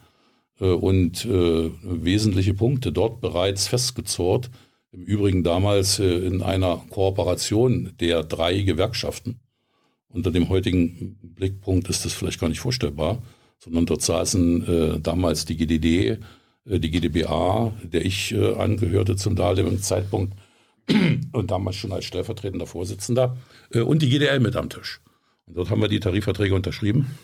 äh, 0.61 0.67
und 0.67 1.25
äh, 1.25 1.71
wesentliche 1.83 2.55
Punkte 2.55 2.93
dort 2.93 3.21
bereits 3.21 3.69
festgezurrt. 3.69 4.51
Im 4.93 5.03
Übrigen 5.03 5.43
damals 5.43 5.99
äh, 5.99 6.05
in 6.05 6.43
einer 6.43 6.83
Kooperation 6.91 7.93
der 8.01 8.23
drei 8.23 8.61
Gewerkschaften 8.61 9.41
unter 10.15 10.31
dem 10.31 10.49
heutigen 10.49 11.19
Blickpunkt 11.23 11.91
ist 11.91 12.05
das 12.05 12.13
vielleicht 12.13 12.41
gar 12.41 12.49
nicht 12.49 12.61
vorstellbar, 12.61 13.21
sondern 13.59 13.85
dort 13.85 14.03
saßen 14.03 14.67
äh, 14.97 15.01
damals 15.01 15.45
die 15.45 15.57
GDD, 15.57 16.19
äh, 16.67 16.79
die 16.79 16.91
GdBA, 16.91 17.73
der 17.83 18.05
ich 18.05 18.33
äh, 18.33 18.55
angehörte 18.55 19.17
zum 19.17 19.35
damaligen 19.35 19.83
Zeitpunkt 19.83 20.35
und 21.33 21.51
damals 21.51 21.77
schon 21.77 21.93
als 21.93 22.05
stellvertretender 22.05 22.67
Vorsitzender 22.67 23.37
äh, 23.71 23.81
und 23.81 24.03
die 24.03 24.09
GDL 24.09 24.41
mit 24.41 24.57
am 24.57 24.69
Tisch. 24.69 25.01
Und 25.47 25.57
dort 25.57 25.71
haben 25.71 25.81
wir 25.81 25.89
die 25.89 26.01
Tarifverträge 26.01 26.55
unterschrieben. 26.55 27.19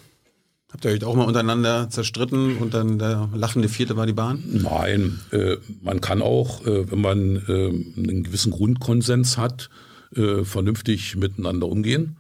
Habt 0.73 0.85
ihr 0.85 0.93
euch 0.93 1.05
auch 1.05 1.17
mal 1.17 1.25
untereinander 1.25 1.91
zerstritten 1.91 2.59
und 2.59 2.75
dann 2.75 2.99
der 2.99 3.29
lachende 3.35 3.69
Vierte 3.69 3.97
war 3.97 4.07
die 4.07 4.13
Bahn? 4.13 4.43
Nein, 4.47 5.19
äh, 5.33 5.57
man 5.83 6.01
kann 6.01 6.23
auch, 6.23 6.65
äh, 6.65 6.91
wenn 6.91 7.01
man 7.01 7.37
äh, 7.49 7.51
einen 7.51 8.23
gewissen 8.23 8.53
Grundkonsens 8.53 9.37
hat, 9.37 9.69
äh, 10.15 10.45
vernünftig 10.45 11.17
miteinander 11.17 11.67
umgehen. 11.67 12.19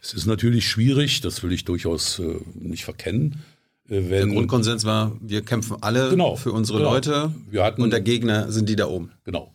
Es 0.00 0.14
ist 0.14 0.26
natürlich 0.26 0.68
schwierig, 0.68 1.20
das 1.22 1.42
will 1.42 1.52
ich 1.52 1.64
durchaus 1.64 2.20
äh, 2.20 2.36
nicht 2.54 2.84
verkennen. 2.84 3.42
Wenn, 3.86 4.08
der 4.08 4.26
Grundkonsens 4.26 4.84
war, 4.84 5.16
wir 5.20 5.42
kämpfen 5.42 5.76
alle 5.80 6.10
genau, 6.10 6.36
für 6.36 6.52
unsere 6.52 6.78
genau. 6.78 6.92
Leute 6.92 7.34
hatten, 7.56 7.82
und 7.82 7.90
der 7.90 8.00
Gegner 8.00 8.50
sind 8.50 8.68
die 8.68 8.76
da 8.76 8.86
oben. 8.86 9.10
Genau. 9.24 9.52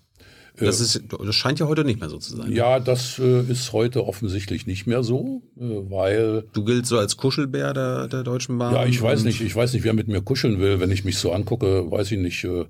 Das, 0.59 0.79
ist, 0.79 1.03
das 1.23 1.35
scheint 1.35 1.59
ja 1.59 1.67
heute 1.67 1.83
nicht 1.83 1.99
mehr 1.99 2.09
so 2.09 2.17
zu 2.17 2.35
sein. 2.35 2.51
Ja, 2.51 2.79
das 2.79 3.19
äh, 3.19 3.41
ist 3.41 3.73
heute 3.73 4.05
offensichtlich 4.05 4.65
nicht 4.65 4.87
mehr 4.87 5.03
so, 5.03 5.43
äh, 5.55 5.61
weil. 5.61 6.45
Du 6.53 6.63
giltst 6.63 6.89
so 6.89 6.97
als 6.97 7.17
Kuschelbär 7.17 7.73
der, 7.73 8.07
der 8.07 8.23
Deutschen 8.23 8.57
Bahn? 8.57 8.73
Ja, 8.73 8.85
ich 8.85 9.01
weiß 9.01 9.23
nicht, 9.23 9.41
ich 9.41 9.55
weiß 9.55 9.73
nicht, 9.73 9.83
wer 9.83 9.93
mit 9.93 10.07
mir 10.07 10.21
kuscheln 10.21 10.59
will. 10.59 10.79
Wenn 10.79 10.91
ich 10.91 11.05
mich 11.05 11.17
so 11.17 11.31
angucke, 11.31 11.89
weiß 11.91 12.11
ich 12.11 12.17
nicht, 12.17 12.43
äh, 12.43 12.65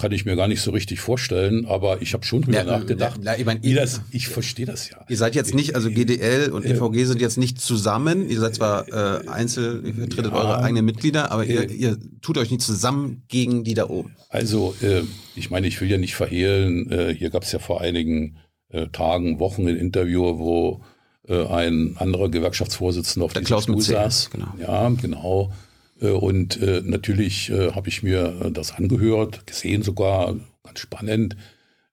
kann 0.00 0.12
ich 0.12 0.24
mir 0.24 0.34
gar 0.34 0.48
nicht 0.48 0.62
so 0.62 0.70
richtig 0.70 1.00
vorstellen. 1.00 1.66
Aber 1.66 2.00
ich 2.00 2.14
habe 2.14 2.24
schon 2.24 2.42
drüber 2.42 2.58
ja, 2.58 2.64
nachgedacht. 2.64 3.20
Ja, 3.22 3.36
ich, 3.36 3.44
mein, 3.44 3.60
das, 3.62 4.00
ich 4.10 4.28
verstehe 4.28 4.66
das 4.66 4.88
ja. 4.88 5.04
Ihr 5.08 5.16
seid 5.16 5.34
jetzt 5.34 5.54
nicht, 5.54 5.74
also 5.74 5.90
GDL 5.90 6.50
und 6.50 6.64
EVG 6.64 7.04
sind 7.04 7.20
jetzt 7.20 7.36
nicht 7.36 7.60
zusammen. 7.60 8.28
Ihr 8.28 8.40
seid 8.40 8.54
zwar 8.54 8.88
äh, 8.88 9.28
einzeln, 9.28 9.84
ihr 9.84 9.94
vertretet 9.94 10.32
ja, 10.32 10.38
eure 10.38 10.58
eigenen 10.62 10.86
Mitglieder, 10.86 11.30
aber 11.30 11.44
ihr, 11.44 11.70
ihr 11.70 11.98
tut 12.22 12.38
euch 12.38 12.50
nicht 12.50 12.62
zusammen 12.62 13.22
gegen 13.28 13.62
die 13.62 13.74
da 13.74 13.88
oben. 13.88 14.16
Also 14.30 14.74
äh, 14.80 15.02
ich 15.36 15.50
meine, 15.50 15.66
ich 15.66 15.80
will 15.80 15.90
ja 15.90 15.98
nicht 15.98 16.14
verhehlen, 16.14 16.90
äh, 16.90 17.14
hier 17.14 17.30
gab 17.30 17.42
es 17.42 17.52
ja 17.52 17.58
vor 17.58 17.80
einigen 17.80 18.38
äh, 18.70 18.86
Tagen, 18.88 19.38
Wochen 19.38 19.68
ein 19.68 19.76
Interview, 19.76 20.38
wo 20.38 20.80
äh, 21.28 21.46
ein 21.46 21.96
anderer 21.98 22.30
Gewerkschaftsvorsitzender 22.30 23.26
auf 23.26 23.32
der 23.34 23.42
Klaus 23.42 23.64
Stuhl 23.64 23.80
saß. 23.80 24.30
Genau. 24.30 24.54
Ja, 24.58 24.88
genau. 24.88 25.52
Äh, 26.00 26.10
und 26.10 26.60
äh, 26.60 26.82
natürlich 26.84 27.50
äh, 27.50 27.72
habe 27.72 27.88
ich 27.88 28.02
mir 28.02 28.50
das 28.52 28.72
angehört, 28.72 29.46
gesehen 29.46 29.82
sogar, 29.82 30.36
ganz 30.62 30.78
spannend. 30.78 31.36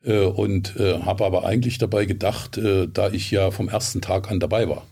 Und 0.03 0.75
habe 0.75 1.25
aber 1.25 1.43
eigentlich 1.43 1.79
dabei 1.79 2.05
gedacht, 2.05 2.57
da 2.57 3.09
ich 3.11 3.29
ja 3.29 3.51
vom 3.51 3.67
ersten 3.67 3.99
Tag 3.99 4.31
an 4.31 4.39
dabei 4.39 4.69
war. 4.69 4.87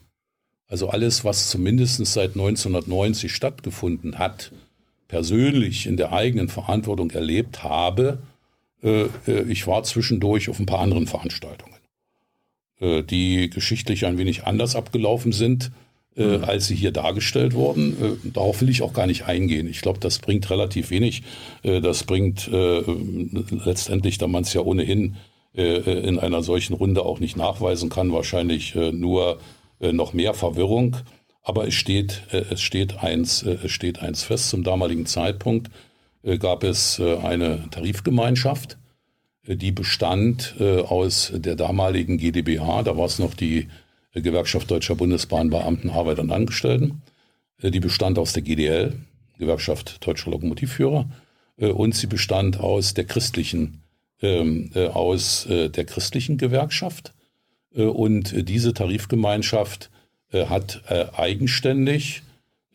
Also 0.68 0.90
alles, 0.90 1.24
was 1.24 1.50
zumindest 1.50 2.06
seit 2.06 2.32
1990 2.32 3.34
stattgefunden 3.34 4.18
hat, 4.18 4.52
persönlich 5.08 5.86
in 5.86 5.96
der 5.96 6.12
eigenen 6.12 6.50
Verantwortung 6.50 7.12
erlebt 7.12 7.64
habe, 7.64 8.18
ich 8.82 9.68
war 9.68 9.84
zwischendurch 9.84 10.50
auf 10.50 10.60
ein 10.60 10.66
paar 10.66 10.80
anderen 10.80 11.08
Veranstaltungen, 11.08 11.78
die 12.82 13.50
geschichtlich 13.50 14.06
ein 14.06 14.18
wenig 14.18 14.44
anders 14.44 14.76
abgelaufen 14.76 15.32
sind, 15.32 15.72
mhm. 16.16 16.44
als 16.44 16.68
sie 16.68 16.76
hier 16.76 16.92
dargestellt 16.92 17.54
wurden. 17.54 18.20
darauf 18.24 18.62
will 18.62 18.70
ich 18.70 18.82
auch 18.82 18.94
gar 18.94 19.08
nicht 19.08 19.26
eingehen. 19.26 19.68
Ich 19.68 19.82
glaube, 19.82 20.00
das 20.00 20.20
bringt 20.20 20.50
relativ 20.50 20.90
wenig. 20.90 21.24
das 21.64 22.04
bringt 22.04 22.50
letztendlich, 22.52 24.18
da 24.18 24.28
man 24.28 24.44
es 24.44 24.54
ja 24.54 24.62
ohnehin 24.62 25.16
in 25.54 26.20
einer 26.20 26.44
solchen 26.44 26.74
Runde 26.74 27.04
auch 27.04 27.20
nicht 27.20 27.38
nachweisen 27.38 27.90
kann, 27.90 28.12
wahrscheinlich 28.14 28.76
nur 28.76 29.40
noch 29.80 30.14
mehr 30.14 30.34
Verwirrung. 30.34 30.98
Aber 31.44 31.68
es 31.68 31.74
steht, 31.74 32.24
es 32.32 32.62
steht 32.62 33.04
eins, 33.04 33.44
es 33.44 33.72
steht 33.72 34.00
eins 34.00 34.24
fest 34.24 34.50
zum 34.50 34.64
damaligen 34.64 35.06
Zeitpunkt. 35.06 35.70
Äh, 36.26 36.38
gab 36.38 36.64
es 36.64 37.00
äh, 37.00 37.18
eine 37.18 37.70
Tarifgemeinschaft, 37.70 38.78
äh, 39.48 39.56
die 39.56 39.72
bestand 39.72 40.56
aus 40.60 41.32
der 41.34 41.56
damaligen 41.56 42.18
GdBH, 42.18 42.84
da 42.84 42.98
war 42.98 43.06
es 43.06 43.20
noch 43.20 43.34
die 43.34 43.68
Gewerkschaft 44.22 44.70
Deutscher 44.72 44.96
Bundesbahnbeamten, 44.96 45.90
Arbeiter 45.90 46.22
und 46.22 46.32
Angestellten. 46.32 47.02
Die 47.62 47.80
bestand 47.80 48.20
aus 48.20 48.34
der 48.34 48.44
GDL, 48.44 48.94
Gewerkschaft 49.38 50.06
Deutscher 50.06 50.32
Lokomotivführer, 50.32 51.10
und 51.58 51.96
sie 51.96 52.08
bestand 52.08 52.60
aus 52.60 52.94
der 52.94 53.06
christlichen, 53.06 53.82
ähm, 54.22 54.72
aus 54.74 55.48
der 55.48 55.86
christlichen 55.86 56.38
Gewerkschaft. 56.38 57.14
Und 57.72 58.50
diese 58.50 58.74
Tarifgemeinschaft 58.74 59.90
hat 60.34 60.82
eigenständig 61.18 62.24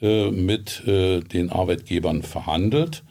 mit 0.00 0.82
den 0.86 1.50
Arbeitgebern 1.50 2.22
verhandelt 2.22 3.02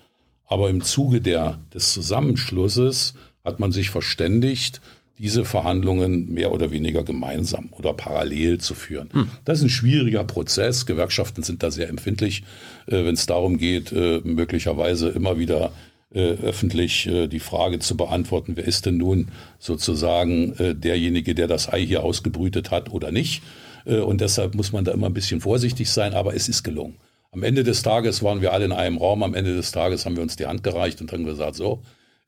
aber 0.49 0.71
im 0.71 0.81
Zuge 0.81 1.21
der, 1.21 1.59
des 1.73 1.93
Zusammenschlusses 1.93 3.13
hat 3.45 3.59
man 3.59 3.71
sich 3.71 3.91
verständigt, 3.91 4.81
diese 5.19 5.45
Verhandlungen 5.45 6.33
mehr 6.33 6.51
oder 6.51 6.71
weniger 6.71 7.03
gemeinsam 7.03 7.69
oder 7.71 7.93
parallel 7.93 8.57
zu 8.59 8.73
führen. 8.73 9.09
Hm. 9.11 9.27
Das 9.45 9.59
ist 9.59 9.65
ein 9.65 9.69
schwieriger 9.69 10.23
Prozess. 10.23 10.85
Gewerkschaften 10.85 11.43
sind 11.43 11.61
da 11.61 11.69
sehr 11.69 11.89
empfindlich, 11.89 12.43
äh, 12.87 13.05
wenn 13.05 13.13
es 13.13 13.25
darum 13.25 13.57
geht, 13.57 13.91
äh, 13.91 14.21
möglicherweise 14.23 15.09
immer 15.09 15.37
wieder 15.37 15.71
äh, 16.11 16.31
öffentlich 16.41 17.05
äh, 17.05 17.27
die 17.27 17.39
Frage 17.39 17.77
zu 17.77 17.95
beantworten, 17.95 18.53
wer 18.55 18.65
ist 18.65 18.87
denn 18.87 18.97
nun 18.97 19.27
sozusagen 19.59 20.53
äh, 20.57 20.73
derjenige, 20.73 21.35
der 21.35 21.45
das 21.45 21.71
Ei 21.71 21.85
hier 21.85 22.03
ausgebrütet 22.03 22.71
hat 22.71 22.91
oder 22.91 23.11
nicht. 23.11 23.43
Und 23.85 24.19
deshalb 24.19 24.55
muss 24.55 24.73
man 24.73 24.83
da 24.83 24.91
immer 24.91 25.07
ein 25.07 25.13
bisschen 25.13 25.39
vorsichtig 25.39 25.89
sein, 25.89 26.13
aber 26.13 26.35
es 26.35 26.49
ist 26.49 26.63
gelungen. 26.63 26.97
Am 27.31 27.43
Ende 27.43 27.63
des 27.63 27.81
Tages 27.81 28.21
waren 28.21 28.41
wir 28.41 28.51
alle 28.53 28.65
in 28.65 28.71
einem 28.73 28.97
Raum. 28.97 29.23
Am 29.23 29.33
Ende 29.33 29.55
des 29.55 29.71
Tages 29.71 30.05
haben 30.05 30.15
wir 30.15 30.21
uns 30.21 30.35
die 30.35 30.45
Hand 30.45 30.63
gereicht 30.63 30.99
und 30.99 31.11
haben 31.11 31.23
gesagt, 31.23 31.55
so, 31.55 31.81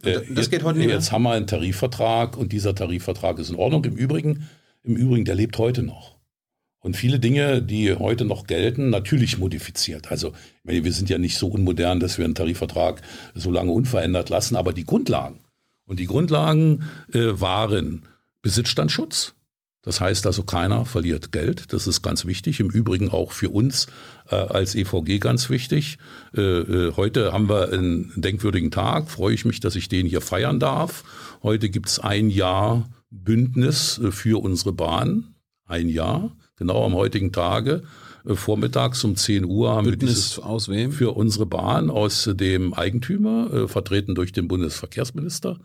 äh, 0.06 0.22
das 0.30 0.50
geht 0.50 0.64
heute 0.64 0.80
nicht 0.80 0.90
jetzt 0.90 1.12
haben 1.12 1.24
wir 1.24 1.32
einen 1.32 1.48
Tarifvertrag 1.48 2.38
und 2.38 2.52
dieser 2.52 2.76
Tarifvertrag 2.76 3.40
ist 3.40 3.50
in 3.50 3.56
Ordnung. 3.56 3.84
Im 3.86 3.96
Übrigen, 3.96 4.48
im 4.84 4.96
Übrigen, 4.96 5.26
der 5.26 5.36
lebt 5.36 5.58
heute 5.58 5.84
noch. 5.84 6.22
Und 6.80 6.98
viele 6.98 7.20
Dinge, 7.20 7.62
die 7.62 7.94
heute 7.94 8.26
noch 8.26 8.48
gelten, 8.48 8.90
natürlich 8.90 9.38
modifiziert. 9.38 10.12
Also 10.12 10.34
wir 10.64 10.92
sind 10.92 11.10
ja 11.10 11.20
nicht 11.20 11.38
so 11.38 11.48
unmodern, 11.48 12.00
dass 12.00 12.18
wir 12.18 12.26
einen 12.26 12.34
Tarifvertrag 12.36 13.02
so 13.36 13.52
lange 13.52 13.72
unverändert 13.72 14.30
lassen, 14.30 14.56
aber 14.56 14.74
die 14.74 14.86
Grundlagen. 14.86 15.42
Und 15.86 16.00
die 16.00 16.08
Grundlagen 16.08 16.84
äh, 17.14 17.40
waren 17.40 18.08
Besitzstandschutz, 18.42 19.36
das 19.84 20.00
heißt 20.00 20.28
also, 20.28 20.44
keiner 20.44 20.86
verliert 20.86 21.32
Geld. 21.32 21.74
Das 21.74 21.88
ist 21.88 22.04
ganz 22.04 22.26
wichtig. 22.26 22.60
Im 22.60 22.70
Übrigen 22.70 23.10
auch 23.10 23.32
für 23.32 23.50
uns 23.50 23.88
äh, 24.30 24.36
als 24.36 24.76
EVG 24.76 25.20
ganz 25.20 25.50
wichtig. 25.50 25.98
Äh, 26.36 26.42
äh, 26.42 26.94
heute 26.96 27.34
haben 27.34 27.50
wir 27.50 27.74
einen 27.74 28.12
denkwürdigen 28.16 28.70
Tag. 28.70 29.10
Freue 29.10 29.34
ich 29.34 29.44
mich, 29.44 29.60
dass 29.60 29.76
ich 29.76 29.90
den 29.90 30.06
hier 30.06 30.22
feiern 30.22 30.60
darf. 30.60 31.04
Heute 31.42 31.70
gibt 31.70 31.90
es 31.90 32.00
ein 32.00 32.30
Jahr 32.30 32.90
Bündnis 33.10 33.98
äh, 33.98 34.12
für 34.12 34.42
unsere 34.42 34.72
Bahn. 34.72 35.34
Ein 35.66 35.90
Jahr, 35.90 36.36
genau 36.58 36.86
am 36.86 36.94
heutigen 36.94 37.32
Tage. 37.32 37.82
Äh, 38.26 38.36
vormittags 38.36 39.04
um 39.04 39.16
10 39.16 39.46
Uhr 39.46 39.72
haben 39.72 39.86
Bündnis 39.86 40.10
wir 40.10 40.14
dieses 40.14 40.40
aus 40.40 40.70
wem? 40.70 40.92
für 40.92 41.16
unsere 41.16 41.46
Bahn 41.46 41.90
aus 41.90 42.30
dem 42.34 42.74
Eigentümer, 42.74 43.54
äh, 43.54 43.68
vertreten 43.68 44.16
durch 44.16 44.32
den 44.32 44.48
Bundesverkehrsminister, 44.48 45.58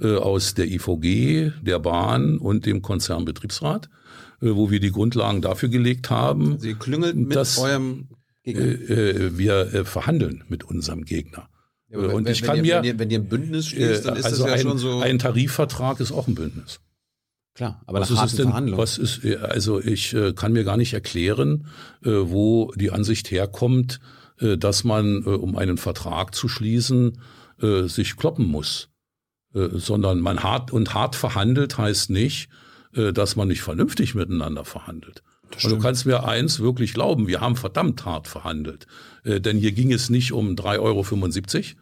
äh, 0.00 0.16
aus 0.16 0.54
der 0.54 0.66
IVG, 0.66 1.52
der 1.62 1.78
Bahn 1.78 2.38
und 2.38 2.66
dem 2.66 2.82
Konzernbetriebsrat, 2.82 3.88
wo 4.40 4.70
wir 4.70 4.78
die 4.78 4.92
Grundlagen 4.92 5.42
dafür 5.42 5.68
gelegt 5.68 6.10
haben. 6.10 6.58
Sie 6.60 6.74
klüngeln 6.74 7.26
mit 7.26 7.36
dass, 7.36 7.58
eurem 7.58 8.08
Gegner. 8.44 9.36
Wir 9.36 9.84
verhandeln 9.84 10.44
mit 10.48 10.62
unserem 10.62 11.04
Gegner. 11.04 11.48
Ja, 11.90 11.98
und 11.98 12.26
wenn, 12.26 12.32
ich 12.32 12.42
kann 12.42 12.58
wenn 12.58 12.64
ihr, 12.64 12.80
mir, 12.82 12.82
wenn 12.82 12.84
ihr, 12.84 12.98
wenn 12.98 13.10
ihr 13.10 13.18
ein 13.18 13.28
Bündnis 13.28 13.68
schließt, 13.68 14.04
dann 14.04 14.16
ist 14.16 14.26
also 14.26 14.44
das 14.44 14.50
ja 14.50 14.54
ein, 14.54 14.60
schon 14.60 14.78
so. 14.78 15.00
Ein 15.00 15.18
Tarifvertrag 15.18 16.00
ist 16.00 16.12
auch 16.12 16.28
ein 16.28 16.34
Bündnis. 16.34 16.80
Klar, 17.58 17.82
aber 17.86 18.00
was 18.00 18.10
ist 18.10 18.38
denn, 18.38 18.76
Was 18.76 18.98
ist, 18.98 19.26
also 19.42 19.80
ich 19.80 20.14
äh, 20.14 20.32
kann 20.32 20.52
mir 20.52 20.62
gar 20.62 20.76
nicht 20.76 20.94
erklären, 20.94 21.66
äh, 22.04 22.10
wo 22.10 22.72
die 22.76 22.92
Ansicht 22.92 23.32
herkommt, 23.32 23.98
äh, 24.38 24.56
dass 24.56 24.84
man, 24.84 25.24
äh, 25.24 25.30
um 25.30 25.56
einen 25.56 25.76
Vertrag 25.76 26.36
zu 26.36 26.48
schließen, 26.48 27.20
äh, 27.60 27.88
sich 27.88 28.16
kloppen 28.16 28.46
muss. 28.46 28.90
Äh, 29.54 29.70
sondern 29.72 30.20
man 30.20 30.44
hart 30.44 30.72
und 30.72 30.94
hart 30.94 31.16
verhandelt 31.16 31.76
heißt 31.76 32.10
nicht, 32.10 32.48
dass 32.92 33.36
man 33.36 33.48
nicht 33.48 33.60
vernünftig 33.60 34.14
miteinander 34.14 34.64
verhandelt. 34.64 35.22
Und 35.62 35.70
du 35.70 35.78
kannst 35.78 36.06
mir 36.06 36.24
eins 36.24 36.60
wirklich 36.60 36.94
glauben, 36.94 37.26
wir 37.26 37.40
haben 37.40 37.56
verdammt 37.56 38.04
hart 38.04 38.28
verhandelt. 38.28 38.86
Äh, 39.24 39.40
denn 39.40 39.58
hier 39.58 39.72
ging 39.72 39.92
es 39.92 40.10
nicht 40.10 40.32
um 40.32 40.54
3,75 40.54 41.76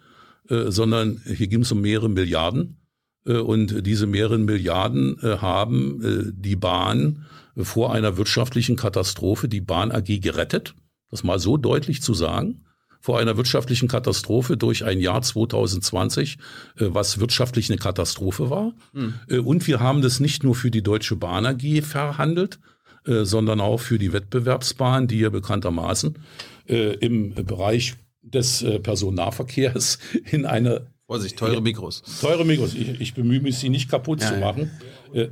Euro, 0.49 0.69
äh, 0.69 0.71
sondern 0.71 1.21
hier 1.25 1.49
ging 1.49 1.63
es 1.63 1.73
um 1.73 1.81
mehrere 1.81 2.09
Milliarden. 2.09 2.79
Äh, 3.27 3.39
und 3.39 3.87
diese 3.87 4.07
mehreren 4.07 4.45
Milliarden 4.45 5.19
äh, 5.23 5.39
haben 5.39 6.03
äh, 6.03 6.33
die 6.33 6.57
Bahn 6.57 7.27
vor 7.57 7.93
einer 7.93 8.17
wirtschaftlichen 8.17 8.77
Katastrophe, 8.77 9.49
die 9.49 9.61
Bahn 9.61 9.91
AG 9.91 10.21
gerettet. 10.21 10.75
Das 11.11 11.25
mal 11.25 11.39
so 11.39 11.57
deutlich 11.57 12.03
zu 12.03 12.15
sagen 12.15 12.63
vor 13.01 13.21
einer 13.21 13.37
wirtschaftlichen 13.37 13.87
Katastrophe 13.87 14.57
durch 14.57 14.85
ein 14.85 14.99
Jahr 14.99 15.23
2020, 15.23 16.39
was 16.75 17.21
wirtschaftlich 17.21 17.71
eine 17.71 17.79
Katastrophe 17.79 18.51
war. 18.51 18.73
Mhm. 18.93 19.47
Und 19.47 19.69
wir 19.69 19.79
haben 19.79 20.03
das 20.03 20.19
nicht 20.19 20.43
nur 20.43 20.57
für 20.57 20.73
die 20.73 20.83
Deutsche 20.83 21.15
Bahn 21.15 21.47
AG 21.47 21.83
verhandelt, 21.83 22.59
sondern 23.05 23.61
auch 23.61 23.79
für 23.79 24.01
die 24.01 24.13
Wettbewerbsbahn, 24.13 25.07
die 25.07 25.21
ja 25.21 25.31
bekanntermaßen 25.31 26.19
im 26.67 27.35
Bereich 27.35 27.95
des 28.23 28.67
Personennahverkehrs 28.83 30.01
in 30.33 30.45
eine 30.45 30.89
Vorsicht, 31.07 31.39
teure 31.39 31.61
Mikros. 31.61 32.03
Teure 32.21 32.45
Mikros. 32.45 32.75
Ich, 32.75 33.01
ich 33.01 33.15
bemühe 33.15 33.41
mich, 33.41 33.59
sie 33.59 33.69
nicht 33.69 33.89
kaputt 33.89 34.21
ja, 34.23 34.29
zu 34.29 34.41
machen. 34.41 34.71
Äh, 35.13 35.29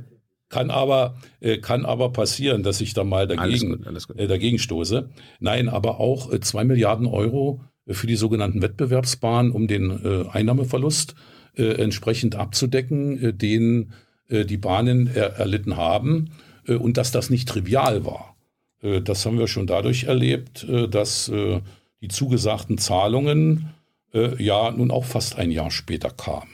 kann 0.47 0.69
aber, 0.69 1.17
äh, 1.41 1.57
kann 1.57 1.85
aber 1.85 2.11
passieren, 2.11 2.63
dass 2.63 2.79
ich 2.79 2.93
da 2.93 3.03
mal 3.03 3.27
dagegen, 3.27 3.41
alles 3.41 3.61
gut, 3.61 3.87
alles 3.87 4.07
gut. 4.07 4.17
Äh, 4.17 4.27
dagegen 4.27 4.57
stoße. 4.57 5.09
Nein, 5.39 5.67
aber 5.67 5.99
auch 5.99 6.31
äh, 6.31 6.39
zwei 6.39 6.63
Milliarden 6.63 7.07
Euro 7.07 7.61
für 7.87 8.07
die 8.07 8.15
sogenannten 8.15 8.61
Wettbewerbsbahnen, 8.61 9.51
um 9.51 9.67
den 9.67 9.91
äh, 9.91 10.29
Einnahmeverlust 10.29 11.15
äh, 11.55 11.81
entsprechend 11.81 12.35
abzudecken, 12.35 13.21
äh, 13.21 13.33
den 13.33 13.91
äh, 14.29 14.45
die 14.45 14.57
Bahnen 14.57 15.09
er, 15.13 15.35
erlitten 15.35 15.77
haben 15.77 16.31
äh, 16.67 16.75
und 16.75 16.97
dass 16.97 17.11
das 17.11 17.29
nicht 17.29 17.47
trivial 17.47 18.05
war. 18.05 18.35
Äh, 18.81 19.01
das 19.01 19.25
haben 19.25 19.39
wir 19.39 19.47
schon 19.47 19.67
dadurch 19.67 20.05
erlebt, 20.05 20.63
äh, 20.63 20.87
dass 20.87 21.27
äh, 21.29 21.61
die 22.01 22.07
zugesagten 22.07 22.77
Zahlungen 22.77 23.69
äh, 24.15 24.41
ja 24.41 24.71
nun 24.71 24.89
auch 24.89 25.05
fast 25.05 25.37
ein 25.37 25.51
Jahr 25.51 25.69
später 25.69 26.09
kam. 26.09 26.47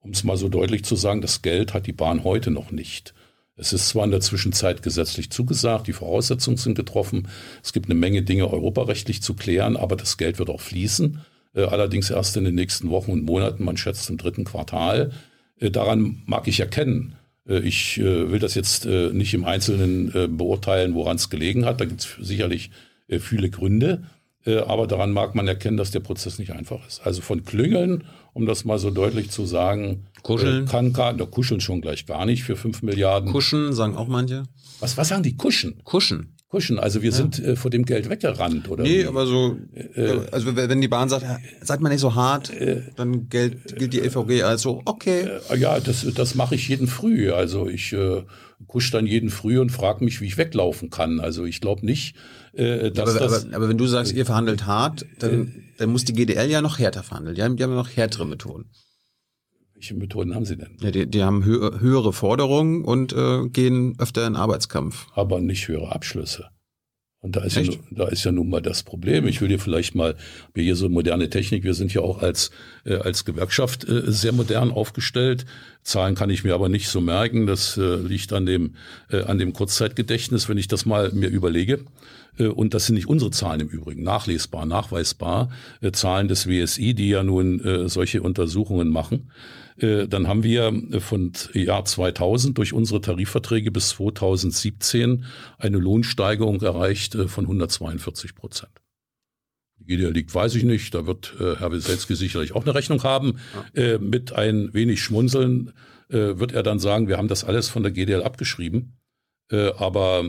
Um 0.00 0.10
es 0.10 0.24
mal 0.24 0.36
so 0.36 0.50
deutlich 0.50 0.84
zu 0.84 0.96
sagen, 0.96 1.22
das 1.22 1.40
Geld 1.40 1.72
hat 1.72 1.86
die 1.86 1.92
Bahn 1.92 2.24
heute 2.24 2.50
noch 2.50 2.70
nicht. 2.70 3.14
Es 3.56 3.72
ist 3.72 3.88
zwar 3.88 4.04
in 4.04 4.10
der 4.10 4.20
Zwischenzeit 4.20 4.82
gesetzlich 4.82 5.30
zugesagt, 5.30 5.86
die 5.86 5.92
Voraussetzungen 5.92 6.56
sind 6.56 6.74
getroffen, 6.74 7.28
es 7.62 7.72
gibt 7.72 7.86
eine 7.86 7.94
Menge 7.94 8.22
Dinge 8.22 8.52
europarechtlich 8.52 9.22
zu 9.22 9.34
klären, 9.34 9.76
aber 9.76 9.96
das 9.96 10.18
Geld 10.18 10.38
wird 10.38 10.50
auch 10.50 10.60
fließen, 10.60 11.20
äh, 11.54 11.62
allerdings 11.62 12.10
erst 12.10 12.36
in 12.36 12.44
den 12.44 12.56
nächsten 12.56 12.90
Wochen 12.90 13.12
und 13.12 13.24
Monaten, 13.24 13.64
man 13.64 13.76
schätzt 13.76 14.10
im 14.10 14.18
dritten 14.18 14.44
Quartal. 14.44 15.12
Äh, 15.60 15.70
daran 15.70 16.22
mag 16.26 16.48
ich 16.48 16.60
erkennen, 16.60 17.14
äh, 17.48 17.60
ich 17.60 17.98
äh, 17.98 18.30
will 18.30 18.40
das 18.40 18.54
jetzt 18.54 18.86
äh, 18.86 19.10
nicht 19.12 19.34
im 19.34 19.44
Einzelnen 19.44 20.36
beurteilen, 20.36 20.94
woran 20.94 21.16
es 21.16 21.30
gelegen 21.30 21.64
hat, 21.64 21.80
da 21.80 21.84
gibt 21.84 22.00
es 22.00 22.26
sicherlich 22.26 22.70
viele 23.20 23.50
Gründe. 23.50 24.04
Äh, 24.46 24.58
aber 24.58 24.86
daran 24.86 25.12
mag 25.12 25.34
man 25.34 25.48
erkennen, 25.48 25.76
dass 25.76 25.90
der 25.90 26.00
Prozess 26.00 26.38
nicht 26.38 26.52
einfach 26.52 26.86
ist. 26.86 27.00
Also 27.04 27.22
von 27.22 27.44
Klüngeln, 27.44 28.04
um 28.32 28.46
das 28.46 28.64
mal 28.64 28.78
so 28.78 28.90
deutlich 28.90 29.30
zu 29.30 29.46
sagen, 29.46 30.06
Kuscheln. 30.22 30.64
Äh, 30.64 30.68
kann 30.68 30.92
gar, 30.92 31.12
da 31.14 31.26
kuscheln 31.26 31.60
schon 31.60 31.80
gleich 31.80 32.06
gar 32.06 32.26
nicht 32.26 32.42
für 32.42 32.56
fünf 32.56 32.82
Milliarden. 32.82 33.30
Kuschen 33.30 33.72
sagen 33.72 33.94
auch 33.94 34.08
manche. 34.08 34.44
Was, 34.80 34.96
was 34.96 35.08
sagen 35.08 35.22
die? 35.22 35.36
Kuschen? 35.36 35.84
Kuschen. 35.84 36.34
Kuschen, 36.48 36.78
also 36.78 37.02
wir 37.02 37.10
ja. 37.10 37.16
sind 37.16 37.38
äh, 37.40 37.56
vor 37.56 37.70
dem 37.70 37.84
Geld 37.84 38.08
weggerannt, 38.08 38.70
oder? 38.70 38.84
Nee, 38.84 39.02
wie? 39.02 39.06
aber 39.06 39.26
so, 39.26 39.58
äh, 39.74 40.20
also 40.30 40.54
wenn 40.54 40.80
die 40.80 40.88
Bahn 40.88 41.08
sagt, 41.08 41.26
seid 41.60 41.80
mal 41.80 41.88
nicht 41.88 42.00
so 42.00 42.14
hart, 42.14 42.50
äh, 42.50 42.82
dann 42.96 43.28
gilt, 43.28 43.76
gilt 43.76 43.92
die 43.92 44.00
LVG 44.00 44.42
als 44.44 44.62
so, 44.62 44.80
okay. 44.84 45.28
Äh, 45.50 45.58
ja, 45.58 45.80
das, 45.80 46.06
das 46.14 46.34
mache 46.36 46.54
ich 46.54 46.68
jeden 46.68 46.86
Früh. 46.86 47.32
Also 47.32 47.68
ich 47.68 47.92
äh, 47.92 48.22
kusch 48.68 48.90
dann 48.92 49.06
jeden 49.06 49.30
Früh 49.30 49.58
und 49.58 49.70
frage 49.70 50.04
mich, 50.04 50.20
wie 50.20 50.26
ich 50.26 50.38
weglaufen 50.38 50.90
kann. 50.90 51.18
Also 51.18 51.44
ich 51.44 51.60
glaube 51.60 51.84
nicht, 51.84 52.14
äh, 52.56 52.90
dass 52.90 53.10
aber, 53.10 53.18
das... 53.20 53.44
Aber, 53.44 53.56
aber 53.56 53.68
wenn 53.68 53.78
du 53.78 53.86
sagst, 53.86 54.12
ihr 54.12 54.26
verhandelt 54.26 54.66
hart, 54.66 55.04
dann, 55.18 55.64
dann 55.78 55.90
muss 55.90 56.04
die 56.04 56.12
GDL 56.12 56.50
ja 56.50 56.62
noch 56.62 56.78
härter 56.78 57.02
verhandeln. 57.02 57.34
Die 57.36 57.42
haben, 57.42 57.56
die 57.56 57.62
haben 57.62 57.74
noch 57.74 57.90
härtere 57.96 58.26
Methoden. 58.26 58.70
Welche 59.74 59.94
Methoden 59.94 60.34
haben 60.34 60.44
sie 60.44 60.56
denn? 60.56 60.76
Ja, 60.80 60.90
die, 60.90 61.06
die 61.06 61.22
haben 61.22 61.44
hö 61.44 61.78
höhere 61.80 62.12
Forderungen 62.12 62.84
und 62.84 63.12
äh, 63.12 63.48
gehen 63.48 63.96
öfter 63.98 64.26
in 64.26 64.36
Arbeitskampf. 64.36 65.08
Aber 65.14 65.40
nicht 65.40 65.68
höhere 65.68 65.92
Abschlüsse. 65.92 66.48
Und 67.24 67.36
da 67.36 67.42
ist, 67.42 67.56
ja, 67.56 67.72
da 67.90 68.08
ist 68.08 68.22
ja 68.24 68.32
nun 68.32 68.50
mal 68.50 68.60
das 68.60 68.82
Problem. 68.82 69.26
Ich 69.26 69.40
will 69.40 69.48
dir 69.48 69.58
vielleicht 69.58 69.94
mal, 69.94 70.14
wir 70.52 70.62
hier 70.62 70.76
so 70.76 70.90
moderne 70.90 71.30
Technik, 71.30 71.64
wir 71.64 71.72
sind 71.72 71.92
ja 71.94 72.02
auch 72.02 72.20
als, 72.20 72.50
äh, 72.84 72.96
als 72.96 73.24
Gewerkschaft 73.24 73.88
äh, 73.88 74.02
sehr 74.12 74.32
modern 74.32 74.70
aufgestellt. 74.70 75.46
Zahlen 75.82 76.16
kann 76.16 76.28
ich 76.28 76.44
mir 76.44 76.54
aber 76.54 76.68
nicht 76.68 76.88
so 76.88 77.00
merken. 77.00 77.46
Das 77.46 77.78
äh, 77.78 77.96
liegt 77.96 78.34
an 78.34 78.44
dem, 78.44 78.74
äh, 79.08 79.22
an 79.22 79.38
dem 79.38 79.54
Kurzzeitgedächtnis, 79.54 80.50
wenn 80.50 80.58
ich 80.58 80.68
das 80.68 80.84
mal 80.84 81.12
mir 81.12 81.28
überlege. 81.28 81.80
Äh, 82.38 82.46
und 82.46 82.74
das 82.74 82.86
sind 82.86 82.96
nicht 82.96 83.08
unsere 83.08 83.30
Zahlen 83.30 83.60
im 83.60 83.68
Übrigen, 83.68 84.02
nachlesbar, 84.02 84.66
nachweisbar, 84.66 85.50
äh, 85.80 85.92
Zahlen 85.92 86.28
des 86.28 86.46
WSI, 86.46 86.94
die 86.94 87.08
ja 87.08 87.22
nun 87.22 87.60
äh, 87.60 87.88
solche 87.88 88.22
Untersuchungen 88.22 88.88
machen. 88.88 89.30
Dann 89.76 90.28
haben 90.28 90.44
wir 90.44 90.72
von 91.00 91.32
Jahr 91.52 91.84
2000 91.84 92.56
durch 92.56 92.72
unsere 92.72 93.00
Tarifverträge 93.00 93.72
bis 93.72 93.88
2017 93.88 95.24
eine 95.58 95.78
Lohnsteigerung 95.78 96.62
erreicht 96.62 97.16
von 97.26 97.46
142 97.46 98.36
Prozent. 98.36 98.70
Wie 99.80 99.96
der 99.96 100.12
liegt, 100.12 100.32
weiß 100.32 100.54
ich 100.54 100.62
nicht. 100.62 100.94
Da 100.94 101.08
wird 101.08 101.34
Herr 101.40 101.72
Wieselski 101.72 102.14
sicherlich 102.14 102.54
auch 102.54 102.62
eine 102.62 102.76
Rechnung 102.76 103.02
haben. 103.02 103.40
Ja. 103.74 103.98
mit 103.98 104.32
ein 104.32 104.72
wenig 104.72 105.02
Schmunzeln 105.02 105.72
wird 106.08 106.52
er 106.52 106.62
dann 106.62 106.78
sagen, 106.78 107.08
wir 107.08 107.16
haben 107.16 107.26
das 107.26 107.42
alles 107.42 107.68
von 107.68 107.82
der 107.82 107.90
GDL 107.90 108.22
abgeschrieben. 108.22 108.93
Aber 109.50 110.24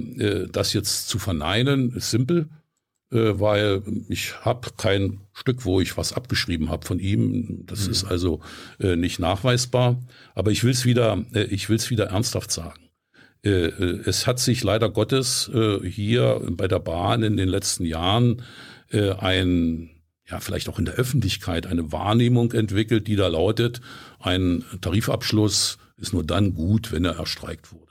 das 0.51 0.74
jetzt 0.74 1.07
zu 1.07 1.20
verneinen, 1.20 1.95
ist 1.95 2.11
simpel. 2.11 2.49
Äh, 3.11 3.39
weil 3.39 3.84
ich 4.09 4.34
habe 4.41 4.70
kein 4.78 5.22
Stück, 5.34 5.63
wo 5.63 5.80
ich 5.80 5.95
was 5.95 6.13
abgeschrieben 6.13 6.70
habe 6.70 6.86
von 6.86 6.99
ihm. 6.99 7.66
Das 7.66 7.86
mhm. 7.86 7.91
ist 7.91 8.03
also 8.03 8.41
äh, 8.80 8.95
nicht 8.95 9.20
nachweisbar. 9.20 10.01
Aber 10.34 10.51
ich 10.51 10.63
will 10.63 10.72
es 10.72 10.86
wieder, 10.86 11.24
äh, 11.34 11.43
ich 11.43 11.70
will 11.70 11.78
es 11.78 11.89
wieder 11.89 12.07
ernsthaft 12.07 12.51
sagen. 12.51 12.82
Äh, 13.43 13.68
äh, 13.68 14.01
es 14.05 14.26
hat 14.28 14.39
sich 14.39 14.63
leider 14.63 14.89
Gottes 14.89 15.49
äh, 15.53 15.88
hier 15.88 16.41
bei 16.51 16.68
der 16.68 16.80
Bahn 16.80 17.24
in 17.24 17.38
den 17.38 17.49
letzten 17.49 17.86
Jahren 17.86 18.41
ein 18.91 19.89
ja, 20.30 20.39
vielleicht 20.39 20.70
auch 20.70 20.78
in 20.78 20.86
der 20.86 20.93
Öffentlichkeit 20.93 21.66
eine 21.66 21.91
Wahrnehmung 21.91 22.53
entwickelt, 22.53 23.07
die 23.07 23.16
da 23.16 23.28
lautet, 23.28 23.82
ein 24.20 24.63
Tarifabschluss 24.80 25.80
ist 25.97 26.13
nur 26.13 26.24
dann 26.24 26.53
gut, 26.53 26.91
wenn 26.91 27.03
er 27.03 27.18
erstreikt 27.18 27.74
wurde. 27.74 27.84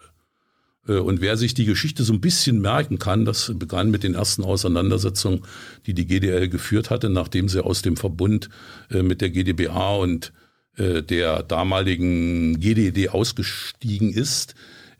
Äh, 0.88 0.98
und 0.98 1.20
wer 1.20 1.36
sich 1.36 1.54
die 1.54 1.64
Geschichte 1.64 2.04
so 2.04 2.12
ein 2.12 2.20
bisschen 2.20 2.60
merken 2.60 2.98
kann, 2.98 3.24
das 3.24 3.52
begann 3.54 3.90
mit 3.90 4.02
den 4.02 4.14
ersten 4.14 4.44
Auseinandersetzungen, 4.44 5.42
die 5.86 5.94
die 5.94 6.06
GDL 6.06 6.48
geführt 6.48 6.90
hatte, 6.90 7.10
nachdem 7.10 7.48
sie 7.48 7.64
aus 7.64 7.82
dem 7.82 7.96
Verbund 7.96 8.48
äh, 8.90 9.02
mit 9.02 9.20
der 9.20 9.30
GdBA 9.30 9.96
und 9.96 10.32
äh, 10.76 11.02
der 11.02 11.42
damaligen 11.42 12.60
GDD 12.60 13.08
ausgestiegen 13.08 14.12
ist. 14.12 14.54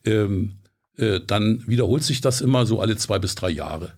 Ähm, 0.05 0.57
dann 1.26 1.66
wiederholt 1.66 2.05
sich 2.05 2.20
das 2.20 2.41
immer 2.41 2.66
so 2.66 2.80
alle 2.80 2.97
zwei 2.97 3.18
bis 3.18 3.35
drei 3.35 3.51
Jahre. 3.51 3.95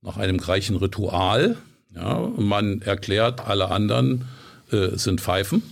Nach 0.00 0.16
einem 0.16 0.38
gleichen 0.38 0.76
Ritual. 0.76 1.56
Ja, 1.92 2.20
man 2.36 2.82
erklärt, 2.82 3.40
alle 3.48 3.72
anderen 3.72 4.26
sind 4.70 5.20
Pfeifen 5.20 5.64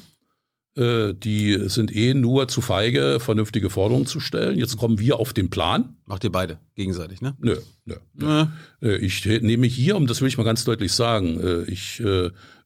die 0.76 1.68
sind 1.68 1.94
eh 1.94 2.14
nur 2.14 2.48
zu 2.48 2.60
feige, 2.60 3.20
vernünftige 3.20 3.70
Forderungen 3.70 4.06
zu 4.06 4.18
stellen. 4.18 4.58
Jetzt 4.58 4.76
kommen 4.76 4.98
wir 4.98 5.20
auf 5.20 5.32
den 5.32 5.48
Plan. 5.48 5.96
Macht 6.04 6.24
ihr 6.24 6.32
beide 6.32 6.58
gegenseitig, 6.74 7.20
ne? 7.20 7.36
Nö, 7.38 7.58
nö. 7.84 7.94
nö. 8.14 8.46
Äh, 8.82 8.96
ich 8.96 9.24
nehme 9.24 9.68
hier, 9.68 9.96
um 9.96 10.08
das 10.08 10.20
will 10.20 10.26
ich 10.26 10.36
mal 10.36 10.42
ganz 10.42 10.64
deutlich 10.64 10.92
sagen, 10.92 11.38
äh, 11.40 11.62
ich 11.70 12.02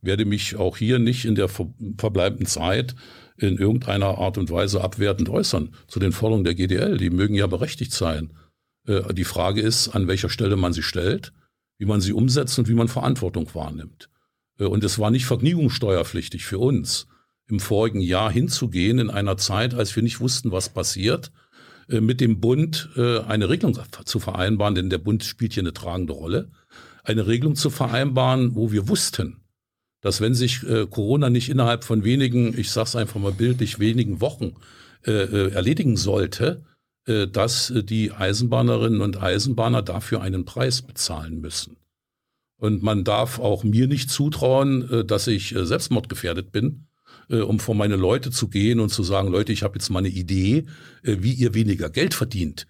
werde 0.00 0.24
mich 0.24 0.56
auch 0.56 0.78
hier 0.78 0.98
nicht 0.98 1.26
in 1.26 1.34
der 1.34 1.48
verbleibenden 1.48 2.46
Zeit 2.46 2.94
in 3.36 3.58
irgendeiner 3.58 4.18
Art 4.18 4.38
und 4.38 4.50
Weise 4.50 4.82
abwertend 4.82 5.28
äußern 5.28 5.74
zu 5.86 6.00
den 6.00 6.12
Forderungen 6.12 6.44
der 6.44 6.54
GDL. 6.54 6.96
Die 6.96 7.10
mögen 7.10 7.34
ja 7.34 7.46
berechtigt 7.46 7.92
sein. 7.92 8.32
Die 8.86 9.24
Frage 9.24 9.60
ist, 9.60 9.88
an 9.88 10.08
welcher 10.08 10.30
Stelle 10.30 10.56
man 10.56 10.72
sie 10.72 10.82
stellt, 10.82 11.32
wie 11.78 11.84
man 11.84 12.00
sie 12.00 12.12
umsetzt 12.12 12.58
und 12.58 12.68
wie 12.68 12.74
man 12.74 12.88
Verantwortung 12.88 13.52
wahrnimmt. 13.54 14.08
Und 14.58 14.82
es 14.82 14.98
war 14.98 15.10
nicht 15.10 15.26
vergnügungssteuerpflichtig 15.26 16.44
für 16.44 16.58
uns 16.58 17.06
im 17.48 17.60
vorigen 17.60 18.00
Jahr 18.00 18.30
hinzugehen, 18.30 18.98
in 18.98 19.10
einer 19.10 19.36
Zeit, 19.36 19.74
als 19.74 19.94
wir 19.96 20.02
nicht 20.02 20.20
wussten, 20.20 20.52
was 20.52 20.68
passiert, 20.68 21.32
äh, 21.88 22.00
mit 22.00 22.20
dem 22.20 22.40
Bund 22.40 22.90
äh, 22.96 23.20
eine 23.20 23.48
Regelung 23.48 23.78
zu 24.04 24.20
vereinbaren, 24.20 24.74
denn 24.74 24.90
der 24.90 24.98
Bund 24.98 25.24
spielt 25.24 25.54
hier 25.54 25.62
eine 25.62 25.72
tragende 25.72 26.12
Rolle, 26.12 26.50
eine 27.02 27.26
Regelung 27.26 27.56
zu 27.56 27.70
vereinbaren, 27.70 28.54
wo 28.54 28.70
wir 28.70 28.88
wussten, 28.88 29.38
dass 30.02 30.20
wenn 30.20 30.34
sich 30.34 30.62
äh, 30.64 30.86
Corona 30.86 31.30
nicht 31.30 31.48
innerhalb 31.48 31.84
von 31.84 32.04
wenigen, 32.04 32.58
ich 32.58 32.70
sage 32.70 32.88
es 32.88 32.96
einfach 32.96 33.20
mal 33.20 33.32
bildlich, 33.32 33.78
wenigen 33.78 34.20
Wochen 34.20 34.54
erledigen 35.00 35.96
sollte, 35.96 36.64
dass 37.06 37.72
die 37.72 38.10
Eisenbahnerinnen 38.10 39.00
und 39.00 39.22
Eisenbahner 39.22 39.80
dafür 39.80 40.20
einen 40.20 40.44
Preis 40.44 40.82
bezahlen 40.82 41.40
müssen. 41.40 41.76
Und 42.56 42.82
man 42.82 43.04
darf 43.04 43.38
auch 43.38 43.62
mir 43.62 43.86
nicht 43.86 44.10
zutrauen, 44.10 45.06
dass 45.06 45.28
ich 45.28 45.54
selbstmordgefährdet 45.56 46.50
bin, 46.50 46.87
äh, 47.30 47.40
um 47.40 47.58
vor 47.58 47.74
meine 47.74 47.96
Leute 47.96 48.30
zu 48.30 48.48
gehen 48.48 48.80
und 48.80 48.90
zu 48.90 49.02
sagen, 49.02 49.28
Leute, 49.28 49.52
ich 49.52 49.62
habe 49.62 49.74
jetzt 49.74 49.90
mal 49.90 50.00
eine 50.00 50.08
Idee, 50.08 50.66
äh, 51.02 51.16
wie 51.20 51.32
ihr 51.32 51.54
weniger 51.54 51.90
Geld 51.90 52.14
verdient. 52.14 52.66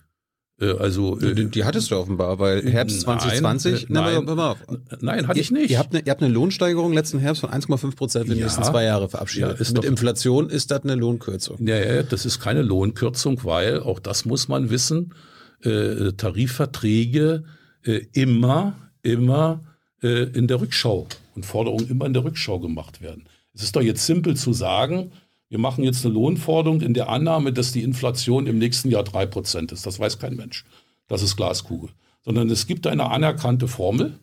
Äh, 0.60 0.72
also, 0.72 1.16
die, 1.16 1.46
die, 1.46 1.64
hattest 1.64 1.90
du 1.90 1.96
offenbar, 1.96 2.38
weil 2.38 2.68
Herbst 2.70 3.00
2020. 3.02 3.88
Nein, 3.88 4.24
nein, 4.24 4.36
nein, 4.36 4.56
nein 5.00 5.28
hatte 5.28 5.40
ich 5.40 5.50
nicht. 5.50 5.70
Ihr 5.70 5.78
habt, 5.78 5.94
eine, 5.94 6.04
ihr 6.04 6.10
habt 6.10 6.22
eine 6.22 6.32
Lohnsteigerung 6.32 6.92
letzten 6.92 7.18
Herbst 7.18 7.40
von 7.40 7.50
1,5 7.50 7.96
Prozent 7.96 8.24
in 8.26 8.32
den 8.32 8.38
ja, 8.38 8.46
nächsten 8.46 8.64
zwei 8.64 8.84
Jahre 8.84 9.08
verabschiedet. 9.08 9.58
Ja, 9.58 9.66
Mit 9.66 9.78
doch, 9.78 9.84
Inflation 9.84 10.50
ist 10.50 10.70
das 10.70 10.82
eine 10.82 10.94
Lohnkürzung. 10.94 11.64
Ja, 11.66 11.76
ja, 11.76 12.02
das 12.02 12.26
ist 12.26 12.40
keine 12.40 12.62
Lohnkürzung, 12.62 13.44
weil 13.44 13.80
auch 13.80 14.00
das 14.00 14.24
muss 14.24 14.48
man 14.48 14.70
wissen. 14.70 15.14
Äh, 15.62 16.12
Tarifverträge 16.12 17.44
äh, 17.84 18.00
immer, 18.12 18.74
immer 19.02 19.64
äh, 20.02 20.24
in 20.24 20.46
der 20.46 20.60
Rückschau 20.60 21.08
und 21.34 21.46
Forderungen 21.46 21.88
immer 21.88 22.06
in 22.06 22.12
der 22.12 22.24
Rückschau 22.24 22.60
gemacht 22.60 23.00
werden. 23.00 23.24
Es 23.58 23.64
ist 23.64 23.74
doch 23.74 23.82
jetzt 23.82 24.06
simpel 24.06 24.36
zu 24.36 24.52
sagen, 24.52 25.10
wir 25.48 25.58
machen 25.58 25.82
jetzt 25.82 26.04
eine 26.04 26.14
Lohnforderung 26.14 26.80
in 26.80 26.94
der 26.94 27.08
Annahme, 27.08 27.52
dass 27.52 27.72
die 27.72 27.82
Inflation 27.82 28.46
im 28.46 28.56
nächsten 28.56 28.88
Jahr 28.88 29.02
drei 29.02 29.26
Prozent 29.26 29.72
ist. 29.72 29.84
Das 29.84 29.98
weiß 29.98 30.20
kein 30.20 30.36
Mensch. 30.36 30.64
Das 31.08 31.22
ist 31.22 31.36
Glaskugel. 31.36 31.90
Sondern 32.24 32.50
es 32.50 32.68
gibt 32.68 32.86
eine 32.86 33.10
anerkannte 33.10 33.66
Formel, 33.66 34.16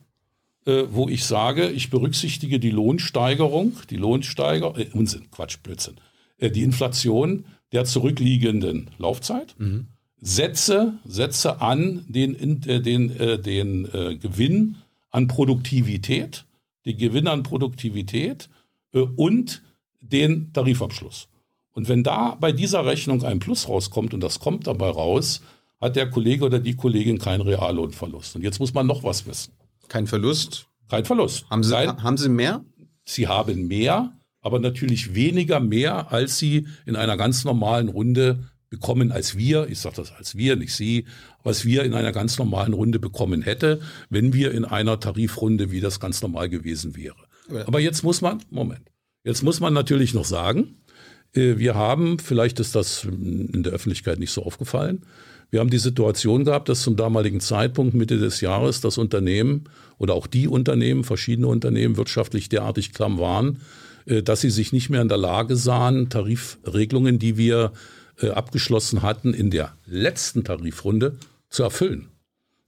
äh, 0.65 0.83
wo 0.89 1.09
ich 1.09 1.25
sage, 1.25 1.69
ich 1.69 1.89
berücksichtige 1.89 2.61
die 2.61 2.69
Lohnsteigerung, 2.69 3.73
die 3.89 3.97
Lohnsteiger, 3.97 4.77
äh, 4.77 4.87
Unsinn, 4.93 5.29
Quatsch, 5.31 5.57
Blödsinn, 5.61 5.95
äh, 6.37 6.49
die 6.49 6.63
Inflation 6.63 7.43
der 7.73 7.83
zurückliegenden 7.83 8.89
Laufzeit, 8.97 9.53
mhm. 9.57 9.87
setze, 10.21 10.93
setze 11.03 11.59
an 11.59 12.05
den, 12.07 12.63
äh, 12.67 12.81
den, 12.81 13.19
äh, 13.19 13.37
den 13.37 13.85
äh, 13.93 14.15
Gewinn 14.15 14.77
an 15.11 15.27
Produktivität, 15.27 16.45
den 16.85 16.97
Gewinn 16.97 17.27
an 17.27 17.43
Produktivität 17.43 18.47
und 19.03 19.63
den 20.01 20.53
Tarifabschluss. 20.53 21.27
Und 21.71 21.89
wenn 21.89 22.03
da 22.03 22.35
bei 22.39 22.51
dieser 22.51 22.85
Rechnung 22.85 23.23
ein 23.23 23.39
Plus 23.39 23.67
rauskommt 23.67 24.13
und 24.13 24.21
das 24.21 24.39
kommt 24.39 24.67
dabei 24.67 24.89
raus, 24.89 25.41
hat 25.81 25.95
der 25.95 26.09
Kollege 26.09 26.45
oder 26.45 26.59
die 26.59 26.75
Kollegin 26.75 27.19
keinen 27.19 27.41
Reallohnverlust. 27.41 28.37
Und 28.37 28.43
jetzt 28.43 28.59
muss 28.59 28.73
man 28.73 28.87
noch 28.87 29.03
was 29.03 29.27
wissen. 29.27 29.53
Kein 29.89 30.07
Verlust? 30.07 30.67
Kein 30.89 31.05
Verlust. 31.05 31.49
Haben 31.49 31.63
Sie, 31.63 31.73
Kein, 31.73 32.01
haben 32.01 32.17
Sie 32.17 32.29
mehr? 32.29 32.63
Sie 33.03 33.27
haben 33.27 33.67
mehr, 33.67 34.13
aber 34.41 34.59
natürlich 34.59 35.13
weniger 35.13 35.59
mehr, 35.59 36.11
als 36.11 36.39
Sie 36.39 36.67
in 36.85 36.95
einer 36.95 37.17
ganz 37.17 37.43
normalen 37.43 37.89
Runde 37.89 38.45
bekommen 38.69 39.11
als 39.11 39.37
wir, 39.37 39.67
ich 39.69 39.79
sage 39.79 39.97
das 39.97 40.11
als 40.11 40.35
wir, 40.35 40.55
nicht 40.55 40.73
Sie, 40.73 41.05
was 41.43 41.65
wir 41.65 41.83
in 41.83 41.93
einer 41.93 42.11
ganz 42.11 42.37
normalen 42.37 42.73
Runde 42.73 42.99
bekommen 42.99 43.41
hätte, 43.41 43.79
wenn 44.09 44.33
wir 44.33 44.51
in 44.51 44.65
einer 44.65 44.99
Tarifrunde, 44.99 45.71
wie 45.71 45.81
das 45.81 45.99
ganz 45.99 46.21
normal 46.21 46.49
gewesen 46.49 46.95
wäre. 46.95 47.24
Aber 47.65 47.79
jetzt 47.79 48.03
muss 48.03 48.21
man, 48.21 48.41
Moment, 48.49 48.89
Jetzt 49.25 49.41
muss 49.41 49.59
man 49.59 49.73
natürlich 49.73 50.13
noch 50.13 50.23
sagen, 50.23 50.77
äh, 51.33 51.57
wir 51.57 51.75
haben, 51.75 52.19
vielleicht 52.19 52.59
ist 52.59 52.75
das 52.75 53.03
in 53.03 53.63
der 53.63 53.73
Öffentlichkeit 53.73 54.19
nicht 54.19 54.31
so 54.31 54.43
aufgefallen, 54.43 55.01
wir 55.49 55.59
haben 55.59 55.69
die 55.69 55.79
Situation 55.79 56.45
gehabt, 56.45 56.69
dass 56.69 56.81
zum 56.81 56.95
damaligen 56.95 57.39
Zeitpunkt 57.39 57.93
Mitte 57.93 58.17
des 58.17 58.41
Jahres 58.41 58.81
das 58.81 58.97
Unternehmen 58.97 59.65
oder 59.97 60.13
auch 60.13 60.27
die 60.27 60.47
Unternehmen, 60.47 61.03
verschiedene 61.03 61.47
Unternehmen 61.47 61.97
wirtschaftlich 61.97 62.49
derartig 62.49 62.93
klamm 62.93 63.19
waren, 63.19 63.61
äh, 64.05 64.21
dass 64.21 64.41
sie 64.41 64.51
sich 64.51 64.71
nicht 64.71 64.91
mehr 64.91 65.01
in 65.01 65.09
der 65.09 65.17
Lage 65.17 65.55
sahen, 65.55 66.09
Tarifregelungen, 66.09 67.17
die 67.17 67.37
wir 67.37 67.73
äh, 68.21 68.29
abgeschlossen 68.29 69.01
hatten, 69.01 69.33
in 69.33 69.49
der 69.49 69.75
letzten 69.87 70.43
Tarifrunde 70.43 71.17
zu 71.49 71.63
erfüllen. 71.63 72.09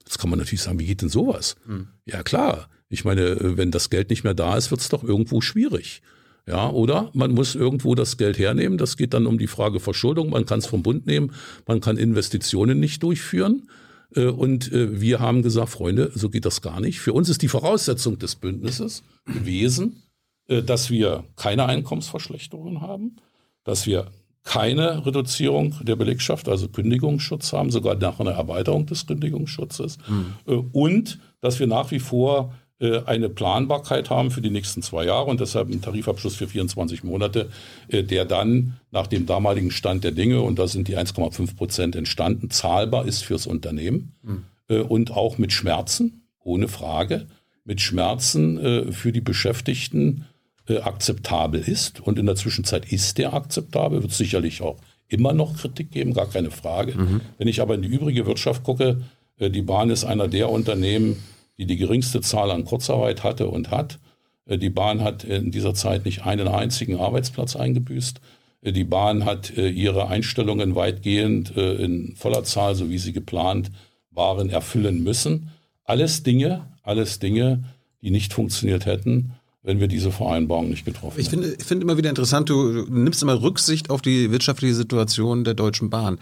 Jetzt 0.04 0.18
kann 0.18 0.30
man 0.30 0.40
natürlich 0.40 0.62
sagen, 0.62 0.80
wie 0.80 0.86
geht 0.86 1.02
denn 1.02 1.08
sowas? 1.08 1.54
Mhm. 1.66 1.88
Ja 2.04 2.22
klar, 2.24 2.68
ich 2.88 3.04
meine, 3.04 3.56
wenn 3.56 3.70
das 3.70 3.90
Geld 3.90 4.10
nicht 4.10 4.24
mehr 4.24 4.34
da 4.34 4.56
ist, 4.56 4.70
wird 4.70 4.80
es 4.80 4.88
doch 4.88 5.04
irgendwo 5.04 5.40
schwierig. 5.40 6.02
Ja, 6.46 6.70
oder 6.70 7.10
man 7.12 7.32
muss 7.32 7.54
irgendwo 7.54 7.94
das 7.94 8.16
Geld 8.16 8.38
hernehmen. 8.38 8.78
Das 8.78 8.96
geht 8.96 9.12
dann 9.12 9.26
um 9.26 9.38
die 9.38 9.46
Frage 9.46 9.80
Verschuldung. 9.80 10.30
Man 10.30 10.46
kann 10.46 10.60
es 10.60 10.66
vom 10.66 10.82
Bund 10.82 11.06
nehmen. 11.06 11.32
Man 11.66 11.82
kann 11.82 11.98
Investitionen 11.98 12.80
nicht 12.80 13.02
durchführen. 13.02 13.68
Äh, 14.14 14.26
und 14.26 14.72
äh, 14.72 14.98
wir 14.98 15.20
haben 15.20 15.42
gesagt, 15.42 15.68
Freunde, 15.68 16.10
so 16.14 16.30
geht 16.30 16.46
das 16.46 16.62
gar 16.62 16.80
nicht. 16.80 17.00
Für 17.00 17.12
uns 17.12 17.28
ist 17.28 17.42
die 17.42 17.48
Voraussetzung 17.48 18.18
des 18.18 18.36
Bündnisses 18.36 19.02
gewesen, 19.26 20.02
äh, 20.48 20.62
dass 20.62 20.88
wir 20.88 21.24
keine 21.36 21.66
Einkommensverschlechterungen 21.66 22.80
haben, 22.80 23.16
dass 23.64 23.86
wir 23.86 24.10
keine 24.42 25.04
Reduzierung 25.04 25.74
der 25.82 25.96
Belegschaft, 25.96 26.48
also 26.48 26.68
Kündigungsschutz 26.68 27.52
haben, 27.52 27.70
sogar 27.70 27.96
nach 27.96 28.18
einer 28.18 28.30
Erweiterung 28.30 28.86
des 28.86 29.06
Kündigungsschutzes 29.06 29.98
mhm. 30.08 30.70
und 30.72 31.18
dass 31.42 31.60
wir 31.60 31.66
nach 31.66 31.90
wie 31.90 31.98
vor 31.98 32.54
äh, 32.54 32.67
eine 32.80 33.28
Planbarkeit 33.28 34.08
haben 34.08 34.30
für 34.30 34.40
die 34.40 34.50
nächsten 34.50 34.82
zwei 34.82 35.04
Jahre 35.04 35.26
und 35.26 35.40
deshalb 35.40 35.68
einen 35.68 35.82
Tarifabschluss 35.82 36.36
für 36.36 36.46
24 36.46 37.02
Monate, 37.02 37.48
äh, 37.88 38.04
der 38.04 38.24
dann 38.24 38.78
nach 38.90 39.08
dem 39.08 39.26
damaligen 39.26 39.70
Stand 39.70 40.04
der 40.04 40.12
Dinge, 40.12 40.42
und 40.42 40.58
da 40.58 40.68
sind 40.68 40.86
die 40.86 40.96
1,5 40.96 41.56
Prozent 41.56 41.96
entstanden, 41.96 42.50
zahlbar 42.50 43.06
ist 43.06 43.24
fürs 43.24 43.46
Unternehmen 43.46 44.14
mhm. 44.22 44.82
und 44.82 45.10
auch 45.10 45.38
mit 45.38 45.52
Schmerzen, 45.52 46.22
ohne 46.40 46.68
Frage, 46.68 47.26
mit 47.64 47.80
Schmerzen 47.80 48.92
für 48.92 49.12
die 49.12 49.20
Beschäftigten 49.20 50.24
akzeptabel 50.66 51.60
ist. 51.60 52.00
Und 52.00 52.18
in 52.18 52.24
der 52.24 52.36
Zwischenzeit 52.36 52.90
ist 52.90 53.18
der 53.18 53.34
akzeptabel, 53.34 54.02
wird 54.02 54.12
sicherlich 54.12 54.62
auch 54.62 54.78
immer 55.08 55.34
noch 55.34 55.58
Kritik 55.58 55.90
geben, 55.90 56.14
gar 56.14 56.30
keine 56.30 56.50
Frage. 56.50 56.94
Mhm. 56.94 57.20
Wenn 57.36 57.48
ich 57.48 57.60
aber 57.60 57.74
in 57.74 57.82
die 57.82 57.88
übrige 57.88 58.24
Wirtschaft 58.24 58.62
gucke, 58.62 59.02
die 59.38 59.62
Bahn 59.62 59.90
ist 59.90 60.04
einer 60.04 60.28
der 60.28 60.48
Unternehmen, 60.48 61.22
die 61.58 61.66
die 61.66 61.76
geringste 61.76 62.20
Zahl 62.20 62.50
an 62.50 62.64
Kurzarbeit 62.64 63.24
hatte 63.24 63.48
und 63.48 63.70
hat. 63.70 63.98
Äh, 64.46 64.58
die 64.58 64.70
Bahn 64.70 65.02
hat 65.02 65.24
in 65.24 65.50
dieser 65.50 65.74
Zeit 65.74 66.04
nicht 66.04 66.24
einen 66.24 66.48
einzigen 66.48 66.98
Arbeitsplatz 66.98 67.56
eingebüßt. 67.56 68.20
Äh, 68.62 68.72
die 68.72 68.84
Bahn 68.84 69.24
hat 69.24 69.56
äh, 69.56 69.68
ihre 69.68 70.08
Einstellungen 70.08 70.74
weitgehend 70.74 71.50
in 71.50 72.14
voller 72.16 72.44
Zahl, 72.44 72.74
so 72.74 72.88
wie 72.88 72.98
sie 72.98 73.12
geplant 73.12 73.70
waren, 74.10 74.50
erfüllen 74.50 75.02
müssen. 75.02 75.50
Alles 75.84 76.22
Dinge, 76.22 76.66
alles 76.82 77.18
Dinge, 77.18 77.64
die 78.02 78.10
nicht 78.10 78.32
funktioniert 78.32 78.86
hätten, 78.86 79.32
wenn 79.62 79.80
wir 79.80 79.88
diese 79.88 80.12
Vereinbarung 80.12 80.70
nicht 80.70 80.84
getroffen 80.84 81.20
ich 81.20 81.28
finde, 81.28 81.54
Ich 81.58 81.64
finde 81.64 81.84
immer 81.84 81.96
wieder 81.96 82.08
interessant, 82.08 82.48
du, 82.48 82.84
du 82.84 82.92
nimmst 82.92 83.22
immer 83.22 83.42
Rücksicht 83.42 83.90
auf 83.90 84.02
die 84.02 84.30
wirtschaftliche 84.30 84.74
Situation 84.74 85.44
der 85.44 85.54
Deutschen 85.54 85.90
Bahn. 85.90 86.18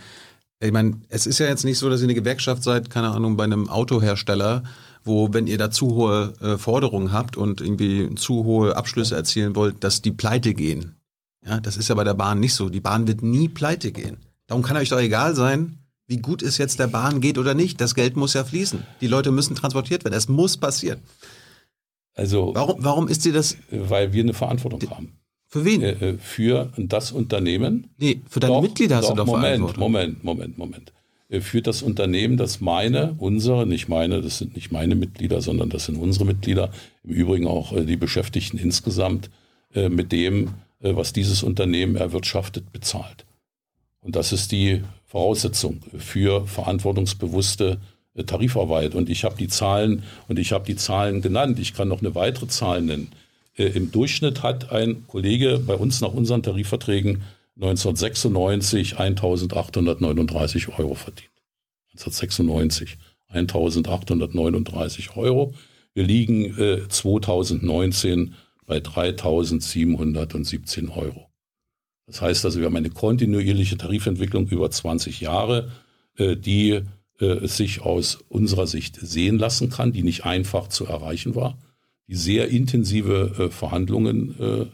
Ich 0.60 0.72
meine, 0.72 1.00
es 1.10 1.26
ist 1.26 1.38
ja 1.38 1.46
jetzt 1.46 1.64
nicht 1.64 1.78
so, 1.78 1.90
dass 1.90 2.00
ihr 2.00 2.06
eine 2.06 2.14
Gewerkschaft 2.14 2.62
seid, 2.62 2.88
keine 2.88 3.10
Ahnung, 3.10 3.36
bei 3.36 3.44
einem 3.44 3.68
Autohersteller 3.68 4.62
wo, 5.06 5.32
wenn 5.32 5.46
ihr 5.46 5.58
da 5.58 5.70
zu 5.70 5.94
hohe 5.94 6.34
äh, 6.40 6.58
Forderungen 6.58 7.12
habt 7.12 7.36
und 7.36 7.60
irgendwie 7.60 8.14
zu 8.14 8.44
hohe 8.44 8.76
Abschlüsse 8.76 9.16
erzielen 9.16 9.54
wollt, 9.54 9.82
dass 9.84 10.02
die 10.02 10.12
pleite 10.12 10.54
gehen. 10.54 10.96
Ja, 11.44 11.60
das 11.60 11.76
ist 11.76 11.88
ja 11.88 11.94
bei 11.94 12.04
der 12.04 12.14
Bahn 12.14 12.40
nicht 12.40 12.54
so. 12.54 12.68
Die 12.68 12.80
Bahn 12.80 13.06
wird 13.06 13.22
nie 13.22 13.48
pleite 13.48 13.92
gehen. 13.92 14.18
Darum 14.46 14.62
kann 14.62 14.76
euch 14.76 14.88
doch 14.88 14.98
egal 14.98 15.34
sein, 15.34 15.78
wie 16.06 16.18
gut 16.18 16.42
es 16.42 16.58
jetzt 16.58 16.78
der 16.78 16.86
Bahn 16.88 17.20
geht 17.20 17.38
oder 17.38 17.54
nicht. 17.54 17.80
Das 17.80 17.94
Geld 17.94 18.16
muss 18.16 18.34
ja 18.34 18.44
fließen. 18.44 18.82
Die 19.00 19.06
Leute 19.06 19.30
müssen 19.30 19.54
transportiert 19.54 20.04
werden. 20.04 20.14
Es 20.14 20.28
muss 20.28 20.56
passieren. 20.56 21.00
Also 22.14 22.52
warum, 22.54 22.76
warum 22.78 23.08
ist 23.08 23.24
dir 23.24 23.32
das? 23.32 23.56
Weil 23.70 24.12
wir 24.12 24.22
eine 24.22 24.34
Verantwortung 24.34 24.90
haben. 24.90 25.12
Für 25.48 25.64
wen? 25.64 25.82
Äh, 25.82 25.92
äh, 25.92 26.18
für 26.18 26.72
das 26.76 27.12
Unternehmen. 27.12 27.88
Nee, 27.98 28.22
für 28.28 28.40
deine 28.40 28.54
doch, 28.54 28.62
Mitglieder 28.62 28.96
hast 28.96 29.04
doch, 29.04 29.10
du 29.10 29.16
doch 29.16 29.26
Moment, 29.26 29.44
Verantwortung. 29.44 29.80
Moment, 29.80 30.24
Moment, 30.24 30.58
Moment. 30.58 30.92
Äh, 31.28 31.40
führt 31.40 31.66
das 31.66 31.82
Unternehmen, 31.82 32.36
das 32.36 32.60
meine, 32.60 33.14
unsere, 33.18 33.66
nicht 33.66 33.88
meine, 33.88 34.20
das 34.20 34.38
sind 34.38 34.54
nicht 34.54 34.70
meine 34.70 34.94
Mitglieder, 34.94 35.40
sondern 35.40 35.70
das 35.70 35.86
sind 35.86 35.96
unsere 35.96 36.24
Mitglieder, 36.24 36.70
im 37.04 37.10
Übrigen 37.10 37.46
auch 37.46 37.72
äh, 37.72 37.84
die 37.84 37.96
Beschäftigten 37.96 38.58
insgesamt, 38.58 39.30
äh, 39.74 39.88
mit 39.88 40.12
dem, 40.12 40.54
was 40.78 41.14
dieses 41.14 41.42
Unternehmen 41.42 41.96
erwirtschaftet, 41.96 42.70
bezahlt. 42.70 43.24
Und 44.00 44.14
das 44.14 44.30
ist 44.30 44.52
die 44.52 44.82
Voraussetzung 45.06 45.80
für 45.96 46.46
verantwortungsbewusste 46.46 47.80
Tarifarbeit. 48.26 48.94
Und 48.94 49.08
ich 49.08 49.24
habe 49.24 49.36
die 49.38 49.48
Zahlen 49.48 50.02
und 50.28 50.38
ich 50.38 50.52
habe 50.52 50.66
die 50.66 50.76
Zahlen 50.76 51.22
genannt. 51.22 51.58
Ich 51.58 51.72
kann 51.72 51.88
noch 51.88 52.00
eine 52.00 52.14
weitere 52.14 52.46
Zahl 52.48 52.82
nennen. 52.82 53.10
Im 53.54 53.90
Durchschnitt 53.90 54.42
hat 54.42 54.70
ein 54.70 55.06
Kollege 55.08 55.58
bei 55.66 55.74
uns 55.74 56.02
nach 56.02 56.12
unseren 56.12 56.42
Tarifverträgen 56.42 57.22
1996 57.56 58.98
1839 58.98 60.78
Euro 60.78 60.94
verdient. 60.94 61.30
1996 61.92 62.98
1839 63.28 65.16
Euro. 65.16 65.54
Wir 65.94 66.04
liegen 66.04 66.58
äh, 66.58 66.86
2019 66.88 68.34
bei 68.66 68.80
3717 68.80 70.90
Euro. 70.90 71.30
Das 72.06 72.20
heißt 72.20 72.44
also, 72.44 72.60
wir 72.60 72.66
haben 72.66 72.76
eine 72.76 72.90
kontinuierliche 72.90 73.76
Tarifentwicklung 73.76 74.48
über 74.48 74.70
20 74.70 75.20
Jahre, 75.20 75.70
äh, 76.16 76.36
die 76.36 76.82
äh, 77.18 77.46
sich 77.46 77.80
aus 77.80 78.18
unserer 78.28 78.66
Sicht 78.66 78.98
sehen 79.00 79.38
lassen 79.38 79.70
kann, 79.70 79.92
die 79.92 80.02
nicht 80.02 80.24
einfach 80.24 80.68
zu 80.68 80.86
erreichen 80.86 81.34
war, 81.34 81.58
die 82.08 82.14
sehr 82.14 82.48
intensive 82.48 83.32
äh, 83.38 83.50
Verhandlungen 83.50 84.70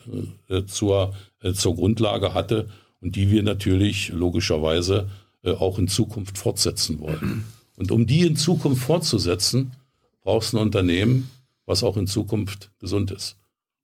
äh, 0.48 0.56
äh, 0.56 0.66
zur 0.66 1.14
zur 1.50 1.74
Grundlage 1.74 2.34
hatte 2.34 2.68
und 3.00 3.16
die 3.16 3.30
wir 3.30 3.42
natürlich 3.42 4.10
logischerweise 4.10 5.08
äh, 5.42 5.52
auch 5.52 5.78
in 5.78 5.88
Zukunft 5.88 6.38
fortsetzen 6.38 7.00
wollen. 7.00 7.44
Und 7.76 7.90
um 7.90 8.06
die 8.06 8.26
in 8.26 8.36
Zukunft 8.36 8.82
fortzusetzen, 8.82 9.72
brauchst 10.22 10.52
du 10.52 10.58
ein 10.58 10.62
Unternehmen, 10.62 11.30
was 11.66 11.82
auch 11.82 11.96
in 11.96 12.06
Zukunft 12.06 12.70
gesund 12.78 13.10
ist. 13.10 13.36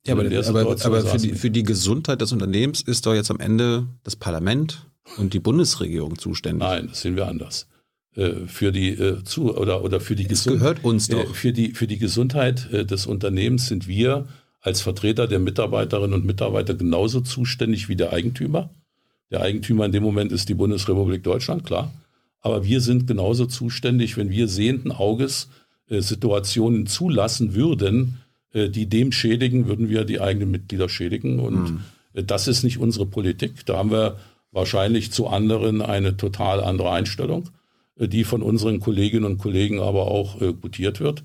Ja, 0.07 0.15
aber, 0.15 0.25
aber, 0.25 0.85
aber 0.85 1.03
für, 1.03 1.19
die, 1.19 1.35
für 1.35 1.51
die 1.51 1.65
Gesundheit 1.65 2.21
des 2.21 2.33
Unternehmens 2.33 2.81
ist 2.83 3.05
doch 3.07 3.15
jetzt 3.15 3.31
am 3.31 3.41
Ende 3.41 3.87
das 4.05 4.15
Parlament 4.15 4.87
und 5.17 5.35
die 5.35 5.41
Bundesregierung 5.41 6.17
zuständig. 6.19 6.61
Nein, 6.61 6.87
das 6.89 7.01
sehen 7.01 7.17
wir 7.17 7.27
anders. 7.27 7.67
äh, 8.19 8.47
für 8.47 8.73
die 8.73 8.91
äh, 8.91 9.23
zu 9.25 9.57
oder 9.57 9.83
oder 9.85 10.01
für 10.01 10.17
die 10.17 10.27
Gesundheit 10.27 10.61
gehört 10.61 10.85
uns 10.85 11.09
doch. 11.09 11.35
für 11.35 11.53
die 11.53 11.73
für 11.73 11.87
die 11.87 11.99
Gesundheit 11.99 12.69
des 12.73 13.07
Unternehmens 13.07 13.69
sind 13.69 13.87
wir 13.87 14.27
als 14.61 14.81
Vertreter 14.81 15.27
der 15.27 15.39
Mitarbeiterinnen 15.39 16.15
und 16.15 16.27
Mitarbeiter 16.27 16.75
genauso 16.75 17.21
zuständig 17.21 17.89
wie 17.89 17.97
der 17.97 18.13
Eigentümer. 18.13 18.71
Der 19.31 19.43
Eigentümer 19.43 19.85
in 19.85 19.93
dem 19.93 20.03
Moment 20.03 20.33
ist 20.33 20.49
die 20.49 20.55
Bundesrepublik 20.55 21.23
Deutschland, 21.23 21.65
klar. 21.65 21.93
Aber 22.41 22.65
wir 22.65 22.81
sind 22.81 23.07
genauso 23.07 23.47
zuständig, 23.47 24.17
wenn 24.17 24.31
wir 24.31 24.49
sehenden 24.49 24.93
Auges 24.93 25.49
äh, 25.89 26.01
Situationen 26.01 26.87
zulassen 26.87 27.55
würden, 27.55 28.19
äh, 28.53 28.69
die 28.69 28.87
dem 28.87 29.13
schädigen, 29.13 29.67
würden 29.67 29.89
wir 29.89 30.05
die 30.05 30.21
eigenen 30.21 30.51
Mitglieder 30.51 30.89
schädigen. 30.89 31.41
Und 31.41 31.71
mhm. 31.71 31.81
äh, 32.15 32.25
das 32.25 32.49
ist 32.49 32.63
nicht 32.63 32.79
unsere 32.79 33.07
Politik. 33.07 33.67
Da 33.67 33.77
haben 33.77 33.91
wir 33.91 34.19
wahrscheinlich 34.51 35.13
zu 35.13 35.29
anderen 35.29 35.83
eine 35.83 36.17
total 36.17 36.63
andere 36.63 36.91
Einstellung, 36.91 37.51
äh, 37.97 38.09
die 38.09 38.25
von 38.25 38.43
unseren 38.43 38.81
Kolleginnen 38.81 39.25
und 39.25 39.39
Kollegen 39.39 39.81
aber 39.81 40.07
auch 40.09 40.41
äh, 40.41 40.53
gutiert 40.53 41.01
wird, 41.01 41.23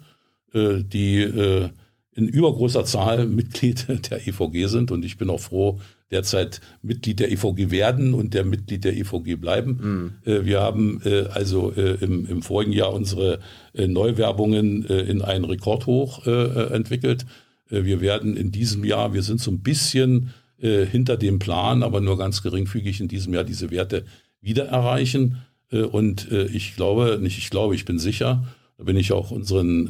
äh, 0.53 0.83
die 0.83 1.69
in 2.15 2.27
übergroßer 2.27 2.85
Zahl 2.85 3.25
Mitglied 3.25 3.87
der 4.11 4.27
EVG 4.27 4.67
sind. 4.67 4.91
Und 4.91 5.05
ich 5.05 5.17
bin 5.17 5.29
auch 5.29 5.39
froh, 5.39 5.79
derzeit 6.13 6.61
Mitglied 6.81 7.19
der 7.19 7.31
EVG 7.31 7.71
werden 7.71 8.13
und 8.13 8.33
der 8.33 8.45
Mitglied 8.45 8.83
der 8.83 8.95
EVG 8.95 9.35
bleiben. 9.35 9.79
Mhm. 10.25 10.31
Äh, 10.31 10.45
wir 10.45 10.61
haben 10.61 11.01
äh, 11.03 11.25
also 11.31 11.73
äh, 11.75 11.97
im, 12.01 12.25
im, 12.27 12.41
vorigen 12.43 12.71
Jahr 12.71 12.93
unsere 12.93 13.39
Neuwerbungen 13.75 14.85
in 14.85 15.23
einen 15.23 15.45
Rekordhoch 15.45 16.27
entwickelt. 16.27 17.25
Wir 17.69 18.01
werden 18.01 18.37
in 18.37 18.51
diesem 18.51 18.85
Jahr, 18.85 19.15
wir 19.15 19.23
sind 19.23 19.41
so 19.41 19.49
ein 19.49 19.61
bisschen 19.61 20.29
hinter 20.59 21.17
dem 21.17 21.39
Plan, 21.39 21.81
aber 21.81 21.99
nur 21.99 22.19
ganz 22.19 22.43
geringfügig 22.43 23.01
in 23.01 23.07
diesem 23.07 23.33
Jahr 23.33 23.43
diese 23.43 23.71
Werte 23.71 24.05
wieder 24.41 24.65
erreichen. 24.65 25.37
Und 25.71 26.31
ich 26.31 26.75
glaube, 26.75 27.17
nicht 27.19 27.39
ich 27.39 27.49
glaube, 27.49 27.73
ich 27.73 27.85
bin 27.85 27.97
sicher, 27.97 28.43
da 28.83 28.85
bin 28.85 28.97
ich 28.97 29.13
auch 29.13 29.31
unseren 29.31 29.89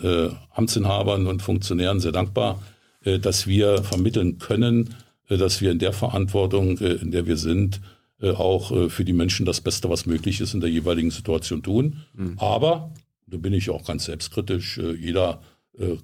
Amtsinhabern 0.52 1.26
und 1.26 1.41
Funktionären 1.41 2.00
sehr 2.00 2.12
dankbar, 2.12 2.62
dass 3.04 3.48
wir 3.48 3.84
vermitteln 3.84 4.38
können, 4.38 4.94
äh, 5.30 5.38
dass 5.38 5.62
wir 5.62 5.72
in 5.72 5.80
der 5.80 5.94
Verantwortung, 5.94 6.78
äh, 6.80 6.94
in 6.94 7.12
der 7.12 7.26
wir 7.26 7.38
sind, 7.38 7.82
äh, 8.22 8.32
auch 8.32 8.89
für 8.89 9.04
die 9.04 9.14
Menschen 9.14 9.46
das 9.46 9.62
Beste, 9.62 9.89
was 9.89 10.06
möglich 10.06 10.39
ist, 10.39 10.54
in 10.54 10.62
der 10.62 10.70
jeweiligen 10.70 11.12
Situation 11.12 11.64
tun. 11.64 12.04
Mhm. 12.14 12.36
Aber, 12.38 12.91
da 13.28 13.38
bin 13.38 13.54
ich 13.54 13.70
auch 13.70 13.86
ganz 13.86 14.06
selbstkritisch, 14.06 14.80
jeder 15.00 15.41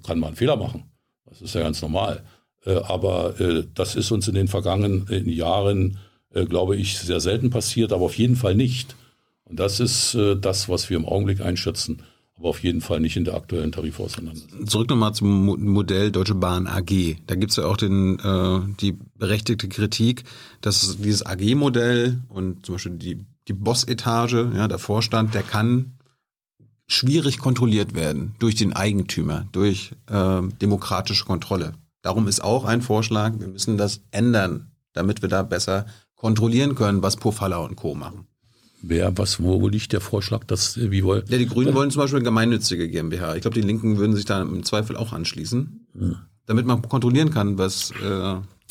kann 0.02 0.18
mal 0.18 0.28
einen 0.28 0.36
Fehler 0.36 0.56
machen. 0.56 0.82
Das 1.26 1.40
ist 1.40 1.54
ja 1.54 1.60
ganz 1.60 1.80
normal. 1.80 2.24
Aber 2.64 3.34
das 3.72 3.94
ist 3.94 4.10
uns 4.10 4.26
in 4.26 4.34
den 4.34 4.48
vergangenen 4.48 5.28
Jahren, 5.28 5.98
glaube 6.32 6.74
ich, 6.74 6.98
sehr 6.98 7.20
selten 7.20 7.50
passiert, 7.50 7.92
aber 7.92 8.06
auf 8.06 8.18
jeden 8.18 8.34
Fall 8.34 8.56
nicht. 8.56 8.96
Und 9.44 9.60
das 9.60 9.78
ist 9.78 10.18
das, 10.40 10.68
was 10.68 10.90
wir 10.90 10.96
im 10.96 11.06
Augenblick 11.06 11.40
einschätzen 11.40 12.02
aber 12.40 12.48
auf 12.48 12.62
jeden 12.62 12.80
Fall 12.80 13.00
nicht 13.00 13.18
in 13.18 13.24
der 13.24 13.34
aktuellen 13.34 13.70
Tarifauseinandersetzung. 13.70 14.66
Zurück 14.66 14.88
nochmal 14.88 15.12
zum 15.12 15.44
Modell 15.62 16.10
Deutsche 16.10 16.34
Bahn 16.34 16.66
AG. 16.66 17.18
Da 17.26 17.34
gibt's 17.34 17.56
ja 17.56 17.66
auch 17.66 17.76
den, 17.76 18.18
äh, 18.18 18.60
die 18.80 18.96
berechtigte 19.18 19.68
Kritik, 19.68 20.24
dass 20.62 20.96
dieses 20.96 21.24
AG-Modell 21.24 22.22
und 22.30 22.64
zum 22.64 22.76
Beispiel 22.76 22.92
die, 22.92 23.26
die 23.46 23.52
Boss-Etage, 23.52 24.54
ja, 24.54 24.68
der 24.68 24.78
Vorstand, 24.78 25.34
der 25.34 25.42
kann 25.42 25.98
schwierig 26.86 27.38
kontrolliert 27.38 27.94
werden 27.94 28.34
durch 28.38 28.54
den 28.54 28.72
Eigentümer, 28.72 29.46
durch 29.52 29.92
äh, 30.06 30.40
demokratische 30.62 31.26
Kontrolle. 31.26 31.74
Darum 32.00 32.26
ist 32.26 32.42
auch 32.42 32.64
ein 32.64 32.80
Vorschlag, 32.80 33.38
wir 33.38 33.48
müssen 33.48 33.76
das 33.76 34.00
ändern, 34.12 34.70
damit 34.94 35.20
wir 35.20 35.28
da 35.28 35.42
besser 35.42 35.84
kontrollieren 36.14 36.74
können, 36.74 37.02
was 37.02 37.16
Pofalla 37.16 37.58
und 37.58 37.76
Co. 37.76 37.94
machen. 37.94 38.29
Wer, 38.82 39.16
was, 39.18 39.42
wo 39.42 39.68
liegt 39.68 39.92
der 39.92 40.00
Vorschlag, 40.00 40.44
dass, 40.44 40.76
äh, 40.76 40.90
wie 40.90 41.04
wollen? 41.04 41.24
Ja, 41.28 41.38
die 41.38 41.46
Grünen 41.46 41.74
wollen 41.74 41.90
zum 41.90 42.00
Beispiel 42.00 42.18
eine 42.18 42.24
gemeinnützige 42.24 42.88
GmbH. 42.88 43.36
Ich 43.36 43.42
glaube, 43.42 43.54
die 43.54 43.66
Linken 43.66 43.98
würden 43.98 44.16
sich 44.16 44.24
da 44.24 44.40
im 44.40 44.62
Zweifel 44.64 44.96
auch 44.96 45.12
anschließen, 45.12 45.86
hm. 45.98 46.16
damit 46.46 46.66
man 46.66 46.80
kontrollieren 46.82 47.30
kann, 47.30 47.58
was 47.58 47.90
äh, 47.90 48.04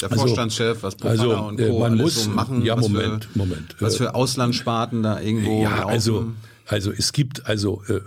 der 0.02 0.12
also, 0.12 0.16
Vorstandschef, 0.16 0.82
was 0.82 0.96
Profana 0.96 1.22
also, 1.22 1.48
und 1.48 1.60
äh, 1.60 1.70
Co. 1.70 1.80
man 1.80 1.98
muss, 1.98 2.24
so 2.24 2.30
machen. 2.32 2.64
Ja, 2.64 2.76
Moment, 2.76 3.26
für, 3.26 3.38
Moment. 3.38 3.76
Was 3.80 3.98
für 3.98 4.16
Auslandssparten 4.16 5.04
da 5.04 5.20
irgendwo 5.20 5.62
Ja, 5.62 5.80
laufen. 5.80 5.90
also, 5.90 6.32
also 6.66 6.92
es 6.92 7.12
gibt, 7.12 7.46
also, 7.46 7.84
äh, 7.88 8.02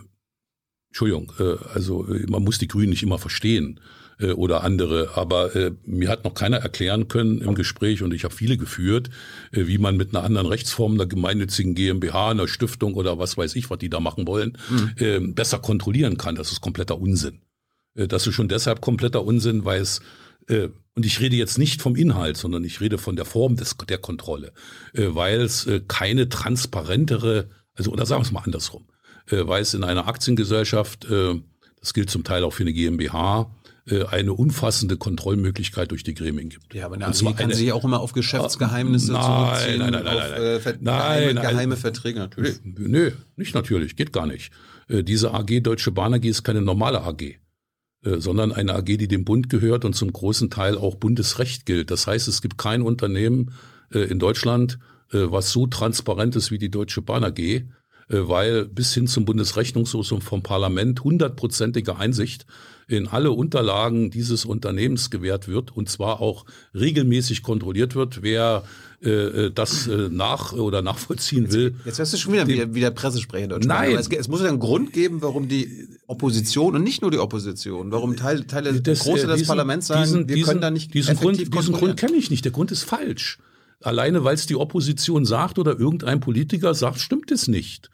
Entschuldigung, 0.88 1.32
äh, 1.38 1.56
also 1.72 2.06
man 2.28 2.42
muss 2.42 2.58
die 2.58 2.68
Grünen 2.68 2.90
nicht 2.90 3.02
immer 3.02 3.18
verstehen. 3.18 3.80
Äh, 4.22 4.32
oder 4.32 4.62
andere. 4.62 5.10
Aber 5.14 5.54
äh, 5.54 5.72
mir 5.84 6.08
hat 6.08 6.24
noch 6.24 6.34
keiner 6.34 6.58
erklären 6.58 7.08
können 7.08 7.40
im 7.40 7.54
Gespräch, 7.54 8.02
und 8.02 8.14
ich 8.14 8.24
habe 8.24 8.34
viele 8.34 8.56
geführt, 8.56 9.10
äh, 9.52 9.66
wie 9.66 9.78
man 9.78 9.96
mit 9.96 10.14
einer 10.14 10.24
anderen 10.24 10.46
Rechtsform, 10.46 10.94
einer 10.94 11.06
gemeinnützigen 11.06 11.74
GmbH, 11.74 12.30
einer 12.30 12.48
Stiftung 12.48 12.94
oder 12.94 13.18
was 13.18 13.36
weiß 13.36 13.56
ich, 13.56 13.68
was 13.70 13.78
die 13.78 13.90
da 13.90 14.00
machen 14.00 14.26
wollen, 14.26 14.56
mhm. 14.70 14.90
äh, 14.98 15.18
besser 15.18 15.58
kontrollieren 15.58 16.16
kann. 16.16 16.36
Das 16.36 16.52
ist 16.52 16.60
kompletter 16.60 16.98
Unsinn. 16.98 17.40
Äh, 17.94 18.08
das 18.08 18.26
ist 18.26 18.34
schon 18.34 18.48
deshalb 18.48 18.80
kompletter 18.80 19.24
Unsinn, 19.24 19.64
weil 19.64 19.80
es 19.80 20.00
äh, 20.48 20.68
und 20.94 21.06
ich 21.06 21.20
rede 21.20 21.36
jetzt 21.36 21.58
nicht 21.58 21.80
vom 21.80 21.96
Inhalt, 21.96 22.36
sondern 22.36 22.64
ich 22.64 22.82
rede 22.82 22.98
von 22.98 23.16
der 23.16 23.24
Form 23.24 23.56
des, 23.56 23.78
der 23.88 23.96
Kontrolle, 23.96 24.52
weil 24.92 25.40
es 25.40 25.66
keine 25.88 26.28
transparentere, 26.28 27.48
also 27.72 27.92
oder 27.92 28.04
sagen 28.04 28.20
wir 28.20 28.26
es 28.26 28.32
mal 28.32 28.42
andersrum, 28.44 28.84
weil 29.30 29.62
es 29.62 29.72
in 29.72 29.84
einer 29.84 30.06
Aktiengesellschaft, 30.06 31.06
das 31.80 31.94
gilt 31.94 32.10
zum 32.10 32.24
Teil 32.24 32.44
auch 32.44 32.52
für 32.52 32.64
eine 32.64 32.74
GmbH, 32.74 33.50
eine 33.84 34.32
umfassende 34.32 34.96
Kontrollmöglichkeit 34.96 35.90
durch 35.90 36.04
die 36.04 36.14
Gremien 36.14 36.48
gibt. 36.48 36.72
Ja, 36.72 36.86
aber 36.86 36.94
eine 36.94 37.06
AG 37.08 37.36
kann 37.36 37.52
sich 37.52 37.72
auch 37.72 37.84
immer 37.84 38.00
auf 38.00 38.12
Geschäftsgeheimnisse 38.12 39.12
nein, 39.12 39.22
zurückziehen, 39.22 39.78
nein, 39.80 39.92
nein, 39.92 40.04
nein, 40.04 40.16
auf 40.16 40.38
äh, 40.38 40.60
Ver 40.60 40.74
nein, 40.80 41.34
geheime, 41.34 41.40
geheime 41.40 41.76
Verträge 41.76 42.20
natürlich. 42.20 42.60
Nö, 42.62 43.10
nicht 43.36 43.54
natürlich, 43.54 43.96
geht 43.96 44.12
gar 44.12 44.26
nicht. 44.26 44.52
Äh, 44.88 45.02
diese 45.02 45.34
AG 45.34 45.60
Deutsche 45.62 45.90
Bahn 45.90 46.14
AG 46.14 46.24
ist 46.24 46.44
keine 46.44 46.62
normale 46.62 47.02
AG, 47.02 47.22
äh, 47.22 47.36
sondern 48.18 48.52
eine 48.52 48.74
AG, 48.74 48.84
die 48.84 49.08
dem 49.08 49.24
Bund 49.24 49.48
gehört 49.48 49.84
und 49.84 49.94
zum 49.94 50.12
großen 50.12 50.50
Teil 50.50 50.76
auch 50.76 50.94
Bundesrecht 50.94 51.66
gilt. 51.66 51.90
Das 51.90 52.06
heißt, 52.06 52.28
es 52.28 52.42
gibt 52.42 52.58
kein 52.58 52.82
Unternehmen 52.82 53.52
äh, 53.92 54.00
in 54.00 54.18
Deutschland, 54.18 54.78
äh, 55.12 55.18
was 55.30 55.50
so 55.50 55.66
transparent 55.66 56.36
ist 56.36 56.50
wie 56.50 56.58
die 56.58 56.70
Deutsche 56.70 57.02
Bahn 57.02 57.24
AG 57.24 57.64
weil 58.20 58.66
bis 58.66 58.94
hin 58.94 59.06
zum 59.06 59.24
Bundesrechnungshof 59.24 60.12
und 60.12 60.22
vom 60.22 60.42
Parlament 60.42 61.02
hundertprozentige 61.04 61.96
Einsicht 61.96 62.46
in 62.88 63.08
alle 63.08 63.30
Unterlagen 63.30 64.10
dieses 64.10 64.44
Unternehmens 64.44 65.10
gewährt 65.10 65.48
wird 65.48 65.74
und 65.76 65.88
zwar 65.88 66.20
auch 66.20 66.44
regelmäßig 66.74 67.42
kontrolliert 67.42 67.94
wird, 67.94 68.22
wer 68.22 68.64
äh, 69.02 69.50
das 69.50 69.86
äh, 69.88 70.08
nach 70.10 70.52
oder 70.52 70.82
nachvollziehen 70.82 71.52
will. 71.52 71.74
Jetzt 71.84 71.98
hörst 71.98 72.12
du 72.12 72.16
schon 72.16 72.32
wieder 72.34 72.46
wie, 72.46 72.80
der 72.80 72.90
Pressesprecher 72.90 73.48
Deutschland. 73.48 73.66
Nein. 73.66 73.96
Es, 73.96 74.08
es, 74.08 74.28
muss 74.28 74.42
ja 74.42 74.48
einen 74.48 74.60
Grund 74.60 74.92
geben, 74.92 75.22
warum 75.22 75.48
die 75.48 75.88
Opposition 76.06 76.76
und 76.76 76.84
nicht 76.84 77.02
nur 77.02 77.10
die 77.10 77.18
Opposition, 77.18 77.90
warum 77.90 78.16
Teile, 78.16 78.46
Teile 78.46 78.80
das, 78.80 79.00
Große 79.00 79.26
des 79.26 79.46
Parlaments 79.46 79.88
sagen, 79.88 80.04
diesen, 80.04 80.28
wir 80.28 80.36
diesen, 80.36 80.48
können 80.48 80.60
da 80.60 80.70
nicht 80.70 80.94
diesen 80.94 81.16
Grund, 81.16 81.38
diesen 81.38 81.74
Grund 81.74 81.96
kenne 81.96 82.16
ich 82.16 82.30
nicht. 82.30 82.44
Der 82.44 82.52
Grund 82.52 82.70
ist 82.70 82.84
falsch. 82.84 83.38
Alleine 83.80 84.22
weil 84.22 84.34
es 84.34 84.46
die 84.46 84.54
Opposition 84.54 85.24
sagt 85.24 85.58
oder 85.58 85.78
irgendein 85.78 86.20
Politiker 86.20 86.74
sagt, 86.74 87.00
stimmt 87.00 87.32
es 87.32 87.48
nicht. 87.48 87.90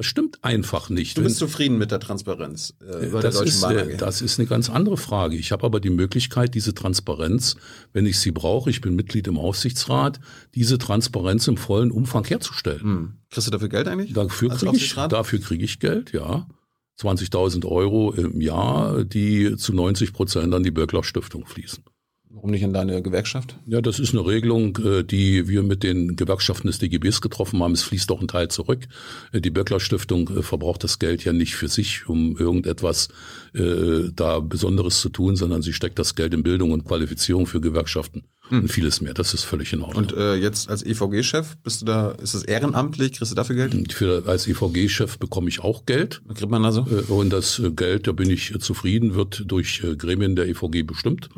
Das 0.00 0.06
stimmt 0.06 0.42
einfach 0.42 0.88
nicht. 0.88 1.18
Du 1.18 1.22
bist 1.22 1.36
zufrieden 1.36 1.76
mit 1.76 1.90
der 1.90 2.00
Transparenz 2.00 2.72
äh, 2.80 3.06
über 3.06 3.20
das 3.20 3.34
der 3.34 3.42
Deutschen 3.42 3.46
ist, 3.48 3.60
Bahn 3.60 3.76
äh, 3.76 3.96
Das 3.98 4.22
ist 4.22 4.38
eine 4.38 4.48
ganz 4.48 4.70
andere 4.70 4.96
Frage. 4.96 5.36
Ich 5.36 5.52
habe 5.52 5.66
aber 5.66 5.78
die 5.78 5.90
Möglichkeit, 5.90 6.54
diese 6.54 6.72
Transparenz, 6.72 7.56
wenn 7.92 8.06
ich 8.06 8.18
sie 8.18 8.30
brauche, 8.30 8.70
ich 8.70 8.80
bin 8.80 8.96
Mitglied 8.96 9.28
im 9.28 9.36
Aufsichtsrat, 9.36 10.18
diese 10.54 10.78
Transparenz 10.78 11.48
im 11.48 11.58
vollen 11.58 11.90
Umfang 11.90 12.24
herzustellen. 12.24 12.80
Hm. 12.80 13.12
Kriegst 13.28 13.48
du 13.48 13.50
dafür 13.50 13.68
Geld 13.68 13.88
eigentlich? 13.88 14.14
Dafür 14.14 14.48
kriege 14.48 14.74
ich, 14.74 14.94
dafür 14.94 15.38
kriege 15.38 15.64
ich 15.66 15.80
Geld, 15.80 16.14
ja. 16.14 16.48
20.000 16.98 17.66
Euro 17.66 18.12
im 18.12 18.40
Jahr, 18.40 19.04
die 19.04 19.54
zu 19.58 19.74
90 19.74 20.14
Prozent 20.14 20.54
an 20.54 20.62
die 20.62 20.70
Böckler 20.70 21.04
Stiftung 21.04 21.44
fließen. 21.44 21.84
Warum 22.32 22.52
nicht 22.52 22.62
in 22.62 22.72
deine 22.72 23.02
Gewerkschaft? 23.02 23.56
Ja, 23.66 23.80
das 23.80 23.98
ist 23.98 24.14
eine 24.14 24.24
Regelung, 24.24 24.78
äh, 24.78 25.02
die 25.02 25.48
wir 25.48 25.64
mit 25.64 25.82
den 25.82 26.14
Gewerkschaften 26.14 26.68
des 26.68 26.78
DGBs 26.78 27.22
getroffen 27.22 27.60
haben. 27.60 27.72
Es 27.72 27.82
fließt 27.82 28.08
doch 28.08 28.20
ein 28.20 28.28
Teil 28.28 28.46
zurück. 28.48 28.86
Äh, 29.32 29.40
die 29.40 29.50
Böckler 29.50 29.80
Stiftung 29.80 30.28
äh, 30.28 30.42
verbraucht 30.42 30.84
das 30.84 31.00
Geld 31.00 31.24
ja 31.24 31.32
nicht 31.32 31.56
für 31.56 31.66
sich, 31.66 32.08
um 32.08 32.38
irgendetwas 32.38 33.08
äh, 33.52 34.10
da 34.14 34.38
Besonderes 34.38 35.00
zu 35.00 35.08
tun, 35.08 35.34
sondern 35.34 35.62
sie 35.62 35.72
steckt 35.72 35.98
das 35.98 36.14
Geld 36.14 36.32
in 36.32 36.44
Bildung 36.44 36.70
und 36.70 36.84
Qualifizierung 36.84 37.48
für 37.48 37.60
Gewerkschaften 37.60 38.22
hm. 38.48 38.60
und 38.60 38.68
vieles 38.68 39.00
mehr. 39.00 39.12
Das 39.12 39.34
ist 39.34 39.42
völlig 39.42 39.72
in 39.72 39.82
Ordnung. 39.82 40.04
Und 40.04 40.16
äh, 40.16 40.36
jetzt 40.36 40.70
als 40.70 40.86
EVG-Chef 40.86 41.56
bist 41.64 41.80
du 41.80 41.86
da, 41.86 42.12
ist 42.12 42.34
das 42.34 42.44
ehrenamtlich? 42.44 43.14
Kriegst 43.14 43.32
du 43.32 43.34
dafür 43.34 43.56
Geld? 43.56 43.92
Für, 43.92 44.22
als 44.26 44.46
EVG-Chef 44.46 45.18
bekomme 45.18 45.48
ich 45.48 45.64
auch 45.64 45.84
Geld. 45.84 46.22
Was 46.26 46.36
kriegt 46.36 46.50
man 46.52 46.64
also? 46.64 46.86
Und 47.08 47.32
das 47.32 47.60
Geld, 47.74 48.06
da 48.06 48.12
bin 48.12 48.30
ich 48.30 48.54
zufrieden, 48.60 49.16
wird 49.16 49.42
durch 49.48 49.82
Gremien 49.98 50.36
der 50.36 50.46
EVG 50.46 50.84
bestimmt. 50.84 51.28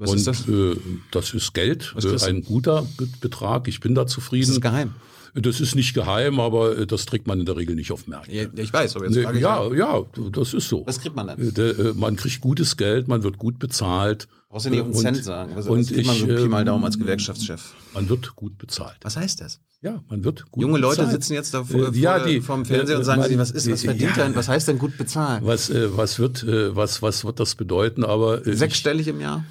Was 0.00 0.10
und, 0.10 0.16
ist 0.16 0.26
das? 0.26 0.48
Äh, 0.48 0.76
das 1.10 1.34
ist 1.34 1.52
Geld, 1.54 1.94
äh, 2.02 2.24
ein 2.26 2.42
guter 2.42 2.86
Betrag. 3.20 3.68
Ich 3.68 3.80
bin 3.80 3.94
da 3.94 4.06
zufrieden. 4.06 4.42
Ist 4.44 4.50
das 4.54 4.60
geheim? 4.60 4.94
Das 5.34 5.60
ist 5.60 5.76
nicht 5.76 5.94
geheim, 5.94 6.40
aber 6.40 6.76
äh, 6.76 6.86
das 6.88 7.06
trägt 7.06 7.28
man 7.28 7.38
in 7.38 7.46
der 7.46 7.56
Regel 7.56 7.76
nicht 7.76 7.92
auf 7.92 8.08
Märkte. 8.08 8.32
Ja, 8.34 8.46
ich 8.56 8.72
weiß, 8.72 8.96
aber 8.96 9.06
jetzt 9.06 9.16
frage 9.22 9.36
ich 9.38 9.42
ja, 9.44 9.72
ja, 9.74 10.02
das 10.32 10.54
ist 10.54 10.68
so. 10.68 10.84
Was 10.86 11.00
kriegt 11.00 11.14
man 11.14 11.28
dann? 11.28 11.38
Äh, 11.38 11.60
äh, 11.70 11.92
Man 11.94 12.16
kriegt 12.16 12.40
gutes 12.40 12.76
Geld, 12.76 13.06
man 13.06 13.22
wird 13.22 13.38
gut 13.38 13.60
bezahlt. 13.60 14.26
Brauchst 14.48 14.66
du 14.66 14.70
nicht 14.70 14.80
einen 14.82 14.90
Und- 14.92 14.98
Cent 15.00 15.22
sagen. 15.22 15.52
Was, 15.54 15.68
und 15.68 15.78
was 15.80 15.86
kriegt 15.92 16.06
man 16.08 16.16
so 16.16 16.26
ich, 16.26 16.34
Pi 16.42 16.48
mal 16.48 16.60
ähm, 16.60 16.66
Daumen 16.66 16.84
als 16.84 16.98
Gewerkschaftschef? 16.98 17.62
Man 17.94 18.08
wird 18.08 18.34
gut 18.34 18.58
bezahlt. 18.58 18.96
Was 19.02 19.16
heißt 19.16 19.40
das? 19.40 19.60
Ja, 19.82 20.02
man 20.08 20.24
wird 20.24 20.50
gut 20.50 20.62
Junge 20.62 20.78
Leute 20.78 21.02
bezahlt. 21.02 21.12
sitzen 21.12 21.34
jetzt 21.34 21.54
da 21.54 21.62
vor, 21.62 21.94
Äh, 21.94 21.96
ja, 21.98 22.18
vor, 22.18 22.26
die- 22.26 22.40
vorm 22.40 22.64
Fernseher 22.64 22.96
äh, 22.96 22.98
und 22.98 23.04
sagen 23.04 23.20
man- 23.20 23.28
sich, 23.28 23.38
was 23.38 23.50
ist, 23.52 23.70
was 23.70 23.82
verdient 23.82 24.16
ja. 24.16 24.24
denn, 24.24 24.34
was 24.34 24.48
heißt 24.48 24.66
denn 24.66 24.78
gut 24.78 24.98
bezahlen? 24.98 25.44
Was, 25.46 25.70
äh, 25.70 25.96
was 25.96 26.18
wird, 26.18 26.44
was, 26.44 27.02
was 27.02 27.24
wird 27.24 27.38
das 27.38 27.54
bedeuten? 27.54 28.02
Aber 28.02 28.44
ich, 28.44 28.58
Sechsstellig 28.58 29.06
im 29.06 29.20
Jahr? 29.20 29.44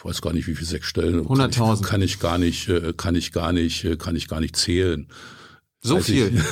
Ich 0.00 0.04
weiß 0.06 0.22
gar 0.22 0.32
nicht, 0.32 0.46
wie 0.46 0.54
viel 0.54 0.66
sechs 0.66 0.86
Stellen. 0.86 1.26
100.000. 1.26 1.82
Kann 1.82 2.00
ich 2.00 2.20
gar 2.20 2.38
nicht, 2.38 2.70
äh, 2.70 2.94
kann 2.96 3.14
ich 3.14 3.32
gar 3.32 3.52
nicht, 3.52 3.84
äh, 3.84 3.96
kann 3.96 4.16
ich 4.16 4.28
gar 4.28 4.40
nicht 4.40 4.56
zählen. 4.56 5.06
So 5.82 5.96
Weiß 5.96 6.06
viel. 6.06 6.32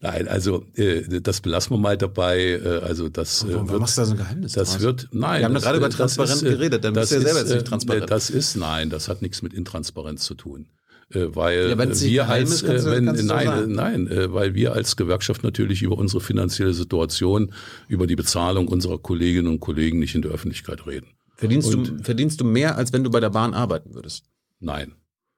Nein, 0.00 0.26
also 0.26 0.64
äh, 0.74 1.20
das 1.20 1.40
belassen 1.40 1.74
wir 1.74 1.78
mal 1.78 1.96
dabei. 1.96 2.60
Äh, 2.64 2.80
also 2.84 3.08
das 3.08 3.44
äh, 3.44 3.54
Warum 3.54 3.68
wird, 3.68 3.80
machst 3.80 3.98
du 3.98 4.00
da 4.00 4.04
so 4.06 4.12
ein 4.12 4.18
Geheimnis 4.18 4.52
das 4.52 4.72
draus? 4.72 4.82
wird, 4.82 5.08
nein. 5.12 5.40
Wir 5.40 5.44
haben 5.44 5.54
das, 5.54 5.62
gerade 5.62 5.78
über 5.78 5.88
ist, 6.24 6.42
äh, 6.42 6.50
geredet, 6.50 6.84
dann 6.84 6.94
bist 6.94 7.12
du 7.12 7.16
ja 7.16 7.20
selber 7.22 7.40
ist, 7.40 7.48
jetzt 7.48 7.54
nicht 7.54 7.66
transparent. 7.68 8.10
Das 8.10 8.30
ist, 8.30 8.56
nein, 8.56 8.90
das 8.90 9.08
hat 9.08 9.22
nichts 9.22 9.42
mit 9.42 9.52
Intransparenz 9.54 10.24
zu 10.24 10.34
tun. 10.34 10.66
Äh, 11.10 11.26
weil 11.34 11.70
Ja, 11.70 11.78
wir 11.78 12.28
als, 12.28 12.50
ist, 12.50 12.66
kannst 12.66 12.86
wenn, 12.86 13.06
kannst 13.06 13.24
nein, 13.24 13.70
nein, 13.70 14.08
äh, 14.08 14.32
weil 14.32 14.54
wir 14.54 14.72
als 14.72 14.96
Gewerkschaft 14.96 15.44
natürlich 15.44 15.82
über 15.82 15.98
unsere 15.98 16.20
finanzielle 16.20 16.74
Situation, 16.74 17.52
über 17.86 18.08
die 18.08 18.16
Bezahlung 18.16 18.66
unserer 18.66 18.98
Kolleginnen 18.98 19.48
und 19.48 19.60
Kollegen 19.60 20.00
nicht 20.00 20.16
in 20.16 20.22
der 20.22 20.32
Öffentlichkeit 20.32 20.86
reden. 20.86 21.06
Verdienst 21.36 21.72
du, 21.72 22.02
verdienst 22.02 22.40
du 22.40 22.44
mehr, 22.44 22.76
als 22.76 22.92
wenn 22.92 23.04
du 23.04 23.10
bei 23.10 23.20
der 23.20 23.30
Bahn 23.30 23.54
arbeiten 23.54 23.94
würdest? 23.94 24.24
Nein. 24.58 24.94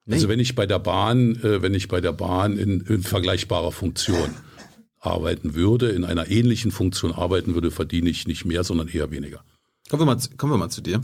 Nee. 0.07 0.15
Also 0.15 0.29
wenn 0.29 0.41
ich 0.41 0.55
bei 0.55 0.65
der 0.67 0.79
Bahn, 0.79 1.37
äh, 1.43 1.61
wenn 1.61 1.75
ich 1.75 1.89
bei 1.89 2.01
der 2.01 2.13
Bahn 2.13 2.57
in, 2.57 2.81
in 2.83 3.03
vergleichbarer 3.03 3.73
Funktion 3.73 4.31
arbeiten 5.01 5.55
würde, 5.55 5.91
in 5.91 6.05
einer 6.05 6.31
ähnlichen 6.31 6.71
Funktion 6.71 7.13
arbeiten 7.13 7.55
würde, 7.55 7.71
verdiene 7.71 8.09
ich 8.11 8.27
nicht 8.27 8.45
mehr, 8.45 8.65
sondern 8.65 8.89
eher 8.89 9.11
weniger. 9.11 9.43
Kommen 9.91 10.03
wir 10.03 10.07
mal, 10.07 10.19
zu- 10.19 10.31
kommen 10.37 10.53
wir 10.53 10.57
mal 10.59 10.71
zu 10.71 10.81
dir. 10.81 11.01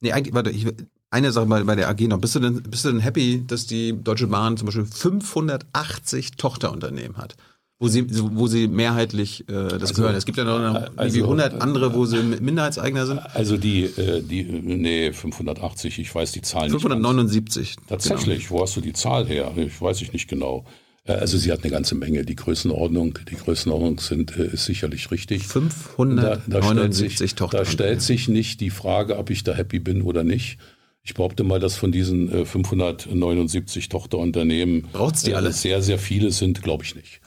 Nee, 0.00 0.12
eigentlich, 0.12 0.34
warte, 0.34 0.50
ich, 0.50 0.66
eine 1.10 1.32
Sache 1.32 1.46
bei, 1.46 1.64
bei 1.64 1.74
der 1.74 1.88
AG 1.88 2.00
noch. 2.08 2.18
Bist 2.20 2.34
du, 2.34 2.40
denn, 2.40 2.62
bist 2.62 2.84
du 2.84 2.90
denn 2.90 3.00
happy, 3.00 3.44
dass 3.46 3.66
die 3.66 3.92
Deutsche 4.02 4.26
Bahn 4.28 4.56
zum 4.56 4.66
Beispiel 4.66 4.84
580 4.86 6.32
Tochterunternehmen 6.32 7.16
hat? 7.16 7.36
Wo 7.78 7.88
sie, 7.88 8.06
wo 8.08 8.46
sie 8.46 8.68
mehrheitlich 8.68 9.46
äh, 9.50 9.68
das 9.78 9.92
gehören. 9.92 10.14
Es 10.14 10.24
gibt 10.24 10.38
ja 10.38 10.44
noch 10.44 10.74
irgendwie 10.74 10.96
also, 10.96 11.24
100 11.24 11.60
andere, 11.60 11.94
wo 11.94 12.06
sie 12.06 12.22
Minderheitseigner 12.22 13.04
sind. 13.04 13.18
Also 13.34 13.58
die, 13.58 13.84
äh, 13.84 14.22
die, 14.22 14.40
äh, 14.40 14.60
nee, 14.62 15.12
580, 15.12 15.98
ich 15.98 16.14
weiß 16.14 16.32
die 16.32 16.40
Zahlen 16.40 16.72
nicht. 16.72 16.80
579. 16.80 17.76
Tatsächlich, 17.86 18.50
wo 18.50 18.62
hast 18.62 18.76
du 18.76 18.80
die 18.80 18.94
Zahl 18.94 19.26
her? 19.26 19.52
Ich 19.56 19.78
weiß 19.78 20.00
ich 20.00 20.14
nicht 20.14 20.26
genau. 20.26 20.64
Äh, 21.04 21.12
Also 21.12 21.36
sie 21.36 21.52
hat 21.52 21.64
eine 21.64 21.70
ganze 21.70 21.94
Menge. 21.96 22.24
Die 22.24 22.34
Größenordnung, 22.34 23.18
die 23.30 23.36
Größenordnung 23.36 24.00
sind, 24.00 24.34
äh, 24.38 24.46
ist 24.46 24.64
sicherlich 24.64 25.10
richtig. 25.10 25.46
579 25.46 27.18
sich, 27.18 27.34
Tochter. 27.34 27.58
da 27.58 27.64
stellt 27.66 28.00
sich 28.00 28.28
nicht 28.28 28.62
die 28.62 28.70
Frage, 28.70 29.18
ob 29.18 29.28
ich 29.28 29.44
da 29.44 29.52
happy 29.54 29.80
bin 29.80 30.00
oder 30.00 30.24
nicht. 30.24 30.56
Ich 31.02 31.12
behaupte 31.12 31.44
mal, 31.44 31.60
dass 31.60 31.76
von 31.76 31.92
diesen 31.92 32.32
äh, 32.32 32.44
579 32.46 33.88
Tochterunternehmen 33.88 34.88
Braucht's 34.92 35.22
die 35.22 35.32
äh, 35.32 35.34
alle? 35.34 35.52
sehr, 35.52 35.82
sehr 35.82 35.98
viele 35.98 36.32
sind, 36.32 36.62
glaube 36.62 36.84
ich 36.84 36.94
nicht. 36.96 37.20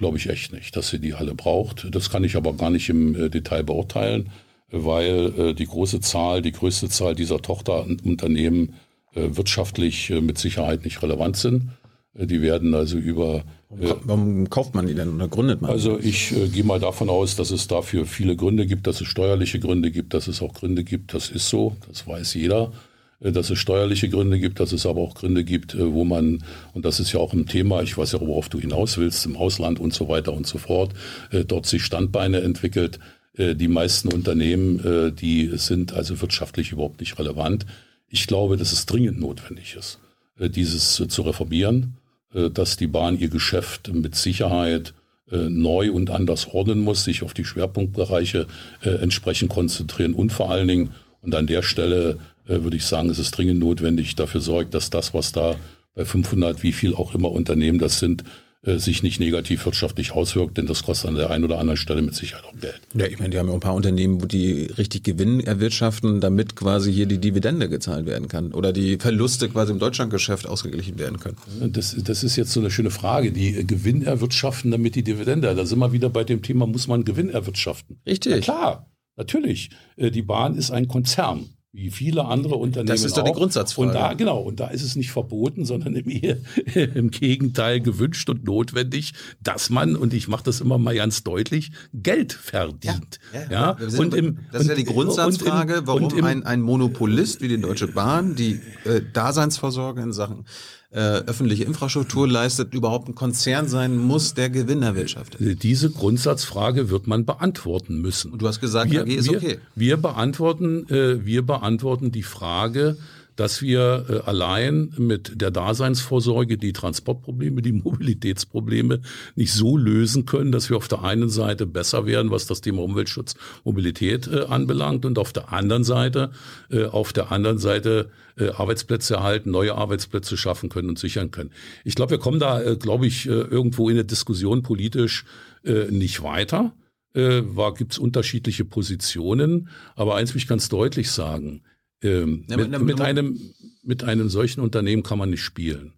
Glaube 0.00 0.16
ich 0.16 0.30
echt 0.30 0.50
nicht, 0.54 0.74
dass 0.76 0.88
sie 0.88 0.98
die 0.98 1.12
alle 1.12 1.34
braucht. 1.34 1.86
Das 1.94 2.08
kann 2.08 2.24
ich 2.24 2.34
aber 2.34 2.54
gar 2.54 2.70
nicht 2.70 2.88
im 2.88 3.14
äh, 3.14 3.28
Detail 3.28 3.64
beurteilen, 3.64 4.30
weil 4.70 5.32
äh, 5.38 5.54
die 5.54 5.66
große 5.66 6.00
Zahl, 6.00 6.40
die 6.40 6.52
größte 6.52 6.88
Zahl 6.88 7.14
dieser 7.14 7.42
Tochterunternehmen 7.42 8.76
äh, 9.14 9.28
wirtschaftlich 9.32 10.08
mit 10.08 10.38
Sicherheit 10.38 10.86
nicht 10.86 11.02
relevant 11.02 11.36
sind. 11.36 11.68
Die 12.14 12.40
werden 12.40 12.74
also 12.74 12.96
über 12.96 13.44
Warum 13.68 14.48
kauft 14.48 14.74
man 14.74 14.86
die 14.86 14.94
denn 14.94 15.14
oder 15.14 15.28
gründet 15.28 15.60
man? 15.60 15.70
also 15.70 15.98
ich 16.00 16.32
äh, 16.32 16.48
gehe 16.48 16.64
mal 16.64 16.80
davon 16.80 17.10
aus, 17.10 17.36
dass 17.36 17.50
es 17.50 17.68
dafür 17.68 18.06
viele 18.06 18.36
Gründe 18.36 18.66
gibt, 18.66 18.86
dass 18.86 19.02
es 19.02 19.06
steuerliche 19.06 19.60
Gründe 19.60 19.90
gibt, 19.90 20.14
dass 20.14 20.28
es 20.28 20.40
auch 20.40 20.54
Gründe 20.54 20.82
gibt, 20.82 21.12
das 21.12 21.28
ist 21.28 21.50
so, 21.50 21.76
das 21.86 22.06
weiß 22.06 22.32
jeder, 22.34 22.72
dass 23.20 23.50
es 23.50 23.58
steuerliche 23.58 24.08
Gründe 24.08 24.38
gibt, 24.38 24.60
dass 24.60 24.72
es 24.72 24.86
aber 24.86 25.00
auch 25.00 25.14
Gründe 25.14 25.44
gibt, 25.44 25.74
äh, 25.74 25.92
wo 25.92 26.04
man, 26.04 26.42
und 26.72 26.84
das 26.84 27.00
ist 27.00 27.12
ja 27.12 27.20
auch 27.20 27.32
ein 27.32 27.46
Thema, 27.46 27.82
ich 27.82 27.96
weiß 27.96 28.12
ja, 28.12 28.20
worauf 28.20 28.48
du 28.48 28.58
hinaus 28.58 28.98
willst, 28.98 29.26
im 29.26 29.36
Ausland 29.36 29.78
und 29.78 29.92
so 29.92 30.08
weiter 30.08 30.32
und 30.32 30.46
so 30.46 30.58
fort, 30.58 30.92
äh, 31.30 31.44
dort 31.44 31.66
sich 31.66 31.84
Standbeine 31.84 32.40
entwickelt. 32.40 32.98
Äh, 33.36 33.54
Die 33.54 33.68
meisten 33.68 34.12
Unternehmen, 34.12 34.80
äh, 34.84 35.12
die 35.12 35.50
sind 35.54 35.92
also 35.92 36.20
wirtschaftlich 36.20 36.72
überhaupt 36.72 37.00
nicht 37.00 37.18
relevant. 37.18 37.66
Ich 38.08 38.26
glaube, 38.26 38.56
dass 38.56 38.72
es 38.72 38.86
dringend 38.86 39.20
notwendig 39.20 39.76
ist, 39.78 39.98
äh, 40.38 40.48
dieses 40.48 40.98
äh, 41.00 41.08
zu 41.08 41.22
reformieren 41.22 41.96
äh, 42.34 42.50
dass 42.50 42.76
die 42.76 42.86
Bahn 42.86 43.18
ihr 43.18 43.28
Geschäft 43.28 43.92
mit 43.92 44.14
Sicherheit 44.14 44.94
äh, 45.30 45.48
neu 45.48 45.92
und 45.92 46.10
anders 46.10 46.48
ordnen 46.48 46.80
muss, 46.80 47.04
sich 47.04 47.22
auf 47.22 47.34
die 47.34 47.44
Schwerpunktbereiche 47.44 48.46
äh, 48.82 48.90
entsprechend 48.90 49.50
konzentrieren 49.50 50.14
und 50.14 50.32
vor 50.32 50.50
allen 50.50 50.68
Dingen, 50.68 50.90
und 51.22 51.34
an 51.34 51.46
der 51.46 51.62
Stelle 51.62 52.10
äh, 52.10 52.16
würde 52.50 52.76
ich 52.76 52.84
sagen, 52.84 53.10
es 53.10 53.18
ist 53.18 53.32
dringend 53.32 53.60
notwendig, 53.60 54.16
dafür 54.16 54.40
sorgt, 54.40 54.74
dass 54.74 54.90
das, 54.90 55.14
was 55.14 55.32
da 55.32 55.56
bei 55.94 56.04
500, 56.04 56.62
wie 56.62 56.72
viel 56.72 56.94
auch 56.94 57.14
immer 57.14 57.30
Unternehmen 57.30 57.78
das 57.78 57.98
sind, 57.98 58.24
äh, 58.62 58.76
sich 58.76 59.02
nicht 59.02 59.20
negativ 59.20 59.64
wirtschaftlich 59.64 60.12
auswirkt, 60.12 60.58
denn 60.58 60.66
das 60.66 60.82
kostet 60.82 61.08
an 61.08 61.14
der 61.16 61.30
einen 61.30 61.44
oder 61.44 61.58
anderen 61.58 61.78
Stelle 61.78 62.02
mit 62.02 62.14
Sicherheit 62.14 62.44
auch 62.44 62.54
Geld. 62.60 62.78
Ja, 62.94 63.06
ich 63.06 63.18
meine, 63.18 63.30
die 63.30 63.38
haben 63.38 63.48
ja 63.48 63.54
ein 63.54 63.60
paar 63.60 63.74
Unternehmen, 63.74 64.20
wo 64.20 64.26
die 64.26 64.64
richtig 64.64 65.02
Gewinn 65.02 65.40
erwirtschaften, 65.40 66.20
damit 66.20 66.56
quasi 66.56 66.92
hier 66.92 67.06
die 67.06 67.16
Dividende 67.16 67.70
gezahlt 67.70 68.04
werden 68.04 68.28
kann 68.28 68.52
oder 68.52 68.74
die 68.74 68.98
Verluste 68.98 69.48
quasi 69.48 69.72
im 69.72 69.78
Deutschlandgeschäft 69.78 70.46
ausgeglichen 70.46 70.98
werden 70.98 71.18
können. 71.18 71.38
Das, 71.72 71.96
das 72.04 72.22
ist 72.22 72.36
jetzt 72.36 72.52
so 72.52 72.60
eine 72.60 72.70
schöne 72.70 72.90
Frage. 72.90 73.32
Die 73.32 73.56
äh, 73.56 73.64
Gewinn 73.64 74.02
erwirtschaften, 74.02 74.70
damit 74.70 74.94
die 74.94 75.04
Dividende. 75.04 75.54
Da 75.54 75.64
sind 75.64 75.78
wir 75.78 75.92
wieder 75.92 76.10
bei 76.10 76.24
dem 76.24 76.42
Thema, 76.42 76.66
muss 76.66 76.86
man 76.86 77.04
Gewinn 77.04 77.30
erwirtschaften? 77.30 77.98
Richtig. 78.06 78.32
Na 78.32 78.40
klar, 78.40 78.90
natürlich. 79.16 79.70
Äh, 79.96 80.10
Die 80.10 80.22
Bahn 80.22 80.54
ist 80.56 80.70
ein 80.70 80.86
Konzern. 80.86 81.48
Wie 81.72 81.90
viele 81.92 82.24
andere 82.24 82.56
Unternehmen. 82.56 82.88
Das 82.88 83.04
ist 83.04 83.16
doch 83.16 83.22
die 83.22 83.30
auch. 83.30 83.36
Grundsatzfrage. 83.36 83.88
Und 83.88 83.94
da, 83.94 84.12
genau, 84.14 84.40
und 84.40 84.58
da 84.58 84.66
ist 84.68 84.82
es 84.82 84.96
nicht 84.96 85.12
verboten, 85.12 85.64
sondern 85.64 85.94
im, 85.94 86.08
im 86.94 87.10
Gegenteil 87.12 87.80
gewünscht 87.80 88.28
und 88.28 88.44
notwendig, 88.44 89.12
dass 89.40 89.70
man, 89.70 89.94
und 89.94 90.12
ich 90.12 90.26
mache 90.26 90.42
das 90.42 90.60
immer 90.60 90.78
mal 90.78 90.96
ganz 90.96 91.22
deutlich, 91.22 91.70
Geld 91.94 92.32
verdient. 92.32 93.20
Ja, 93.50 93.78
Wir 93.78 93.88
sind- 93.88 94.00
und 94.00 94.14
im, 94.14 94.38
das 94.50 94.62
ist 94.62 94.68
ja 94.68 94.74
die 94.74 94.82
und- 94.82 94.88
und 94.88 94.94
Grundsatzfrage, 94.94 95.74
im- 95.74 95.86
warum 95.86 96.10
im, 96.18 96.24
ein, 96.24 96.42
ein 96.44 96.60
Monopolist 96.60 97.40
wie 97.40 97.46
die 97.48 97.60
Deutsche 97.60 97.86
Bahn 97.86 98.34
die 98.34 98.60
äh, 98.84 99.00
Daseinsvorsorge 99.12 100.02
in 100.02 100.12
Sachen 100.12 100.46
öffentliche 100.92 101.64
Infrastruktur 101.64 102.26
leistet, 102.26 102.74
überhaupt 102.74 103.08
ein 103.08 103.14
Konzern 103.14 103.68
sein 103.68 103.96
muss, 103.96 104.34
der 104.34 104.50
Gewinn 104.50 104.82
erwirtschaftet. 104.82 105.62
Diese 105.62 105.90
Grundsatzfrage 105.90 106.90
wird 106.90 107.06
man 107.06 107.24
beantworten 107.24 108.00
müssen. 108.00 108.32
Und 108.32 108.42
du 108.42 108.48
hast 108.48 108.60
gesagt, 108.60 108.90
wir, 108.90 109.02
AG 109.02 109.06
ist 109.06 109.30
wir, 109.30 109.38
okay. 109.38 109.58
Wir 109.76 109.96
beantworten, 109.96 110.88
äh, 110.88 111.24
wir 111.24 111.46
beantworten 111.46 112.10
die 112.10 112.24
Frage, 112.24 112.96
dass 113.40 113.62
wir 113.62 114.04
äh, 114.10 114.28
allein 114.28 114.92
mit 114.98 115.40
der 115.40 115.50
Daseinsvorsorge 115.50 116.58
die 116.58 116.74
Transportprobleme, 116.74 117.62
die 117.62 117.72
Mobilitätsprobleme 117.84 119.00
nicht 119.34 119.54
so 119.54 119.78
lösen 119.78 120.26
können, 120.26 120.52
dass 120.52 120.68
wir 120.68 120.76
auf 120.76 120.88
der 120.88 121.04
einen 121.04 121.30
Seite 121.30 121.64
besser 121.64 122.04
werden, 122.04 122.30
was 122.30 122.46
das 122.46 122.60
Thema 122.60 122.82
Umweltschutz, 122.82 123.36
Mobilität 123.64 124.28
äh, 124.28 124.44
anbelangt 124.44 125.06
und 125.06 125.18
auf 125.18 125.32
der 125.32 125.54
anderen 125.54 125.84
Seite, 125.84 126.32
äh, 126.70 126.84
auf 126.84 127.14
der 127.14 127.32
anderen 127.32 127.58
Seite 127.58 128.10
Arbeitsplätze 128.56 129.16
erhalten, 129.16 129.50
neue 129.50 129.74
Arbeitsplätze 129.74 130.38
schaffen 130.38 130.70
können 130.70 130.88
und 130.88 130.98
sichern 130.98 131.30
können. 131.30 131.50
Ich 131.84 131.94
glaube, 131.94 132.12
wir 132.12 132.18
kommen 132.18 132.38
da, 132.38 132.74
glaube 132.74 133.06
ich, 133.06 133.26
irgendwo 133.26 133.90
in 133.90 133.96
der 133.96 134.04
Diskussion 134.04 134.62
politisch 134.62 135.26
nicht 135.62 136.22
weiter. 136.22 136.72
Äh, 137.12 137.42
war 137.44 137.74
gibt's 137.74 137.98
unterschiedliche 137.98 138.64
Positionen, 138.64 139.68
aber 139.96 140.14
eins 140.14 140.32
will 140.32 140.40
ich 140.40 140.46
ganz 140.46 140.68
deutlich 140.68 141.10
sagen: 141.10 141.62
ähm, 142.02 142.44
Ja, 142.48 142.56
mit, 142.56 142.80
mit 142.82 143.00
einem 143.00 143.38
mit 143.82 144.04
einem 144.04 144.28
solchen 144.28 144.60
Unternehmen 144.60 145.02
kann 145.02 145.18
man 145.18 145.30
nicht 145.30 145.42
spielen. 145.42 145.94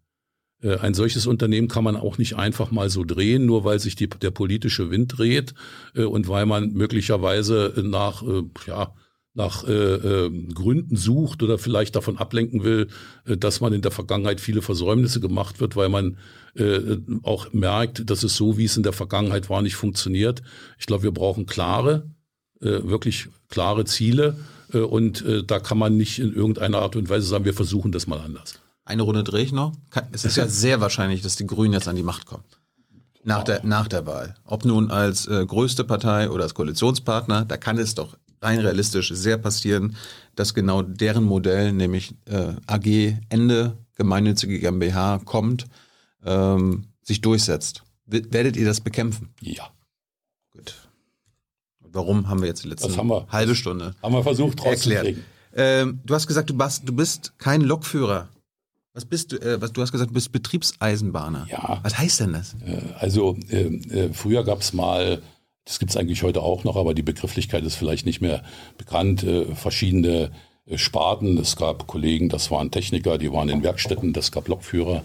Äh, 0.63 0.77
Ein 0.79 0.95
solches 0.95 1.27
Unternehmen 1.27 1.69
kann 1.69 1.85
man 1.85 1.97
auch 1.97 2.19
nicht 2.19 2.37
einfach 2.37 2.71
mal 2.71 2.91
so 2.91 3.05
drehen, 3.05 3.47
nur 3.47 3.65
weil 3.65 3.79
sich 3.79 3.97
die, 3.97 4.09
der 4.09 4.31
politische 4.31 4.91
Wind 4.91 5.19
dreht 5.19 5.55
äh, 5.95 6.05
und 6.05 6.29
weil 6.29 6.47
man 6.47 6.73
möglicherweise 6.73 7.75
nach, 7.85 8.23
äh, 8.23 8.43
ja, 8.67 8.95
nach 9.35 9.67
äh, 9.67 9.73
äh, 9.73 10.31
Gründen 10.53 10.97
sucht 10.97 11.43
oder 11.43 11.59
vielleicht 11.59 11.97
davon 11.97 12.19
ablenken 12.19 12.65
will, 12.65 12.89
dass 13.25 13.63
man 13.63 13.73
in 13.73 13.81
der 13.81 13.91
Vergangenheit 13.91 14.43
viele 14.43 14.61
Versäumnisse 14.61 15.21
gemacht 15.21 15.59
wird, 15.59 15.75
weil 15.75 15.89
man 15.89 16.19
äh, 16.55 16.99
auch 17.23 17.51
merkt, 17.53 18.11
dass 18.11 18.25
es 18.25 18.37
so, 18.37 18.59
wie 18.59 18.67
es 18.67 18.77
in 18.77 18.83
der 18.83 18.93
Vergangenheit 18.93 19.49
war, 19.49 19.63
nicht 19.63 19.77
funktioniert. 19.77 20.43
Ich 20.79 20.85
glaube, 20.85 21.05
wir 21.05 21.13
brauchen 21.13 21.47
klare, 21.47 22.11
wirklich 22.61 23.29
klare 23.49 23.85
Ziele 23.87 24.37
und 24.81 25.25
äh, 25.25 25.45
da 25.45 25.61
kann 25.61 25.79
man 25.79 25.97
nicht 25.97 26.19
in 26.19 26.35
irgendeiner 26.35 26.79
Art 26.79 26.97
und 26.97 27.09
Weise 27.09 27.27
sagen, 27.27 27.45
wir 27.45 27.55
versuchen 27.55 27.93
das 27.93 28.07
mal 28.07 28.21
anders. 28.21 28.55
Eine 28.85 29.03
Runde 29.03 29.23
drehe 29.23 29.45
ich 29.45 29.53
noch. 29.53 29.73
Es 30.13 30.25
ist 30.25 30.37
ja 30.37 30.47
sehr 30.49 30.81
wahrscheinlich, 30.81 31.23
dass 31.23 31.37
die 31.37 31.47
Grünen 31.47 31.75
jetzt 31.75 31.89
an 31.89 31.97
die 31.97 32.03
Macht 32.03 32.27
kommen. 32.27 32.45
Nach 33.25 33.45
der, 33.45 33.65
nach 33.65 33.87
der 33.87 34.05
Wahl. 34.07 34.35
Ob 34.45 34.65
nun 34.65 34.91
als 34.91 35.27
äh, 35.29 35.47
größte 35.47 35.85
Partei 35.85 36.29
oder 36.29 36.43
als 36.43 36.55
Koalitionspartner, 36.55 37.45
da 37.45 37.57
kann 37.57 37.79
es 37.79 37.95
doch 37.95 38.17
rein 38.41 38.59
realistisch 38.59 39.13
sehr 39.15 39.39
passieren, 39.39 39.97
dass 40.35 40.55
genau 40.55 40.83
deren 40.83 41.25
Modell, 41.25 41.73
nämlich 41.73 42.15
äh, 42.25 42.55
AG 42.67 43.17
Ende 43.29 43.79
gemeinnützige 43.97 44.59
GmbH 44.59 45.21
kommt, 45.25 45.67
ähm, 46.25 46.89
sich 47.03 47.21
durchsetzt. 47.21 47.85
Werdet 48.07 48.57
ihr 48.57 48.67
das 48.67 48.81
bekämpfen? 48.81 49.29
Ja. 49.41 49.71
Warum 51.93 52.29
haben 52.29 52.41
wir 52.41 52.49
jetzt 52.49 52.65
die 52.65 52.69
letzte 52.69 52.89
halbe 53.31 53.55
Stunde? 53.55 53.95
Haben 54.03 54.15
wir 54.15 54.23
versucht 54.23 54.65
rauszukriegen. 54.65 55.25
Ähm, 55.55 56.01
du 56.05 56.15
hast 56.15 56.27
gesagt, 56.27 56.51
du, 56.51 56.59
warst, 56.59 56.89
du 56.89 56.95
bist 56.95 57.35
kein 57.39 57.61
Lokführer. 57.61 58.29
Was 58.95 59.05
bist 59.05 59.33
du? 59.33 59.37
Äh, 59.37 59.61
was, 59.61 59.73
du 59.73 59.83
hast 59.83 59.93
gesagt, 59.93 60.11
du 60.11 60.15
bist 60.15 60.33
Betriebseisenbahner. 60.33 61.47
Ja. 61.51 61.81
Was 61.83 61.99
heißt 61.99 62.21
denn 62.21 62.33
das? 62.33 62.55
Äh, 62.65 62.81
also 62.99 63.37
äh, 63.51 63.65
äh, 63.65 64.13
früher 64.13 64.45
gab 64.45 64.61
es 64.61 64.73
mal, 64.73 65.23
das 65.65 65.79
gibt 65.79 65.91
es 65.91 65.97
eigentlich 65.97 66.23
heute 66.23 66.43
auch 66.43 66.65
noch, 66.65 66.77
aber 66.77 66.95
die 66.95 67.03
Begrifflichkeit 67.03 67.65
ist 67.65 67.75
vielleicht 67.75 68.07
nicht 68.07 68.21
mehr 68.21 68.43
bekannt, 68.79 69.23
äh, 69.25 69.55
verschiedene 69.55 70.31
äh, 70.67 70.79
Sparten. 70.79 71.39
Es 71.39 71.57
gab 71.57 71.87
Kollegen, 71.87 72.29
das 72.29 72.51
waren 72.51 72.71
Techniker, 72.71 73.19
die 73.19 73.33
waren 73.33 73.49
in 73.49 73.63
Werkstätten, 73.63 74.13
das 74.13 74.33
gab 74.33 74.49
Lokführer, 74.49 75.03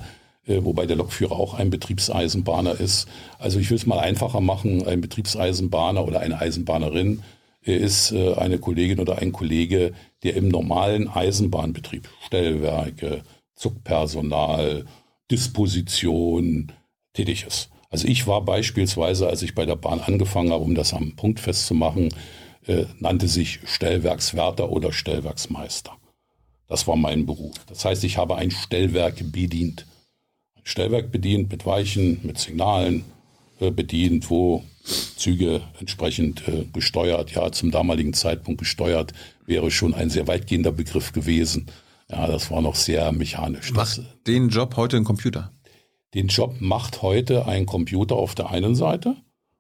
wobei 0.48 0.86
der 0.86 0.96
Lokführer 0.96 1.34
auch 1.34 1.54
ein 1.54 1.70
Betriebseisenbahner 1.70 2.80
ist. 2.80 3.08
Also 3.38 3.60
ich 3.60 3.70
will 3.70 3.78
es 3.78 3.86
mal 3.86 4.00
einfacher 4.00 4.42
machen, 4.42 4.86
ein 4.88 5.02
Betriebseisenbahner 5.02 6.06
oder 6.06 6.20
eine 6.22 6.40
Eisenbahnerin 6.40 7.24
ist 7.62 8.14
eine 8.14 8.60
Kollegin 8.60 9.02
oder 9.02 9.18
ein 9.18 9.34
Kollege, 9.34 9.92
der 10.24 10.38
im 10.38 10.48
normalen 10.48 11.10
Eisenbahnbetrieb, 11.10 12.08
Stellwerke, 12.26 13.24
Zugpersonal, 13.56 14.86
Disposition 15.30 16.72
tätig 17.12 17.46
ist. 17.46 17.70
Also 17.90 18.08
ich 18.08 18.28
war 18.28 18.42
beispielsweise, 18.42 19.28
als 19.28 19.42
ich 19.42 19.56
bei 19.56 19.66
der 19.66 19.76
Bahn 19.76 20.00
angefangen 20.00 20.52
habe, 20.52 20.64
um 20.64 20.76
das 20.76 20.94
am 20.94 21.16
Punkt 21.16 21.40
festzumachen, 21.40 22.10
äh, 22.66 22.86
nannte 23.00 23.28
sich 23.28 23.60
Stellwerkswärter 23.66 24.70
oder 24.70 24.92
Stellwerksmeister. 24.92 25.94
Das 26.68 26.88
war 26.88 26.98
mein 26.98 27.26
Beruf. 27.26 27.56
Das 27.68 27.86
heißt, 27.86 28.04
ich 28.04 28.18
habe 28.18 28.36
ein 28.36 28.52
Stellwerk 28.52 29.32
bedient. 29.32 29.86
Stellwerk 30.68 31.12
bedient 31.12 31.50
mit 31.50 31.66
Weichen, 31.66 32.20
mit 32.24 32.38
Signalen 32.38 33.06
äh, 33.62 33.72
bedient, 33.72 34.30
wo 34.30 34.66
Züge 34.84 35.62
entsprechend 35.80 36.46
äh, 36.46 36.66
gesteuert, 36.74 37.32
ja, 37.32 37.50
zum 37.54 37.72
damaligen 37.72 38.14
Zeitpunkt 38.14 38.60
gesteuert, 38.60 39.14
wäre 39.46 39.72
schon 39.72 39.94
ein 39.94 40.10
sehr 40.10 40.28
weitgehender 40.28 40.74
Begriff 40.74 41.14
gewesen. 41.14 41.68
Ja, 42.12 42.28
das 42.28 42.52
war 42.52 42.62
noch 42.62 42.76
sehr 42.76 43.14
mechanisch. 43.14 43.72
Macht 43.72 44.02
den 44.28 44.50
Job 44.50 44.76
heute 44.76 44.98
ein 44.98 45.06
Computer? 45.06 45.54
Den 46.14 46.28
Job 46.28 46.56
macht 46.60 47.02
heute 47.02 47.46
ein 47.46 47.66
Computer 47.66 48.18
auf 48.18 48.36
der 48.36 48.50
einen 48.50 48.76
Seite, 48.76 49.16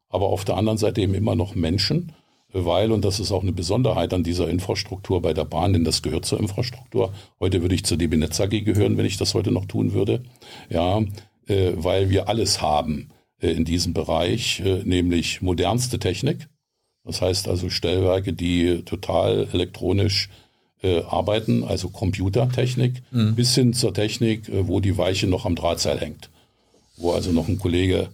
aber 0.10 0.26
auf 0.26 0.43
der 0.43 0.58
anderen 0.58 0.78
Seite 0.78 0.99
eben 0.99 1.14
immer 1.14 1.36
noch 1.36 1.55
Menschen, 1.55 2.12
weil, 2.54 2.91
und 2.91 3.04
das 3.04 3.20
ist 3.20 3.32
auch 3.32 3.43
eine 3.43 3.52
Besonderheit 3.52 4.14
an 4.14 4.24
dieser 4.24 4.50
Infrastruktur 4.50 5.22
bei 5.22 5.34
der 5.34 5.45
Bahn, 5.45 5.74
denn 5.74 5.84
das 5.84 6.02
gehört 6.02 6.26
zur 6.26 6.39
Infrastruktur. 6.39 7.14
Heute 7.39 7.62
würde 7.62 7.76
ich 7.76 7.84
zur 7.84 7.98
DB 7.98 8.18
Netz 8.18 8.39
AG 8.39 8.50
gehören, 8.64 8.98
wenn 8.98 9.06
ich 9.06 9.18
das 9.18 9.34
heute 9.34 9.52
noch 9.52 9.66
tun 9.66 9.93
würde. 9.93 10.24
Ja, 10.70 11.04
äh, 11.48 11.74
weil 11.76 12.10
wir 12.10 12.30
alles 12.30 12.62
haben 12.62 13.10
äh, 13.41 13.52
in 13.52 13.66
diesem 13.66 13.93
Bereich, 13.93 14.62
äh, 14.62 14.82
nämlich 14.84 15.41
modernste 15.41 16.00
Technik. 16.00 16.48
Das 17.04 17.22
heißt 17.22 17.48
also 17.48 17.70
Stellwerke, 17.70 18.34
die 18.34 18.84
total 18.84 19.48
elektronisch 19.52 20.30
äh, 20.82 21.02
arbeiten, 21.04 21.64
also 21.64 21.89
Computertechnik, 21.89 23.02
mhm. 23.12 23.36
bis 23.36 23.56
hin 23.56 23.74
zur 23.74 23.93
Technik, 23.93 24.48
äh, 24.50 24.68
wo 24.68 24.80
die 24.80 24.98
Weiche 24.98 25.28
noch 25.28 25.45
am 25.45 25.56
Drahtseil 25.56 26.00
hängt. 26.00 26.30
Wo 26.98 27.12
also 27.12 27.32
noch 27.32 27.48
ein 27.48 27.60
Kollege 27.60 28.10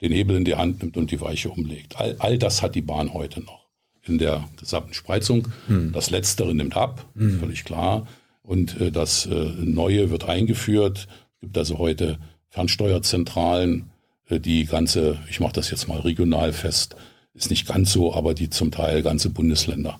den 0.00 0.12
Hebel 0.12 0.36
in 0.36 0.44
die 0.44 0.56
Hand 0.56 0.82
nimmt 0.82 0.96
und 0.96 1.10
die 1.10 1.20
Weiche 1.20 1.50
umlegt. 1.50 1.98
All, 1.98 2.16
all 2.18 2.38
das 2.38 2.62
hat 2.62 2.74
die 2.74 2.82
Bahn 2.82 3.14
heute 3.14 3.40
noch 3.40 3.64
in 4.06 4.18
der 4.18 4.48
gesamten 4.58 4.94
Spreizung. 4.94 5.48
Mhm. 5.68 5.92
Das 5.92 6.10
Letztere 6.10 6.54
nimmt 6.54 6.76
ab, 6.76 7.06
mhm. 7.14 7.40
völlig 7.40 7.64
klar. 7.64 8.06
Und 8.42 8.80
äh, 8.80 8.90
das 8.90 9.26
äh, 9.26 9.34
Neue 9.34 10.10
wird 10.10 10.28
eingeführt. 10.28 11.08
Es 11.34 11.40
gibt 11.40 11.58
also 11.58 11.78
heute 11.78 12.18
Fernsteuerzentralen, 12.50 13.90
äh, 14.28 14.40
die 14.40 14.66
ganze, 14.66 15.18
ich 15.30 15.40
mache 15.40 15.54
das 15.54 15.70
jetzt 15.70 15.88
mal 15.88 16.00
regional 16.00 16.52
fest, 16.52 16.96
ist 17.32 17.50
nicht 17.50 17.66
ganz 17.66 17.92
so, 17.92 18.14
aber 18.14 18.34
die 18.34 18.50
zum 18.50 18.70
Teil 18.70 19.02
ganze 19.02 19.30
Bundesländer 19.30 19.98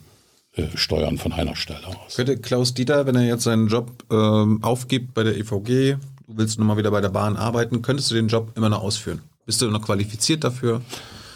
äh, 0.52 0.64
steuern 0.74 1.18
von 1.18 1.32
einer 1.32 1.56
Stelle 1.56 1.86
aus. 1.86 2.16
Könnte 2.16 2.36
Klaus 2.36 2.74
Dieter, 2.74 3.06
wenn 3.06 3.16
er 3.16 3.26
jetzt 3.26 3.44
seinen 3.44 3.68
Job 3.68 4.04
ähm, 4.10 4.62
aufgibt 4.62 5.14
bei 5.14 5.24
der 5.24 5.36
EVG, 5.36 5.96
du 6.26 6.36
willst 6.36 6.58
nochmal 6.58 6.76
wieder 6.76 6.90
bei 6.90 7.00
der 7.00 7.08
Bahn 7.08 7.36
arbeiten, 7.36 7.82
könntest 7.82 8.10
du 8.10 8.14
den 8.14 8.28
Job 8.28 8.52
immer 8.56 8.68
noch 8.68 8.82
ausführen? 8.82 9.22
Bist 9.46 9.62
du 9.62 9.70
noch 9.70 9.82
qualifiziert 9.82 10.44
dafür? 10.44 10.82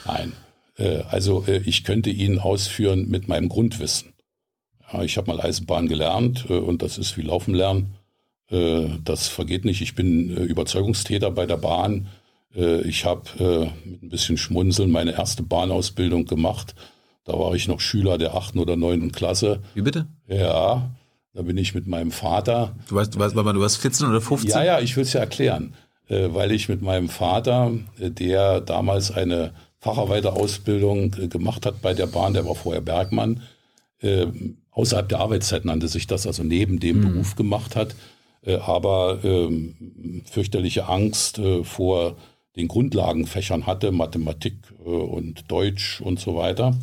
Nein. 0.06 0.32
Äh, 0.76 1.02
also 1.10 1.44
äh, 1.46 1.58
ich 1.64 1.84
könnte 1.84 2.10
ihn 2.10 2.38
ausführen 2.38 3.08
mit 3.08 3.28
meinem 3.28 3.48
Grundwissen. 3.48 4.14
Ich 5.02 5.18
habe 5.18 5.30
mal 5.30 5.40
Eisenbahn 5.40 5.86
gelernt 5.86 6.46
äh, 6.48 6.54
und 6.54 6.82
das 6.82 6.96
ist 6.96 7.16
wie 7.16 7.22
Laufen 7.22 7.54
lernen. 7.54 7.94
Das 8.50 9.28
vergeht 9.28 9.66
nicht. 9.66 9.82
Ich 9.82 9.94
bin 9.94 10.34
Überzeugungstäter 10.34 11.30
bei 11.30 11.44
der 11.44 11.58
Bahn. 11.58 12.08
ich 12.54 13.04
habe 13.04 13.72
mit 13.84 14.02
ein 14.04 14.08
bisschen 14.08 14.38
Schmunzeln 14.38 14.90
meine 14.90 15.12
erste 15.12 15.42
Bahnausbildung 15.42 16.24
gemacht 16.24 16.74
da 17.28 17.38
war 17.38 17.54
ich 17.54 17.68
noch 17.68 17.78
Schüler 17.78 18.16
der 18.16 18.34
achten 18.34 18.58
oder 18.58 18.74
neunten 18.76 19.12
Klasse. 19.12 19.60
Wie 19.74 19.82
bitte? 19.82 20.06
Ja, 20.28 20.90
da 21.34 21.42
bin 21.42 21.58
ich 21.58 21.74
mit 21.74 21.86
meinem 21.86 22.10
Vater. 22.10 22.74
Du 22.88 22.94
weißt, 22.94 23.14
du 23.14 23.18
weißt, 23.18 23.36
du 23.36 23.60
warst 23.60 23.76
14 23.76 24.08
oder 24.08 24.22
15? 24.22 24.50
Ja, 24.50 24.64
ja, 24.64 24.80
ich 24.80 24.96
will 24.96 25.02
es 25.02 25.12
ja 25.12 25.20
erklären. 25.20 25.74
Äh, 26.08 26.32
weil 26.32 26.52
ich 26.52 26.68
mit 26.68 26.82
meinem 26.82 27.08
Vater, 27.08 27.72
äh, 28.00 28.10
der 28.10 28.60
damals 28.60 29.10
eine 29.10 29.52
Facharbeiterausbildung 29.80 31.14
äh, 31.14 31.28
gemacht 31.28 31.66
hat 31.66 31.82
bei 31.82 31.94
der 31.94 32.06
Bahn, 32.06 32.34
der 32.34 32.46
war 32.46 32.54
vorher 32.54 32.82
Bergmann, 32.82 33.42
außerhalb 34.70 35.08
der 35.08 35.18
Arbeitszeit 35.18 35.64
nannte 35.64 35.88
sich 35.88 36.06
das, 36.06 36.24
also 36.24 36.44
neben 36.44 36.78
dem 36.78 37.00
mhm. 37.00 37.02
Beruf 37.02 37.34
gemacht 37.34 37.74
hat, 37.74 37.96
aber 38.46 39.18
ähm, 39.24 40.22
fürchterliche 40.24 40.86
Angst 40.86 41.40
vor 41.64 42.14
den 42.54 42.68
Grundlagenfächern 42.68 43.66
hatte, 43.66 43.90
Mathematik 43.90 44.54
und 44.84 45.50
Deutsch 45.50 46.00
und 46.00 46.20
so 46.20 46.36
weiter 46.36 46.78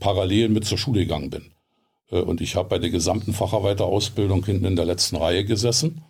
parallel 0.00 0.50
mit 0.50 0.66
zur 0.66 0.76
Schule 0.76 1.00
gegangen 1.00 1.30
bin. 1.30 1.44
Und 2.10 2.42
ich 2.42 2.56
habe 2.56 2.68
bei 2.68 2.78
der 2.78 2.90
gesamten 2.90 3.32
Facharbeiterausbildung 3.32 4.44
hinten 4.44 4.66
in 4.66 4.76
der 4.76 4.84
letzten 4.84 5.16
Reihe 5.16 5.46
gesessen 5.46 6.02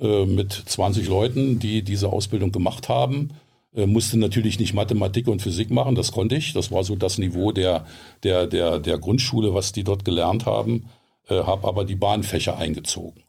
äh, 0.00 0.26
mit 0.26 0.52
20 0.52 1.08
Leuten, 1.08 1.58
die 1.58 1.82
diese 1.82 2.12
Ausbildung 2.12 2.52
gemacht 2.52 2.88
haben. 2.88 3.30
Äh, 3.74 3.86
musste 3.86 4.18
natürlich 4.18 4.58
nicht 4.58 4.74
Mathematik 4.74 5.28
und 5.28 5.42
Physik 5.42 5.70
machen, 5.70 5.94
das 5.94 6.12
konnte 6.12 6.36
ich. 6.36 6.52
Das 6.52 6.70
war 6.70 6.84
so 6.84 6.96
das 6.96 7.18
Niveau 7.18 7.52
der, 7.52 7.86
der, 8.22 8.46
der, 8.46 8.78
der 8.78 8.98
Grundschule, 8.98 9.54
was 9.54 9.72
die 9.72 9.84
dort 9.84 10.04
gelernt 10.04 10.46
haben. 10.46 10.84
Äh, 11.28 11.42
habe 11.42 11.66
aber 11.66 11.84
die 11.84 11.94
Bahnfächer 11.94 12.58
eingezogen, 12.58 13.22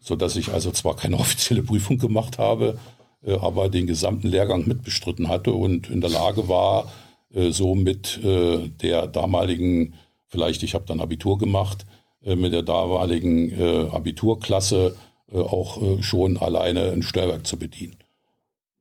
sodass 0.00 0.36
ich 0.36 0.52
also 0.52 0.70
zwar 0.70 0.96
keine 0.96 1.16
offizielle 1.18 1.62
Prüfung 1.62 1.98
gemacht 1.98 2.38
habe, 2.38 2.78
äh, 3.24 3.34
aber 3.34 3.68
den 3.68 3.86
gesamten 3.86 4.28
Lehrgang 4.28 4.66
mitbestritten 4.66 5.28
hatte 5.28 5.52
und 5.52 5.90
in 5.90 6.00
der 6.00 6.10
Lage 6.10 6.48
war, 6.48 6.90
äh, 7.34 7.50
so 7.50 7.74
mit 7.74 8.20
der 8.22 9.06
damaligen, 9.08 9.94
vielleicht 10.28 10.62
ich 10.62 10.74
habe 10.74 10.86
dann 10.86 11.00
Abitur 11.00 11.38
gemacht, 11.38 11.84
mit 12.22 12.52
der 12.52 12.62
damaligen 12.62 13.90
Abiturklasse 13.90 14.96
auch 15.32 15.82
äh, 15.82 16.02
schon 16.02 16.36
alleine 16.36 16.92
ein 16.92 17.02
Stellwerk 17.02 17.46
zu 17.46 17.58
bedienen. 17.58 17.96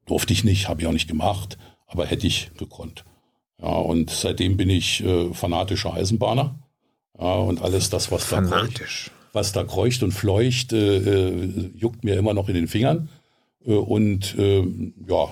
Durfte 0.05 0.33
ich 0.33 0.43
nicht, 0.43 0.69
habe 0.69 0.81
ich 0.81 0.87
auch 0.87 0.91
nicht 0.93 1.07
gemacht, 1.07 1.57
aber 1.87 2.05
hätte 2.05 2.27
ich 2.27 2.51
gekonnt. 2.57 3.05
Ja, 3.61 3.69
und 3.69 4.09
seitdem 4.09 4.57
bin 4.57 4.69
ich 4.69 5.03
äh, 5.03 5.33
fanatischer 5.33 5.93
Eisenbahner. 5.93 6.59
Ja, 7.17 7.35
und 7.35 7.61
alles 7.61 7.89
das, 7.89 8.11
was 8.11 8.29
da, 8.29 8.41
kreucht, 8.41 9.11
was 9.33 9.53
da 9.53 9.63
kreucht 9.63 10.03
und 10.03 10.11
fleucht, 10.11 10.73
äh, 10.73 10.97
äh, 10.97 11.71
juckt 11.75 12.03
mir 12.03 12.15
immer 12.17 12.33
noch 12.33 12.49
in 12.49 12.55
den 12.55 12.67
Fingern. 12.67 13.09
Äh, 13.65 13.73
und 13.73 14.37
äh, 14.37 14.67
ja, 15.07 15.29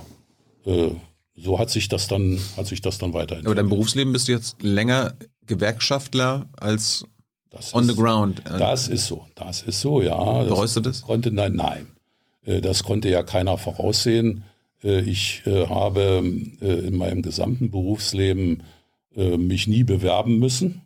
äh, 0.66 0.91
so 1.36 1.59
hat 1.59 1.70
sich 1.70 1.89
das 1.89 2.07
dann, 2.07 2.39
hat 2.57 2.68
sich 2.68 2.82
das 2.82 2.97
dann 2.97 3.14
weiterentwickelt. 3.14 3.47
Aber 3.47 3.55
dein 3.55 3.70
Berufsleben 3.70 4.14
bist 4.14 4.28
du 4.28 4.32
jetzt 4.32 4.61
länger 4.61 5.16
Gewerkschaftler 5.45 6.47
als 6.57 7.05
das 7.54 7.74
on 7.74 7.84
ist, 7.84 7.89
the 7.89 7.95
ground. 7.95 8.41
Das 8.45 8.88
ist 8.88 9.08
so, 9.08 9.26
das 9.36 9.62
ist 9.62 9.80
so, 9.80 10.01
ja. 10.01 10.43
Bereust 10.43 10.76
du 10.76 10.82
das? 10.82 11.04
Konnte, 11.04 11.32
nein, 11.32 11.54
nein. 11.56 11.88
Äh, 12.45 12.62
das 12.62 12.84
konnte 12.84 13.10
ja 13.10 13.24
keiner 13.24 13.58
voraussehen. 13.58 14.43
Äh, 14.84 15.01
ich 15.01 15.43
äh, 15.45 15.68
habe 15.68 16.24
in 16.60 16.97
meinem 16.97 17.22
gesamten 17.22 17.72
Berufsleben 17.72 18.64
mich 19.16 19.68
nie 19.68 19.84
bewerben 19.84 20.39
müssen. 20.39 20.82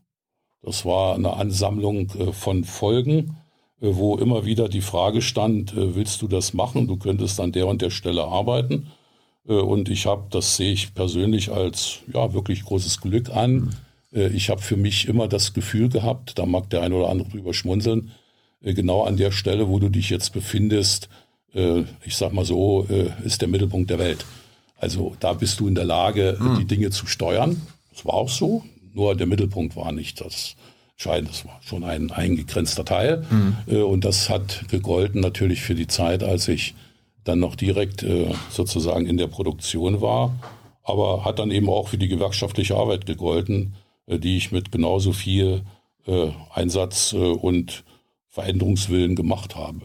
Das 0.61 0.83
war 0.83 1.15
eine 1.15 1.37
Ansammlung 1.37 2.09
von 2.33 2.65
Folgen, 2.65 3.37
wo 3.79 4.17
immer 4.17 4.43
wieder 4.43 4.67
die 4.67 4.81
Frage 4.81 5.21
stand, 5.21 5.71
willst 5.73 6.21
du 6.21 6.27
das 6.27 6.53
machen? 6.53 6.87
Du 6.87 6.97
könntest 6.97 7.39
an 7.39 7.53
der 7.53 7.67
und 7.67 7.81
der 7.81 7.89
Stelle 7.89 8.25
arbeiten. 8.25 8.91
Äh, 9.47 9.53
und 9.53 9.89
ich 9.89 10.05
habe, 10.05 10.27
das 10.29 10.57
sehe 10.57 10.73
ich 10.73 10.93
persönlich 10.93 11.51
als 11.51 11.99
ja 12.13 12.33
wirklich 12.33 12.63
großes 12.63 13.01
Glück 13.01 13.29
an. 13.29 13.75
Äh, 14.17 14.27
ich 14.29 14.49
habe 14.49 14.61
für 14.61 14.77
mich 14.77 15.07
immer 15.07 15.27
das 15.27 15.53
Gefühl 15.53 15.89
gehabt, 15.89 16.37
da 16.37 16.45
mag 16.45 16.69
der 16.69 16.81
eine 16.81 16.95
oder 16.95 17.09
andere 17.09 17.29
drüber 17.29 17.53
schmunzeln, 17.53 18.11
äh, 18.61 18.73
genau 18.73 19.03
an 19.03 19.17
der 19.17 19.31
Stelle, 19.31 19.69
wo 19.69 19.79
du 19.79 19.89
dich 19.89 20.09
jetzt 20.09 20.33
befindest, 20.33 21.09
ich 22.05 22.17
sag 22.17 22.33
mal 22.33 22.45
so, 22.45 22.85
ist 23.23 23.41
der 23.41 23.47
Mittelpunkt 23.47 23.89
der 23.89 23.97
Welt. 23.97 24.25
Also 24.75 25.15
da 25.19 25.33
bist 25.33 25.59
du 25.59 25.67
in 25.67 25.73
der 25.73 25.85
Lage, 25.85 26.37
mhm. 26.39 26.59
die 26.59 26.65
Dinge 26.65 26.91
zu 26.91 27.07
steuern. 27.07 27.59
Das 27.89 28.05
war 28.05 28.13
auch 28.13 28.29
so, 28.29 28.63
nur 28.93 29.15
der 29.15 29.25
Mittelpunkt 29.25 29.75
war 29.75 29.91
nicht 29.91 30.21
das 30.21 30.55
entscheidend. 30.91 31.31
Das 31.31 31.45
war 31.45 31.59
schon 31.63 31.83
ein 31.83 32.11
eingegrenzter 32.11 32.85
Teil. 32.85 33.25
Mhm. 33.31 33.83
und 33.83 34.05
das 34.05 34.29
hat 34.29 34.65
gegolten 34.69 35.21
natürlich 35.21 35.61
für 35.61 35.73
die 35.73 35.87
Zeit, 35.87 36.21
als 36.21 36.47
ich 36.47 36.75
dann 37.23 37.39
noch 37.39 37.55
direkt 37.55 38.05
sozusagen 38.51 39.07
in 39.07 39.17
der 39.17 39.27
Produktion 39.27 40.01
war. 40.01 40.35
Aber 40.83 41.25
hat 41.25 41.39
dann 41.39 41.49
eben 41.49 41.69
auch 41.69 41.87
für 41.87 41.97
die 41.97 42.09
gewerkschaftliche 42.09 42.75
Arbeit 42.75 43.07
gegolten, 43.07 43.73
die 44.07 44.37
ich 44.37 44.51
mit 44.51 44.71
genauso 44.71 45.11
viel 45.11 45.63
Einsatz 46.53 47.13
und 47.13 47.83
Veränderungswillen 48.29 49.15
gemacht 49.15 49.55
habe 49.55 49.81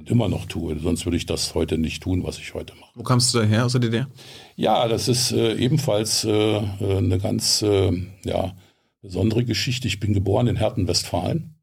und 0.00 0.10
immer 0.10 0.28
noch 0.28 0.46
tue. 0.46 0.78
Sonst 0.80 1.04
würde 1.04 1.18
ich 1.18 1.26
das 1.26 1.54
heute 1.54 1.76
nicht 1.76 2.02
tun, 2.02 2.24
was 2.24 2.38
ich 2.38 2.54
heute 2.54 2.74
mache. 2.80 2.90
Wo 2.94 3.02
kamst 3.02 3.34
du 3.34 3.38
daher 3.38 3.66
aus 3.66 3.72
der 3.72 3.82
DDR? 3.82 4.08
Ja, 4.56 4.88
das 4.88 5.06
ist 5.08 5.32
äh, 5.32 5.54
ebenfalls 5.56 6.24
äh, 6.24 6.30
äh, 6.30 6.96
eine 6.96 7.18
ganz 7.18 7.60
äh, 7.60 7.92
ja, 8.24 8.54
besondere 9.02 9.44
Geschichte. 9.44 9.86
Ich 9.86 10.00
bin 10.00 10.14
geboren 10.14 10.46
in 10.46 10.56
Herten, 10.56 10.88
Westfalen. 10.88 11.54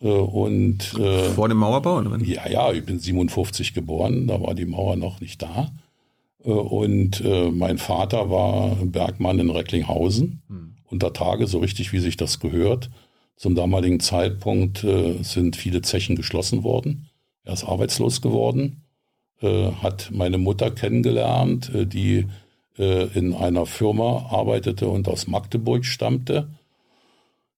Äh, 0.00 0.08
und, 0.08 0.94
äh, 0.96 1.30
Vor 1.30 1.48
dem 1.48 1.58
Mauerbau? 1.58 1.98
Oder? 1.98 2.16
Ja, 2.22 2.48
ja, 2.48 2.72
ich 2.72 2.84
bin 2.84 3.00
57 3.00 3.74
geboren, 3.74 4.28
da 4.28 4.40
war 4.40 4.54
die 4.54 4.66
Mauer 4.66 4.94
noch 4.94 5.20
nicht 5.20 5.42
da. 5.42 5.72
Und 6.42 7.22
mein 7.52 7.76
Vater 7.76 8.30
war 8.30 8.74
Bergmann 8.76 9.38
in 9.40 9.50
Recklinghausen. 9.50 10.40
Hm. 10.48 10.74
Unter 10.90 11.12
Tage, 11.12 11.46
so 11.46 11.58
richtig 11.58 11.92
wie 11.92 12.00
sich 12.00 12.16
das 12.16 12.40
gehört. 12.40 12.90
Zum 13.36 13.54
damaligen 13.54 14.00
Zeitpunkt 14.00 14.84
sind 15.22 15.56
viele 15.56 15.80
Zechen 15.80 16.14
geschlossen 16.14 16.62
worden. 16.62 17.08
Er 17.44 17.54
ist 17.54 17.64
arbeitslos 17.64 18.20
geworden, 18.20 18.82
äh, 19.40 19.72
hat 19.82 20.10
meine 20.12 20.38
Mutter 20.38 20.70
kennengelernt, 20.70 21.74
äh, 21.74 21.86
die 21.86 22.26
äh, 22.78 23.06
in 23.18 23.34
einer 23.34 23.66
Firma 23.66 24.26
arbeitete 24.30 24.88
und 24.88 25.08
aus 25.08 25.26
Magdeburg 25.26 25.84
stammte. 25.84 26.48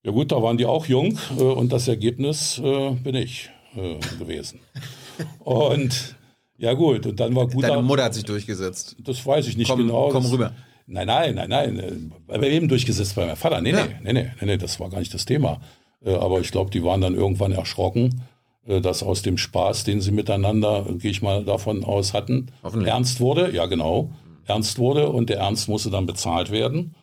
Ja 0.04 0.12
gut, 0.12 0.32
da 0.32 0.42
waren 0.42 0.56
die 0.56 0.66
auch 0.66 0.86
jung 0.86 1.18
äh, 1.36 1.42
und 1.42 1.72
das 1.72 1.88
Ergebnis 1.88 2.58
äh, 2.58 2.90
bin 2.92 3.14
ich 3.14 3.50
äh, 3.74 3.96
gewesen. 4.18 4.60
Und 5.44 6.16
ja 6.56 6.72
gut, 6.72 7.06
und 7.06 7.20
dann 7.20 7.34
war 7.36 7.46
gut. 7.46 7.64
Deine 7.64 7.82
Mutter 7.82 8.04
hat 8.04 8.14
sich 8.14 8.24
durchgesetzt. 8.24 8.96
Das 9.00 9.24
weiß 9.26 9.46
ich 9.46 9.56
nicht 9.58 9.68
komm, 9.68 9.80
genau. 9.80 10.08
Komm 10.08 10.24
rüber. 10.24 10.54
Nein, 10.92 11.06
nein, 11.06 11.34
nein, 11.34 11.48
nein. 11.48 12.12
Bei 12.26 12.40
wem 12.40 12.68
durchgesetzt? 12.68 13.14
Bei 13.16 13.24
meinem 13.24 13.36
Vater. 13.36 13.60
Nee, 13.62 13.70
ja. 13.70 13.86
nee, 14.02 14.12
nee, 14.12 14.30
nee, 14.40 14.46
nee, 14.46 14.56
das 14.58 14.78
war 14.78 14.90
gar 14.90 14.98
nicht 14.98 15.14
das 15.14 15.24
Thema. 15.24 15.60
Aber 16.04 16.40
ich 16.40 16.50
glaube, 16.50 16.70
die 16.70 16.84
waren 16.84 17.00
dann 17.00 17.14
irgendwann 17.14 17.52
erschrocken, 17.52 18.22
äh, 18.66 18.80
dass 18.80 19.02
aus 19.02 19.22
dem 19.22 19.38
Spaß, 19.38 19.84
den 19.84 20.00
sie 20.00 20.12
miteinander, 20.12 20.84
gehe 20.98 21.10
ich 21.10 21.22
mal 21.22 21.44
davon 21.44 21.84
aus, 21.84 22.12
hatten, 22.12 22.48
ernst 22.84 23.20
wurde. 23.20 23.54
Ja, 23.54 23.66
genau. 23.66 24.10
Ernst 24.46 24.78
wurde 24.78 25.08
und 25.08 25.30
der 25.30 25.38
Ernst 25.38 25.68
musste 25.68 25.90
dann 25.90 26.06
bezahlt 26.06 26.50
werden. 26.50 26.94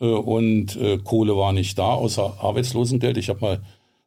Äh, 0.00 0.06
und 0.06 0.76
äh, 0.76 0.98
Kohle 0.98 1.36
war 1.36 1.52
nicht 1.52 1.78
da, 1.78 1.94
außer 1.94 2.36
Arbeitslosengeld. 2.40 3.16
Ich 3.16 3.28
habe 3.28 3.40
mal, 3.40 3.60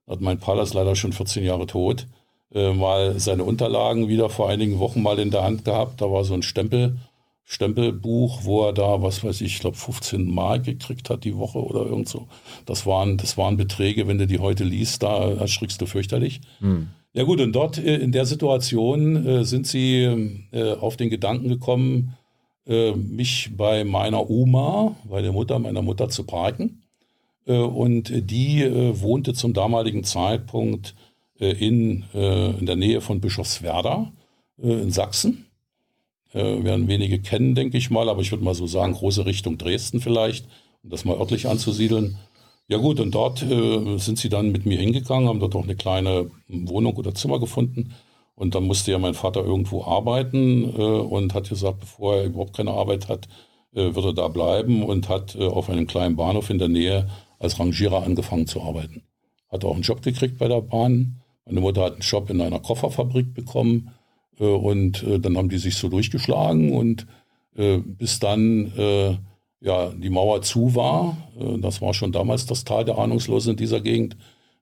hat 0.07 0.21
mein 0.21 0.37
ist 0.37 0.73
leider 0.73 0.95
schon 0.95 1.13
14 1.13 1.43
Jahre 1.43 1.67
tot, 1.67 2.07
mal 2.53 3.17
seine 3.17 3.45
Unterlagen 3.45 4.09
wieder 4.09 4.29
vor 4.29 4.49
einigen 4.49 4.77
Wochen 4.79 5.01
mal 5.01 5.19
in 5.19 5.31
der 5.31 5.43
Hand 5.43 5.63
gehabt. 5.63 6.01
Da 6.01 6.11
war 6.11 6.25
so 6.25 6.33
ein 6.33 6.41
Stempel, 6.41 6.97
Stempelbuch, 7.43 8.45
wo 8.45 8.65
er 8.65 8.73
da, 8.73 9.01
was 9.01 9.23
weiß 9.23 9.41
ich, 9.41 9.55
ich 9.55 9.59
glaube 9.59 9.77
15 9.77 10.33
Mark 10.33 10.63
gekriegt 10.63 11.09
hat 11.09 11.25
die 11.25 11.37
Woche 11.37 11.59
oder 11.59 11.85
irgend 11.85 12.07
so. 12.07 12.27
Das 12.65 12.85
waren, 12.85 13.17
das 13.17 13.37
waren 13.37 13.57
Beträge, 13.57 14.07
wenn 14.07 14.17
du 14.17 14.27
die 14.27 14.39
heute 14.39 14.63
liest, 14.63 15.03
da 15.03 15.31
erschrickst 15.31 15.81
du 15.81 15.85
fürchterlich. 15.85 16.41
Hm. 16.59 16.87
Ja 17.13 17.23
gut, 17.23 17.41
und 17.41 17.51
dort 17.53 17.77
äh, 17.77 17.97
in 17.97 18.11
der 18.11 18.25
Situation 18.25 19.25
äh, 19.25 19.43
sind 19.43 19.67
sie 19.67 20.39
äh, 20.51 20.73
auf 20.73 20.97
den 20.97 21.09
Gedanken 21.09 21.49
gekommen, 21.49 22.17
mich 22.63 23.49
bei 23.57 23.83
meiner 23.83 24.29
Oma, 24.29 24.95
bei 25.09 25.23
der 25.23 25.31
Mutter 25.31 25.57
meiner 25.57 25.81
Mutter 25.81 26.09
zu 26.09 26.25
parken. 26.25 26.83
Und 27.45 28.13
die 28.13 28.63
wohnte 28.93 29.33
zum 29.33 29.53
damaligen 29.53 30.03
Zeitpunkt 30.03 30.93
in, 31.39 32.03
in 32.13 32.65
der 32.65 32.75
Nähe 32.75 33.01
von 33.01 33.19
Bischofswerda 33.19 34.13
in 34.61 34.91
Sachsen. 34.91 35.47
Werden 36.33 36.87
wenige 36.87 37.19
kennen, 37.19 37.55
denke 37.55 37.77
ich 37.77 37.89
mal, 37.89 38.07
aber 38.07 38.21
ich 38.21 38.31
würde 38.31 38.43
mal 38.43 38.55
so 38.55 38.67
sagen, 38.67 38.93
große 38.93 39.25
Richtung 39.25 39.57
Dresden 39.57 39.99
vielleicht, 39.99 40.45
um 40.83 40.89
das 40.89 41.03
mal 41.03 41.17
örtlich 41.17 41.47
anzusiedeln. 41.47 42.17
Ja 42.71 42.77
gut, 42.77 43.01
und 43.01 43.13
dort 43.13 43.43
äh, 43.43 43.97
sind 43.97 44.17
sie 44.17 44.29
dann 44.29 44.53
mit 44.53 44.65
mir 44.65 44.77
hingegangen, 44.77 45.27
haben 45.27 45.41
dort 45.41 45.55
auch 45.55 45.65
eine 45.65 45.75
kleine 45.75 46.31
Wohnung 46.47 46.95
oder 46.95 47.13
Zimmer 47.13 47.37
gefunden. 47.37 47.93
Und 48.33 48.55
dann 48.55 48.63
musste 48.63 48.91
ja 48.91 48.97
mein 48.97 49.13
Vater 49.13 49.43
irgendwo 49.43 49.83
arbeiten 49.83 50.63
äh, 50.63 50.81
und 50.81 51.33
hat 51.33 51.49
gesagt, 51.49 51.81
bevor 51.81 52.15
er 52.15 52.25
überhaupt 52.27 52.55
keine 52.55 52.71
Arbeit 52.71 53.09
hat, 53.09 53.27
äh, 53.73 53.93
wird 53.93 54.05
er 54.05 54.13
da 54.13 54.29
bleiben 54.29 54.83
und 54.83 55.09
hat 55.09 55.35
äh, 55.35 55.45
auf 55.45 55.69
einem 55.69 55.85
kleinen 55.85 56.15
Bahnhof 56.15 56.49
in 56.49 56.59
der 56.59 56.69
Nähe 56.69 57.09
als 57.39 57.59
Rangierer 57.59 58.03
angefangen 58.03 58.47
zu 58.47 58.61
arbeiten. 58.61 59.03
Hat 59.49 59.65
auch 59.65 59.73
einen 59.73 59.83
Job 59.83 60.01
gekriegt 60.01 60.37
bei 60.37 60.47
der 60.47 60.61
Bahn. 60.61 61.21
Meine 61.45 61.59
Mutter 61.59 61.83
hat 61.83 61.93
einen 61.93 62.01
Job 62.01 62.29
in 62.29 62.39
einer 62.39 62.59
Kofferfabrik 62.59 63.33
bekommen 63.33 63.89
äh, 63.89 64.00
und 64.37 65.03
äh, 65.03 65.19
dann 65.19 65.37
haben 65.37 65.49
die 65.49 65.57
sich 65.57 65.75
so 65.75 65.89
durchgeschlagen 65.89 66.73
und 66.73 67.05
bis 67.53 68.19
dann 68.19 69.19
ja, 69.61 69.91
die 69.91 70.09
Mauer 70.09 70.41
zu 70.41 70.75
war. 70.75 71.17
Äh, 71.39 71.59
das 71.59 71.81
war 71.81 71.93
schon 71.93 72.11
damals 72.11 72.45
das 72.45 72.65
Tal 72.65 72.83
der 72.83 72.97
Ahnungslosen 72.97 73.51
in 73.51 73.57
dieser 73.57 73.79
Gegend, 73.79 74.17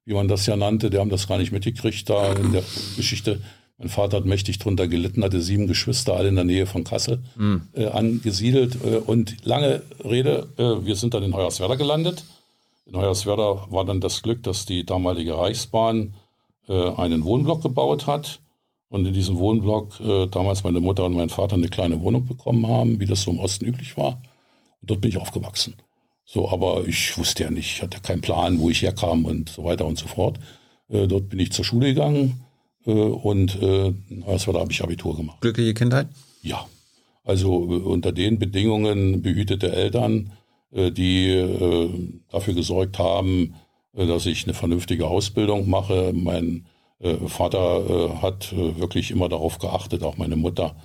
wie 0.06 0.14
man 0.14 0.28
das 0.28 0.46
ja 0.46 0.56
nannte. 0.56 0.90
Die 0.90 0.98
haben 0.98 1.10
das 1.10 1.28
gar 1.28 1.38
nicht 1.38 1.52
mitgekriegt 1.52 2.10
da 2.10 2.34
in 2.34 2.52
der 2.52 2.64
Geschichte. 2.98 3.42
Mein 3.78 3.88
Vater 3.88 4.18
hat 4.18 4.26
mächtig 4.26 4.60
drunter 4.60 4.90
gelitten, 4.90 5.24
hatte 5.24 5.42
sieben 5.42 5.68
Geschwister, 5.68 6.16
alle 6.16 6.28
in 6.28 6.36
der 6.36 6.44
Nähe 6.44 6.66
von 6.66 6.84
Kassel 6.84 7.24
mhm. 7.38 7.62
äh, 7.74 7.86
angesiedelt. 7.86 8.78
Äh, 8.84 8.98
und 8.98 9.46
lange 9.46 9.82
Rede, 10.04 10.50
äh, 10.58 10.86
wir 10.86 10.96
sind 10.96 11.14
dann 11.14 11.24
in 11.24 11.34
Hoyerswerda 11.34 11.76
gelandet. 11.76 12.26
In 12.86 12.98
Hoyerswerda 12.98 13.68
war 13.70 13.86
dann 13.86 14.02
das 14.02 14.22
Glück, 14.22 14.44
dass 14.44 14.66
die 14.66 14.86
damalige 14.86 15.38
Reichsbahn 15.38 16.14
äh, 16.68 16.90
einen 16.96 17.24
Wohnblock 17.24 17.64
gebaut 17.64 18.06
hat. 18.06 18.42
Und 18.90 19.06
in 19.06 19.14
diesem 19.14 19.38
Wohnblock 19.38 20.00
äh, 20.00 20.28
damals 20.28 20.64
meine 20.64 20.80
Mutter 20.80 21.06
und 21.06 21.14
mein 21.14 21.30
Vater 21.30 21.56
eine 21.56 21.70
kleine 21.70 22.02
Wohnung 22.02 22.26
bekommen 22.26 22.68
haben, 22.68 23.00
wie 23.00 23.06
das 23.06 23.22
so 23.22 23.32
im 23.32 23.40
Osten 23.40 23.66
üblich 23.66 23.96
war. 23.98 24.22
Und 24.82 24.90
dort 24.90 25.02
bin 25.02 25.10
ich 25.10 25.18
aufgewachsen. 25.18 25.76
So, 26.26 26.50
aber 26.50 26.88
ich 26.88 27.18
wusste 27.18 27.44
ja 27.44 27.52
nicht, 27.52 27.76
ich 27.76 27.82
hatte 27.82 28.02
keinen 28.02 28.22
Plan, 28.22 28.60
wo 28.60 28.70
ich 28.70 28.82
herkam 28.82 29.26
und 29.26 29.50
so 29.50 29.64
weiter 29.64 29.86
und 29.86 29.98
so 29.98 30.08
fort. 30.08 30.40
Äh, 30.90 31.08
dort 31.08 31.30
bin 31.30 31.40
ich 31.40 31.52
zur 31.52 31.66
Schule 31.66 31.88
gegangen 31.88 32.42
äh, 32.86 32.92
und 32.92 33.62
äh, 33.62 33.94
da 34.10 34.38
habe 34.38 34.72
ich 34.72 34.84
Abitur 34.84 35.16
gemacht. 35.16 35.42
Glückliche 35.42 35.74
Kindheit? 35.74 36.08
Ja. 36.42 36.66
Also 37.24 37.64
äh, 37.64 37.82
unter 37.82 38.12
den 38.12 38.40
Bedingungen 38.40 39.22
behütete 39.22 39.72
Eltern, 39.72 40.32
äh, 40.72 40.92
die 40.92 41.30
äh, 41.30 41.90
dafür 42.32 42.54
gesorgt 42.54 43.00
haben, 43.00 43.56
dass 43.94 44.28
ich 44.28 44.46
eine 44.46 44.54
vernünftige 44.54 45.08
Ausbildung 45.08 45.68
mache. 45.68 46.14
Mein 46.14 46.68
Vater 47.28 47.90
äh, 47.90 48.22
hat 48.22 48.52
äh, 48.52 48.78
wirklich 48.78 49.12
immer 49.12 49.30
darauf 49.30 49.58
geachtet, 49.60 50.04
auch 50.04 50.18
meine 50.18 50.36
Mutter, 50.36 50.76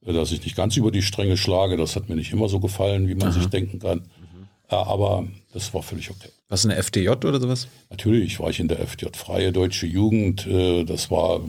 dass 0.00 0.32
ich 0.32 0.42
nicht 0.42 0.56
ganz 0.56 0.76
über 0.76 0.90
die 0.90 1.02
Stränge 1.02 1.36
schlage. 1.36 1.76
Das 1.76 1.94
hat 1.94 2.08
mir 2.08 2.16
nicht 2.16 2.32
immer 2.32 2.48
so 2.48 2.60
gefallen, 2.60 3.08
wie 3.08 3.14
man 3.14 3.28
Aha. 3.28 3.32
sich 3.32 3.46
denken 3.46 3.78
kann. 3.78 3.98
Mhm. 3.98 4.48
Aber 4.68 5.26
das 5.52 5.74
war 5.74 5.82
völlig 5.82 6.10
okay. 6.10 6.30
Was 6.48 6.64
eine 6.64 6.76
FDJ 6.76 7.10
oder 7.10 7.40
sowas? 7.40 7.68
Natürlich 7.90 8.40
war 8.40 8.48
ich 8.48 8.60
in 8.60 8.68
der 8.68 8.80
FDJ, 8.80 9.08
Freie 9.14 9.52
Deutsche 9.52 9.86
Jugend. 9.86 10.46
Äh, 10.46 10.84
das 10.84 11.10
war, 11.10 11.40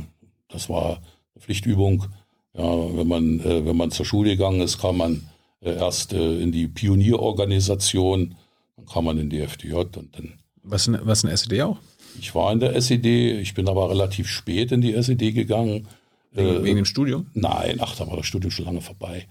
das 0.50 0.70
war 0.70 0.98
eine 0.98 1.42
Pflichtübung. 1.42 2.08
Ja, 2.54 2.98
wenn 2.98 3.08
man, 3.08 3.40
äh, 3.40 3.66
wenn 3.66 3.78
man 3.78 3.92
zur 3.92 4.06
Schule 4.06 4.32
gegangen 4.32 4.60
ist, 4.60 4.80
kam 4.80 4.98
man 4.98 5.30
äh, 5.62 5.76
erst 5.76 6.12
in 6.12 6.52
die 6.52 6.68
Pionierorganisation, 6.68 8.36
dann 8.76 8.86
kam 8.86 9.06
man 9.06 9.18
in 9.18 9.30
die 9.30 9.40
FDJ 9.40 9.76
und 9.76 10.10
dann. 10.18 10.34
Was, 10.64 10.92
was 10.92 11.24
eine 11.24 11.34
SED 11.34 11.62
auch? 11.62 11.78
Ich 12.20 12.34
war 12.36 12.52
in 12.52 12.60
der 12.60 12.76
SED, 12.76 13.40
ich 13.40 13.54
bin 13.54 13.68
aber 13.68 13.90
relativ 13.90 14.28
spät 14.28 14.72
in 14.72 14.82
die 14.82 14.94
SED 14.94 15.32
gegangen. 15.34 15.88
Wegen, 16.32 16.50
äh, 16.50 16.64
wegen 16.64 16.76
dem 16.78 16.86
Studium? 16.86 17.28
Nein, 17.34 17.78
ach, 17.80 17.96
da 17.96 18.08
war 18.08 18.18
das 18.18 18.26
Studium 18.26 18.52
schon 18.52 18.66
lange 18.66 18.82
vorbei. 18.82 19.28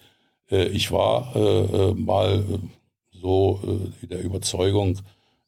Äh, 0.51 0.69
ich 0.69 0.91
war 0.91 1.35
äh, 1.35 1.41
äh 1.41 1.95
mal 1.95 2.45
äh, 2.49 2.59
so 3.21 3.61
äh, 4.03 4.07
der 4.07 4.23
Überzeugung, 4.23 4.99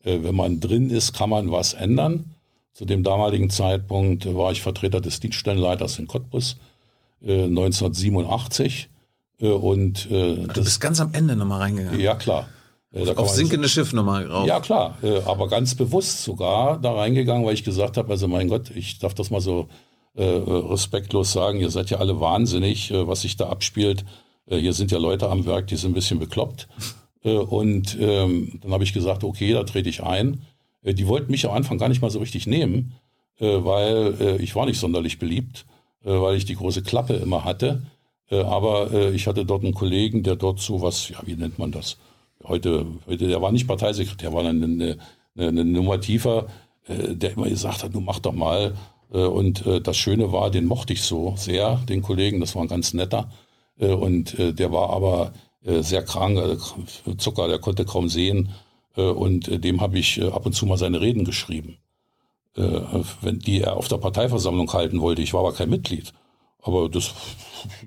wenn 0.02 0.34
man 0.34 0.60
drin 0.60 0.88
ist, 0.88 1.12
kann 1.12 1.28
man 1.28 1.52
was 1.52 1.74
ändern. 1.74 2.24
Zu 2.72 2.86
dem 2.86 3.02
damaligen 3.02 3.50
Zeitpunkt 3.50 4.24
war 4.34 4.50
ich 4.50 4.62
Vertreter 4.62 5.02
des 5.02 5.20
Dienststellenleiters 5.20 5.98
in 5.98 6.06
Cottbus 6.06 6.56
1987. 7.20 8.88
Und, 9.40 10.10
du 10.10 10.46
bist 10.54 10.80
ganz 10.80 11.00
am 11.02 11.12
Ende 11.12 11.36
nochmal 11.36 11.60
reingegangen. 11.60 12.00
Ja, 12.00 12.14
klar. 12.14 12.48
Da 12.92 13.12
Auf 13.12 13.30
sinkende 13.30 13.68
so, 13.68 13.74
Schiff 13.74 13.92
nochmal 13.92 14.26
rauf. 14.26 14.48
Ja, 14.48 14.58
klar. 14.58 14.98
aber 15.24 15.46
ganz 15.46 15.76
bewusst 15.76 16.24
sogar 16.24 16.76
da 16.76 16.92
reingegangen, 16.92 17.46
weil 17.46 17.54
ich 17.54 17.62
gesagt 17.62 17.96
habe, 17.96 18.10
also 18.10 18.26
mein 18.26 18.48
Gott, 18.48 18.70
ich 18.74 18.98
darf 18.98 19.14
das 19.14 19.30
mal 19.30 19.40
so 19.40 19.68
äh, 20.16 20.24
respektlos 20.24 21.32
sagen, 21.32 21.60
ihr 21.60 21.70
seid 21.70 21.90
ja 21.90 21.98
alle 21.98 22.20
wahnsinnig, 22.20 22.90
äh, 22.90 23.06
was 23.06 23.22
sich 23.22 23.36
da 23.36 23.48
abspielt. 23.48 24.04
Äh, 24.46 24.58
hier 24.58 24.72
sind 24.72 24.90
ja 24.90 24.98
Leute 24.98 25.30
am 25.30 25.46
Werk, 25.46 25.68
die 25.68 25.76
sind 25.76 25.92
ein 25.92 25.94
bisschen 25.94 26.18
bekloppt. 26.18 26.68
Äh, 27.22 27.34
und 27.34 27.98
ähm, 28.00 28.60
dann 28.62 28.72
habe 28.72 28.82
ich 28.82 28.94
gesagt, 28.94 29.24
okay, 29.24 29.52
da 29.52 29.62
trete 29.64 29.90
ich 29.90 30.02
ein. 30.02 30.40
Äh, 30.82 30.94
die 30.94 31.06
wollten 31.06 31.30
mich 31.30 31.46
am 31.46 31.54
Anfang 31.54 31.76
gar 31.76 31.90
nicht 31.90 32.00
mal 32.00 32.10
so 32.10 32.18
richtig 32.18 32.46
nehmen, 32.46 32.94
äh, 33.40 33.62
weil 33.62 34.38
ich 34.40 34.56
war 34.56 34.64
nicht 34.64 34.80
sonderlich 34.80 35.18
beliebt, 35.18 35.66
weil 36.02 36.36
ich 36.36 36.46
die 36.46 36.54
große 36.54 36.80
Klappe 36.82 37.12
immer 37.16 37.44
hatte. 37.44 37.82
aber 38.30 39.12
ich 39.12 39.26
hatte 39.26 39.44
dort 39.44 39.64
einen 39.64 39.74
Kollegen, 39.74 40.22
der 40.22 40.36
dort 40.36 40.60
so 40.60 40.80
was, 40.80 41.10
ja, 41.10 41.18
wie 41.26 41.34
nennt 41.34 41.58
man 41.58 41.72
das? 41.72 41.98
Heute, 42.44 42.86
heute 43.06 43.28
der 43.28 43.42
war 43.42 43.52
nicht 43.52 43.68
Parteisekretär, 43.68 44.32
war 44.32 44.44
eine, 44.44 44.64
eine, 44.64 44.98
eine 45.36 45.64
Nummer 45.64 46.00
tiefer 46.00 46.46
äh, 46.90 47.14
der 47.14 47.32
immer 47.32 47.48
gesagt 47.48 47.82
hat, 47.84 47.94
du 47.94 48.00
mach 48.00 48.18
doch 48.18 48.32
mal. 48.32 48.74
Äh, 49.12 49.24
und 49.24 49.66
äh, 49.66 49.80
das 49.80 49.96
Schöne 49.96 50.32
war, 50.32 50.50
den 50.50 50.66
mochte 50.66 50.92
ich 50.92 51.02
so 51.02 51.34
sehr, 51.36 51.76
den 51.88 52.02
Kollegen, 52.02 52.40
das 52.40 52.54
war 52.54 52.62
ein 52.62 52.68
ganz 52.68 52.94
netter. 52.94 53.30
Äh, 53.78 53.92
und 53.92 54.38
äh, 54.38 54.52
der 54.52 54.72
war 54.72 54.90
aber 54.90 55.32
äh, 55.64 55.82
sehr 55.82 56.04
krank, 56.04 56.38
äh, 56.38 57.16
Zucker, 57.16 57.48
der 57.48 57.58
konnte 57.58 57.84
kaum 57.84 58.08
sehen. 58.08 58.50
Äh, 58.96 59.02
und 59.02 59.48
äh, 59.48 59.58
dem 59.58 59.80
habe 59.80 59.98
ich 59.98 60.20
äh, 60.20 60.28
ab 60.28 60.46
und 60.46 60.54
zu 60.54 60.66
mal 60.66 60.78
seine 60.78 61.00
Reden 61.00 61.24
geschrieben, 61.24 61.78
äh, 62.56 62.62
wenn 63.22 63.38
die 63.38 63.60
er 63.62 63.76
auf 63.76 63.88
der 63.88 63.98
Parteiversammlung 63.98 64.72
halten 64.72 65.00
wollte. 65.00 65.22
Ich 65.22 65.34
war 65.34 65.40
aber 65.40 65.52
kein 65.52 65.70
Mitglied. 65.70 66.12
Aber 66.62 66.88
das, 66.88 67.14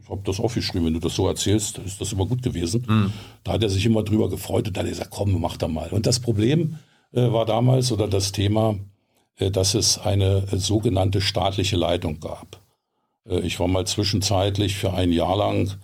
ich 0.02 0.10
habe 0.10 0.22
das 0.24 0.40
aufgeschrieben. 0.40 0.86
Wenn 0.88 0.94
du 0.94 1.00
das 1.00 1.16
so 1.16 1.28
erzählst, 1.28 1.78
ist 1.80 2.02
das 2.02 2.12
immer 2.14 2.26
gut 2.26 2.42
gewesen. 2.42 2.86
Mhm. 2.88 3.14
Da 3.44 3.54
hat 3.54 3.64
er 3.64 3.70
sich 3.70 3.86
immer 3.86 4.04
drüber 4.04 4.30
gefreut 4.30 4.68
und 4.68 4.78
dann 4.78 4.84
hat 4.84 4.88
er 4.88 4.96
gesagt, 4.96 5.12
komm, 5.12 5.40
mach 5.40 5.58
da 5.58 5.68
mal. 5.68 5.90
Und 5.90 6.06
das 6.06 6.20
Problem 6.20 6.78
äh, 7.14 7.32
war 7.32 7.46
damals 7.46 7.92
oder 7.92 8.08
das 8.08 8.32
Thema, 8.32 8.76
äh, 9.38 9.52
dass 9.52 9.74
es 9.74 9.98
eine 9.98 10.46
äh, 10.52 10.58
sogenannte 10.58 11.22
staatliche 11.22 11.78
Leitung 11.78 12.20
gab. 12.20 12.62
Äh, 13.28 13.40
ich 13.42 13.60
war 13.60 13.68
mal 13.68 13.86
zwischenzeitlich 13.86 14.76
für 14.76 14.94
ein 14.94 15.12
Jahr 15.12 15.38
lang 15.38 15.76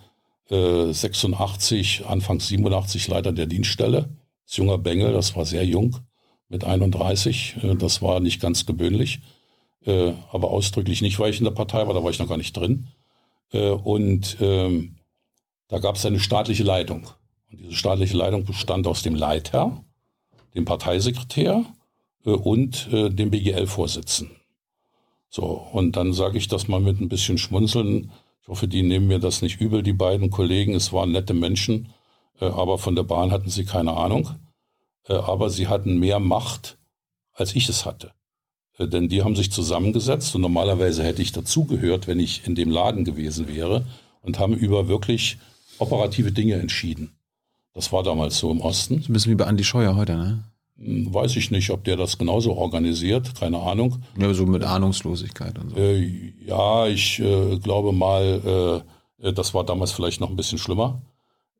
86, 0.52 2.06
Anfang 2.08 2.40
87 2.40 3.06
Leiter 3.06 3.30
der 3.30 3.46
Dienststelle. 3.46 4.08
Als 4.42 4.56
junger 4.56 4.78
Bengel, 4.78 5.12
das 5.12 5.36
war 5.36 5.44
sehr 5.46 5.64
jung, 5.64 5.98
mit 6.48 6.64
31. 6.64 7.54
Das 7.78 8.02
war 8.02 8.18
nicht 8.18 8.40
ganz 8.40 8.66
gewöhnlich, 8.66 9.20
aber 9.86 10.50
ausdrücklich 10.50 11.00
nicht, 11.00 11.18
weil 11.18 11.30
ich 11.30 11.38
in 11.38 11.44
der 11.44 11.52
Partei 11.52 11.86
war, 11.86 11.94
da 11.94 12.04
war 12.04 12.10
ich 12.10 12.18
noch 12.18 12.28
gar 12.28 12.36
nicht 12.36 12.54
drin. 12.54 12.88
Und 13.50 14.36
ähm, 14.40 14.96
da 15.68 15.78
gab 15.78 15.96
es 15.96 16.04
eine 16.04 16.20
staatliche 16.20 16.64
Leitung. 16.64 17.06
Und 17.50 17.60
diese 17.60 17.72
staatliche 17.72 18.16
Leitung 18.16 18.44
bestand 18.44 18.86
aus 18.86 19.02
dem 19.02 19.14
Leiter, 19.14 19.82
dem 20.54 20.66
Parteisekretär 20.66 21.64
und 22.24 22.88
dem 22.92 23.30
BGL-Vorsitzenden. 23.30 24.40
So, 25.30 25.44
und 25.44 25.96
dann 25.96 26.12
sage 26.12 26.38
ich 26.38 26.48
das 26.48 26.66
mal 26.66 26.80
mit 26.80 27.00
ein 27.00 27.08
bisschen 27.08 27.38
Schmunzeln. 27.38 28.10
Ich 28.42 28.48
hoffe, 28.48 28.66
die 28.66 28.82
nehmen 28.82 29.06
mir 29.06 29.20
das 29.20 29.42
nicht 29.42 29.60
übel, 29.60 29.84
die 29.84 29.92
beiden 29.92 30.30
Kollegen. 30.30 30.74
Es 30.74 30.92
waren 30.92 31.12
nette 31.12 31.34
Menschen, 31.34 31.92
äh, 32.40 32.46
aber 32.46 32.78
von 32.78 32.96
der 32.96 33.04
Bahn 33.04 33.30
hatten 33.30 33.48
sie 33.48 33.64
keine 33.64 33.96
Ahnung. 33.96 34.28
Äh, 35.06 35.14
aber 35.14 35.48
sie 35.48 35.68
hatten 35.68 36.00
mehr 36.00 36.18
Macht, 36.18 36.78
als 37.32 37.54
ich 37.54 37.68
es 37.68 37.86
hatte. 37.86 38.12
Äh, 38.80 38.88
denn 38.88 39.08
die 39.08 39.22
haben 39.22 39.36
sich 39.36 39.52
zusammengesetzt 39.52 40.34
und 40.34 40.40
normalerweise 40.40 41.04
hätte 41.04 41.22
ich 41.22 41.32
dazugehört, 41.32 42.06
wenn 42.06 42.18
ich 42.18 42.46
in 42.46 42.54
dem 42.54 42.70
Laden 42.70 43.04
gewesen 43.04 43.46
wäre 43.48 43.84
und 44.22 44.38
haben 44.38 44.54
über 44.54 44.88
wirklich 44.88 45.38
operative 45.78 46.32
Dinge 46.32 46.54
entschieden. 46.54 47.12
Das 47.74 47.92
war 47.92 48.02
damals 48.02 48.38
so 48.38 48.50
im 48.50 48.60
Osten. 48.60 49.04
ein 49.08 49.12
bisschen 49.12 49.32
wie 49.32 49.36
bei 49.36 49.46
Andi 49.46 49.64
Scheuer 49.64 49.94
heute, 49.94 50.16
ne? 50.16 50.44
Hm, 50.78 51.12
weiß 51.14 51.36
ich 51.36 51.50
nicht, 51.50 51.70
ob 51.70 51.84
der 51.84 51.96
das 51.96 52.18
genauso 52.18 52.54
organisiert, 52.56 53.34
keine 53.38 53.58
Ahnung. 53.60 54.02
Ja, 54.18 54.32
so 54.34 54.46
mit 54.46 54.64
Ahnungslosigkeit 54.64 55.58
und 55.58 55.70
so. 55.70 55.76
Äh, 55.76 56.32
ja, 56.44 56.86
ich 56.86 57.20
äh, 57.20 57.58
glaube 57.58 57.92
mal, 57.92 58.84
äh, 59.22 59.28
äh 59.28 59.32
das 59.32 59.54
war 59.54 59.64
damals 59.64 59.92
vielleicht 59.92 60.20
noch 60.20 60.30
ein 60.30 60.36
bisschen 60.36 60.58
schlimmer. 60.58 61.00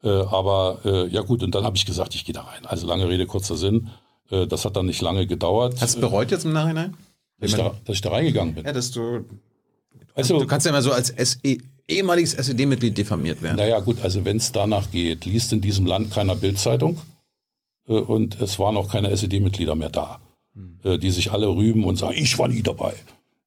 Äh, 0.02 0.08
aber 0.08 1.08
ja 1.10 1.20
gut, 1.20 1.42
und 1.42 1.54
dann 1.54 1.64
habe 1.64 1.76
ich 1.76 1.84
gesagt, 1.84 2.14
ich 2.14 2.24
gehe 2.24 2.32
da 2.32 2.40
rein. 2.40 2.64
Also 2.64 2.86
lange 2.86 3.06
Rede, 3.06 3.26
kurzer 3.26 3.56
Sinn. 3.56 3.90
das 4.30 4.64
hat 4.64 4.76
dann 4.76 4.86
nicht 4.86 5.02
lange 5.02 5.26
gedauert. 5.26 5.74
Hast 5.78 5.96
du 5.96 6.00
bereut 6.00 6.30
jetzt 6.30 6.46
im 6.46 6.54
Nachhinein? 6.54 6.96
Dass 7.40 7.50
ich, 7.50 7.56
da, 7.56 7.74
dass 7.84 7.96
ich 7.96 8.02
da 8.02 8.10
reingegangen 8.10 8.54
bin. 8.54 8.64
Ja, 8.64 8.72
dass 8.72 8.90
du. 8.90 9.24
Also, 10.14 10.38
du 10.38 10.46
kannst 10.46 10.66
ja 10.66 10.72
mal 10.72 10.82
so 10.82 10.92
als 10.92 11.08
SE, 11.08 11.58
ehemaliges 11.88 12.34
SED-Mitglied 12.34 12.96
diffamiert 12.96 13.42
werden. 13.42 13.56
Naja, 13.56 13.80
gut, 13.80 14.02
also 14.02 14.24
wenn 14.24 14.36
es 14.36 14.52
danach 14.52 14.90
geht, 14.90 15.24
liest 15.24 15.52
in 15.52 15.60
diesem 15.60 15.86
Land 15.86 16.10
keiner 16.10 16.36
Bildzeitung. 16.36 16.98
Äh, 17.88 17.94
und 17.94 18.40
es 18.40 18.58
waren 18.58 18.76
auch 18.76 18.90
keine 18.90 19.10
SED-Mitglieder 19.10 19.74
mehr 19.74 19.90
da, 19.90 20.20
mhm. 20.54 21.00
die 21.00 21.10
sich 21.10 21.32
alle 21.32 21.48
rühmen 21.48 21.84
und 21.84 21.96
sagen, 21.96 22.14
ich 22.16 22.38
war 22.38 22.48
nie 22.48 22.62
dabei. 22.62 22.94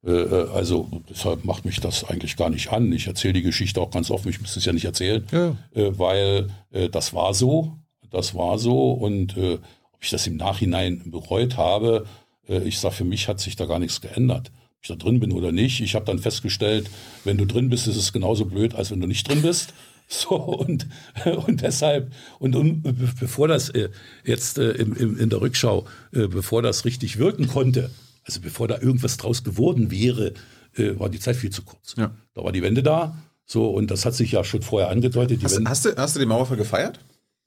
Äh, 0.05 0.11
also 0.53 0.89
deshalb 1.09 1.45
macht 1.45 1.65
mich 1.65 1.79
das 1.79 2.03
eigentlich 2.03 2.35
gar 2.35 2.49
nicht 2.49 2.71
an. 2.71 2.91
Ich 2.91 3.07
erzähle 3.07 3.33
die 3.33 3.41
Geschichte 3.41 3.81
auch 3.81 3.91
ganz 3.91 4.11
offen, 4.11 4.29
ich 4.29 4.41
müsste 4.41 4.59
es 4.59 4.65
ja 4.65 4.73
nicht 4.73 4.85
erzählen, 4.85 5.25
ja. 5.31 5.55
weil 5.97 6.49
das 6.91 7.13
war 7.13 7.33
so, 7.33 7.77
das 8.11 8.35
war 8.35 8.59
so 8.59 8.91
und 8.91 9.37
ob 9.37 10.03
ich 10.03 10.09
das 10.09 10.27
im 10.27 10.37
Nachhinein 10.37 11.01
bereut 11.05 11.57
habe, 11.57 12.05
ich 12.47 12.79
sage, 12.79 12.95
für 12.95 13.03
mich 13.03 13.27
hat 13.27 13.39
sich 13.39 13.55
da 13.55 13.65
gar 13.65 13.79
nichts 13.79 14.01
geändert. 14.01 14.51
Ob 14.53 14.83
ich 14.83 14.87
da 14.89 14.95
drin 14.95 15.19
bin 15.19 15.31
oder 15.31 15.51
nicht. 15.51 15.81
Ich 15.81 15.95
habe 15.95 16.05
dann 16.05 16.19
festgestellt, 16.19 16.89
wenn 17.23 17.37
du 17.37 17.45
drin 17.45 17.69
bist, 17.69 17.87
ist 17.87 17.95
es 17.95 18.13
genauso 18.13 18.45
blöd, 18.45 18.75
als 18.75 18.91
wenn 18.91 18.99
du 19.01 19.07
nicht 19.07 19.27
drin 19.27 19.41
bist. 19.41 19.73
So, 20.09 20.35
und, 20.35 20.85
und 21.47 21.61
deshalb, 21.61 22.11
und, 22.37 22.57
und 22.57 22.83
bevor 23.19 23.47
das 23.47 23.69
äh, 23.69 23.89
jetzt 24.25 24.57
äh, 24.57 24.71
im, 24.71 25.17
in 25.17 25.29
der 25.29 25.39
Rückschau, 25.39 25.87
äh, 26.11 26.27
bevor 26.27 26.61
das 26.61 26.83
richtig 26.83 27.17
wirken 27.19 27.47
konnte, 27.47 27.89
also 28.25 28.41
bevor 28.41 28.67
da 28.67 28.79
irgendwas 28.79 29.15
draus 29.15 29.45
geworden 29.45 29.91
wäre, 29.91 30.33
äh, 30.75 30.99
war 30.99 31.09
die 31.09 31.21
Zeit 31.21 31.37
viel 31.37 31.51
zu 31.51 31.63
kurz. 31.63 31.95
Ja. 31.97 32.13
Da 32.33 32.43
war 32.43 32.51
die 32.51 32.61
Wende 32.61 32.83
da, 32.83 33.17
so, 33.45 33.69
und 33.69 33.91
das 33.91 34.05
hat 34.05 34.13
sich 34.13 34.31
ja 34.31 34.43
schon 34.43 34.61
vorher 34.61 34.89
angedeutet. 34.89 35.43
Hast, 35.43 35.59
hast, 35.65 35.85
du, 35.85 35.95
hast 35.95 36.15
du 36.15 36.19
den 36.19 36.29
Mauerfall 36.29 36.57
gefeiert? 36.57 36.99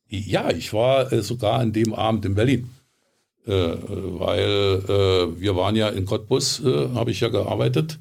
Ja, 0.09 0.51
ich 0.51 0.73
war 0.73 1.12
äh, 1.12 1.23
sogar 1.23 1.59
an 1.59 1.73
dem 1.73 1.94
Abend 1.94 2.24
in 2.24 2.35
Berlin. 2.35 2.70
Äh, 3.47 3.77
weil 3.89 4.82
wir 5.39 5.55
waren 5.56 5.77
ja 5.77 5.89
in 5.89 6.05
Cottbus, 6.05 6.62
habe 6.64 7.10
ich 7.10 7.20
ja 7.20 7.28
gearbeitet. 7.28 7.98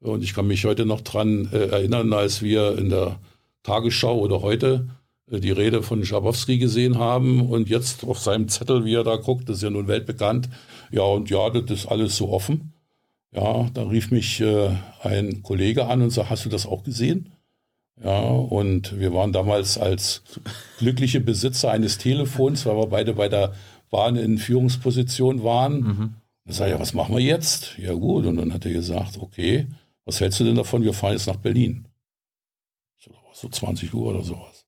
Und 0.00 0.22
ich 0.22 0.34
kann 0.34 0.46
mich 0.46 0.64
heute 0.64 0.86
noch 0.86 1.00
dran 1.00 1.48
erinnern, 1.52 2.12
als 2.12 2.42
wir 2.42 2.78
in 2.78 2.88
der 2.90 3.18
Tagesschau 3.62 4.18
oder 4.18 4.42
heute 4.42 4.88
äh, 5.30 5.40
die 5.40 5.50
Rede 5.50 5.82
von 5.82 6.04
Schabowski 6.04 6.58
gesehen 6.58 6.98
haben 6.98 7.48
und 7.48 7.68
jetzt 7.68 8.04
auf 8.04 8.18
seinem 8.18 8.48
Zettel, 8.48 8.84
wie 8.84 8.94
er 8.94 9.04
da 9.04 9.16
guckt, 9.16 9.48
das 9.48 9.58
ist 9.58 9.62
ja 9.62 9.70
nun 9.70 9.88
weltbekannt. 9.88 10.48
Ja, 10.90 11.02
und 11.02 11.30
ja, 11.30 11.50
das 11.50 11.70
ist 11.70 11.86
alles 11.86 12.16
so 12.16 12.30
offen. 12.30 12.72
Ja, 13.32 13.68
da 13.74 13.82
rief 13.82 14.10
mich 14.10 14.40
äh, 14.40 14.70
ein 15.02 15.42
Kollege 15.42 15.86
an 15.86 16.02
und 16.02 16.10
sagte, 16.10 16.30
hast 16.30 16.44
du 16.46 16.48
das 16.48 16.66
auch 16.66 16.82
gesehen? 16.82 17.32
Ja, 18.02 18.20
und 18.20 18.98
wir 18.98 19.12
waren 19.12 19.32
damals 19.32 19.76
als 19.76 20.22
glückliche 20.78 21.20
Besitzer 21.20 21.70
eines 21.70 21.98
Telefons, 21.98 22.64
weil 22.64 22.76
wir 22.76 22.86
beide 22.86 23.12
bei 23.12 23.28
der 23.28 23.52
Bahn 23.90 24.16
in 24.16 24.38
Führungsposition 24.38 25.42
waren. 25.42 25.80
Mhm. 25.80 26.14
Dann 26.44 26.54
sag 26.54 26.66
ich, 26.66 26.72
ja, 26.72 26.80
was 26.80 26.94
machen 26.94 27.14
wir 27.14 27.22
jetzt? 27.22 27.76
Ja, 27.78 27.92
gut. 27.92 28.26
Und 28.26 28.36
dann 28.36 28.52
hat 28.52 28.64
er 28.64 28.72
gesagt, 28.72 29.18
okay, 29.18 29.66
was 30.04 30.20
hältst 30.20 30.40
du 30.40 30.44
denn 30.44 30.56
davon? 30.56 30.82
Wir 30.82 30.94
fahren 30.94 31.12
jetzt 31.12 31.26
nach 31.26 31.36
Berlin 31.36 31.88
so 33.40 33.48
20 33.48 33.94
Uhr 33.94 34.06
oder 34.14 34.22
sowas. 34.22 34.66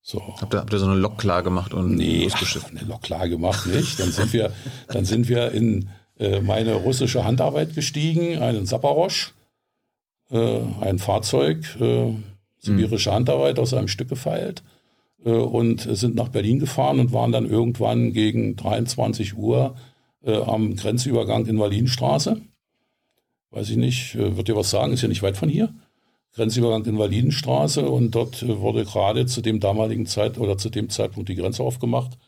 So. 0.00 0.22
Habt 0.40 0.54
ihr, 0.54 0.60
habt 0.60 0.72
ihr 0.72 0.78
so 0.78 0.86
eine 0.86 0.94
Lok 0.94 1.18
klar 1.18 1.42
gemacht 1.42 1.74
und 1.74 1.96
nee, 1.96 2.28
ach, 2.32 2.70
eine 2.70 2.80
Lok 2.80 3.02
klar 3.02 3.28
gemacht 3.28 3.66
nicht. 3.66 4.00
Dann 4.00 4.10
sind 4.10 4.32
wir, 4.32 4.52
dann 4.88 5.04
sind 5.04 5.28
wir 5.28 5.52
in 5.52 5.90
äh, 6.18 6.40
meine 6.40 6.74
russische 6.74 7.24
Handarbeit 7.24 7.74
gestiegen, 7.74 8.38
einen 8.38 8.64
Saparosch, 8.64 9.34
äh, 10.30 10.60
ein 10.80 10.98
Fahrzeug, 10.98 11.76
äh, 11.80 12.14
sibirische 12.58 13.12
Handarbeit 13.12 13.58
aus 13.58 13.74
einem 13.74 13.88
Stück 13.88 14.08
gefeilt 14.08 14.62
und 15.24 15.80
sind 15.80 16.14
nach 16.14 16.28
Berlin 16.28 16.58
gefahren 16.58 17.00
und 17.00 17.12
waren 17.12 17.32
dann 17.32 17.48
irgendwann 17.48 18.12
gegen 18.12 18.56
23 18.56 19.36
Uhr 19.36 19.74
äh, 20.22 20.36
am 20.36 20.76
Grenzübergang 20.76 21.46
in 21.46 21.58
Walienstraße. 21.58 22.40
Weiß 23.50 23.70
ich 23.70 23.76
nicht, 23.76 24.14
äh, 24.14 24.36
wird 24.36 24.48
dir 24.48 24.56
was 24.56 24.70
sagen, 24.70 24.92
ist 24.92 25.02
ja 25.02 25.08
nicht 25.08 25.22
weit 25.22 25.36
von 25.36 25.48
hier. 25.48 25.74
Grenzübergang 26.34 26.84
Invalidenstraße 26.84 27.88
und 27.88 28.14
dort 28.14 28.42
äh, 28.42 28.60
wurde 28.60 28.84
gerade 28.84 29.26
zu 29.26 29.40
dem 29.40 29.60
damaligen 29.60 30.06
Zeit 30.06 30.38
oder 30.38 30.58
zu 30.58 30.70
dem 30.70 30.90
Zeitpunkt 30.90 31.28
die 31.28 31.34
Grenze 31.34 31.62
aufgemacht. 31.62 32.18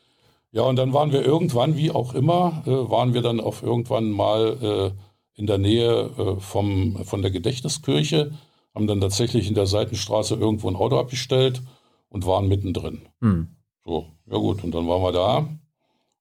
Ja, 0.52 0.62
und 0.62 0.76
dann 0.76 0.92
waren 0.92 1.12
wir 1.12 1.24
irgendwann, 1.24 1.76
wie 1.76 1.90
auch 1.90 2.14
immer, 2.14 2.62
äh, 2.66 2.70
waren 2.70 3.14
wir 3.14 3.22
dann 3.22 3.38
auf 3.38 3.62
irgendwann 3.62 4.10
mal 4.10 4.94
äh, 4.96 5.38
in 5.38 5.46
der 5.46 5.58
Nähe 5.58 6.36
vom, 6.38 7.02
von 7.04 7.22
der 7.22 7.30
Gedächtniskirche, 7.30 8.32
haben 8.74 8.86
dann 8.86 9.00
tatsächlich 9.00 9.48
in 9.48 9.54
der 9.54 9.66
Seitenstraße 9.66 10.34
irgendwo 10.34 10.68
ein 10.68 10.76
Auto 10.76 10.98
abgestellt 10.98 11.62
und 12.10 12.26
waren 12.26 12.48
mittendrin. 12.48 13.02
Hm. 13.20 13.48
So, 13.84 14.08
ja 14.30 14.36
gut, 14.36 14.62
und 14.62 14.74
dann 14.74 14.86
waren 14.86 15.02
wir 15.02 15.12
da 15.12 15.48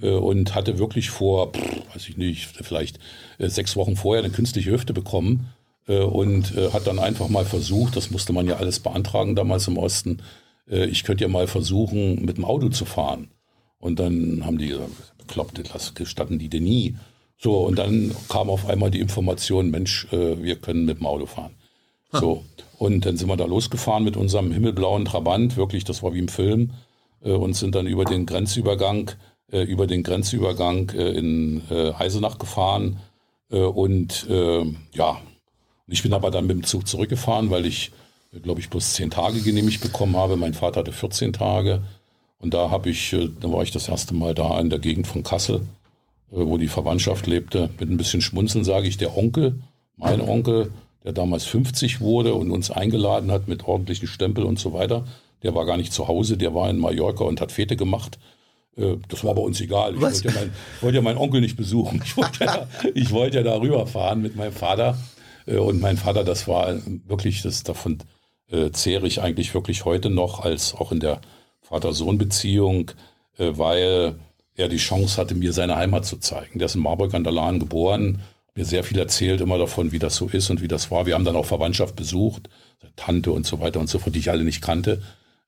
Äh, 0.02 0.10
und 0.10 0.54
hatte 0.54 0.78
wirklich 0.78 1.10
vor, 1.10 1.52
pff, 1.52 1.94
weiß 1.94 2.08
ich 2.08 2.16
nicht, 2.16 2.46
vielleicht 2.46 2.98
äh, 3.38 3.48
sechs 3.48 3.76
Wochen 3.76 3.96
vorher 3.96 4.24
eine 4.24 4.32
künstliche 4.32 4.70
Hüfte 4.70 4.92
bekommen. 4.92 5.50
Äh, 5.86 6.00
und 6.00 6.54
hat 6.72 6.86
dann 6.86 6.98
einfach 6.98 7.28
mal 7.28 7.44
versucht, 7.44 7.96
das 7.96 8.10
musste 8.10 8.32
man 8.32 8.46
ja 8.46 8.56
alles 8.56 8.80
beantragen 8.80 9.34
damals 9.34 9.68
im 9.68 9.78
Osten, 9.78 10.22
ich 10.66 11.02
könnte 11.02 11.24
ja 11.24 11.28
mal 11.28 11.48
versuchen, 11.48 12.24
mit 12.24 12.36
dem 12.36 12.44
Auto 12.44 12.68
zu 12.68 12.84
fahren. 12.84 13.30
Und 13.80 13.98
dann 13.98 14.46
haben 14.46 14.58
die 14.58 14.68
gesagt, 14.68 15.18
bekloppt, 15.18 15.74
das 15.74 15.94
gestatten 15.94 16.38
die 16.38 16.48
denn 16.48 16.62
nie. 16.62 16.94
So, 17.38 17.66
und 17.66 17.76
dann 17.76 18.14
kam 18.28 18.48
auf 18.48 18.68
einmal 18.68 18.92
die 18.92 19.00
Information, 19.00 19.70
Mensch, 19.70 20.06
wir 20.12 20.54
können 20.56 20.84
mit 20.84 20.98
dem 20.98 21.06
Auto 21.06 21.26
fahren. 21.26 21.56
So. 22.12 22.44
Und 22.78 23.04
dann 23.04 23.16
sind 23.16 23.26
wir 23.28 23.36
da 23.36 23.46
losgefahren 23.46 24.04
mit 24.04 24.16
unserem 24.16 24.52
himmelblauen 24.52 25.06
Trabant, 25.06 25.56
wirklich, 25.56 25.82
das 25.82 26.04
war 26.04 26.14
wie 26.14 26.20
im 26.20 26.28
Film, 26.28 26.70
und 27.20 27.54
sind 27.54 27.74
dann 27.74 27.88
über 27.88 28.04
den 28.04 28.24
Grenzübergang, 28.24 29.10
äh, 29.52 29.62
über 29.62 29.86
den 29.86 30.02
Grenzübergang 30.02 30.90
äh, 30.90 31.10
in 31.10 31.62
äh, 31.70 31.92
Eisenach 31.92 32.38
gefahren. 32.38 33.00
Äh, 33.50 33.58
und 33.60 34.26
äh, 34.28 34.64
ja, 34.94 35.20
ich 35.86 36.02
bin 36.02 36.12
aber 36.12 36.30
dann 36.30 36.46
mit 36.46 36.56
dem 36.56 36.64
Zug 36.64 36.86
zurückgefahren, 36.86 37.50
weil 37.50 37.66
ich, 37.66 37.92
äh, 38.32 38.40
glaube 38.40 38.60
ich, 38.60 38.70
bloß 38.70 38.94
zehn 38.94 39.10
Tage 39.10 39.40
genehmigt 39.40 39.80
bekommen 39.80 40.16
habe. 40.16 40.36
Mein 40.36 40.54
Vater 40.54 40.80
hatte 40.80 40.92
14 40.92 41.32
Tage. 41.32 41.82
Und 42.38 42.54
da 42.54 42.70
habe 42.70 42.90
ich, 42.90 43.12
äh, 43.12 43.28
da 43.40 43.50
war 43.52 43.62
ich 43.62 43.70
das 43.70 43.88
erste 43.88 44.14
Mal 44.14 44.34
da 44.34 44.58
in 44.60 44.70
der 44.70 44.78
Gegend 44.78 45.06
von 45.06 45.22
Kassel, 45.22 45.62
wo 46.30 46.56
die 46.56 46.68
Verwandtschaft 46.68 47.26
lebte. 47.26 47.70
Mit 47.78 47.90
ein 47.90 47.96
bisschen 47.96 48.20
Schmunzeln 48.20 48.64
sage 48.64 48.86
ich, 48.86 48.96
der 48.96 49.16
Onkel, 49.16 49.60
mein 49.96 50.20
Onkel, 50.20 50.70
der 51.04 51.12
damals 51.12 51.44
50 51.44 52.00
wurde 52.00 52.34
und 52.34 52.50
uns 52.50 52.70
eingeladen 52.70 53.30
hat 53.30 53.48
mit 53.48 53.66
ordentlichen 53.66 54.08
Stempel 54.08 54.44
und 54.44 54.58
so 54.58 54.72
weiter. 54.72 55.04
Der 55.42 55.54
war 55.54 55.66
gar 55.66 55.76
nicht 55.76 55.92
zu 55.92 56.08
Hause, 56.08 56.36
der 56.36 56.54
war 56.54 56.68
in 56.70 56.78
Mallorca 56.78 57.24
und 57.24 57.40
hat 57.40 57.52
Fete 57.52 57.76
gemacht. 57.76 58.18
Äh, 58.76 58.96
das 59.08 59.24
war 59.24 59.34
bei 59.34 59.42
uns 59.42 59.60
egal. 59.60 59.94
Ich 59.94 60.00
wollte 60.00 60.28
ja, 60.28 60.34
mein, 60.34 60.52
wollte 60.80 60.96
ja 60.96 61.02
meinen 61.02 61.18
Onkel 61.18 61.40
nicht 61.40 61.56
besuchen. 61.56 62.02
Ich 62.04 62.16
wollte 62.16 62.44
ja, 62.44 62.66
ich 62.94 63.10
wollte 63.10 63.38
ja 63.38 63.42
da 63.42 63.60
rüberfahren 63.60 64.22
mit 64.22 64.36
meinem 64.36 64.52
Vater. 64.52 64.98
Äh, 65.46 65.56
und 65.56 65.80
mein 65.80 65.96
Vater, 65.96 66.24
das 66.24 66.48
war 66.48 66.74
wirklich, 67.06 67.42
das 67.42 67.62
davon 67.62 67.98
äh, 68.50 68.70
zehre 68.70 69.06
ich 69.06 69.20
eigentlich 69.20 69.54
wirklich 69.54 69.84
heute 69.84 70.10
noch, 70.10 70.40
als 70.40 70.74
auch 70.74 70.92
in 70.92 71.00
der 71.00 71.20
Vater-Sohn-Beziehung, 71.62 72.90
weil 73.36 74.16
er 74.56 74.68
die 74.68 74.76
Chance 74.76 75.18
hatte, 75.18 75.36
mir 75.36 75.52
seine 75.52 75.76
Heimat 75.76 76.04
zu 76.04 76.16
zeigen. 76.16 76.58
Der 76.58 76.66
ist 76.66 76.74
in 76.74 76.82
Marburg 76.82 77.14
an 77.14 77.22
der 77.22 77.32
Lahn 77.32 77.60
geboren 77.60 78.20
mir 78.54 78.64
sehr 78.64 78.84
viel 78.84 78.98
erzählt 78.98 79.40
immer 79.40 79.58
davon, 79.58 79.92
wie 79.92 79.98
das 79.98 80.16
so 80.16 80.26
ist 80.26 80.50
und 80.50 80.60
wie 80.60 80.68
das 80.68 80.90
war. 80.90 81.06
Wir 81.06 81.14
haben 81.14 81.24
dann 81.24 81.36
auch 81.36 81.46
Verwandtschaft 81.46 81.96
besucht, 81.96 82.48
Tante 82.96 83.32
und 83.32 83.46
so 83.46 83.60
weiter 83.60 83.80
und 83.80 83.88
so 83.88 83.98
fort, 83.98 84.14
die 84.14 84.18
ich 84.20 84.30
alle 84.30 84.44
nicht 84.44 84.62
kannte. 84.62 85.02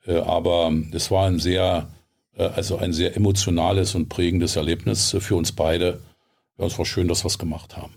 Äh, 0.06 0.18
aber 0.18 0.72
es 0.92 1.10
war 1.10 1.26
ein 1.26 1.38
sehr, 1.38 1.88
äh, 1.90 2.01
also 2.36 2.76
ein 2.76 2.92
sehr 2.92 3.16
emotionales 3.16 3.94
und 3.94 4.08
prägendes 4.08 4.56
Erlebnis 4.56 5.16
für 5.20 5.36
uns 5.36 5.52
beide. 5.52 6.00
Ja, 6.58 6.66
es 6.66 6.78
war 6.78 6.84
schön, 6.84 7.08
dass 7.08 7.24
wir 7.24 7.28
es 7.28 7.38
gemacht 7.38 7.76
haben. 7.76 7.94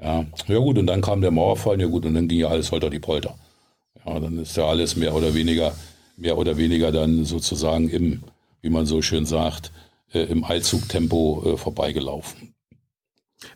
Ja, 0.00 0.26
ja 0.48 0.58
gut, 0.58 0.78
und 0.78 0.86
dann 0.86 1.00
kam 1.00 1.20
der 1.20 1.30
Mauerfall, 1.30 1.80
ja 1.80 1.86
gut, 1.86 2.04
und 2.04 2.14
dann 2.14 2.28
ging 2.28 2.40
ja 2.40 2.48
alles 2.48 2.72
holter 2.72 2.90
die 2.90 2.98
Polter. 2.98 3.36
Ja, 4.04 4.18
dann 4.18 4.38
ist 4.38 4.56
ja 4.56 4.66
alles 4.66 4.96
mehr 4.96 5.14
oder 5.14 5.34
weniger, 5.34 5.72
mehr 6.16 6.36
oder 6.38 6.56
weniger 6.56 6.90
dann 6.90 7.24
sozusagen 7.24 7.88
im, 7.88 8.24
wie 8.62 8.70
man 8.70 8.86
so 8.86 9.00
schön 9.00 9.26
sagt, 9.26 9.72
äh, 10.12 10.22
im 10.22 10.44
Eilzugtempo 10.44 11.56
vorbeigelaufen. 11.56 12.54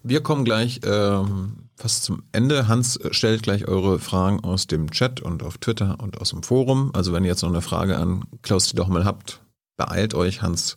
Wir 0.03 0.23
kommen 0.23 0.45
gleich 0.45 0.81
ähm, 0.85 1.69
fast 1.77 2.05
zum 2.05 2.23
Ende. 2.33 2.69
Hans 2.69 2.99
stellt 3.11 3.43
gleich 3.43 3.69
eure 3.69 3.99
Fragen 3.99 4.41
aus 4.41 4.67
dem 4.67 4.91
Chat 4.91 5.21
und 5.21 5.43
auf 5.43 5.59
Twitter 5.59 5.99
und 6.01 6.21
aus 6.21 6.31
dem 6.31 6.43
Forum. 6.43 6.91
Also 6.95 7.13
wenn 7.13 7.25
ihr 7.25 7.31
jetzt 7.31 7.43
noch 7.43 7.51
eine 7.51 7.63
Frage 7.63 7.97
an 7.97 8.25
Klaus 8.43 8.69
die 8.69 8.77
doch 8.77 8.89
mal 8.89 9.05
habt, 9.05 9.43
beeilt 9.77 10.15
euch. 10.15 10.43
Hans 10.43 10.77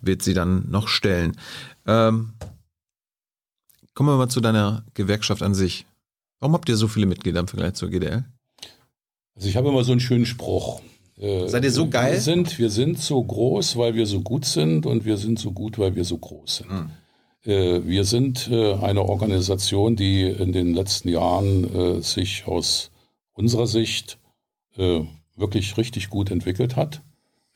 wird 0.00 0.22
sie 0.22 0.34
dann 0.34 0.68
noch 0.70 0.88
stellen. 0.88 1.36
Ähm, 1.86 2.32
kommen 3.94 4.08
wir 4.08 4.16
mal 4.16 4.28
zu 4.28 4.40
deiner 4.40 4.84
Gewerkschaft 4.94 5.42
an 5.42 5.54
sich. 5.54 5.86
Warum 6.38 6.54
habt 6.54 6.68
ihr 6.68 6.76
so 6.76 6.88
viele 6.88 7.06
Mitglieder 7.06 7.40
im 7.40 7.48
Vergleich 7.48 7.74
zur 7.74 7.90
GDL? 7.90 8.24
Also 9.34 9.48
ich 9.48 9.56
habe 9.56 9.68
immer 9.68 9.84
so 9.84 9.92
einen 9.92 10.00
schönen 10.00 10.26
Spruch. 10.26 10.80
Äh, 11.18 11.48
Seid 11.48 11.64
ihr 11.64 11.72
so 11.72 11.88
geil? 11.88 12.12
Wir 12.12 12.20
sind, 12.20 12.58
wir 12.58 12.70
sind 12.70 12.98
so 12.98 13.22
groß, 13.22 13.76
weil 13.76 13.94
wir 13.94 14.06
so 14.06 14.20
gut 14.20 14.44
sind 14.44 14.86
und 14.86 15.04
wir 15.04 15.16
sind 15.16 15.38
so 15.38 15.52
gut, 15.52 15.78
weil 15.78 15.94
wir 15.94 16.04
so 16.04 16.16
groß 16.18 16.56
sind. 16.56 16.70
Hm. 16.70 16.90
Äh, 17.44 17.86
wir 17.86 18.04
sind 18.04 18.48
äh, 18.50 18.74
eine 18.74 19.02
Organisation, 19.02 19.96
die 19.96 20.22
in 20.24 20.52
den 20.52 20.74
letzten 20.74 21.08
Jahren 21.08 21.64
äh, 21.74 22.02
sich 22.02 22.46
aus 22.46 22.90
unserer 23.32 23.66
Sicht 23.66 24.18
wirklich 25.36 25.76
richtig 25.76 26.08
gut 26.08 26.30
entwickelt 26.30 26.76
hat. 26.76 27.02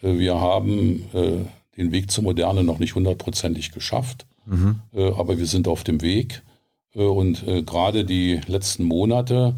Wir 0.05 0.39
haben 0.39 1.05
den 1.77 1.93
Weg 1.93 2.11
zur 2.11 2.25
Moderne 2.25 2.63
noch 2.63 2.79
nicht 2.79 2.95
hundertprozentig 2.95 3.73
geschafft, 3.73 4.27
mhm. 4.45 4.81
aber 4.93 5.39
wir 5.39 5.47
sind 5.47 5.67
auf 5.67 5.83
dem 5.83 6.03
Weg. 6.03 6.43
Und 6.95 7.45
gerade 7.67 8.05
die 8.05 8.41
letzten 8.47 8.85
Monate, 8.85 9.55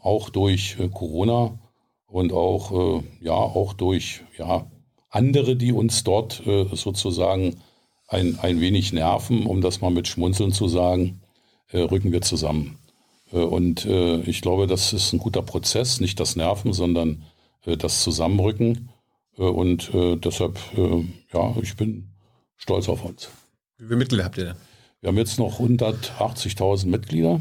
auch 0.00 0.30
durch 0.30 0.76
Corona 0.94 1.58
und 2.06 2.32
auch, 2.32 3.02
ja, 3.20 3.32
auch 3.32 3.72
durch 3.72 4.22
ja, 4.38 4.66
andere, 5.10 5.56
die 5.56 5.72
uns 5.72 6.04
dort 6.04 6.42
sozusagen 6.72 7.56
ein, 8.08 8.38
ein 8.40 8.60
wenig 8.60 8.92
nerven, 8.92 9.46
um 9.46 9.60
das 9.60 9.80
mal 9.80 9.90
mit 9.90 10.08
Schmunzeln 10.08 10.52
zu 10.52 10.66
sagen, 10.66 11.20
äh, 11.70 11.80
rücken 11.80 12.10
wir 12.10 12.22
zusammen. 12.22 12.78
Äh, 13.32 13.38
und 13.38 13.84
äh, 13.84 14.20
ich 14.22 14.40
glaube, 14.40 14.66
das 14.66 14.92
ist 14.92 15.12
ein 15.12 15.18
guter 15.18 15.42
Prozess, 15.42 16.00
nicht 16.00 16.18
das 16.18 16.34
Nerven, 16.34 16.72
sondern 16.72 17.22
äh, 17.64 17.76
das 17.76 18.02
Zusammenrücken. 18.02 18.88
Äh, 19.38 19.42
und 19.42 19.94
äh, 19.94 20.16
deshalb, 20.16 20.58
ja, 21.32 21.54
ich 21.62 21.76
bin 21.76 22.10
stolz 22.56 22.88
auf 22.88 23.04
uns. 23.04 23.30
Wie 23.78 23.84
viele 23.84 23.96
Mitglieder 23.96 24.24
habt 24.24 24.38
ihr 24.38 24.44
denn? 24.44 24.56
Wir 25.00 25.08
haben 25.08 25.18
jetzt 25.18 25.38
noch 25.38 25.60
180.000 25.60 26.86
Mitglieder, 26.88 27.40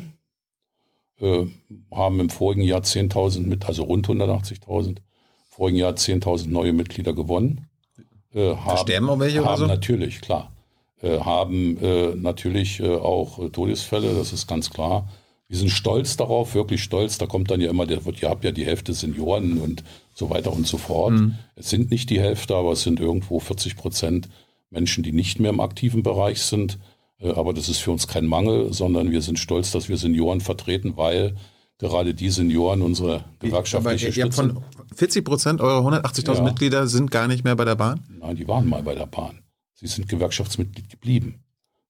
haben 1.19 2.19
im 2.19 2.29
vorigen 2.29 2.61
Jahr 2.61 2.81
10.000 2.81 3.47
mit, 3.47 3.65
also 3.65 3.83
rund 3.85 4.07
180.000, 4.07 4.97
vorigen 5.49 5.79
Jahr 5.79 5.93
10.000 5.93 6.49
neue 6.49 6.73
Mitglieder 6.73 7.13
gewonnen. 7.13 7.67
haben, 8.35 8.77
sterben 8.77 9.09
auch 9.09 9.17
welche 9.17 9.39
haben 9.39 9.47
oder 9.47 9.57
so? 9.57 9.65
Natürlich, 9.65 10.21
klar. 10.21 10.51
Äh, 11.01 11.19
haben 11.19 11.77
äh, 11.77 12.15
natürlich 12.15 12.79
äh, 12.79 12.95
auch 12.95 13.37
äh, 13.37 13.49
Todesfälle, 13.49 14.15
das 14.15 14.33
ist 14.33 14.47
ganz 14.47 14.71
klar. 14.71 15.07
Wir 15.49 15.57
sind 15.57 15.69
stolz 15.69 16.17
darauf, 16.17 16.55
wirklich 16.55 16.83
stolz. 16.83 17.17
Da 17.17 17.25
kommt 17.25 17.49
dann 17.51 17.61
ja 17.61 17.69
immer, 17.69 17.85
der 17.85 18.01
ihr 18.05 18.29
habt 18.29 18.43
ja 18.43 18.51
die 18.51 18.65
Hälfte 18.65 18.93
Senioren 18.93 19.59
und 19.59 19.83
so 20.13 20.29
weiter 20.29 20.51
und 20.51 20.67
so 20.67 20.77
fort. 20.77 21.13
Mhm. 21.13 21.35
Es 21.55 21.69
sind 21.69 21.89
nicht 21.89 22.09
die 22.09 22.19
Hälfte, 22.19 22.55
aber 22.55 22.73
es 22.73 22.81
sind 22.81 22.99
irgendwo 22.99 23.39
40 23.39 23.77
Prozent 23.77 24.27
Menschen, 24.69 25.03
die 25.03 25.13
nicht 25.13 25.39
mehr 25.39 25.51
im 25.51 25.61
aktiven 25.61 26.03
Bereich 26.03 26.41
sind. 26.41 26.79
Äh, 27.19 27.31
aber 27.31 27.53
das 27.53 27.69
ist 27.69 27.79
für 27.79 27.91
uns 27.91 28.07
kein 28.07 28.25
Mangel, 28.25 28.73
sondern 28.73 29.11
wir 29.11 29.21
sind 29.21 29.39
stolz, 29.39 29.71
dass 29.71 29.87
wir 29.87 29.97
Senioren 29.97 30.41
vertreten, 30.41 30.97
weil 30.97 31.35
gerade 31.77 32.13
die 32.13 32.29
Senioren 32.29 32.81
unsere 32.81 33.23
gewerkschaftliche 33.39 34.11
Stütze... 34.11 34.31
Von 34.31 34.63
40 34.95 35.23
Prozent 35.23 35.61
eurer 35.61 35.87
180.000 35.87 36.35
ja. 36.35 36.41
Mitglieder 36.41 36.87
sind 36.87 37.11
gar 37.11 37.27
nicht 37.27 37.43
mehr 37.43 37.55
bei 37.55 37.65
der 37.65 37.75
Bahn? 37.75 38.03
Nein, 38.19 38.35
die 38.35 38.47
waren 38.47 38.67
mal 38.67 38.83
bei 38.83 38.95
der 38.95 39.05
Bahn. 39.05 39.43
Sie 39.75 39.87
sind 39.87 40.09
Gewerkschaftsmitglied 40.09 40.89
geblieben. 40.89 41.43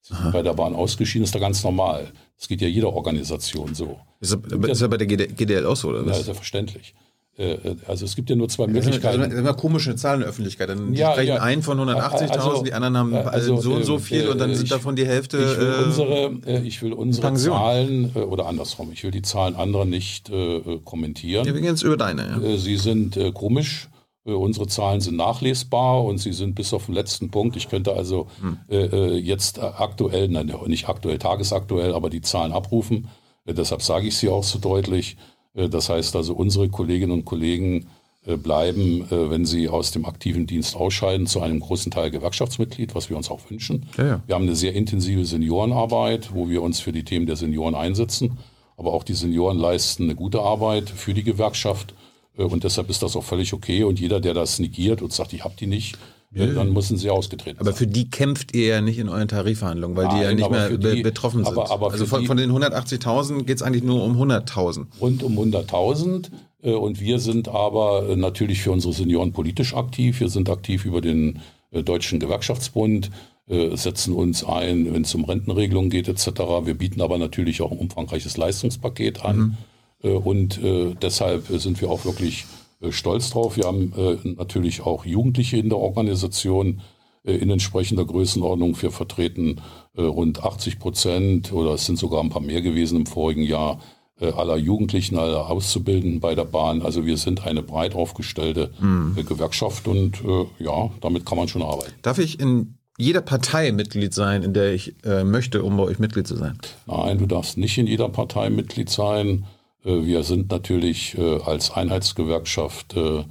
Sind 0.08 0.32
bei 0.32 0.42
der 0.42 0.54
Bahn 0.54 0.74
ausgeschieden, 0.74 1.24
ist 1.24 1.36
da 1.36 1.40
ganz 1.40 1.64
normal. 1.64 2.12
Das 2.38 2.48
geht 2.48 2.62
ja 2.62 2.68
jeder 2.68 2.94
Organisation 2.94 3.76
so. 3.76 4.00
Ist, 4.20 4.38
das, 4.48 4.72
ist 4.72 4.82
ja 4.82 4.88
bei 4.88 4.98
der 4.98 5.08
GDL 5.08 5.66
auch 5.66 5.76
so, 5.76 5.90
oder 5.90 6.06
was? 6.06 6.18
Ja, 6.18 6.24
selbstverständlich. 6.24 6.94
äh, 7.38 7.58
also 7.88 8.06
es 8.06 8.16
gibt 8.16 8.30
ja 8.30 8.36
nur 8.36 8.48
zwei 8.48 8.68
Möglichkeiten. 8.68 9.20
Das 9.20 9.30
sind 9.30 9.40
immer 9.40 9.54
komische 9.54 9.96
Zahlen 9.96 10.16
in 10.16 10.20
der 10.22 10.30
Öffentlichkeit. 10.30 10.70
Dann 10.70 10.94
ja, 10.94 11.12
sprechen 11.12 11.36
ja. 11.36 11.42
einen 11.42 11.62
von 11.62 11.80
180.000, 11.80 12.30
also, 12.30 12.64
die 12.64 12.74
anderen 12.74 12.98
haben 12.98 13.14
also, 13.16 13.60
so 13.60 13.74
und 13.74 13.84
so 13.84 14.00
viel 14.00 14.26
äh, 14.26 14.28
und 14.28 14.40
dann 14.40 14.54
sind 14.56 14.66
ich, 14.66 14.70
davon 14.70 14.96
die 14.96 15.06
Hälfte. 15.06 15.38
Ich 15.38 15.60
will 15.60 15.74
unsere, 15.86 16.62
ich 16.64 16.82
will 16.82 16.94
unsere 16.94 17.34
Zahlen 17.34 18.12
oder 18.14 18.46
andersrum. 18.46 18.92
Ich 18.94 19.04
will 19.04 19.12
die 19.12 19.24
Zahlen 19.24 19.56
anderer 19.56 19.86
nicht 19.86 20.30
äh, 20.30 20.80
kommentieren. 20.86 21.46
Ja, 21.46 21.54
wir 21.54 21.62
gehen 21.62 21.72
jetzt 21.72 21.84
über 21.84 21.98
deine. 21.98 22.40
Ja. 22.42 22.58
Sie 22.58 22.78
sind 22.78 23.18
äh, 23.18 23.32
komisch. 23.32 23.90
Unsere 24.36 24.68
Zahlen 24.68 25.00
sind 25.00 25.16
nachlesbar 25.16 26.04
und 26.04 26.18
sie 26.18 26.34
sind 26.34 26.56
bis 26.56 26.74
auf 26.74 26.88
den 26.88 26.96
letzten 26.96 27.32
Punkt. 27.32 27.56
Ich 27.56 27.70
könnte 27.70 27.94
also 27.94 28.28
hm. 28.42 28.58
äh, 28.70 29.16
jetzt 29.16 29.60
aktuell, 29.60 30.28
nein, 30.28 30.52
nicht 30.66 30.90
aktuell, 30.90 31.18
tagesaktuell, 31.18 31.94
aber 31.94 32.10
die 32.10 32.22
Zahlen 32.22 32.52
abrufen. 32.52 33.08
Äh, 33.46 33.54
deshalb 33.54 33.82
sage 33.82 34.08
ich 34.08 34.18
sie 34.18 34.30
auch 34.30 34.44
so 34.44 34.60
deutlich. 34.60 35.16
Äh, 35.54 35.70
das 35.70 35.90
heißt 35.90 36.16
also, 36.16 36.34
unsere 36.34 36.70
Kolleginnen 36.70 37.14
und 37.14 37.26
Kollegen 37.26 37.88
äh, 38.26 38.36
bleiben, 38.36 39.08
äh, 39.10 39.30
wenn 39.30 39.46
sie 39.46 39.70
aus 39.70 39.92
dem 39.92 40.06
aktiven 40.06 40.48
Dienst 40.48 40.76
ausscheiden, 40.76 41.28
zu 41.28 41.42
einem 41.42 41.62
großen 41.62 41.92
Teil 41.92 42.12
Gewerkschaftsmitglied, 42.12 42.94
was 42.94 43.10
wir 43.10 43.16
uns 43.16 43.32
auch 43.32 43.40
wünschen. 43.50 43.88
Ja, 43.98 44.06
ja. 44.06 44.22
Wir 44.26 44.36
haben 44.36 44.44
eine 44.44 44.56
sehr 44.56 44.74
intensive 44.74 45.24
Seniorenarbeit, 45.24 46.34
wo 46.34 46.50
wir 46.50 46.62
uns 46.62 46.82
für 46.82 46.92
die 46.92 47.04
Themen 47.04 47.26
der 47.26 47.38
Senioren 47.38 47.76
einsetzen. 47.76 48.38
Aber 48.76 48.94
auch 48.94 49.04
die 49.04 49.14
Senioren 49.14 49.58
leisten 49.58 50.04
eine 50.04 50.16
gute 50.16 50.42
Arbeit 50.42 50.90
für 50.90 51.14
die 51.14 51.24
Gewerkschaft. 51.24 51.96
Und 52.38 52.64
deshalb 52.64 52.90
ist 52.90 53.02
das 53.04 53.16
auch 53.16 53.24
völlig 53.24 53.54
okay. 53.54 53.84
Und 53.84 54.00
jeder, 54.00 54.20
der 54.20 54.34
das 54.34 54.60
negiert 54.60 55.02
und 55.02 55.12
sagt, 55.12 55.34
ich 55.34 55.44
habe 55.44 55.56
die 55.60 55.68
nicht, 55.68 55.98
ja, 56.32 56.46
dann 56.46 56.74
müssen 56.74 56.98
sie 56.98 57.10
ausgetreten 57.10 57.60
Aber 57.60 57.72
sein. 57.72 57.78
für 57.78 57.88
die 57.88 58.10
kämpft 58.10 58.56
ihr 58.56 58.68
ja 58.68 58.82
nicht 58.82 59.00
in 59.00 59.10
euren 59.10 59.28
Tarifverhandlungen, 59.28 59.98
weil 59.98 60.06
Nein, 60.06 60.18
die 60.18 60.24
ja 60.24 60.34
nicht 60.34 60.50
mehr 60.50 60.78
die, 60.96 61.02
betroffen 61.02 61.44
sind. 61.44 61.58
Aber, 61.58 61.72
aber 61.72 61.92
also 61.92 62.06
von, 62.06 62.26
von, 62.26 62.38
den 62.38 62.52
180.000 62.52 63.44
geht 63.44 63.58
es 63.58 63.64
eigentlich 63.64 63.84
nur 63.84 64.04
um 64.04 64.22
100.000. 64.22 64.86
Rund 65.00 65.24
um 65.24 65.38
100.000. 65.38 66.30
Äh, 66.62 66.74
und 66.74 67.00
wir 67.00 67.20
sind 67.20 67.48
aber 67.48 68.10
äh, 68.10 68.16
natürlich 68.16 68.62
für 68.62 68.72
unsere 68.72 68.94
Senioren 68.94 69.32
politisch 69.32 69.74
aktiv. 69.74 70.20
Wir 70.20 70.30
sind 70.30 70.50
aktiv 70.50 70.86
über 70.86 71.02
den 71.02 71.40
äh, 71.72 71.84
Deutschen 71.84 72.20
Gewerkschaftsbund, 72.20 73.12
setzen 73.50 74.14
uns 74.14 74.44
ein, 74.44 74.94
wenn 74.94 75.04
es 75.04 75.16
um 75.16 75.24
Rentenregelungen 75.24 75.90
geht 75.90 76.10
etc. 76.10 76.28
Wir 76.66 76.74
bieten 76.74 77.00
aber 77.00 77.18
natürlich 77.18 77.62
auch 77.62 77.72
ein 77.72 77.78
umfangreiches 77.78 78.36
Leistungspaket 78.36 79.24
an. 79.24 79.38
Mhm. 79.38 79.58
Und 80.00 80.60
deshalb 81.02 81.48
sind 81.48 81.82
wir 81.82 81.90
auch 81.90 82.06
wirklich 82.06 82.46
äh, 82.82 82.92
stolz 82.92 83.32
drauf. 83.32 83.58
Wir 83.58 83.66
haben 83.66 83.94
äh, 83.98 84.18
natürlich 84.24 84.82
auch 84.82 85.06
Jugendliche 85.06 85.58
in 85.58 85.70
der 85.70 85.80
Organisation 85.80 86.82
äh, 87.24 87.36
in 87.36 87.50
entsprechender 87.50 88.06
Größenordnung. 88.06 88.80
Wir 88.82 88.92
vertreten 88.92 89.62
rund 90.00 90.44
80 90.44 90.78
Prozent 90.78 91.52
oder 91.52 91.72
es 91.72 91.88
sind 91.88 91.98
sogar 91.98 92.22
ein 92.22 92.30
paar 92.30 92.42
mehr 92.42 92.62
gewesen 92.62 92.98
im 93.00 93.06
vorigen 93.08 93.42
Jahr 93.42 93.80
aller 94.20 94.56
Jugendlichen, 94.56 95.18
aller 95.18 95.50
Auszubildenden 95.50 96.20
bei 96.20 96.36
der 96.36 96.44
Bahn. 96.44 96.84
Also 96.84 97.08
wir 97.08 97.18
sind 97.18 97.48
eine 97.48 97.64
breit 97.64 97.96
aufgestellte 97.96 98.70
mhm. 98.80 99.16
Gewerkschaft 99.28 99.88
und 99.88 100.22
ja, 100.60 100.92
damit 101.02 101.26
kann 101.26 101.40
man 101.40 101.48
schon 101.48 101.64
arbeiten. 101.64 101.94
Darf 102.04 102.20
ich 102.20 102.40
in 102.40 102.76
jeder 103.00 103.22
Partei 103.22 103.72
Mitglied 103.72 104.14
sein, 104.14 104.44
in 104.44 104.54
der 104.54 104.72
ich 104.72 104.94
äh, 105.04 105.24
möchte, 105.24 105.64
um 105.64 105.78
bei 105.78 105.84
euch 105.84 105.98
Mitglied 105.98 106.28
zu 106.28 106.36
sein? 106.36 106.60
Nein, 106.86 107.18
du 107.18 107.26
darfst 107.26 107.58
nicht 107.58 107.76
in 107.80 107.88
jeder 107.88 108.10
Partei 108.10 108.52
Mitglied 108.52 108.92
sein. 108.92 109.46
Äh, 109.88 110.06
wir 110.06 110.24
sind 110.24 110.52
natürlich 110.52 111.18
äh, 111.18 111.40
als 111.42 111.72
Einheitsgewerkschaft 111.72 112.96
äh, 112.96 113.24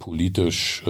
politisch 0.00 0.82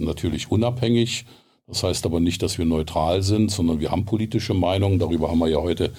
natürlich 0.00 0.50
unabhängig. 0.50 1.26
Das 1.68 1.84
heißt 1.84 2.04
aber 2.06 2.18
nicht, 2.18 2.42
dass 2.42 2.58
wir 2.58 2.64
neutral 2.64 3.22
sind, 3.22 3.52
sondern 3.52 3.78
wir 3.78 3.92
haben 3.92 4.04
politische 4.04 4.52
Meinungen. 4.52 4.98
Darüber 4.98 5.30
haben 5.30 5.38
wir 5.38 5.46
ja 5.46 5.58
heute 5.58 5.92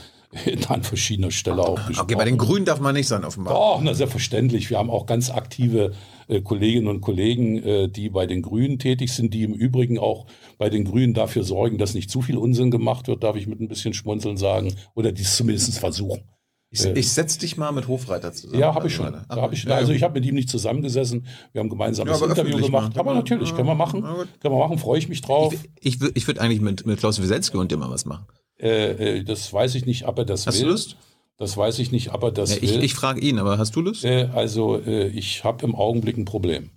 an 0.68 0.84
verschiedener 0.84 1.32
Stelle 1.32 1.62
auch 1.62 1.88
gesprochen. 1.88 2.04
Okay, 2.04 2.16
bei 2.16 2.26
den 2.26 2.38
Grünen 2.38 2.66
darf 2.66 2.82
man 2.82 2.96
nicht 2.96 3.08
sein, 3.08 3.24
offenbar. 3.24 3.54
Doch, 3.54 3.82
na, 3.82 3.94
selbstverständlich. 3.94 4.70
Wir 4.70 4.78
haben 4.78 4.90
auch 4.90 5.06
ganz 5.06 5.30
aktive 5.30 5.94
äh, 6.28 6.42
Kolleginnen 6.42 6.88
und 6.88 7.00
Kollegen, 7.00 7.64
äh, 7.64 7.88
die 7.88 8.10
bei 8.10 8.26
den 8.26 8.42
Grünen 8.42 8.78
tätig 8.78 9.14
sind, 9.14 9.34
die 9.34 9.44
im 9.44 9.54
Übrigen 9.54 9.98
auch 9.98 10.26
bei 10.58 10.70
den 10.70 10.84
Grünen 10.84 11.14
dafür 11.14 11.46
sorgen, 11.46 11.78
dass 11.78 11.94
nicht 11.94 12.12
zu 12.12 12.22
viel 12.22 12.38
Unsinn 12.38 12.72
gemacht 12.72 13.08
wird, 13.08 13.24
darf 13.24 13.38
ich 13.38 13.48
mit 13.48 13.62
ein 13.62 13.70
bisschen 13.70 13.94
Schmunzeln 13.94 14.36
sagen, 14.36 14.76
oder 14.96 15.14
dies 15.14 15.38
zumindest 15.38 15.80
versuchen. 15.80 16.24
Ich, 16.70 16.86
äh, 16.86 16.94
ich 16.94 17.12
setze 17.12 17.40
dich 17.40 17.56
mal 17.56 17.72
mit 17.72 17.88
Hofreiter 17.88 18.34
zusammen. 18.34 18.60
Ja, 18.60 18.76
habe 18.76 18.88
ich 18.88 18.96
schon. 18.96 19.16
Hab 19.30 19.54
ich, 19.54 19.64
ja, 19.64 19.76
also 19.76 19.94
ich 19.94 20.04
habe 20.04 20.16
mit 20.20 20.26
ihm 20.26 20.36
nicht 20.36 20.50
zusammengesessen. 20.50 21.26
Wir 21.54 21.60
haben 21.60 21.70
gemeinsam 21.70 22.08
ja, 22.08 22.14
das 22.14 22.22
Interview 22.22 22.58
gemacht. 22.58 22.96
Mal. 22.96 23.00
Aber 23.00 23.14
natürlich, 23.14 23.56
können 23.56 23.68
wir 23.68 23.76
machen. 23.76 24.04
Können 24.04 24.30
wir 24.42 24.60
machen, 24.60 24.78
freue 24.78 25.00
ich 25.00 25.08
mich 25.08 25.22
drauf. 25.22 25.54
Ich, 25.80 26.02
ich, 26.02 26.16
ich 26.16 26.28
würde 26.28 26.42
eigentlich 26.42 26.62
mit, 26.62 26.86
mit 26.86 27.00
Klaus 27.00 27.22
Wieselski 27.22 27.58
und 27.58 27.72
dir 27.72 27.78
mal 27.78 27.90
was 27.90 28.06
machen. 28.06 28.26
Äh, 28.60 29.20
äh, 29.20 29.24
das 29.24 29.54
weiß 29.54 29.76
ich 29.76 29.86
nicht, 29.86 30.08
ob 30.08 30.18
er 30.18 30.26
das 30.26 30.48
hast 30.48 30.62
will. 30.62 30.72
Hast 30.72 30.86
du 30.86 30.92
Lust? 30.92 30.98
Das 31.38 31.56
weiß 31.56 31.80
ich 31.80 31.92
nicht, 31.92 32.14
ob 32.14 32.24
er 32.24 32.32
das 32.32 32.56
ja, 32.56 32.58
ich, 32.62 32.74
will. 32.74 32.84
Ich 32.84 32.96
frage 32.96 33.22
ihn, 33.22 33.38
aber 33.40 33.58
hast 33.58 33.76
du 33.76 33.82
Lust? 33.82 34.04
Äh, 34.04 34.30
also 34.34 34.78
äh, 34.78 35.08
ich 35.08 35.44
habe 35.44 35.64
im 35.66 35.76
Augenblick 35.76 36.18
ein 36.18 36.26
Problem. 36.26 36.72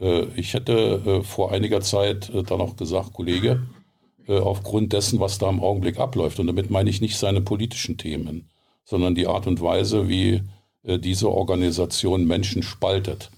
Äh, 0.00 0.24
ich 0.36 0.54
hätte 0.54 1.22
vor 1.22 1.52
einiger 1.52 1.82
Zeit 1.82 2.32
da 2.34 2.56
noch 2.56 2.76
gesagt, 2.76 3.12
Kollege, 3.12 3.62
aufgrund 4.26 4.94
dessen, 4.94 5.20
was 5.20 5.36
da 5.36 5.50
im 5.50 5.60
Augenblick 5.60 5.98
abläuft, 5.98 6.40
und 6.40 6.46
damit 6.46 6.70
meine 6.70 6.88
ich 6.88 7.02
nicht 7.02 7.18
seine 7.18 7.42
politischen 7.42 7.98
Themen, 7.98 8.48
sondern 8.84 9.14
die 9.14 9.26
Art 9.26 9.46
und 9.46 9.60
Weise, 9.60 10.08
wie 10.08 10.42
äh, 10.84 10.98
diese 10.98 11.30
Organisation 11.30 12.26
Menschen 12.26 12.62
spaltet. 12.62 13.30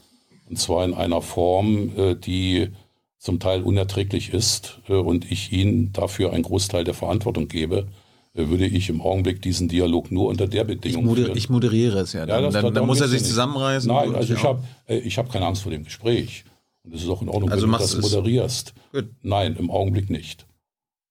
Und 0.48 0.59
zwar 0.59 0.85
in 0.85 0.94
einer 0.94 1.23
Form, 1.23 1.93
äh, 1.97 2.14
die 2.14 2.68
zum 3.18 3.40
Teil 3.40 3.62
unerträglich 3.62 4.32
ist 4.32 4.81
äh, 4.89 4.94
und 4.94 5.31
ich 5.31 5.52
ihnen 5.52 5.93
dafür 5.93 6.32
einen 6.32 6.43
Großteil 6.43 6.85
der 6.85 6.94
Verantwortung 6.94 7.48
gebe, 7.48 7.86
würde 8.39 8.66
ich 8.66 8.90
im 8.90 9.01
Augenblick 9.01 9.40
diesen 9.40 9.66
Dialog 9.66 10.12
nur 10.12 10.28
unter 10.28 10.47
der 10.47 10.64
Bedingung 10.64 11.05
ich, 11.05 11.09
moder 11.09 11.35
ich 11.36 11.48
moderiere 11.48 12.01
es 12.01 12.12
ja. 12.12 12.27
Dann, 12.27 12.43
ja, 12.43 12.51
das, 12.51 12.62
dann, 12.62 12.74
dann 12.74 12.86
muss 12.86 13.01
er 13.01 13.09
sich 13.09 13.24
zusammenreißen. 13.24 13.90
Nein, 13.90 14.14
also 14.14 14.35
ich 14.35 14.44
habe 14.44 14.62
ich 14.86 15.16
hab 15.16 15.32
keine 15.32 15.47
Angst 15.47 15.62
vor 15.62 15.73
dem 15.73 15.85
Gespräch. 15.85 16.44
Und 16.85 16.94
es 16.94 17.02
ist 17.02 17.09
auch 17.09 17.23
in 17.23 17.31
Ordnung, 17.31 17.51
also 17.51 17.64
wenn 17.64 17.73
du 17.73 17.78
das 17.78 17.98
moderierst. 17.98 18.74
Gut. 18.93 19.06
Nein, 19.23 19.56
im 19.59 19.70
Augenblick 19.70 20.10
nicht. 20.10 20.47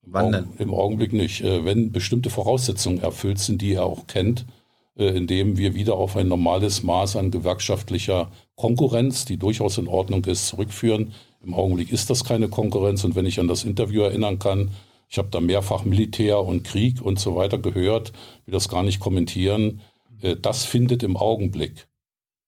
Wann? 0.05 0.49
Im 0.57 0.73
Augenblick 0.73 1.13
nicht. 1.13 1.41
Äh, 1.41 1.65
wenn 1.65 1.91
bestimmte 1.91 2.29
Voraussetzungen 2.29 3.01
erfüllt 3.01 3.39
sind, 3.39 3.61
die 3.61 3.73
er 3.73 3.85
auch 3.85 4.07
kennt, 4.07 4.45
äh, 4.97 5.07
indem 5.07 5.57
wir 5.57 5.75
wieder 5.75 5.95
auf 5.95 6.15
ein 6.15 6.27
normales 6.27 6.83
Maß 6.83 7.15
an 7.15 7.31
gewerkschaftlicher 7.31 8.31
Konkurrenz, 8.55 9.25
die 9.25 9.37
durchaus 9.37 9.77
in 9.77 9.87
Ordnung 9.87 10.23
ist, 10.25 10.47
zurückführen. 10.47 11.13
Im 11.43 11.53
Augenblick 11.53 11.91
ist 11.91 12.09
das 12.09 12.23
keine 12.23 12.47
Konkurrenz. 12.47 13.03
Und 13.03 13.15
wenn 13.15 13.25
ich 13.25 13.39
an 13.39 13.47
das 13.47 13.63
Interview 13.63 14.01
erinnern 14.01 14.39
kann, 14.39 14.71
ich 15.09 15.17
habe 15.17 15.27
da 15.31 15.39
mehrfach 15.39 15.85
Militär 15.85 16.39
und 16.39 16.63
Krieg 16.63 17.01
und 17.01 17.19
so 17.19 17.35
weiter 17.35 17.57
gehört, 17.57 18.13
will 18.45 18.53
das 18.53 18.69
gar 18.69 18.83
nicht 18.83 18.99
kommentieren. 18.99 19.81
Äh, 20.21 20.35
das 20.41 20.65
findet 20.65 21.03
im 21.03 21.17
Augenblick 21.17 21.87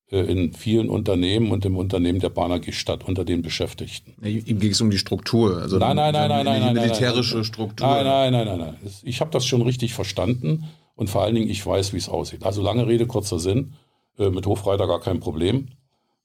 in 0.10 0.54
vielen 0.54 0.90
Unternehmen 0.90 1.52
und 1.52 1.66
im 1.66 1.76
Unternehmen 1.76 2.20
der 2.20 2.30
Bahn 2.30 2.52
AG 2.52 2.72
statt 2.72 3.02
unter 3.06 3.26
den 3.26 3.42
Beschäftigten. 3.42 4.16
Ihm 4.26 4.60
ging 4.60 4.72
es 4.72 4.80
um 4.80 4.90
die 4.90 4.98
Struktur, 4.98 5.62
also 5.62 5.78
nein, 5.78 5.98
nein, 5.98 6.14
nein, 6.14 6.30
nein, 6.30 6.46
nein, 6.46 6.74
die 6.74 6.80
militärische 6.80 7.44
Struktur. 7.44 7.86
Nein, 7.86 8.06
nein, 8.06 8.32
nein, 8.32 8.48
nein, 8.48 8.60
nein. 8.60 8.92
Ich 9.04 9.20
habe 9.20 9.32
das 9.32 9.46
schon 9.46 9.62
richtig 9.62 9.94
verstanden 9.94 10.66
und 10.96 11.10
vor 11.10 11.24
allen 11.24 11.36
Dingen 11.36 11.50
ich 11.50 11.66
weiß, 11.66 11.92
wie 11.92 11.98
es 11.98 12.08
aussieht. 12.08 12.46
Also 12.46 12.62
lange 12.62 12.88
Rede 12.88 13.06
kurzer 13.06 13.40
Sinn. 13.40 13.74
Äh, 14.18 14.30
mit 14.30 14.46
Hofreiter 14.46 14.88
gar 14.88 15.00
kein 15.00 15.20
Problem. 15.20 15.68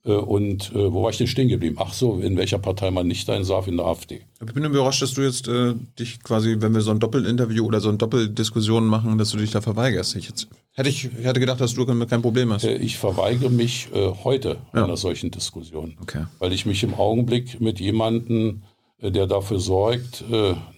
Äh, 0.05 0.13
und 0.13 0.73
äh, 0.75 0.93
wo 0.93 1.03
war 1.03 1.11
ich 1.11 1.19
denn 1.19 1.27
stehen 1.27 1.49
geblieben? 1.49 1.77
Ach 1.79 1.93
so, 1.93 2.19
in 2.19 2.37
welcher 2.37 2.59
Partei 2.59 2.91
man 2.91 3.07
nicht 3.07 3.27
sein 3.27 3.47
darf, 3.47 3.69
in 3.69 3.77
der 3.77 3.87
AfD. 3.87 4.23
Ich 4.45 4.53
bin 4.53 4.65
überrascht, 4.65 5.03
dass 5.03 5.15
du 5.15 5.23
jetzt 5.23 5.49
äh, 5.49 5.75
dich 5.99 6.23
quasi, 6.23 6.57
wenn 6.59 6.75
wir 6.75 6.81
so 6.81 6.91
ein 6.91 6.99
Doppelinterview 6.99 7.65
oder 7.65 7.81
so 7.81 7.89
eine 7.89 7.99
Doppeldiskussion 7.99 8.87
machen, 8.87 9.19
dass 9.19 9.31
du 9.31 9.39
dich 9.39 9.53
da 9.53 9.61
verweigerst. 9.61 10.17
Ich 10.17 10.29
jetzt, 10.29 10.49
hätte 10.73 10.89
ich 10.89 11.05
hätte 11.23 11.39
gedacht, 11.39 11.61
dass 11.61 11.75
du 11.75 11.87
kein 11.87 12.23
Problem 12.23 12.53
hast. 12.53 12.65
Äh, 12.65 12.77
ich 12.77 12.99
verweigere 12.99 13.51
mich 13.51 13.89
äh, 13.95 14.11
heute 14.25 14.59
ja. 14.75 14.85
einer 14.85 14.97
solchen 14.97 15.31
Diskussion. 15.31 15.97
Okay. 16.03 16.25
Weil 16.39 16.53
ich 16.53 16.67
mich 16.67 16.83
im 16.83 16.95
Augenblick 16.95 17.61
mit 17.61 17.79
jemandem, 17.79 18.63
der 19.01 19.27
dafür 19.27 19.59
sorgt, 19.59 20.23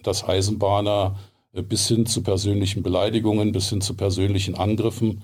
dass 0.01 0.27
Eisenbahner 0.27 1.15
bis 1.69 1.87
hin 1.87 2.07
zu 2.07 2.23
persönlichen 2.23 2.81
Beleidigungen, 2.81 3.51
bis 3.51 3.69
hin 3.69 3.81
zu 3.81 3.93
persönlichen 3.93 4.55
Angriffen 4.55 5.21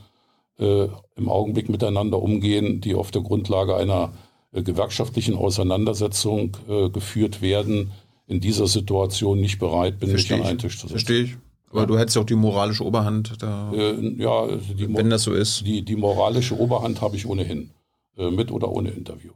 äh, 0.60 0.88
im 1.16 1.30
Augenblick 1.30 1.70
miteinander 1.70 2.22
umgehen, 2.22 2.82
die 2.82 2.96
auf 2.96 3.12
der 3.12 3.22
Grundlage 3.22 3.76
einer 3.76 4.14
äh, 4.52 4.64
gewerkschaftlichen 4.64 5.36
Auseinandersetzung 5.36 6.58
äh, 6.70 6.90
geführt 6.90 7.42
werden, 7.42 7.92
in 8.28 8.40
dieser 8.40 8.68
Situation 8.68 9.40
nicht 9.42 9.60
bereit 9.60 10.00
bin, 10.00 10.10
Versteh 10.10 10.36
mich 10.36 10.44
an 10.44 10.50
einen 10.50 10.60
Tisch 10.60 10.76
zu 10.80 10.88
setzen. 10.88 10.92
Verstehe 10.92 11.24
ich. 11.24 11.38
Aber 11.70 11.82
ja. 11.82 11.86
du 11.86 11.98
hättest 11.98 12.16
ja 12.16 12.22
auch 12.22 12.26
die 12.26 12.36
moralische 12.36 12.86
Oberhand 12.86 13.42
da. 13.42 13.72
Äh, 13.74 14.16
ja, 14.18 14.48
die, 14.48 14.94
wenn 14.94 15.10
das 15.10 15.24
so 15.24 15.34
ist. 15.34 15.66
Die, 15.66 15.84
die 15.84 15.96
moralische 15.96 16.58
Oberhand 16.58 17.02
habe 17.02 17.16
ich 17.16 17.26
ohnehin. 17.26 17.72
Äh, 18.18 18.30
mit 18.30 18.52
oder 18.52 18.72
ohne 18.72 18.90
Interview. 18.90 19.32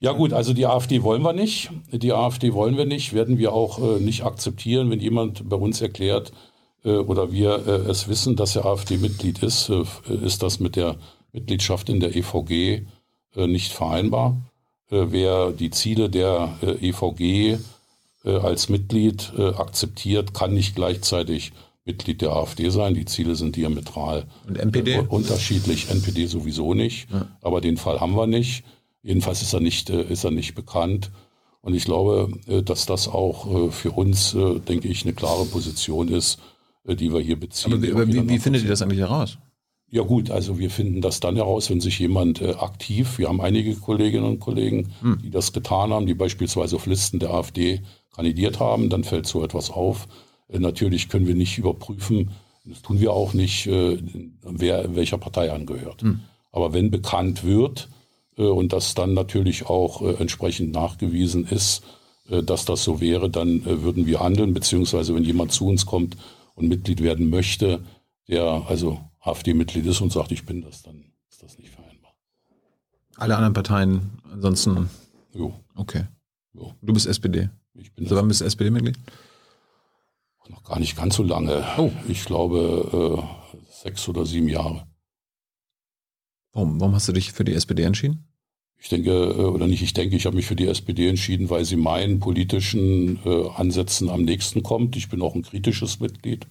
Ja 0.00 0.12
gut, 0.12 0.32
also 0.32 0.52
die 0.52 0.66
AfD 0.66 1.02
wollen 1.02 1.22
wir 1.22 1.32
nicht. 1.32 1.70
Die 1.92 2.12
AfD 2.12 2.52
wollen 2.52 2.76
wir 2.76 2.84
nicht, 2.84 3.14
werden 3.14 3.38
wir 3.38 3.52
auch 3.52 3.78
äh, 3.78 4.00
nicht 4.00 4.24
akzeptieren, 4.24 4.90
wenn 4.90 5.00
jemand 5.00 5.48
bei 5.48 5.56
uns 5.56 5.80
erklärt, 5.80 6.32
oder 6.84 7.32
wir 7.32 7.66
äh, 7.66 7.90
es 7.90 8.08
wissen, 8.08 8.36
dass 8.36 8.56
er 8.56 8.66
AfD-Mitglied 8.66 9.42
ist, 9.42 9.70
äh, 9.70 9.84
ist 10.22 10.42
das 10.42 10.60
mit 10.60 10.76
der 10.76 10.96
Mitgliedschaft 11.32 11.88
in 11.88 12.00
der 12.00 12.14
EVG 12.14 12.82
nicht 13.36 13.72
vereinbar. 13.72 14.36
Wer 14.88 15.50
die 15.50 15.70
Ziele 15.70 16.08
der 16.08 16.56
EVG 16.62 17.58
als 18.22 18.68
Mitglied 18.68 19.32
akzeptiert, 19.36 20.32
kann 20.32 20.54
nicht 20.54 20.76
gleichzeitig 20.76 21.50
Mitglied 21.84 22.20
der 22.20 22.30
AfD 22.30 22.68
sein. 22.68 22.94
Die 22.94 23.04
Ziele 23.04 23.34
sind 23.34 23.56
diametral 23.56 24.26
Und 24.46 24.56
NPD? 24.56 25.00
unterschiedlich. 25.08 25.90
NPD 25.90 26.26
sowieso 26.26 26.74
nicht, 26.74 27.10
ja. 27.10 27.26
aber 27.42 27.60
den 27.60 27.76
Fall 27.76 28.00
haben 28.00 28.14
wir 28.14 28.28
nicht. 28.28 28.62
Jedenfalls 29.02 29.42
ist 29.42 29.52
er 29.52 29.58
nicht, 29.58 29.90
ist 29.90 30.22
er 30.22 30.30
nicht 30.30 30.54
bekannt. 30.54 31.10
Und 31.60 31.74
ich 31.74 31.84
glaube, 31.84 32.30
dass 32.64 32.86
das 32.86 33.08
auch 33.08 33.72
für 33.72 33.90
uns, 33.90 34.36
denke 34.68 34.86
ich, 34.86 35.02
eine 35.02 35.14
klare 35.14 35.46
Position 35.46 36.06
ist, 36.06 36.38
die 36.84 37.12
wir 37.12 37.20
hier 37.20 37.38
beziehen. 37.38 37.72
Aber 37.72 37.82
wie, 37.82 38.14
wie, 38.14 38.28
wie 38.28 38.38
findet 38.38 38.62
ihr 38.62 38.68
das 38.68 38.82
eigentlich 38.82 39.00
heraus? 39.00 39.38
Ja 39.90 40.02
gut, 40.02 40.30
also 40.30 40.58
wir 40.58 40.70
finden 40.70 41.00
das 41.00 41.20
dann 41.20 41.36
heraus, 41.36 41.70
wenn 41.70 41.80
sich 41.80 41.98
jemand 41.98 42.40
äh, 42.40 42.54
aktiv, 42.54 43.18
wir 43.18 43.28
haben 43.28 43.40
einige 43.40 43.76
Kolleginnen 43.76 44.24
und 44.24 44.40
Kollegen, 44.40 44.92
hm. 45.00 45.18
die 45.22 45.30
das 45.30 45.52
getan 45.52 45.92
haben, 45.92 46.06
die 46.06 46.14
beispielsweise 46.14 46.76
auf 46.76 46.86
Listen 46.86 47.20
der 47.20 47.30
AfD 47.30 47.80
kandidiert 48.12 48.58
haben, 48.60 48.90
dann 48.90 49.04
fällt 49.04 49.26
so 49.26 49.44
etwas 49.44 49.70
auf. 49.70 50.08
Äh, 50.48 50.58
natürlich 50.58 51.08
können 51.08 51.26
wir 51.26 51.36
nicht 51.36 51.58
überprüfen, 51.58 52.32
das 52.64 52.82
tun 52.82 52.98
wir 52.98 53.12
auch 53.12 53.34
nicht, 53.34 53.66
äh, 53.66 53.98
wer 54.42 54.96
welcher 54.96 55.18
Partei 55.18 55.52
angehört. 55.52 56.02
Hm. 56.02 56.20
Aber 56.50 56.72
wenn 56.72 56.90
bekannt 56.90 57.44
wird 57.44 57.88
äh, 58.36 58.42
und 58.42 58.72
das 58.72 58.94
dann 58.94 59.14
natürlich 59.14 59.66
auch 59.66 60.02
äh, 60.02 60.14
entsprechend 60.14 60.72
nachgewiesen 60.72 61.46
ist, 61.46 61.84
äh, 62.28 62.42
dass 62.42 62.64
das 62.64 62.82
so 62.82 63.00
wäre, 63.00 63.30
dann 63.30 63.64
würden 63.64 64.06
wir 64.06 64.18
handeln, 64.18 64.54
beziehungsweise 64.54 65.14
wenn 65.14 65.24
jemand 65.24 65.52
zu 65.52 65.66
uns 65.66 65.86
kommt 65.86 66.16
und 66.54 66.68
Mitglied 66.68 67.02
werden 67.02 67.30
möchte, 67.30 67.84
der 68.28 68.64
also 68.68 69.00
AfD-Mitglied 69.20 69.86
ist 69.86 70.00
und 70.00 70.12
sagt, 70.12 70.32
ich 70.32 70.44
bin 70.46 70.62
das, 70.62 70.82
dann 70.82 71.12
ist 71.28 71.42
das 71.42 71.58
nicht 71.58 71.70
vereinbar. 71.70 72.14
Alle 73.16 73.36
anderen 73.36 73.54
Parteien 73.54 74.22
ansonsten? 74.30 74.90
Jo. 75.32 75.54
Okay. 75.74 76.06
Jo. 76.52 76.74
Du 76.82 76.92
bist 76.92 77.06
SPD? 77.06 77.50
Ich 77.74 77.92
bin 77.92 78.04
also 78.04 78.16
wann 78.16 78.28
bist 78.28 78.40
du 78.40 78.44
SPD-Mitglied? 78.44 78.98
Noch 80.48 80.62
gar 80.62 80.78
nicht 80.78 80.96
ganz 80.96 81.16
so 81.16 81.22
lange. 81.22 81.64
Oh. 81.78 81.90
Ich 82.06 82.24
glaube 82.24 83.24
äh, 83.56 83.62
sechs 83.72 84.06
oder 84.08 84.26
sieben 84.26 84.48
Jahre. 84.48 84.86
Warum, 86.52 86.80
warum 86.80 86.94
hast 86.94 87.08
du 87.08 87.12
dich 87.12 87.32
für 87.32 87.44
die 87.44 87.54
SPD 87.54 87.82
entschieden? 87.82 88.28
Ich 88.84 88.90
denke, 88.90 89.10
äh, 89.12 89.44
oder 89.44 89.66
nicht, 89.66 89.82
ich 89.82 89.94
denke, 89.94 90.14
ich 90.14 90.26
habe 90.26 90.36
mich 90.36 90.44
für 90.44 90.56
die 90.56 90.66
SPD 90.66 91.08
entschieden, 91.08 91.48
weil 91.48 91.64
sie 91.64 91.76
meinen 91.76 92.20
politischen 92.20 93.18
äh, 93.24 93.48
Ansätzen 93.56 94.10
am 94.10 94.24
nächsten 94.24 94.62
kommt. 94.62 94.94
Ich 94.96 95.08
bin 95.08 95.22
auch 95.22 95.34
ein 95.34 95.42
kritisches 95.42 96.00
Mitglied, 96.00 96.46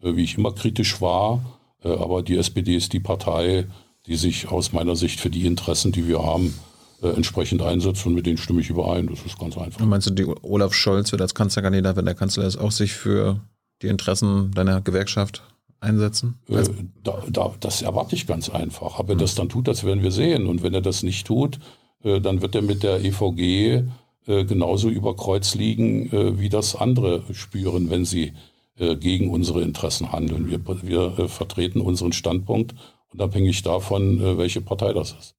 äh, 0.00 0.14
wie 0.14 0.22
ich 0.22 0.38
immer 0.38 0.52
kritisch 0.52 1.00
war. 1.00 1.44
Äh, 1.82 1.88
aber 1.88 2.22
die 2.22 2.36
SPD 2.36 2.76
ist 2.76 2.92
die 2.92 3.00
Partei, 3.00 3.66
die 4.06 4.14
sich 4.14 4.46
aus 4.46 4.72
meiner 4.72 4.94
Sicht 4.94 5.18
für 5.18 5.28
die 5.28 5.44
Interessen, 5.44 5.90
die 5.90 6.06
wir 6.06 6.22
haben, 6.22 6.54
äh, 7.02 7.08
entsprechend 7.08 7.62
einsetzt 7.62 8.06
und 8.06 8.14
mit 8.14 8.26
denen 8.26 8.38
stimme 8.38 8.60
ich 8.60 8.70
überein. 8.70 9.08
Das 9.08 9.26
ist 9.26 9.36
ganz 9.40 9.58
einfach. 9.58 9.80
Und 9.80 9.88
meinst 9.88 10.06
du, 10.06 10.12
die 10.12 10.26
Olaf 10.42 10.74
Scholz 10.74 11.10
wird 11.10 11.20
als 11.20 11.34
Kanzlerkandidat, 11.34 11.96
wenn 11.96 12.04
der 12.04 12.14
Kanzler 12.14 12.44
ist, 12.44 12.58
auch 12.58 12.70
sich 12.70 12.92
für 12.92 13.40
die 13.82 13.88
Interessen 13.88 14.52
deiner 14.52 14.82
Gewerkschaft 14.82 15.42
einsetzen? 15.82 16.38
Äh, 16.48 16.64
da, 17.02 17.22
da, 17.28 17.54
das 17.60 17.82
erwarte 17.82 18.14
ich 18.14 18.26
ganz 18.26 18.48
einfach. 18.48 18.98
Aber 18.98 19.14
mhm. 19.14 19.18
das 19.18 19.34
dann 19.34 19.48
tut, 19.48 19.68
das 19.68 19.84
werden 19.84 20.02
wir 20.02 20.12
sehen. 20.12 20.46
Und 20.46 20.62
wenn 20.62 20.74
er 20.74 20.80
das 20.80 21.02
nicht 21.02 21.26
tut, 21.26 21.58
äh, 22.02 22.20
dann 22.20 22.42
wird 22.42 22.54
er 22.54 22.62
mit 22.62 22.82
der 22.82 23.04
EVG 23.04 23.84
äh, 24.26 24.44
genauso 24.44 24.88
über 24.88 25.16
Kreuz 25.16 25.54
liegen, 25.54 26.10
äh, 26.12 26.38
wie 26.38 26.48
das 26.48 26.76
andere 26.76 27.22
spüren, 27.32 27.90
wenn 27.90 28.04
sie 28.04 28.32
äh, 28.76 28.96
gegen 28.96 29.30
unsere 29.30 29.62
Interessen 29.62 30.12
handeln. 30.12 30.48
Wir, 30.48 30.60
wir 30.82 31.18
äh, 31.18 31.28
vertreten 31.28 31.80
unseren 31.80 32.12
Standpunkt, 32.12 32.74
unabhängig 33.12 33.62
davon, 33.62 34.38
welche 34.38 34.62
Partei 34.62 34.94
das 34.94 35.12
ist. 35.12 35.34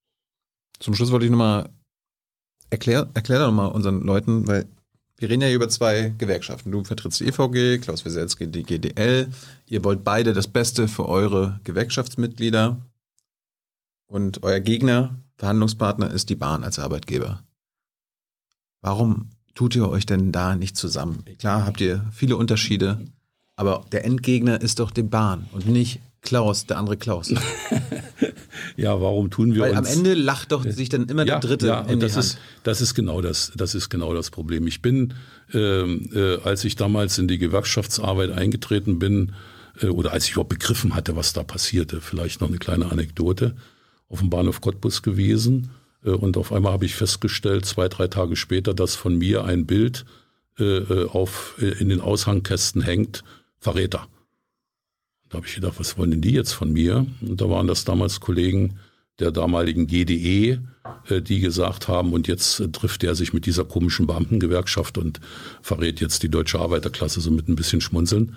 Zum 0.80 0.94
Schluss 0.94 1.11
wollte 1.11 1.26
ich 1.26 1.32
nochmal 1.32 1.70
erklär, 2.70 3.10
erklär 3.14 3.40
doch 3.40 3.48
nochmal 3.48 3.72
unseren 3.72 4.02
Leuten, 4.02 4.48
weil 4.48 4.68
wir 5.23 5.29
reden 5.29 5.41
ja 5.41 5.51
über 5.53 5.69
zwei 5.69 6.13
Gewerkschaften. 6.17 6.69
Du 6.69 6.83
vertrittst 6.83 7.21
die 7.21 7.27
EVG, 7.27 7.79
Klaus 7.81 8.03
Wieselski 8.03 8.45
die 8.47 8.63
GDL. 8.63 9.29
Ihr 9.67 9.85
wollt 9.85 10.03
beide 10.03 10.33
das 10.33 10.49
Beste 10.49 10.89
für 10.89 11.07
eure 11.07 11.61
Gewerkschaftsmitglieder. 11.63 12.81
Und 14.05 14.43
euer 14.43 14.59
Gegner, 14.59 15.15
Verhandlungspartner, 15.37 16.11
ist 16.11 16.29
die 16.29 16.35
Bahn 16.35 16.65
als 16.65 16.77
Arbeitgeber. 16.77 17.41
Warum 18.81 19.29
tut 19.55 19.77
ihr 19.77 19.87
euch 19.87 20.05
denn 20.05 20.33
da 20.33 20.57
nicht 20.57 20.75
zusammen? 20.75 21.23
Klar 21.39 21.65
habt 21.65 21.79
ihr 21.79 22.05
viele 22.11 22.35
Unterschiede, 22.35 22.99
aber 23.55 23.85
der 23.93 24.03
Endgegner 24.03 24.59
ist 24.59 24.79
doch 24.79 24.91
die 24.91 25.03
Bahn 25.03 25.47
und 25.53 25.67
nicht 25.67 26.01
Klaus, 26.23 26.65
der 26.65 26.77
andere 26.77 26.97
Klaus. 26.97 27.33
ja, 28.77 28.99
warum 28.99 29.29
tun 29.29 29.53
wir 29.53 29.61
Weil 29.61 29.77
uns? 29.77 29.89
am 29.89 29.97
Ende 29.97 30.13
lacht 30.13 30.51
doch 30.51 30.63
sich 30.63 30.89
dann 30.89 31.07
immer 31.07 31.25
ja, 31.25 31.37
der 31.37 31.49
Dritte 31.49 31.67
ja, 31.67 31.81
in 31.81 31.99
das 31.99 32.15
ist, 32.15 32.39
das 32.63 32.81
ist 32.81 32.95
genau 32.95 33.21
das, 33.21 33.51
das 33.55 33.75
ist 33.75 33.89
genau 33.89 34.13
das 34.13 34.31
Problem. 34.31 34.65
Ich 34.65 34.81
bin, 34.81 35.13
ähm, 35.53 36.09
äh, 36.13 36.37
als 36.37 36.63
ich 36.63 36.75
damals 36.75 37.17
in 37.17 37.27
die 37.27 37.37
Gewerkschaftsarbeit 37.37 38.31
eingetreten 38.31 38.99
bin, 38.99 39.33
äh, 39.81 39.87
oder 39.87 40.13
als 40.13 40.25
ich 40.25 40.31
überhaupt 40.31 40.49
begriffen 40.49 40.95
hatte, 40.95 41.15
was 41.15 41.33
da 41.33 41.43
passierte, 41.43 42.01
vielleicht 42.01 42.41
noch 42.41 42.47
eine 42.47 42.57
kleine 42.57 42.91
Anekdote, 42.91 43.55
auf 44.09 44.19
dem 44.19 44.29
Bahnhof 44.29 44.61
Cottbus 44.61 45.01
gewesen. 45.01 45.71
Äh, 46.05 46.11
und 46.11 46.37
auf 46.37 46.53
einmal 46.53 46.73
habe 46.73 46.85
ich 46.85 46.95
festgestellt, 46.95 47.65
zwei, 47.65 47.89
drei 47.89 48.07
Tage 48.07 48.35
später, 48.35 48.73
dass 48.73 48.95
von 48.95 49.17
mir 49.17 49.43
ein 49.43 49.65
Bild 49.65 50.05
äh, 50.57 50.77
äh 50.77 51.09
auf, 51.09 51.55
äh, 51.59 51.65
in 51.81 51.89
den 51.89 51.99
Aushangkästen 51.99 52.81
hängt, 52.81 53.23
Verräter. 53.59 54.07
Da 55.34 55.38
habe 55.38 55.47
ich 55.47 55.55
gedacht, 55.55 55.80
was 55.80 55.97
wollen 55.97 56.11
denn 56.11 56.22
die 56.22 56.34
jetzt 56.34 56.51
von 56.51 56.72
mir? 56.72 57.07
Und 57.22 57.41
da 57.41 57.49
waren 57.49 57.65
das 57.65 57.85
damals 57.85 58.19
Kollegen 58.19 58.77
der 59.18 59.31
damaligen 59.31 59.88
GDE, 59.88 60.60
äh, 61.10 61.22
die 61.23 61.39
gesagt 61.39 61.88
haben, 61.88 62.14
und 62.14 62.27
jetzt 62.27 62.60
äh, 62.60 62.69
trifft 62.69 63.03
er 63.03 63.15
sich 63.15 63.34
mit 63.34 63.47
dieser 63.47 63.65
komischen 63.65 64.05
Beamtengewerkschaft 64.05 64.99
und 64.99 65.19
verrät 65.64 66.01
jetzt 66.01 66.22
die 66.22 66.30
deutsche 66.30 66.60
Arbeiterklasse 66.60 67.19
so 67.19 67.31
mit 67.31 67.49
ein 67.49 67.55
bisschen 67.55 67.81
Schmunzeln. 67.81 68.35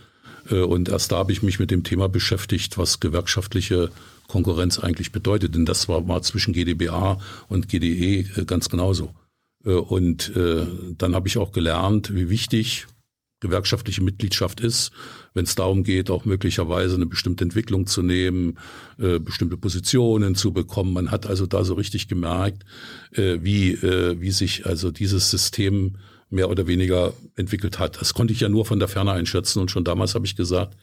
Äh, 0.49 0.61
und 0.61 0.89
erst 0.89 1.13
da 1.13 1.19
habe 1.19 1.33
ich 1.33 1.43
mich 1.43 1.59
mit 1.59 1.71
dem 1.71 1.85
Thema 1.85 2.09
beschäftigt, 2.09 2.79
was 2.79 2.99
gewerkschaftliche 2.99 3.91
Konkurrenz 4.27 4.79
eigentlich 4.79 5.13
bedeutet. 5.13 5.55
Denn 5.55 5.67
das 5.67 5.91
war 5.91 6.01
mal 6.01 6.23
zwischen 6.23 6.55
GDBA 6.55 7.21
und 7.49 7.69
GDE 7.69 8.23
ganz 8.47 8.71
genauso. 8.71 9.11
Und 9.65 10.33
dann 10.37 11.15
habe 11.17 11.27
ich 11.27 11.39
auch 11.39 11.51
gelernt, 11.51 12.15
wie 12.15 12.31
wichtig 12.31 12.87
gewerkschaftliche 13.41 14.03
Mitgliedschaft 14.03 14.61
ist, 14.61 14.93
wenn 15.35 15.45
es 15.45 15.55
darum 15.55 15.85
geht, 15.85 16.11
auch 16.11 16.25
möglicherweise 16.25 16.95
eine 16.95 17.07
bestimmte 17.07 17.45
Entwicklung 17.45 17.87
zu 17.87 18.03
nehmen, 18.03 18.59
äh, 18.99 19.19
bestimmte 19.19 19.57
Positionen 19.57 20.35
zu 20.35 20.53
bekommen. 20.53 20.93
Man 20.95 21.11
hat 21.11 21.27
also 21.27 21.47
da 21.47 21.65
so 21.65 21.75
richtig 21.75 22.09
gemerkt, 22.09 22.65
äh, 23.13 23.39
wie, 23.43 23.73
äh, 23.73 24.21
wie 24.21 24.31
sich 24.31 24.67
also 24.67 24.91
dieses 24.91 25.31
System 25.31 25.97
mehr 26.31 26.51
oder 26.51 26.67
weniger 26.67 27.13
entwickelt 27.37 27.79
hat. 27.79 28.01
Das 28.01 28.15
konnte 28.15 28.33
ich 28.33 28.41
ja 28.41 28.49
nur 28.49 28.65
von 28.65 28.79
der 28.79 28.89
Ferne 28.89 29.13
einschätzen 29.13 29.61
und 29.61 29.71
schon 29.71 29.85
damals 29.85 30.15
habe 30.15 30.27
ich 30.27 30.35
gesagt, 30.37 30.77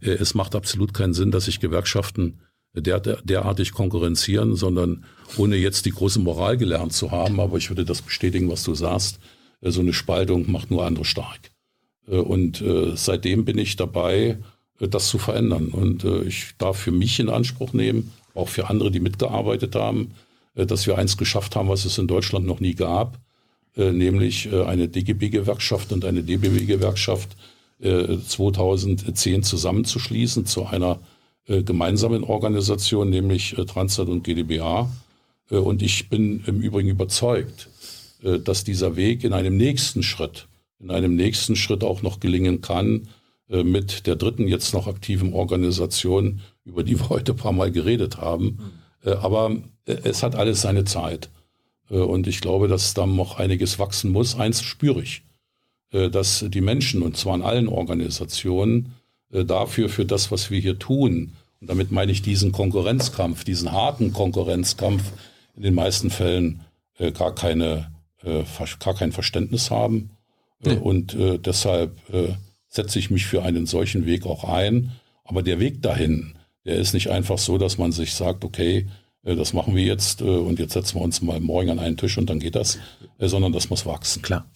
äh, 0.00 0.10
es 0.10 0.34
macht 0.34 0.54
absolut 0.54 0.92
keinen 0.92 1.14
Sinn, 1.14 1.30
dass 1.30 1.46
sich 1.46 1.60
Gewerkschaften 1.60 2.40
der, 2.74 3.00
der, 3.00 3.20
derartig 3.22 3.72
konkurrenzieren, 3.72 4.54
sondern 4.56 5.04
ohne 5.36 5.56
jetzt 5.56 5.86
die 5.86 5.90
große 5.90 6.20
Moral 6.20 6.56
gelernt 6.56 6.92
zu 6.92 7.10
haben, 7.10 7.40
aber 7.40 7.56
ich 7.56 7.70
würde 7.70 7.84
das 7.84 8.02
bestätigen, 8.02 8.48
was 8.50 8.62
du 8.62 8.74
sagst, 8.74 9.20
äh, 9.60 9.70
so 9.70 9.80
eine 9.80 9.92
Spaltung 9.92 10.50
macht 10.50 10.70
nur 10.70 10.84
andere 10.84 11.04
stark. 11.04 11.49
Äh, 12.10 12.16
und 12.16 12.60
äh, 12.60 12.92
seitdem 12.96 13.44
bin 13.44 13.58
ich 13.58 13.76
dabei, 13.76 14.38
äh, 14.80 14.88
das 14.88 15.08
zu 15.08 15.18
verändern. 15.18 15.68
Und 15.68 16.04
ich 16.04 16.52
darf 16.58 16.78
für 16.78 16.92
mich 16.92 17.20
in 17.20 17.28
Anspruch 17.28 17.72
nehmen, 17.72 18.12
auch 18.34 18.48
für 18.48 18.68
andere, 18.68 18.90
die 18.90 19.00
mitgearbeitet 19.00 19.74
haben, 19.74 20.12
dass 20.54 20.86
wir 20.86 20.98
eins 20.98 21.16
geschafft 21.16 21.56
haben, 21.56 21.68
was 21.68 21.84
es 21.84 21.98
in 21.98 22.06
Deutschland 22.06 22.46
noch 22.46 22.60
nie 22.60 22.74
gab, 22.74 23.18
nämlich 23.76 24.52
eine 24.52 24.88
DGB-Gewerkschaft 24.88 25.92
und 25.92 26.04
eine 26.04 26.22
DBW-Gewerkschaft 26.22 27.36
2010 27.80 29.42
zusammenzuschließen 29.42 30.46
zu 30.46 30.66
einer 30.66 31.00
gemeinsamen 31.46 32.24
Organisation, 32.24 33.10
nämlich 33.10 33.56
Transnet 33.66 34.08
und 34.08 34.22
GdBA. 34.22 34.90
Und 35.50 35.82
ich 35.82 36.08
bin 36.08 36.42
im 36.46 36.60
Übrigen 36.60 36.88
überzeugt, 36.88 37.68
dass 38.22 38.64
dieser 38.64 38.96
Weg 38.96 39.24
in 39.24 39.32
einem 39.32 39.56
nächsten 39.56 40.02
Schritt 40.02 40.46
in 40.80 40.90
einem 40.90 41.14
nächsten 41.14 41.56
Schritt 41.56 41.84
auch 41.84 42.02
noch 42.02 42.20
gelingen 42.20 42.60
kann 42.60 43.08
äh, 43.50 43.64
mit 43.64 44.06
der 44.06 44.16
dritten 44.16 44.48
jetzt 44.48 44.72
noch 44.72 44.86
aktiven 44.86 45.34
Organisation, 45.34 46.40
über 46.64 46.82
die 46.82 46.98
wir 46.98 47.08
heute 47.10 47.32
ein 47.32 47.38
paar 47.38 47.52
Mal 47.52 47.70
geredet 47.70 48.18
haben. 48.18 48.72
Mhm. 49.04 49.12
aber 49.12 49.56
äh, 49.86 49.96
es 50.04 50.22
hat 50.22 50.34
alles 50.34 50.62
seine 50.62 50.84
Zeit. 50.84 51.30
und 51.88 52.28
ich 52.28 52.40
glaube, 52.40 52.68
dass 52.68 52.94
da 52.94 53.04
noch 53.04 53.38
einiges 53.38 53.78
wachsen 53.80 54.12
muss. 54.12 54.36
Eins 54.36 54.62
spüre 54.62 55.02
ich, 55.02 55.22
dass 55.90 56.44
die 56.46 56.60
Menschen, 56.60 57.02
und 57.02 57.16
zwar 57.16 57.34
in 57.34 57.42
allen 57.42 57.66
Organisationen, 57.66 58.94
dafür, 59.28 59.88
für 59.88 60.04
das, 60.04 60.30
was 60.30 60.52
wir 60.52 60.60
hier 60.60 60.78
tun, 60.78 61.32
und 61.60 61.68
damit 61.68 61.90
meine 61.90 62.12
ich 62.12 62.22
diesen 62.22 62.52
Konkurrenzkampf, 62.52 63.42
diesen 63.42 63.72
harten 63.72 64.12
Konkurrenzkampf, 64.12 65.02
in 65.56 65.64
den 65.64 65.74
meisten 65.74 66.10
Fällen 66.10 66.60
gar, 67.14 67.34
keine, 67.34 67.90
gar 68.22 68.94
kein 68.94 69.10
Verständnis 69.10 69.72
haben 69.72 70.10
Nee. 70.62 70.76
Und 70.76 71.14
äh, 71.14 71.38
deshalb 71.38 71.96
äh, 72.12 72.34
setze 72.68 72.98
ich 72.98 73.10
mich 73.10 73.26
für 73.26 73.42
einen 73.42 73.66
solchen 73.66 74.06
Weg 74.06 74.26
auch 74.26 74.44
ein. 74.44 74.92
Aber 75.24 75.42
der 75.42 75.58
Weg 75.58 75.82
dahin, 75.82 76.34
der 76.64 76.76
ist 76.76 76.92
nicht 76.92 77.10
einfach 77.10 77.38
so, 77.38 77.58
dass 77.58 77.78
man 77.78 77.92
sich 77.92 78.14
sagt, 78.14 78.44
okay, 78.44 78.88
äh, 79.22 79.36
das 79.36 79.52
machen 79.52 79.74
wir 79.74 79.84
jetzt 79.84 80.20
äh, 80.20 80.24
und 80.24 80.58
jetzt 80.58 80.72
setzen 80.72 80.96
wir 80.96 81.02
uns 81.02 81.22
mal 81.22 81.40
morgen 81.40 81.70
an 81.70 81.78
einen 81.78 81.96
Tisch 81.96 82.18
und 82.18 82.28
dann 82.28 82.40
geht 82.40 82.56
das, 82.56 82.78
äh, 83.18 83.28
sondern 83.28 83.52
das 83.52 83.70
muss 83.70 83.86
wachsen. 83.86 84.22
Klar. 84.22 84.50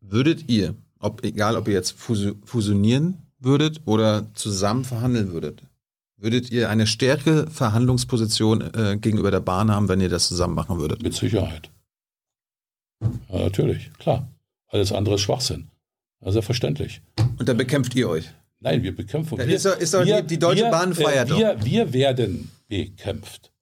Würdet 0.00 0.48
ihr, 0.48 0.74
ob, 0.98 1.24
egal 1.24 1.56
ob 1.56 1.68
ihr 1.68 1.74
jetzt 1.74 1.92
fusionieren 1.92 3.22
würdet 3.38 3.82
oder 3.84 4.32
zusammen 4.34 4.84
verhandeln 4.84 5.32
würdet, 5.32 5.62
würdet 6.16 6.50
ihr 6.50 6.70
eine 6.70 6.86
stärkere 6.86 7.50
Verhandlungsposition 7.50 8.62
äh, 8.62 8.96
gegenüber 9.00 9.30
der 9.30 9.40
Bahn 9.40 9.70
haben, 9.70 9.88
wenn 9.88 10.00
ihr 10.00 10.08
das 10.08 10.28
zusammen 10.28 10.54
machen 10.54 10.78
würdet? 10.78 11.02
Mit 11.02 11.14
Sicherheit. 11.14 11.70
Ja, 13.28 13.40
natürlich, 13.40 13.90
klar. 13.98 14.28
Alles 14.68 14.92
andere 14.92 15.16
ist 15.16 15.22
Schwachsinn. 15.22 15.70
Also 16.20 16.42
verständlich. 16.42 17.02
Und 17.38 17.48
da 17.48 17.54
bekämpft 17.54 17.94
ihr 17.94 18.08
euch? 18.08 18.24
Nein, 18.60 18.82
wir 18.82 18.94
bekämpfen. 18.94 19.38
Wir, 19.38 19.46
ist 19.46 19.66
doch, 19.66 19.78
ist 19.78 19.94
doch 19.94 20.04
wir, 20.04 20.22
die, 20.22 20.28
die, 20.28 20.38
Deutsche 20.38 20.64
wir, 20.64 20.70
Bahn 20.70 20.94
feiert 20.94 21.30
äh, 21.30 21.36
wir, 21.36 21.64
wir 21.64 21.92
werden 21.92 22.50
bekämpft. 22.68 23.52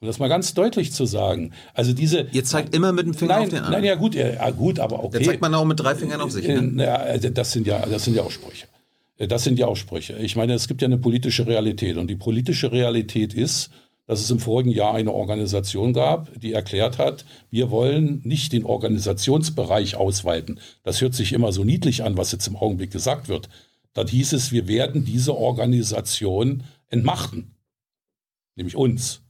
Um 0.00 0.06
das 0.06 0.20
mal 0.20 0.28
ganz 0.28 0.54
deutlich 0.54 0.92
zu 0.92 1.06
sagen. 1.06 1.52
Also 1.74 1.92
diese. 1.92 2.28
Ihr 2.30 2.44
zeigt 2.44 2.74
immer 2.74 2.92
mit 2.92 3.06
dem 3.06 3.14
Finger 3.14 3.34
nein, 3.34 3.42
auf 3.42 3.48
den 3.48 3.58
anderen. 3.58 3.72
Nein, 3.72 3.84
ja 3.84 3.94
gut, 3.96 4.14
ja, 4.14 4.50
gut, 4.50 4.78
aber 4.78 5.02
okay. 5.02 5.18
Da 5.18 5.24
zeigt 5.24 5.40
man 5.40 5.54
auch 5.54 5.64
mit 5.64 5.80
drei 5.80 5.94
Fingern 5.96 6.20
auf 6.20 6.30
sich. 6.30 6.46
Ne? 6.46 6.84
Ja, 6.84 6.96
also 6.96 7.30
das 7.30 7.50
sind 7.50 7.66
ja, 7.66 7.84
das 7.84 8.04
sind 8.04 8.14
ja 8.14 8.22
auch 8.22 8.30
Sprüche. 8.30 8.66
Äh, 9.16 9.26
das 9.26 9.42
sind 9.42 9.58
ja 9.58 9.66
auch 9.66 9.76
Sprüche. 9.76 10.16
Ich 10.18 10.36
meine, 10.36 10.54
es 10.54 10.68
gibt 10.68 10.82
ja 10.82 10.86
eine 10.86 10.98
politische 10.98 11.46
Realität 11.46 11.96
und 11.96 12.06
die 12.06 12.16
politische 12.16 12.70
Realität 12.70 13.34
ist, 13.34 13.70
dass 14.08 14.22
es 14.22 14.30
im 14.30 14.40
vorigen 14.40 14.70
Jahr 14.70 14.94
eine 14.94 15.12
Organisation 15.12 15.92
gab, 15.92 16.32
die 16.40 16.54
erklärt 16.54 16.96
hat, 16.96 17.26
wir 17.50 17.70
wollen 17.70 18.22
nicht 18.24 18.54
den 18.54 18.64
Organisationsbereich 18.64 19.96
ausweiten. 19.96 20.60
Das 20.82 21.02
hört 21.02 21.14
sich 21.14 21.34
immer 21.34 21.52
so 21.52 21.62
niedlich 21.62 22.02
an, 22.02 22.16
was 22.16 22.32
jetzt 22.32 22.48
im 22.48 22.56
Augenblick 22.56 22.90
gesagt 22.90 23.28
wird. 23.28 23.50
Dann 23.92 24.08
hieß 24.08 24.32
es, 24.32 24.50
wir 24.50 24.66
werden 24.66 25.04
diese 25.04 25.36
Organisation 25.36 26.64
entmachten, 26.88 27.54
nämlich 28.56 28.76
uns, 28.76 29.20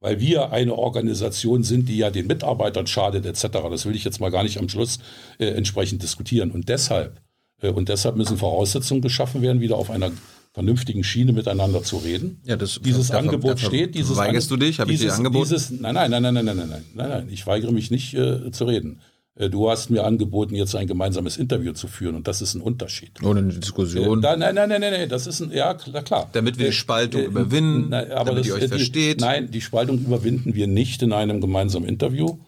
weil 0.00 0.18
wir 0.18 0.50
eine 0.50 0.74
Organisation 0.74 1.62
sind, 1.62 1.88
die 1.88 1.98
ja 1.98 2.10
den 2.10 2.26
Mitarbeitern 2.26 2.88
schadet 2.88 3.24
etc. 3.24 3.58
Das 3.70 3.86
will 3.86 3.94
ich 3.94 4.02
jetzt 4.02 4.20
mal 4.20 4.32
gar 4.32 4.42
nicht 4.42 4.58
am 4.58 4.68
Schluss 4.68 4.98
äh, 5.38 5.46
entsprechend 5.46 6.02
diskutieren. 6.02 6.50
Und 6.50 6.68
deshalb, 6.68 7.20
äh, 7.62 7.70
und 7.70 7.88
deshalb 7.88 8.16
müssen 8.16 8.36
Voraussetzungen 8.36 9.00
geschaffen 9.00 9.42
werden, 9.42 9.60
wieder 9.60 9.76
auf 9.76 9.90
einer 9.90 10.10
vernünftigen 10.58 11.04
Schiene 11.04 11.32
miteinander 11.32 11.84
zu 11.84 11.98
reden. 11.98 12.40
Ja, 12.44 12.56
das, 12.56 12.80
dieses 12.82 13.06
dafür, 13.06 13.20
Angebot 13.20 13.52
dafür 13.52 13.68
steht. 13.68 13.94
Dieses 13.94 14.16
weigerst 14.16 14.50
du 14.50 14.56
dich? 14.56 14.80
Habe 14.80 14.92
ich 14.92 14.98
dir 14.98 15.14
angeboten? 15.14 15.44
Dieses, 15.44 15.70
nein, 15.70 15.94
nein, 15.94 16.10
nein, 16.10 16.20
nein, 16.20 16.34
nein, 16.34 16.44
nein, 16.44 16.56
nein, 16.56 16.68
nein, 16.68 17.08
nein, 17.08 17.28
ich 17.30 17.46
weigere 17.46 17.70
mich 17.70 17.92
nicht 17.92 18.12
äh, 18.14 18.50
zu 18.50 18.64
reden. 18.64 18.98
Äh, 19.36 19.50
du 19.50 19.70
hast 19.70 19.88
mir 19.88 20.04
angeboten, 20.04 20.56
jetzt 20.56 20.74
ein 20.74 20.88
gemeinsames 20.88 21.36
Interview 21.36 21.74
zu 21.74 21.86
führen 21.86 22.16
und 22.16 22.26
das 22.26 22.42
ist 22.42 22.54
ein 22.54 22.60
Unterschied. 22.60 23.22
Ohne 23.22 23.38
eine 23.38 23.54
Diskussion. 23.54 24.18
Äh, 24.18 24.36
nein, 24.36 24.40
nein, 24.40 24.68
nein, 24.68 24.80
nein, 24.80 24.92
nein, 24.92 25.08
das 25.08 25.28
ist 25.28 25.40
ein, 25.40 25.52
ja, 25.52 25.74
klar. 25.74 26.28
Damit 26.32 26.58
wir 26.58 26.64
die 26.64 26.70
äh, 26.70 26.72
Spaltung 26.72 27.20
äh, 27.20 27.26
überwinden, 27.26 27.86
na, 27.90 27.98
aber 28.16 28.30
damit 28.30 28.40
das, 28.40 28.46
ihr 28.48 28.54
euch 28.54 28.66
versteht. 28.66 29.20
Nein, 29.20 29.52
die 29.52 29.60
Spaltung 29.60 30.00
überwinden 30.00 30.56
wir 30.56 30.66
nicht 30.66 31.02
in 31.02 31.12
einem 31.12 31.40
gemeinsamen 31.40 31.88
Interview 31.88 32.38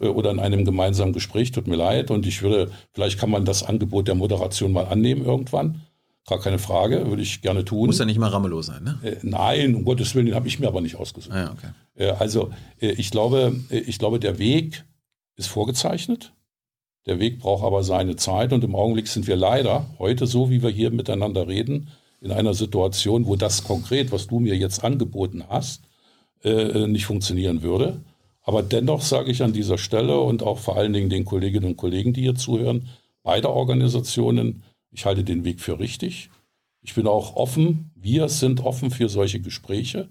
oder 0.00 0.32
in 0.32 0.40
einem 0.40 0.64
gemeinsamen 0.64 1.12
Gespräch, 1.12 1.52
tut 1.52 1.68
mir 1.68 1.76
leid. 1.76 2.10
Und 2.10 2.26
ich 2.26 2.42
würde, 2.42 2.72
vielleicht 2.94 3.20
kann 3.20 3.30
man 3.30 3.44
das 3.44 3.62
Angebot 3.62 4.08
der 4.08 4.16
Moderation 4.16 4.72
mal 4.72 4.86
annehmen 4.86 5.24
irgendwann. 5.24 5.82
Gar 6.30 6.38
keine 6.38 6.60
Frage, 6.60 7.08
würde 7.08 7.22
ich 7.22 7.42
gerne 7.42 7.64
tun. 7.64 7.86
Muss 7.86 7.98
ja 7.98 8.04
nicht 8.04 8.20
mal 8.20 8.28
Ramelow 8.28 8.62
sein, 8.62 8.84
ne? 8.84 9.00
Äh, 9.02 9.16
nein, 9.22 9.74
um 9.74 9.84
Gottes 9.84 10.14
Willen, 10.14 10.26
den 10.26 10.36
habe 10.36 10.46
ich 10.46 10.60
mir 10.60 10.68
aber 10.68 10.80
nicht 10.80 10.94
ausgesucht. 10.94 11.34
Ah, 11.34 11.52
okay. 11.52 11.72
äh, 11.96 12.10
also 12.12 12.52
äh, 12.80 12.92
ich 12.92 13.10
glaube, 13.10 13.56
äh, 13.68 13.78
ich 13.78 13.98
glaube, 13.98 14.20
der 14.20 14.38
Weg 14.38 14.84
ist 15.34 15.48
vorgezeichnet. 15.48 16.32
Der 17.06 17.18
Weg 17.18 17.40
braucht 17.40 17.64
aber 17.64 17.82
seine 17.82 18.14
Zeit 18.14 18.52
und 18.52 18.62
im 18.62 18.76
Augenblick 18.76 19.08
sind 19.08 19.26
wir 19.26 19.34
leider 19.34 19.86
heute 19.98 20.28
so, 20.28 20.50
wie 20.50 20.62
wir 20.62 20.70
hier 20.70 20.92
miteinander 20.92 21.48
reden, 21.48 21.88
in 22.20 22.30
einer 22.30 22.54
Situation, 22.54 23.26
wo 23.26 23.34
das 23.34 23.64
konkret, 23.64 24.12
was 24.12 24.28
du 24.28 24.38
mir 24.38 24.54
jetzt 24.54 24.84
angeboten 24.84 25.42
hast, 25.48 25.82
äh, 26.44 26.86
nicht 26.86 27.06
funktionieren 27.06 27.62
würde. 27.62 28.02
Aber 28.42 28.62
dennoch 28.62 29.02
sage 29.02 29.32
ich 29.32 29.42
an 29.42 29.52
dieser 29.52 29.78
Stelle 29.78 30.20
und 30.20 30.44
auch 30.44 30.58
vor 30.58 30.76
allen 30.76 30.92
Dingen 30.92 31.10
den 31.10 31.24
Kolleginnen 31.24 31.66
und 31.66 31.76
Kollegen, 31.76 32.12
die 32.12 32.22
hier 32.22 32.36
zuhören, 32.36 32.86
beide 33.24 33.50
Organisationen, 33.50 34.62
ich 34.90 35.06
halte 35.06 35.24
den 35.24 35.44
Weg 35.44 35.60
für 35.60 35.78
richtig. 35.78 36.30
Ich 36.82 36.94
bin 36.94 37.06
auch 37.06 37.36
offen, 37.36 37.90
wir 37.94 38.28
sind 38.28 38.60
offen 38.60 38.90
für 38.90 39.08
solche 39.08 39.40
Gespräche. 39.40 40.08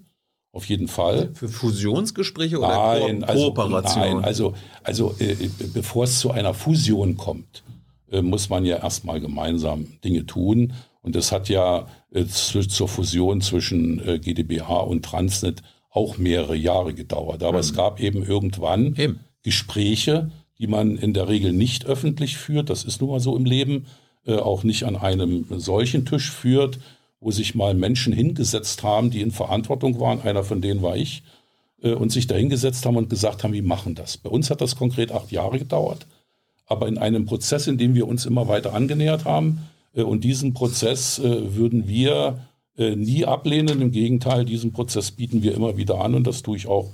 Auf 0.52 0.66
jeden 0.66 0.88
Fall. 0.88 1.30
Für 1.34 1.48
Fusionsgespräche 1.48 2.58
oder 2.58 2.68
nein, 2.68 3.20
Ko 3.20 3.26
also, 3.26 3.44
Kooperation? 3.52 4.02
Nein, 4.02 4.24
also, 4.24 4.54
also 4.82 5.14
äh, 5.20 5.32
äh, 5.32 5.50
bevor 5.72 6.04
es 6.04 6.18
zu 6.18 6.32
einer 6.32 6.54
Fusion 6.54 7.16
kommt, 7.16 7.62
äh, 8.10 8.20
muss 8.20 8.48
man 8.48 8.64
ja 8.64 8.78
erstmal 8.78 9.20
gemeinsam 9.20 9.86
Dinge 10.02 10.26
tun. 10.26 10.72
Und 11.02 11.14
es 11.14 11.30
hat 11.30 11.48
ja 11.48 11.86
äh, 12.10 12.26
zu, 12.26 12.66
zur 12.66 12.88
Fusion 12.88 13.40
zwischen 13.40 14.06
äh, 14.06 14.18
GdBH 14.18 14.80
und 14.80 15.04
Transnet 15.04 15.62
auch 15.88 16.18
mehrere 16.18 16.56
Jahre 16.56 16.94
gedauert. 16.94 17.42
Aber 17.44 17.58
mhm. 17.58 17.60
es 17.60 17.74
gab 17.74 18.00
eben 18.00 18.24
irgendwann 18.24 18.96
eben. 18.96 19.20
Gespräche, 19.42 20.30
die 20.58 20.66
man 20.66 20.96
in 20.96 21.14
der 21.14 21.28
Regel 21.28 21.52
nicht 21.52 21.86
öffentlich 21.86 22.36
führt. 22.36 22.70
Das 22.70 22.82
ist 22.82 23.00
nun 23.00 23.10
mal 23.10 23.20
so 23.20 23.36
im 23.36 23.44
Leben. 23.44 23.86
Äh, 24.26 24.36
auch 24.36 24.64
nicht 24.64 24.84
an 24.84 24.96
einem 24.96 25.46
solchen 25.48 26.04
Tisch 26.04 26.30
führt, 26.30 26.78
wo 27.20 27.30
sich 27.30 27.54
mal 27.54 27.72
Menschen 27.74 28.12
hingesetzt 28.12 28.82
haben, 28.82 29.10
die 29.10 29.22
in 29.22 29.30
Verantwortung 29.30 29.98
waren. 29.98 30.20
Einer 30.20 30.44
von 30.44 30.60
denen 30.60 30.82
war 30.82 30.96
ich. 30.96 31.22
Äh, 31.82 31.94
und 31.94 32.12
sich 32.12 32.26
da 32.26 32.34
hingesetzt 32.34 32.84
haben 32.84 32.96
und 32.96 33.08
gesagt 33.08 33.44
haben, 33.44 33.54
wie 33.54 33.62
machen 33.62 33.94
das. 33.94 34.18
Bei 34.18 34.28
uns 34.28 34.50
hat 34.50 34.60
das 34.60 34.76
konkret 34.76 35.10
acht 35.10 35.32
Jahre 35.32 35.58
gedauert. 35.58 36.06
Aber 36.66 36.86
in 36.86 36.98
einem 36.98 37.24
Prozess, 37.24 37.66
in 37.66 37.78
dem 37.78 37.94
wir 37.94 38.06
uns 38.06 38.26
immer 38.26 38.46
weiter 38.46 38.74
angenähert 38.74 39.24
haben. 39.24 39.60
Äh, 39.94 40.02
und 40.02 40.22
diesen 40.22 40.52
Prozess 40.54 41.20
würden 41.22 41.88
wir 41.88 42.46
nie 42.76 43.26
ablehnen. 43.26 43.82
Im 43.82 43.90
Gegenteil, 43.90 44.46
diesen 44.46 44.72
Prozess 44.72 45.10
bieten 45.10 45.42
wir 45.42 45.54
immer 45.54 45.76
wieder 45.76 46.00
an 46.00 46.14
und 46.14 46.26
das 46.26 46.42
tue 46.42 46.56
ich 46.56 46.66
auch 46.66 46.92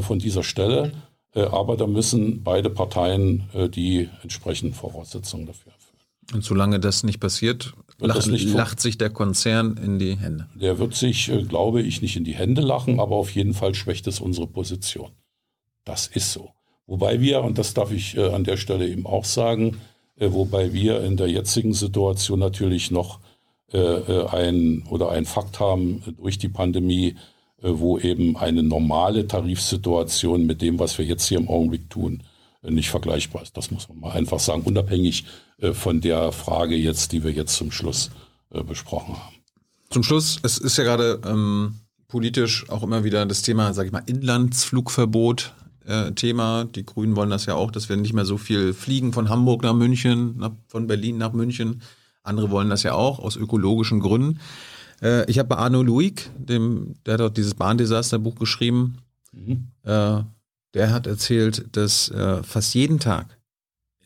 von 0.00 0.18
dieser 0.18 0.42
Stelle. 0.42 0.92
Aber 1.34 1.76
da 1.76 1.86
müssen 1.86 2.42
beide 2.42 2.70
Parteien 2.70 3.42
die 3.74 4.08
entsprechenden 4.22 4.72
Voraussetzungen 4.72 5.44
dafür 5.44 5.75
und 6.32 6.44
solange 6.44 6.80
das 6.80 7.02
nicht 7.04 7.20
passiert, 7.20 7.74
lacht, 7.98 8.26
nicht 8.26 8.48
lacht 8.52 8.80
sich 8.80 8.98
der 8.98 9.10
Konzern 9.10 9.76
in 9.82 9.98
die 9.98 10.16
Hände. 10.16 10.48
Der 10.54 10.78
wird 10.78 10.94
sich, 10.94 11.28
äh, 11.28 11.42
glaube 11.42 11.82
ich, 11.82 12.02
nicht 12.02 12.16
in 12.16 12.24
die 12.24 12.34
Hände 12.34 12.62
lachen, 12.62 13.00
aber 13.00 13.16
auf 13.16 13.30
jeden 13.30 13.54
Fall 13.54 13.74
schwächt 13.74 14.06
es 14.06 14.20
unsere 14.20 14.46
Position. 14.46 15.10
Das 15.84 16.06
ist 16.06 16.32
so. 16.32 16.50
Wobei 16.86 17.20
wir, 17.20 17.42
und 17.42 17.58
das 17.58 17.74
darf 17.74 17.92
ich 17.92 18.16
äh, 18.16 18.28
an 18.30 18.44
der 18.44 18.56
Stelle 18.56 18.88
eben 18.88 19.06
auch 19.06 19.24
sagen, 19.24 19.78
äh, 20.16 20.32
wobei 20.32 20.72
wir 20.72 21.02
in 21.02 21.16
der 21.16 21.28
jetzigen 21.28 21.74
Situation 21.74 22.38
natürlich 22.38 22.90
noch 22.90 23.20
ein 23.72 24.84
oder 24.90 25.10
ein 25.10 25.24
Fakt 25.24 25.58
haben 25.58 26.00
durch 26.16 26.38
die 26.38 26.48
Pandemie, 26.48 27.16
wo 27.60 27.98
eben 27.98 28.36
eine 28.36 28.62
normale 28.62 29.26
Tarifsituation 29.26 30.46
mit 30.46 30.62
dem, 30.62 30.78
was 30.78 30.96
wir 30.98 31.04
jetzt 31.04 31.26
hier 31.26 31.38
im 31.38 31.48
Augenblick 31.48 31.90
tun, 31.90 32.22
nicht 32.62 32.90
vergleichbar 32.90 33.42
ist. 33.42 33.56
Das 33.56 33.72
muss 33.72 33.88
man 33.88 33.98
mal 33.98 34.12
einfach 34.12 34.38
sagen, 34.38 34.62
unabhängig 34.62 35.24
von 35.72 36.00
der 36.00 36.32
Frage 36.32 36.76
jetzt, 36.76 37.12
die 37.12 37.24
wir 37.24 37.32
jetzt 37.32 37.56
zum 37.56 37.70
Schluss 37.70 38.10
äh, 38.50 38.62
besprochen 38.62 39.16
haben. 39.16 39.36
Zum 39.90 40.02
Schluss, 40.02 40.38
es 40.42 40.58
ist 40.58 40.76
ja 40.76 40.84
gerade 40.84 41.20
ähm, 41.24 41.76
politisch 42.08 42.68
auch 42.68 42.82
immer 42.82 43.04
wieder 43.04 43.24
das 43.26 43.42
Thema, 43.42 43.72
sage 43.72 43.86
ich 43.86 43.92
mal, 43.92 44.02
Inlandsflugverbot 44.06 45.54
äh, 45.86 46.12
Thema. 46.12 46.64
Die 46.64 46.84
Grünen 46.84 47.16
wollen 47.16 47.30
das 47.30 47.46
ja 47.46 47.54
auch, 47.54 47.70
dass 47.70 47.88
wir 47.88 47.96
nicht 47.96 48.12
mehr 48.12 48.24
so 48.24 48.38
viel 48.38 48.74
fliegen 48.74 49.12
von 49.12 49.28
Hamburg 49.28 49.62
nach 49.62 49.74
München, 49.74 50.36
nach, 50.38 50.52
von 50.68 50.86
Berlin 50.86 51.18
nach 51.18 51.32
München. 51.32 51.82
Andere 52.22 52.50
wollen 52.50 52.70
das 52.70 52.82
ja 52.82 52.94
auch 52.94 53.18
aus 53.18 53.36
ökologischen 53.36 54.00
Gründen. 54.00 54.40
Äh, 55.02 55.30
ich 55.30 55.38
habe 55.38 55.48
bei 55.48 55.56
Arno 55.56 55.82
Luig, 55.82 56.30
dem, 56.36 56.94
der 57.04 57.14
hat 57.14 57.20
dort 57.20 57.36
dieses 57.36 57.54
Bahndesasterbuch 57.54 58.34
geschrieben, 58.34 58.98
mhm. 59.32 59.68
äh, 59.84 60.22
der 60.74 60.92
hat 60.92 61.06
erzählt, 61.06 61.66
dass 61.72 62.10
äh, 62.10 62.42
fast 62.42 62.74
jeden 62.74 62.98
Tag 62.98 63.35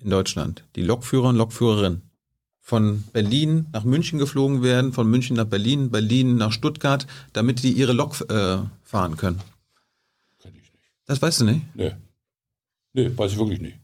in 0.03 0.11
Deutschland 0.11 0.65
die 0.77 0.83
Lokführer 0.83 1.29
und 1.29 1.37
Lokführerinnen 1.37 2.03
von 2.61 3.03
Berlin 3.13 3.67
nach 3.73 3.85
München 3.85 4.19
geflogen 4.19 4.63
werden, 4.63 4.93
von 4.93 5.11
München 5.11 5.37
nach 5.37 5.47
Berlin, 5.47 5.91
Berlin 5.91 6.37
nach 6.37 6.53
Stuttgart, 6.53 7.07
damit 7.33 7.63
die 7.63 7.73
ihre 7.73 7.93
Lok 7.93 8.21
äh, 8.31 8.59
fahren 8.85 9.17
können. 9.17 9.41
Kenn 10.41 10.53
ich 10.55 10.73
nicht. 10.73 10.85
Das 11.07 11.21
weißt 11.21 11.41
du 11.41 11.45
nicht? 11.47 11.63
Nee. 11.75 11.93
Nee, 12.93 13.11
weiß 13.17 13.33
ich 13.33 13.39
wirklich 13.39 13.61
nicht. 13.61 13.79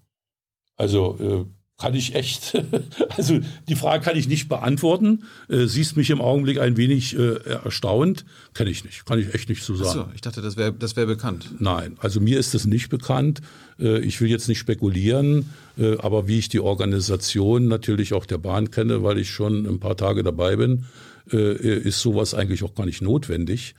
Also 0.76 1.18
äh, 1.18 1.55
kann 1.78 1.94
ich 1.94 2.14
echt, 2.14 2.54
also 3.16 3.38
die 3.68 3.74
Frage 3.74 4.04
kann 4.04 4.16
ich 4.16 4.28
nicht 4.28 4.48
beantworten. 4.48 5.24
Äh, 5.48 5.66
siehst 5.66 5.96
mich 5.96 6.10
im 6.10 6.20
Augenblick 6.20 6.58
ein 6.58 6.76
wenig 6.76 7.18
äh, 7.18 7.36
erstaunt. 7.64 8.24
Kenne 8.54 8.70
ich 8.70 8.84
nicht, 8.84 9.04
kann 9.04 9.18
ich 9.18 9.34
echt 9.34 9.48
nicht 9.48 9.62
so 9.62 9.74
sagen. 9.74 10.00
Achso, 10.00 10.10
ich 10.14 10.22
dachte, 10.22 10.40
das 10.40 10.56
wäre 10.56 10.72
das 10.72 10.96
wär 10.96 11.06
bekannt. 11.06 11.50
Nein, 11.58 11.96
also 12.00 12.20
mir 12.20 12.38
ist 12.38 12.54
das 12.54 12.64
nicht 12.64 12.88
bekannt. 12.88 13.42
Äh, 13.78 13.98
ich 14.00 14.20
will 14.20 14.30
jetzt 14.30 14.48
nicht 14.48 14.58
spekulieren, 14.58 15.50
äh, 15.76 15.98
aber 15.98 16.26
wie 16.28 16.38
ich 16.38 16.48
die 16.48 16.60
Organisation 16.60 17.68
natürlich 17.68 18.14
auch 18.14 18.24
der 18.24 18.38
Bahn 18.38 18.70
kenne, 18.70 19.02
weil 19.02 19.18
ich 19.18 19.30
schon 19.30 19.66
ein 19.66 19.80
paar 19.80 19.96
Tage 19.96 20.22
dabei 20.22 20.56
bin, 20.56 20.86
äh, 21.30 21.78
ist 21.78 22.00
sowas 22.00 22.32
eigentlich 22.32 22.62
auch 22.62 22.74
gar 22.74 22.86
nicht 22.86 23.02
notwendig. 23.02 23.74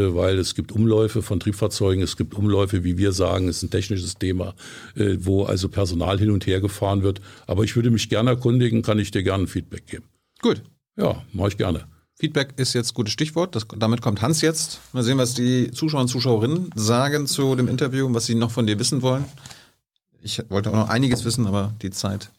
Äh, 0.00 0.14
weil 0.14 0.38
es 0.38 0.54
gibt 0.54 0.72
Umläufe 0.72 1.22
von 1.22 1.40
Triebfahrzeugen, 1.40 2.02
es 2.02 2.16
gibt 2.16 2.34
Umläufe, 2.34 2.84
wie 2.84 2.98
wir 2.98 3.12
sagen, 3.12 3.48
es 3.48 3.58
ist 3.58 3.62
ein 3.64 3.70
technisches 3.70 4.14
Thema, 4.14 4.54
äh, 4.96 5.16
wo 5.20 5.44
also 5.44 5.68
Personal 5.68 6.18
hin 6.18 6.30
und 6.30 6.46
her 6.46 6.60
gefahren 6.60 7.02
wird. 7.02 7.20
Aber 7.46 7.64
ich 7.64 7.76
würde 7.76 7.90
mich 7.90 8.08
gerne 8.08 8.30
erkundigen, 8.30 8.82
kann 8.82 8.98
ich 8.98 9.10
dir 9.10 9.22
gerne 9.22 9.44
ein 9.44 9.48
Feedback 9.48 9.86
geben. 9.86 10.04
Gut. 10.40 10.62
Ja, 10.96 11.22
mache 11.32 11.48
ich 11.48 11.56
gerne. 11.56 11.84
Feedback 12.14 12.54
ist 12.56 12.74
jetzt 12.74 12.92
gutes 12.92 13.12
Stichwort. 13.12 13.54
Das, 13.54 13.66
damit 13.78 14.02
kommt 14.02 14.20
Hans 14.20 14.42
jetzt. 14.42 14.80
Mal 14.92 15.02
sehen, 15.02 15.16
was 15.16 15.34
die 15.34 15.70
Zuschauer 15.70 16.02
und 16.02 16.08
Zuschauerinnen 16.08 16.70
sagen 16.74 17.26
zu 17.26 17.54
dem 17.54 17.68
Interview 17.68 18.06
und 18.06 18.14
was 18.14 18.26
sie 18.26 18.34
noch 18.34 18.50
von 18.50 18.66
dir 18.66 18.78
wissen 18.78 19.00
wollen. 19.00 19.24
Ich 20.22 20.42
wollte 20.50 20.70
auch 20.70 20.74
noch 20.74 20.88
einiges 20.90 21.24
wissen, 21.24 21.46
aber 21.46 21.74
die 21.80 21.90
Zeit 21.90 22.30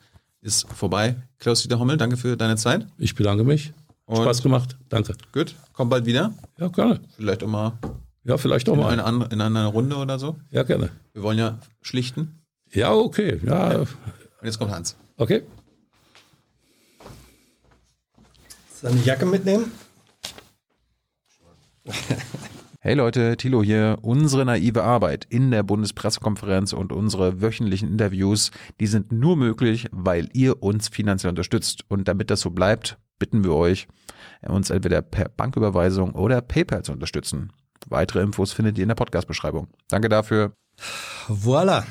ist 0.42 0.68
vorbei. 0.70 1.16
Klaus-Dieter 1.40 1.80
Hommel, 1.80 1.98
danke 1.98 2.18
für 2.18 2.38
deine 2.38 2.58
Zeit. 2.58 2.86
Ich 3.00 3.16
bedanke 3.16 3.44
mich. 3.44 3.74
Und 4.06 4.18
Spaß 4.18 4.42
gemacht. 4.42 4.78
Danke. 4.90 5.16
Gut. 5.32 5.56
Komm 5.74 5.90
bald 5.90 6.06
wieder. 6.06 6.34
Ja, 6.58 6.68
gerne. 6.68 7.02
Vielleicht 7.16 7.44
auch 7.44 7.48
mal. 7.48 7.74
Ja, 8.24 8.38
vielleicht 8.38 8.70
auch 8.70 8.74
in 8.74 8.80
mal. 8.80 9.00
Eine, 9.00 9.26
in 9.32 9.42
einer 9.42 9.66
Runde 9.68 9.96
oder 9.96 10.20
so. 10.20 10.36
Ja, 10.52 10.64
gerne. 10.64 10.90
Wir 11.14 11.24
wollen 11.24 11.38
ja 11.38 11.60
schlichten. 11.82 12.42
Ja, 12.72 12.94
okay. 12.94 13.40
Ja. 13.44 13.80
Und 13.80 13.88
jetzt 14.44 14.60
kommt 14.60 14.72
Hans. 14.72 14.96
Okay. 15.18 15.44
Seine 18.82 19.00
Jacke 19.02 19.26
mitnehmen? 19.26 19.72
Hey 22.84 22.96
Leute, 22.96 23.38
Thilo 23.38 23.62
hier. 23.62 24.00
Unsere 24.02 24.44
naive 24.44 24.82
Arbeit 24.82 25.28
in 25.30 25.52
der 25.52 25.62
Bundespressekonferenz 25.62 26.74
und 26.74 26.92
unsere 26.92 27.40
wöchentlichen 27.40 27.88
Interviews, 27.88 28.50
die 28.80 28.88
sind 28.88 29.12
nur 29.12 29.38
möglich, 29.38 29.88
weil 29.92 30.30
ihr 30.34 30.64
uns 30.64 30.88
finanziell 30.88 31.30
unterstützt. 31.30 31.84
Und 31.90 32.08
damit 32.08 32.32
das 32.32 32.42
so 32.42 32.50
bleibt, 32.50 32.98
bitten 33.20 33.44
wir 33.44 33.54
euch, 33.54 33.88
uns 34.42 34.72
entweder 34.72 35.04
per 35.04 35.30
Banküberweisung 35.30 36.16
oder 36.16 36.42
PayPal 36.42 36.82
zu 36.82 36.92
unterstützen. 36.92 37.54
Weitere 37.86 38.24
Infos 38.24 38.52
findet 38.52 38.80
ihr 38.80 38.82
in 38.82 38.90
der 38.90 38.96
Podcast-Beschreibung. 38.96 39.68
Danke 39.88 40.10
dafür. 40.10 40.54
Voila. 41.28 41.86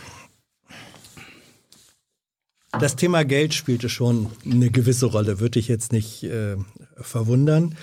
Das 2.80 2.96
Thema 2.96 3.24
Geld 3.24 3.54
spielte 3.54 3.88
schon 3.88 4.26
eine 4.44 4.70
gewisse 4.70 5.06
Rolle, 5.06 5.38
würde 5.38 5.60
ich 5.60 5.68
jetzt 5.68 5.92
nicht 5.92 6.24
äh, 6.24 6.56
verwundern. 6.96 7.76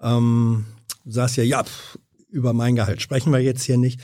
Ähm, 0.00 0.66
sagst 1.04 1.36
ja, 1.38 1.42
ja, 1.42 1.64
pff, 1.64 1.98
über 2.32 2.52
mein 2.52 2.74
Gehalt 2.74 3.02
sprechen 3.02 3.32
wir 3.32 3.40
jetzt 3.40 3.62
hier 3.62 3.76
nicht. 3.76 4.00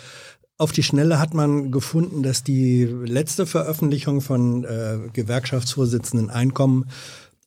Auf 0.57 0.73
die 0.73 0.83
Schnelle 0.83 1.19
hat 1.19 1.35
man 1.35 1.71
gefunden, 1.71 2.23
dass 2.23 2.43
die 2.43 2.85
letzte 2.85 3.47
Veröffentlichung 3.47 4.21
von 4.21 4.65
äh, 4.65 4.99
Gewerkschaftsvorsitzenden 5.13 6.31
Einkommen 6.31 6.87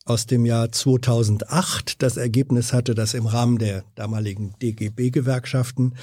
aus 0.04 0.26
dem 0.26 0.46
Jahr 0.46 0.72
2008 0.72 2.02
das 2.02 2.16
Ergebnis 2.16 2.72
hatte, 2.72 2.94
dass 2.94 3.14
im 3.14 3.26
Rahmen 3.26 3.58
der 3.58 3.84
damaligen 3.94 4.54
DGB-Gewerkschaften 4.60 5.94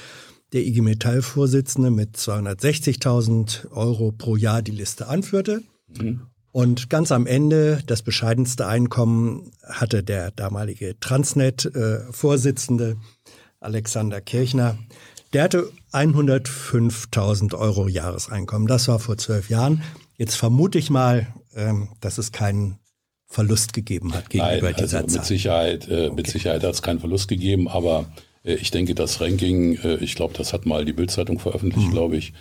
der 0.52 0.62
IG 0.62 0.80
Metall-Vorsitzende 0.80 1.90
mit 1.90 2.16
260.000 2.16 3.70
Euro 3.72 4.12
pro 4.12 4.36
Jahr 4.36 4.62
die 4.62 4.72
Liste 4.72 5.08
anführte. 5.08 5.62
Mhm. 5.98 6.22
Und 6.52 6.90
ganz 6.90 7.12
am 7.12 7.26
Ende, 7.26 7.80
das 7.86 8.02
bescheidenste 8.02 8.66
Einkommen 8.66 9.52
hatte 9.62 10.02
der 10.02 10.32
damalige 10.32 10.98
Transnet-Vorsitzende 10.98 12.96
Alexander 13.60 14.20
Kirchner. 14.20 14.78
Der 15.32 15.44
hatte 15.44 15.70
105.000 15.92 17.56
Euro 17.56 17.86
Jahreseinkommen. 17.88 18.66
Das 18.66 18.88
war 18.88 18.98
vor 18.98 19.16
zwölf 19.18 19.48
Jahren. 19.48 19.82
Jetzt 20.16 20.34
vermute 20.34 20.78
ich 20.78 20.90
mal, 20.90 21.28
ähm, 21.54 21.88
dass 22.00 22.18
es 22.18 22.32
keinen 22.32 22.78
Verlust 23.26 23.72
gegeben 23.72 24.12
hat 24.12 24.28
gegenüber 24.28 24.70
Nein, 24.70 24.74
dieser 24.76 24.98
also 24.98 25.08
Zahl. 25.08 25.18
Mit 25.20 25.26
Sicherheit, 25.26 25.88
äh, 25.88 26.06
okay. 26.06 26.14
mit 26.16 26.26
Sicherheit 26.26 26.64
hat 26.64 26.74
es 26.74 26.82
keinen 26.82 26.98
Verlust 26.98 27.28
gegeben, 27.28 27.68
aber 27.68 28.06
äh, 28.44 28.54
ich 28.54 28.72
denke, 28.72 28.96
das 28.96 29.20
Ranking, 29.20 29.76
äh, 29.76 29.96
ich 29.96 30.16
glaube, 30.16 30.34
das 30.36 30.52
hat 30.52 30.66
mal 30.66 30.84
die 30.84 30.92
Bildzeitung 30.92 31.38
veröffentlicht, 31.38 31.88
mhm. 31.88 31.92
glaube 31.92 32.16
ich. 32.16 32.32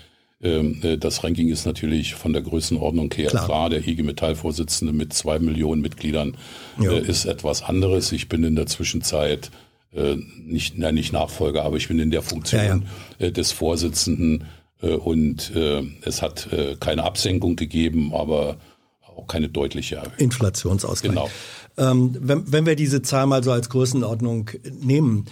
Ähm, 0.41 0.79
äh, 0.81 0.97
das 0.97 1.23
Ranking 1.23 1.49
ist 1.49 1.65
natürlich 1.65 2.15
von 2.15 2.33
der 2.33 2.41
Größenordnung 2.41 3.11
her 3.13 3.29
klar. 3.29 3.45
klar. 3.45 3.69
Der 3.69 3.87
IG 3.87 4.01
Metall-Vorsitzende 4.01 4.93
mit 4.93 5.13
zwei 5.13 5.37
Millionen 5.37 5.81
Mitgliedern. 5.81 6.37
Äh, 6.81 7.01
ist 7.01 7.25
etwas 7.25 7.61
anderes. 7.61 8.11
Ich 8.11 8.29
bin 8.29 8.43
in 8.43 8.55
der 8.55 8.65
Zwischenzeit 8.65 9.47
äh, 9.47 9.68
nicht, 9.91 10.77
nein, 10.77 10.95
nicht 10.95 11.13
Nachfolger, 11.13 11.63
aber 11.63 11.77
ich 11.77 11.87
bin 11.87 11.97
in 11.99 12.11
der 12.11 12.21
Funktion 12.21 12.61
ja, 12.61 12.75
ja. 13.19 13.27
Äh, 13.27 13.31
des 13.31 13.51
Vorsitzenden 13.51 14.45
äh, 14.81 14.91
und 14.91 15.55
äh, 15.55 15.83
es 16.03 16.21
hat 16.21 16.51
äh, 16.53 16.75
keine 16.79 17.03
Absenkung 17.03 17.55
gegeben, 17.55 18.13
aber 18.13 18.57
auch 19.01 19.27
keine 19.27 19.49
deutliche 19.49 19.97
Erhöhung. 19.97 20.13
Inflationsausgleich. 20.17 21.11
Genau. 21.11 21.29
Ähm, 21.77 22.15
wenn, 22.19 22.51
wenn 22.51 22.65
wir 22.65 22.75
diese 22.75 23.01
Zahl 23.01 23.25
mal 23.25 23.43
so 23.43 23.51
als 23.51 23.69
Größenordnung 23.69 24.51
nehmen, 24.79 25.25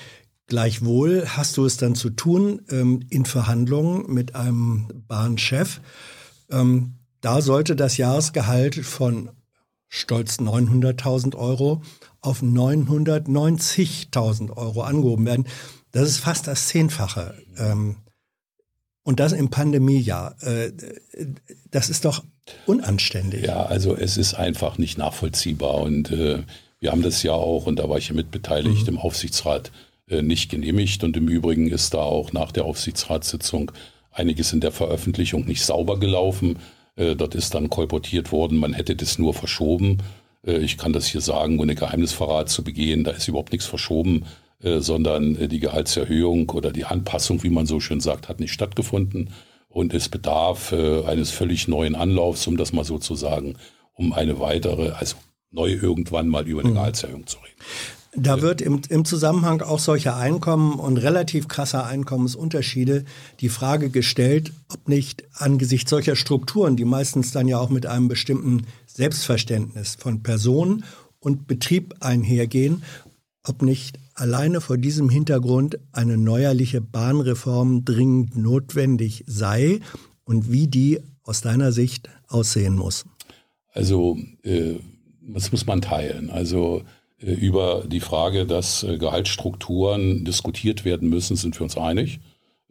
gleichwohl 0.48 1.26
hast 1.28 1.58
du 1.58 1.66
es 1.66 1.78
dann 1.78 1.96
zu 1.96 2.10
tun 2.10 2.62
ähm, 2.70 3.02
in 3.10 3.26
Verhandlungen 3.26 4.12
mit 4.12 4.36
einem 4.36 4.88
Bahnchef. 5.08 5.82
Ähm, 6.50 6.94
da 7.22 7.42
sollte 7.42 7.76
das 7.76 7.98
Jahresgehalt 7.98 8.76
von 8.76 9.30
stolz 9.90 10.40
900.000 10.40 11.36
Euro 11.36 11.82
auf 12.22 12.42
990.000 12.42 14.56
Euro 14.56 14.82
angehoben 14.82 15.26
werden. 15.26 15.48
Das 15.92 16.10
ist 16.10 16.18
fast 16.18 16.48
das 16.48 16.68
Zehnfache. 16.68 17.36
Ähm, 17.58 17.98
und 19.04 19.22
das 19.22 19.32
im 19.32 19.50
Pandemiejahr. 19.50 20.36
Äh, 20.42 20.74
das 21.72 21.90
ist 21.90 22.06
doch 22.06 22.24
unanständig. 22.66 23.46
Ja, 23.46 23.66
also 23.66 23.96
es 23.96 24.18
ist 24.18 24.34
einfach 24.34 24.78
nicht 24.78 24.98
nachvollziehbar. 24.98 25.76
Und 25.76 26.12
äh, 26.12 26.44
wir 26.80 26.92
haben 26.92 27.02
das 27.02 27.24
ja 27.24 27.32
auch, 27.32 27.66
und 27.66 27.80
da 27.80 27.90
war 27.90 27.98
ich 27.98 28.10
ja 28.10 28.16
mitbeteiligt, 28.16 28.84
mhm. 28.84 28.90
im 28.90 28.98
Aufsichtsrat 28.98 29.72
äh, 30.10 30.22
nicht 30.22 30.52
genehmigt. 30.52 31.04
Und 31.04 31.16
im 31.16 31.30
Übrigen 31.30 31.70
ist 31.70 31.94
da 31.94 32.00
auch 32.00 32.34
nach 32.34 32.52
der 32.52 32.66
Aufsichtsratssitzung 32.66 33.72
einiges 34.12 34.52
in 34.52 34.60
der 34.60 34.72
Veröffentlichung 34.72 35.46
nicht 35.46 35.64
sauber 35.64 36.00
gelaufen. 36.00 36.58
Äh, 36.98 37.16
dort 37.16 37.36
ist 37.36 37.56
dann 37.56 37.70
kolportiert 37.70 38.32
worden, 38.32 38.58
man 38.58 38.74
hätte 38.74 38.96
das 38.96 39.20
nur 39.20 39.34
verschoben. 39.34 40.00
Äh, 40.46 40.58
ich 40.58 40.78
kann 40.78 40.94
das 40.94 41.08
hier 41.08 41.22
sagen, 41.22 41.60
ohne 41.60 41.76
Geheimnisverrat 41.76 42.50
zu 42.50 42.64
begehen. 42.64 43.04
Da 43.04 43.12
ist 43.12 43.28
überhaupt 43.28 43.52
nichts 43.52 43.68
verschoben, 43.68 44.26
äh, 44.62 44.80
sondern 44.80 45.36
äh, 45.36 45.48
die 45.48 45.60
Gehaltserhöhung 45.60 46.50
oder 46.50 46.72
die 46.72 46.86
Anpassung, 46.86 47.44
wie 47.44 47.50
man 47.50 47.66
so 47.66 47.80
schön 47.80 48.00
sagt, 48.00 48.30
hat 48.30 48.40
nicht 48.40 48.54
stattgefunden. 48.54 49.30
Und 49.70 49.94
es 49.94 50.10
bedarf 50.10 50.74
eines 50.74 51.30
völlig 51.30 51.68
neuen 51.68 51.94
Anlaufs, 51.94 52.48
um 52.48 52.58
das 52.58 52.74
mal 52.74 52.86
so 52.86 52.98
zu 52.98 53.14
sagen, 53.14 53.58
um 53.94 54.12
eine 54.12 54.40
weitere, 54.40 54.92
also 54.92 55.18
neu 55.52 55.72
irgendwann 55.72 56.30
mal 56.30 56.48
über 56.48 56.62
eine 56.62 56.70
mhm. 56.70 56.76
Gehaltserhöhung 56.76 57.28
zu 57.28 57.38
reden. 57.38 57.58
Da 58.20 58.42
wird 58.42 58.62
im, 58.62 58.82
im 58.90 59.06
Zusammenhang 59.06 59.62
auch 59.62 59.78
solcher 59.78 60.18
Einkommen 60.18 60.80
und 60.80 60.98
relativ 60.98 61.48
krasser 61.48 61.86
Einkommensunterschiede 61.86 63.06
die 63.42 63.50
Frage 63.50 63.92
gestellt, 63.92 64.54
ob 64.74 64.88
nicht 64.88 65.26
angesichts 65.34 65.92
solcher 65.92 66.16
Strukturen, 66.16 66.76
die 66.76 66.86
meistens 66.86 67.32
dann 67.32 67.48
ja 67.48 67.60
auch 67.60 67.70
mit 67.70 67.86
einem 67.86 68.08
bestimmten 68.08 68.66
Selbstverständnis 68.98 69.96
von 69.96 70.24
Person 70.24 70.84
und 71.20 71.46
Betrieb 71.46 71.94
einhergehen, 72.00 72.82
ob 73.44 73.62
nicht 73.62 74.00
alleine 74.16 74.60
vor 74.60 74.78
diesem 74.78 75.10
Hintergrund 75.10 75.78
eine 75.92 76.18
neuerliche 76.18 76.82
Bahnreform 76.82 77.86
dringend 77.86 78.36
notwendig 78.36 79.24
sei 79.28 79.82
und 80.24 80.52
wie 80.52 80.68
die 80.68 81.00
aus 81.24 81.42
deiner 81.42 81.72
Sicht 81.72 82.10
aussehen 82.28 82.76
muss. 82.76 83.06
Also 83.72 84.18
äh, 84.42 84.76
das 85.22 85.52
muss 85.52 85.68
man 85.68 85.82
teilen. 85.82 86.32
Also 86.32 86.82
äh, 87.20 87.34
über 87.34 87.84
die 87.88 88.00
Frage, 88.00 88.48
dass 88.48 88.82
äh, 88.82 88.98
Gehaltsstrukturen 88.98 90.26
diskutiert 90.26 90.86
werden 90.86 91.08
müssen, 91.10 91.36
sind 91.36 91.60
wir 91.60 91.64
uns 91.64 91.78
einig. 91.78 92.20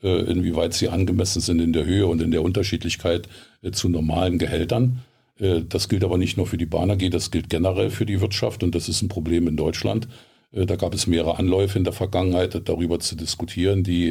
Äh, 0.03 0.25
inwieweit 0.29 0.75
sie 0.75 0.89
angemessen 0.89 1.41
sind 1.41 1.61
in 1.61 1.73
der 1.73 1.87
Höhe 1.87 2.09
und 2.09 2.21
in 2.21 2.33
der 2.33 2.43
Unterschiedlichkeit 2.43 3.29
äh, 3.63 3.71
zu 3.71 3.89
normalen 3.89 4.39
Gehältern. 4.39 5.03
Äh, 5.39 5.63
das 5.69 5.89
gilt 5.89 6.05
aber 6.05 6.19
nicht 6.19 6.37
nur 6.37 6.47
für 6.47 6.59
die 6.59 6.67
Bahn 6.67 6.91
AG, 6.91 7.11
das 7.11 7.31
gilt 7.31 7.51
generell 7.51 7.91
für 7.91 8.07
die 8.07 8.21
Wirtschaft 8.21 8.63
und 8.63 8.75
das 8.75 8.89
ist 8.89 9.03
ein 9.03 9.09
Problem 9.09 9.49
in 9.49 9.57
Deutschland. 9.57 10.09
Äh, 10.53 10.67
da 10.67 10.77
gab 10.77 10.95
es 10.95 11.07
mehrere 11.07 11.39
Anläufe 11.39 11.79
in 11.79 11.85
der 11.85 11.93
Vergangenheit, 11.93 12.61
darüber 12.69 12.99
zu 13.01 13.17
diskutieren, 13.17 13.83
die, 13.83 14.09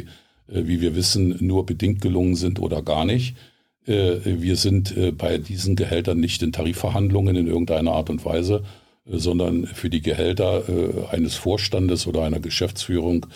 äh, 0.48 0.66
wie 0.66 0.80
wir 0.80 0.94
wissen, 0.94 1.36
nur 1.40 1.66
bedingt 1.66 2.00
gelungen 2.00 2.36
sind 2.36 2.60
oder 2.60 2.82
gar 2.82 3.04
nicht. 3.04 3.36
Wir 3.88 4.56
sind 4.56 5.16
bei 5.16 5.38
diesen 5.38 5.76
Gehältern 5.76 6.18
nicht 6.18 6.42
in 6.42 6.50
Tarifverhandlungen 6.50 7.36
in 7.36 7.46
irgendeiner 7.46 7.92
Art 7.92 8.10
und 8.10 8.24
Weise, 8.24 8.64
sondern 9.04 9.64
für 9.68 9.88
die 9.88 10.02
Gehälter 10.02 11.08
eines 11.12 11.36
Vorstandes 11.36 12.08
oder 12.08 12.24
einer 12.24 12.40
Geschäftsführung 12.40 13.26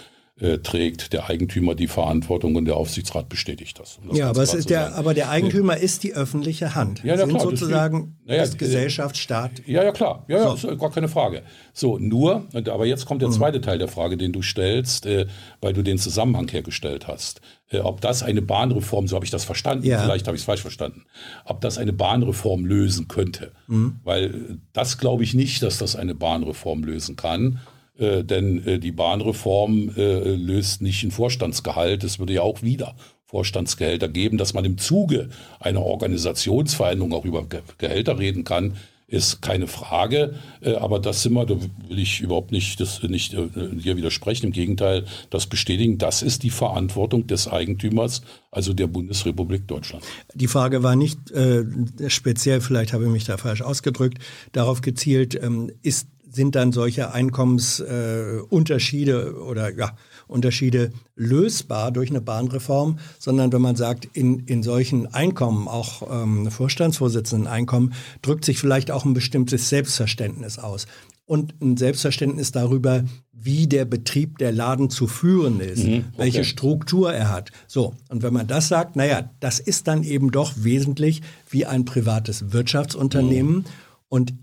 äh, 0.40 0.58
trägt 0.58 1.12
der 1.12 1.28
Eigentümer 1.28 1.74
die 1.74 1.86
Verantwortung 1.86 2.56
und 2.56 2.64
der 2.64 2.76
Aufsichtsrat 2.76 3.28
bestätigt 3.28 3.78
das. 3.78 3.98
Um 3.98 4.08
das 4.08 4.18
ja, 4.18 4.30
aber, 4.30 4.44
der, 4.44 4.94
aber 4.94 5.14
der 5.14 5.30
Eigentümer 5.30 5.74
nee. 5.74 5.84
ist 5.84 6.02
die 6.02 6.14
öffentliche 6.14 6.74
Hand. 6.74 7.04
Ja, 7.04 7.14
ja, 7.14 7.18
Sind 7.18 7.30
klar, 7.30 7.42
sozusagen 7.42 8.16
das, 8.20 8.28
naja, 8.28 8.42
ist 8.42 8.58
Gesellschaft, 8.58 9.16
Staat. 9.16 9.62
Ja, 9.66 9.84
ja, 9.84 9.92
klar. 9.92 10.24
Ja, 10.28 10.38
ja, 10.38 10.56
so. 10.56 10.70
ist 10.70 10.80
gar 10.80 10.90
keine 10.90 11.08
Frage. 11.08 11.42
So, 11.72 11.98
nur, 11.98 12.46
aber 12.54 12.86
jetzt 12.86 13.04
kommt 13.06 13.22
der 13.22 13.28
mhm. 13.28 13.34
zweite 13.34 13.58
mhm. 13.58 13.62
Teil 13.62 13.78
der 13.78 13.88
Frage, 13.88 14.16
den 14.16 14.32
du 14.32 14.42
stellst, 14.42 15.06
äh, 15.06 15.26
weil 15.60 15.72
du 15.72 15.82
den 15.82 15.98
Zusammenhang 15.98 16.48
hergestellt 16.48 17.06
hast. 17.06 17.40
Äh, 17.68 17.80
ob 17.80 18.00
das 18.00 18.22
eine 18.22 18.42
Bahnreform, 18.42 19.08
so 19.08 19.16
habe 19.16 19.24
ich 19.24 19.30
das 19.30 19.44
verstanden, 19.44 19.86
ja. 19.86 20.02
vielleicht 20.02 20.26
habe 20.26 20.36
ich 20.36 20.42
es 20.42 20.46
falsch 20.46 20.62
verstanden, 20.62 21.04
ob 21.44 21.60
das 21.60 21.78
eine 21.78 21.92
Bahnreform 21.92 22.64
lösen 22.64 23.08
könnte. 23.08 23.52
Mhm. 23.66 24.00
Weil 24.04 24.58
das 24.72 24.98
glaube 24.98 25.22
ich 25.22 25.34
nicht, 25.34 25.62
dass 25.62 25.78
das 25.78 25.96
eine 25.96 26.14
Bahnreform 26.14 26.82
lösen 26.82 27.16
kann 27.16 27.60
äh, 28.00 28.24
denn 28.24 28.66
äh, 28.66 28.78
die 28.78 28.92
Bahnreform 28.92 29.92
äh, 29.96 30.34
löst 30.34 30.82
nicht 30.82 31.02
ein 31.04 31.10
Vorstandsgehalt. 31.10 32.02
Es 32.02 32.18
würde 32.18 32.32
ja 32.32 32.42
auch 32.42 32.62
wieder 32.62 32.94
Vorstandsgehälter 33.26 34.08
geben, 34.08 34.38
dass 34.38 34.54
man 34.54 34.64
im 34.64 34.78
Zuge 34.78 35.28
einer 35.60 35.82
Organisationsveränderung 35.82 37.12
auch 37.12 37.24
über 37.24 37.44
Ge 37.44 37.60
Gehälter 37.78 38.18
reden 38.18 38.42
kann, 38.42 38.76
ist 39.10 39.42
keine 39.42 39.66
Frage. 39.66 40.34
Äh, 40.60 40.74
aber 40.74 40.98
das 40.98 41.22
sind 41.22 41.34
wir, 41.34 41.44
da 41.44 41.56
will 41.88 41.98
ich 41.98 42.20
überhaupt 42.20 42.52
nicht, 42.52 42.80
das 42.80 43.02
nicht 43.02 43.34
äh, 43.34 43.48
hier 43.78 43.96
widersprechen. 43.96 44.46
Im 44.46 44.52
Gegenteil, 44.52 45.04
das 45.30 45.46
bestätigen, 45.46 45.98
das 45.98 46.22
ist 46.22 46.42
die 46.42 46.50
Verantwortung 46.50 47.26
des 47.26 47.48
Eigentümers, 47.48 48.22
also 48.50 48.72
der 48.72 48.86
Bundesrepublik 48.86 49.66
Deutschland. 49.66 50.04
Die 50.34 50.48
Frage 50.48 50.82
war 50.82 50.96
nicht 50.96 51.30
äh, 51.32 51.64
speziell, 52.08 52.60
vielleicht 52.60 52.92
habe 52.92 53.04
ich 53.04 53.10
mich 53.10 53.24
da 53.24 53.36
falsch 53.36 53.62
ausgedrückt, 53.62 54.18
darauf 54.52 54.80
gezielt, 54.80 55.40
ähm, 55.42 55.70
ist 55.82 56.06
sind 56.30 56.54
dann 56.54 56.72
solche 56.72 57.12
Einkommensunterschiede 57.12 59.34
äh, 59.36 59.38
oder 59.38 59.76
ja, 59.76 59.96
Unterschiede 60.26 60.92
lösbar 61.16 61.90
durch 61.90 62.10
eine 62.10 62.20
Bahnreform, 62.20 62.98
sondern 63.18 63.52
wenn 63.52 63.62
man 63.62 63.76
sagt, 63.76 64.08
in, 64.12 64.40
in 64.40 64.62
solchen 64.62 65.12
Einkommen, 65.12 65.68
auch 65.68 66.02
ähm, 66.10 66.50
Vorstandsvorsitzenden 66.50 67.46
Einkommen, 67.46 67.94
drückt 68.22 68.44
sich 68.44 68.58
vielleicht 68.58 68.90
auch 68.90 69.04
ein 69.04 69.14
bestimmtes 69.14 69.68
Selbstverständnis 69.68 70.58
aus 70.58 70.86
und 71.26 71.54
ein 71.60 71.76
Selbstverständnis 71.76 72.50
darüber, 72.50 73.04
wie 73.32 73.68
der 73.68 73.84
Betrieb 73.84 74.38
der 74.38 74.50
Laden 74.50 74.90
zu 74.90 75.06
führen 75.06 75.60
ist, 75.60 75.84
mhm, 75.84 76.06
okay. 76.08 76.16
welche 76.16 76.44
Struktur 76.44 77.12
er 77.12 77.30
hat. 77.30 77.52
So, 77.68 77.94
und 78.08 78.22
wenn 78.22 78.32
man 78.32 78.48
das 78.48 78.66
sagt, 78.66 78.96
naja, 78.96 79.30
das 79.40 79.60
ist 79.60 79.86
dann 79.86 80.02
eben 80.02 80.32
doch 80.32 80.54
wesentlich 80.56 81.22
wie 81.48 81.66
ein 81.66 81.84
privates 81.84 82.52
Wirtschaftsunternehmen. 82.52 83.58
Mhm. 83.58 83.64
Und 84.08 84.34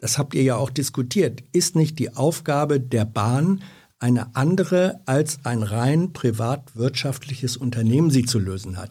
das 0.00 0.18
habt 0.18 0.34
ihr 0.34 0.42
ja 0.42 0.56
auch 0.56 0.70
diskutiert, 0.70 1.42
ist 1.52 1.76
nicht 1.76 1.98
die 1.98 2.16
Aufgabe 2.16 2.80
der 2.80 3.04
Bahn 3.04 3.62
eine 3.98 4.34
andere 4.34 5.00
als 5.04 5.40
ein 5.44 5.62
rein 5.62 6.12
privatwirtschaftliches 6.12 7.58
Unternehmen 7.58 8.10
sie 8.10 8.24
zu 8.24 8.38
lösen 8.38 8.78
hat. 8.78 8.90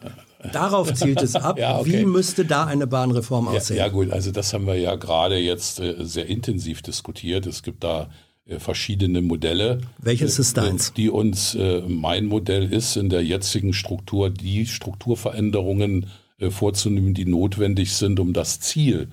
Darauf 0.52 0.94
zielt 0.94 1.20
es 1.20 1.34
ab. 1.34 1.58
ja, 1.58 1.78
okay. 1.78 2.00
Wie 2.00 2.04
müsste 2.04 2.44
da 2.44 2.64
eine 2.64 2.86
Bahnreform 2.86 3.48
aussehen? 3.48 3.76
Ja, 3.76 3.86
ja, 3.86 3.92
gut, 3.92 4.10
also 4.10 4.30
das 4.30 4.54
haben 4.54 4.66
wir 4.66 4.76
ja 4.76 4.94
gerade 4.94 5.36
jetzt 5.36 5.80
äh, 5.80 5.96
sehr 5.98 6.26
intensiv 6.26 6.80
diskutiert. 6.82 7.46
Es 7.46 7.62
gibt 7.62 7.82
da 7.82 8.08
äh, 8.46 8.60
verschiedene 8.60 9.20
Modelle. 9.20 9.80
Welches 9.98 10.38
ist 10.38 10.56
äh, 10.56 10.62
deins? 10.62 10.92
Die 10.94 11.10
uns, 11.10 11.58
mein 11.88 12.26
Modell 12.26 12.72
ist 12.72 12.96
in 12.96 13.08
der 13.08 13.24
jetzigen 13.24 13.72
Struktur, 13.72 14.30
die 14.30 14.66
Strukturveränderungen 14.66 16.06
vorzunehmen, 16.48 17.12
die 17.12 17.26
notwendig 17.26 17.92
sind, 17.92 18.18
um 18.18 18.32
das 18.32 18.60
Ziel 18.60 19.10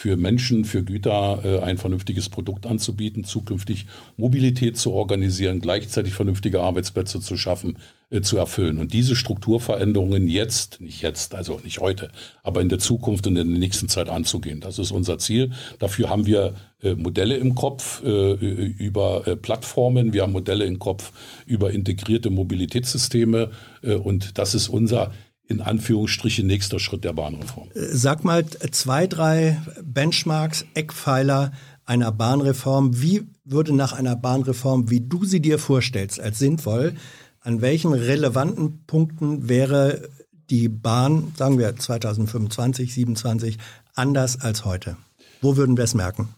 für 0.00 0.16
Menschen, 0.16 0.64
für 0.64 0.82
Güter 0.82 1.40
äh, 1.44 1.58
ein 1.58 1.76
vernünftiges 1.76 2.30
Produkt 2.30 2.64
anzubieten, 2.64 3.22
zukünftig 3.22 3.84
Mobilität 4.16 4.78
zu 4.78 4.92
organisieren, 4.92 5.60
gleichzeitig 5.60 6.14
vernünftige 6.14 6.62
Arbeitsplätze 6.62 7.20
zu 7.20 7.36
schaffen, 7.36 7.76
äh, 8.08 8.22
zu 8.22 8.38
erfüllen. 8.38 8.78
Und 8.78 8.94
diese 8.94 9.14
Strukturveränderungen 9.14 10.26
jetzt, 10.26 10.80
nicht 10.80 11.02
jetzt, 11.02 11.34
also 11.34 11.60
nicht 11.64 11.80
heute, 11.80 12.10
aber 12.42 12.62
in 12.62 12.70
der 12.70 12.78
Zukunft 12.78 13.26
und 13.26 13.36
in 13.36 13.50
der 13.50 13.58
nächsten 13.58 13.90
Zeit 13.90 14.08
anzugehen. 14.08 14.60
Das 14.60 14.78
ist 14.78 14.90
unser 14.90 15.18
Ziel. 15.18 15.50
Dafür 15.78 16.08
haben 16.08 16.24
wir 16.24 16.54
äh, 16.82 16.94
Modelle 16.94 17.36
im 17.36 17.54
Kopf 17.54 18.00
über 18.02 19.36
Plattformen, 19.42 20.14
wir 20.14 20.22
haben 20.22 20.32
Modelle 20.32 20.64
im 20.64 20.78
Kopf 20.78 21.12
über 21.44 21.72
integrierte 21.72 22.30
Mobilitätssysteme 22.30 23.50
und 23.82 24.38
das 24.38 24.54
ist 24.54 24.68
unser 24.68 25.12
in 25.50 25.60
Anführungsstrichen 25.60 26.46
nächster 26.46 26.78
Schritt 26.78 27.02
der 27.02 27.12
Bahnreform. 27.12 27.68
Sag 27.74 28.24
mal 28.24 28.46
zwei, 28.70 29.08
drei 29.08 29.60
Benchmarks, 29.82 30.64
Eckpfeiler 30.74 31.50
einer 31.84 32.12
Bahnreform. 32.12 33.02
Wie 33.02 33.26
würde 33.44 33.74
nach 33.74 33.92
einer 33.92 34.14
Bahnreform, 34.14 34.90
wie 34.90 35.00
du 35.00 35.24
sie 35.24 35.40
dir 35.40 35.58
vorstellst, 35.58 36.20
als 36.20 36.38
sinnvoll, 36.38 36.94
an 37.40 37.60
welchen 37.60 37.92
relevanten 37.92 38.84
Punkten 38.86 39.48
wäre 39.48 40.08
die 40.50 40.68
Bahn, 40.68 41.32
sagen 41.36 41.58
wir 41.58 41.74
2025, 41.76 42.90
2027, 42.90 43.58
anders 43.94 44.40
als 44.40 44.64
heute? 44.64 44.96
Wo 45.40 45.56
würden 45.56 45.76
wir 45.76 45.84
es 45.84 45.94
merken? 45.94 46.28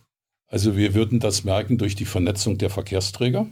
Also 0.47 0.77
wir 0.77 0.95
würden 0.95 1.21
das 1.21 1.45
merken 1.45 1.77
durch 1.77 1.97
die 1.97 2.05
Vernetzung 2.07 2.57
der 2.57 2.71
Verkehrsträger. 2.71 3.47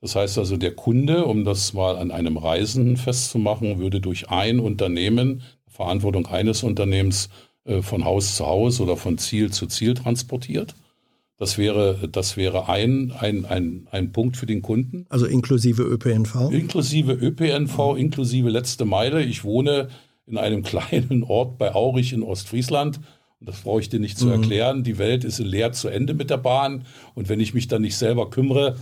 Das 0.00 0.14
heißt 0.14 0.38
also, 0.38 0.56
der 0.56 0.74
Kunde, 0.74 1.24
um 1.24 1.44
das 1.44 1.72
mal 1.72 1.96
an 1.96 2.10
einem 2.10 2.36
Reisen 2.36 2.96
festzumachen, 2.96 3.78
würde 3.78 4.00
durch 4.00 4.30
ein 4.30 4.60
Unternehmen, 4.60 5.42
Verantwortung 5.66 6.26
eines 6.26 6.62
Unternehmens 6.62 7.28
äh, 7.64 7.82
von 7.82 8.04
Haus 8.04 8.36
zu 8.36 8.46
Haus 8.46 8.80
oder 8.80 8.96
von 8.96 9.18
Ziel 9.18 9.50
zu 9.50 9.66
Ziel 9.66 9.94
transportiert. 9.94 10.74
Das 11.36 11.56
wäre, 11.56 12.08
das 12.10 12.36
wäre 12.36 12.68
ein, 12.68 13.12
ein, 13.12 13.44
ein, 13.44 13.86
ein 13.92 14.10
Punkt 14.10 14.36
für 14.36 14.46
den 14.46 14.60
Kunden. 14.60 15.06
Also 15.08 15.26
inklusive 15.26 15.82
ÖPNV? 15.82 16.50
Inklusive 16.50 17.12
ÖPNV, 17.12 17.96
inklusive 17.96 18.50
letzte 18.50 18.84
Meile. 18.84 19.22
Ich 19.22 19.44
wohne 19.44 19.88
in 20.26 20.36
einem 20.36 20.62
kleinen 20.64 21.22
Ort 21.22 21.58
bei 21.58 21.74
Aurich 21.74 22.12
in 22.12 22.22
Ostfriesland. 22.24 22.98
Und 23.38 23.48
das 23.48 23.60
brauche 23.60 23.80
ich 23.80 23.88
dir 23.88 24.00
nicht 24.00 24.18
zu 24.18 24.26
mhm. 24.26 24.32
erklären. 24.32 24.82
Die 24.82 24.98
Welt 24.98 25.22
ist 25.22 25.38
leer 25.38 25.70
zu 25.70 25.88
Ende 25.88 26.14
mit 26.14 26.30
der 26.30 26.38
Bahn. 26.38 26.84
Und 27.14 27.28
wenn 27.28 27.38
ich 27.38 27.54
mich 27.54 27.68
dann 27.68 27.82
nicht 27.82 27.96
selber 27.96 28.30
kümmere, 28.30 28.76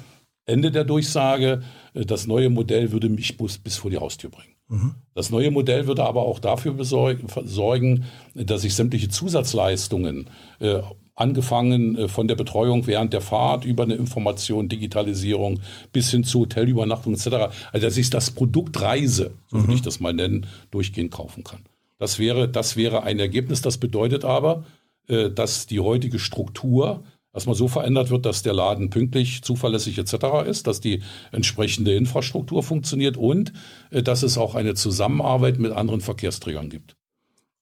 Ende 0.46 0.70
der 0.70 0.84
Durchsage, 0.84 1.62
äh, 1.94 2.06
das 2.06 2.26
neue 2.26 2.48
Modell 2.48 2.92
würde 2.92 3.08
mich 3.08 3.36
bis, 3.36 3.76
vor 3.76 3.90
die 3.90 3.98
Haustür 3.98 4.30
bringen. 4.30 4.54
Mhm. 4.68 4.94
Das 5.14 5.30
neue 5.30 5.50
Modell 5.50 5.86
würde 5.86 6.04
aber 6.04 6.22
auch 6.22 6.38
dafür 6.38 6.74
sorgen, 6.84 8.04
dass 8.34 8.64
ich 8.64 8.74
sämtliche 8.74 9.08
Zusatzleistungen, 9.08 10.30
äh, 10.60 10.80
angefangen 11.14 11.96
äh, 11.96 12.08
von 12.08 12.28
der 12.28 12.34
Betreuung 12.34 12.86
während 12.86 13.12
der 13.12 13.20
Fahrt 13.20 13.64
über 13.64 13.84
eine 13.84 13.94
Information, 13.94 14.68
Digitalisierung 14.68 15.60
bis 15.92 16.10
hin 16.10 16.24
zu 16.24 16.40
Hotelübernachtung 16.40 17.14
etc., 17.14 17.26
also 17.72 17.86
dass 17.86 17.96
ich 17.96 18.10
das 18.10 18.30
Produkt 18.30 18.80
Reise, 18.80 19.32
so 19.46 19.56
würde 19.56 19.68
mhm. 19.68 19.74
ich 19.74 19.82
das 19.82 20.00
mal 20.00 20.12
nennen, 20.12 20.46
durchgehend 20.70 21.10
kaufen 21.10 21.42
kann. 21.42 21.60
Das 21.98 22.18
wäre, 22.18 22.48
das 22.48 22.76
wäre 22.76 23.04
ein 23.04 23.18
Ergebnis. 23.18 23.62
Das 23.62 23.78
bedeutet 23.78 24.24
aber, 24.24 24.64
dass 25.06 25.66
die 25.66 25.80
heutige 25.80 26.18
Struktur 26.18 27.04
erstmal 27.36 27.54
so 27.54 27.68
verändert 27.68 28.10
wird, 28.10 28.26
dass 28.26 28.42
der 28.42 28.54
Laden 28.54 28.90
pünktlich, 28.90 29.42
zuverlässig 29.42 29.98
etc. 29.98 30.48
ist, 30.48 30.66
dass 30.66 30.80
die 30.80 31.02
entsprechende 31.30 31.94
Infrastruktur 31.94 32.62
funktioniert 32.62 33.16
und 33.16 33.52
äh, 33.90 34.02
dass 34.02 34.22
es 34.22 34.38
auch 34.38 34.54
eine 34.54 34.74
Zusammenarbeit 34.74 35.58
mit 35.58 35.72
anderen 35.72 36.00
Verkehrsträgern 36.00 36.68
gibt. 36.68 36.96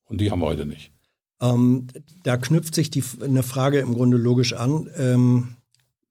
Und 0.04 0.20
die 0.20 0.30
haben 0.30 0.40
wir 0.40 0.46
heute 0.46 0.64
nicht. 0.64 0.92
Ähm, 1.40 1.88
da 2.22 2.36
knüpft 2.36 2.74
sich 2.74 2.90
die, 2.90 3.02
eine 3.22 3.42
Frage 3.42 3.80
im 3.80 3.94
Grunde 3.94 4.16
logisch 4.16 4.52
an. 4.52 4.88
Ähm, 4.96 5.56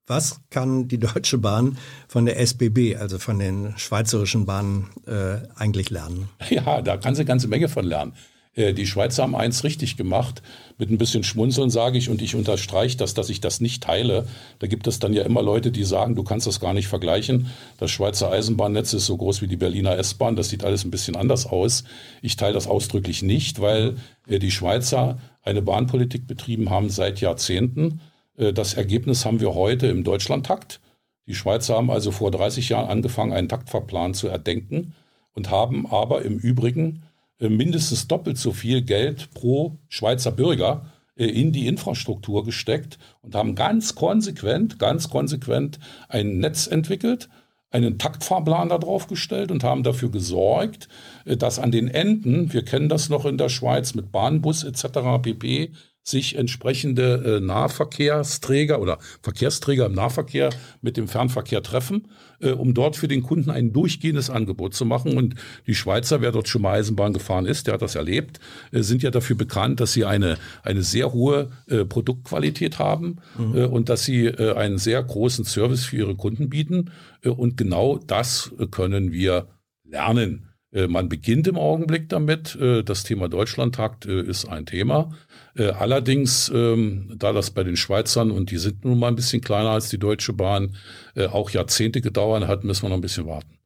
was 0.06 0.42
kann 0.50 0.90
die 0.90 1.00
Deutsche 1.00 1.38
Bahn 1.38 1.78
von 2.10 2.26
der 2.26 2.38
SBB, 2.40 2.98
also 2.98 3.18
von 3.18 3.40
den 3.40 3.74
schweizerischen 3.78 4.46
Bahnen, 4.46 4.90
äh, 5.08 5.48
eigentlich 5.56 5.90
lernen? 5.90 6.30
Ja, 6.50 6.82
da 6.82 6.98
kann 6.98 7.16
sie 7.16 7.22
eine 7.22 7.28
ganze 7.28 7.48
Menge 7.48 7.70
von 7.70 7.86
lernen. 7.86 8.14
Äh, 8.56 8.74
die 8.74 8.86
Schweizer 8.86 9.24
haben 9.24 9.36
eins 9.36 9.64
richtig 9.64 9.98
gemacht. 9.98 10.42
Mit 10.78 10.90
ein 10.90 10.98
bisschen 10.98 11.24
Schmunzeln 11.24 11.70
sage 11.70 11.98
ich 11.98 12.10
und 12.10 12.22
ich 12.22 12.36
unterstreiche 12.36 12.98
das, 12.98 13.14
dass 13.14 13.30
ich 13.30 13.42
das 13.42 13.62
nicht 13.62 13.84
teile. 13.84 14.28
Da 14.60 14.68
gibt 14.68 14.88
es 14.88 15.00
dann 15.00 15.14
ja 15.14 15.24
immer 15.24 15.42
Leute, 15.42 15.72
die 15.72 15.84
sagen, 15.84 16.16
du 16.16 16.24
kannst 16.24 16.48
das 16.48 16.60
gar 16.60 16.74
nicht 16.74 16.88
vergleichen. 16.88 17.48
Das 17.78 17.92
Schweizer 17.92 18.32
Eisenbahnnetz 18.32 18.94
ist 18.94 19.06
so 19.06 19.18
groß 19.18 19.42
wie 19.42 19.48
die 19.48 19.58
Berliner 19.58 19.98
S-Bahn. 19.98 20.36
Das 20.36 20.50
sieht 20.50 20.64
alles 20.64 20.84
ein 20.84 20.92
bisschen 20.92 21.16
anders 21.16 21.46
aus. 21.46 21.84
Ich 22.22 22.36
teile 22.36 22.54
das 22.54 22.68
ausdrücklich 22.68 23.22
nicht, 23.22 23.62
weil 23.62 23.96
äh, 24.28 24.40
die 24.40 24.52
Schweizer 24.52 25.20
eine 25.42 25.62
Bahnpolitik 25.62 26.28
betrieben 26.28 26.70
haben 26.70 26.90
seit 26.90 27.22
Jahrzehnten. 27.22 28.02
Äh, 28.38 28.54
das 28.54 28.74
Ergebnis 28.74 29.26
haben 29.26 29.40
wir 29.40 29.54
heute 29.56 29.88
im 29.88 30.04
Deutschlandtakt. 30.04 30.80
Die 31.26 31.36
Schweizer 31.36 31.76
haben 31.76 31.90
also 31.90 32.12
vor 32.12 32.32
30 32.32 32.70
Jahren 32.70 32.90
angefangen, 32.90 33.32
einen 33.32 33.48
Taktfahrplan 33.48 34.14
zu 34.14 34.28
erdenken 34.28 34.94
und 35.34 35.50
haben 35.50 35.88
aber 35.88 36.24
im 36.24 36.38
Übrigen 36.38 37.04
mindestens 37.40 38.08
doppelt 38.08 38.38
so 38.38 38.52
viel 38.52 38.82
Geld 38.82 39.32
pro 39.34 39.80
Schweizer 39.90 40.32
Bürger 40.32 40.86
äh, 41.16 41.26
in 41.26 41.52
die 41.52 41.68
Infrastruktur 41.68 42.44
gesteckt 42.44 42.98
und 43.22 43.36
haben 43.36 43.56
ganz 43.56 43.96
konsequent, 43.96 44.80
ganz 44.80 45.10
konsequent 45.10 45.80
ein 46.10 46.40
Netz 46.40 46.68
entwickelt, 46.68 47.30
einen 47.70 47.98
Taktfahrplan 47.98 48.70
darauf 48.70 49.08
gestellt 49.08 49.52
und 49.52 49.64
haben 49.64 49.84
dafür 49.84 50.10
gesorgt, 50.10 50.88
äh, 51.26 51.38
dass 51.38 51.60
an 51.60 51.72
den 51.72 51.88
Enden, 51.88 52.54
wir 52.54 52.64
kennen 52.66 52.90
das 52.90 53.10
noch 53.10 53.26
in 53.26 53.38
der 53.38 53.50
Schweiz 53.50 53.94
mit 53.94 54.12
Bahnbus 54.12 54.64
etc. 54.64 55.22
pp, 55.22 55.72
sich 56.04 56.36
entsprechende 56.36 57.38
äh, 57.38 57.40
Nahverkehrsträger 57.40 58.82
oder 58.82 59.00
Verkehrsträger 59.22 59.86
im 59.86 59.94
Nahverkehr 59.94 60.50
mit 60.82 60.98
dem 60.98 61.08
Fernverkehr 61.08 61.64
treffen, 61.64 62.10
äh, 62.42 62.52
um 62.52 62.74
dort 62.74 62.98
für 62.98 63.08
den 63.08 63.24
Kunden 63.24 63.50
ein 63.50 63.72
durchgehendes 63.72 64.30
Angebot 64.30 64.74
zu 64.74 64.86
machen. 64.86 65.18
Und 65.18 65.36
die 65.66 65.76
Schweizer, 65.76 66.20
wer 66.20 66.34
dort 66.34 66.50
schon 66.50 66.62
mal 66.62 66.78
Eisenbahn 66.78 67.14
gefahren 67.14 67.46
ist, 67.46 67.68
der 67.68 67.76
hat 67.76 67.82
das 67.82 67.96
erlebt, 67.96 68.42
äh, 68.72 68.82
sind 68.82 69.02
ja 69.02 69.12
dafür 69.12 69.38
bekannt, 69.38 69.80
dass 69.80 69.94
sie 69.94 70.04
eine, 70.04 70.38
eine 70.62 70.84
sehr 70.84 71.14
hohe 71.14 71.52
äh, 71.68 71.86
Produktqualität 71.86 72.80
haben 72.80 73.20
mhm. 73.38 73.56
äh, 73.56 73.66
und 73.66 73.88
dass 73.88 74.04
sie 74.04 74.26
äh, 74.26 74.56
einen 74.56 74.78
sehr 74.78 75.02
großen 75.02 75.46
Service 75.46 75.86
für 75.86 75.98
ihre 75.98 76.16
Kunden 76.16 76.50
bieten. 76.50 76.92
Und 77.24 77.56
genau 77.56 77.98
das 77.98 78.52
können 78.72 79.14
wir 79.14 79.48
lernen. 79.86 80.53
Äh, 80.74 80.88
man 80.88 81.08
beginnt 81.10 81.48
im 81.48 81.58
Augenblick 81.58 82.10
damit. 82.10 82.56
Äh, 82.56 82.84
das 82.84 83.04
Thema 83.04 83.30
Deutschlandtakt 83.30 84.06
äh, 84.06 84.22
ist 84.22 84.46
ein 84.46 84.66
Thema. 84.66 85.12
Allerdings, 85.56 86.52
ähm, 86.54 87.14
da 87.16 87.32
das 87.32 87.52
bei 87.52 87.64
den 87.64 87.76
Schweizern, 87.76 88.32
und 88.32 88.50
die 88.50 88.58
sind 88.58 88.84
nun 88.84 88.98
mal 88.98 89.10
ein 89.10 89.16
bisschen 89.16 89.40
kleiner 89.40 89.70
als 89.70 89.90
die 89.90 90.00
Deutsche 90.00 90.34
Bahn, 90.34 90.76
auch 91.16 91.52
Jahrzehnte 91.52 92.02
gedauert 92.02 92.48
hat, 92.48 92.64
müssen 92.64 92.82
wir 92.82 92.90
noch 92.90 92.96
ein 92.96 93.02
bisschen 93.02 93.28
warten. 93.28 93.60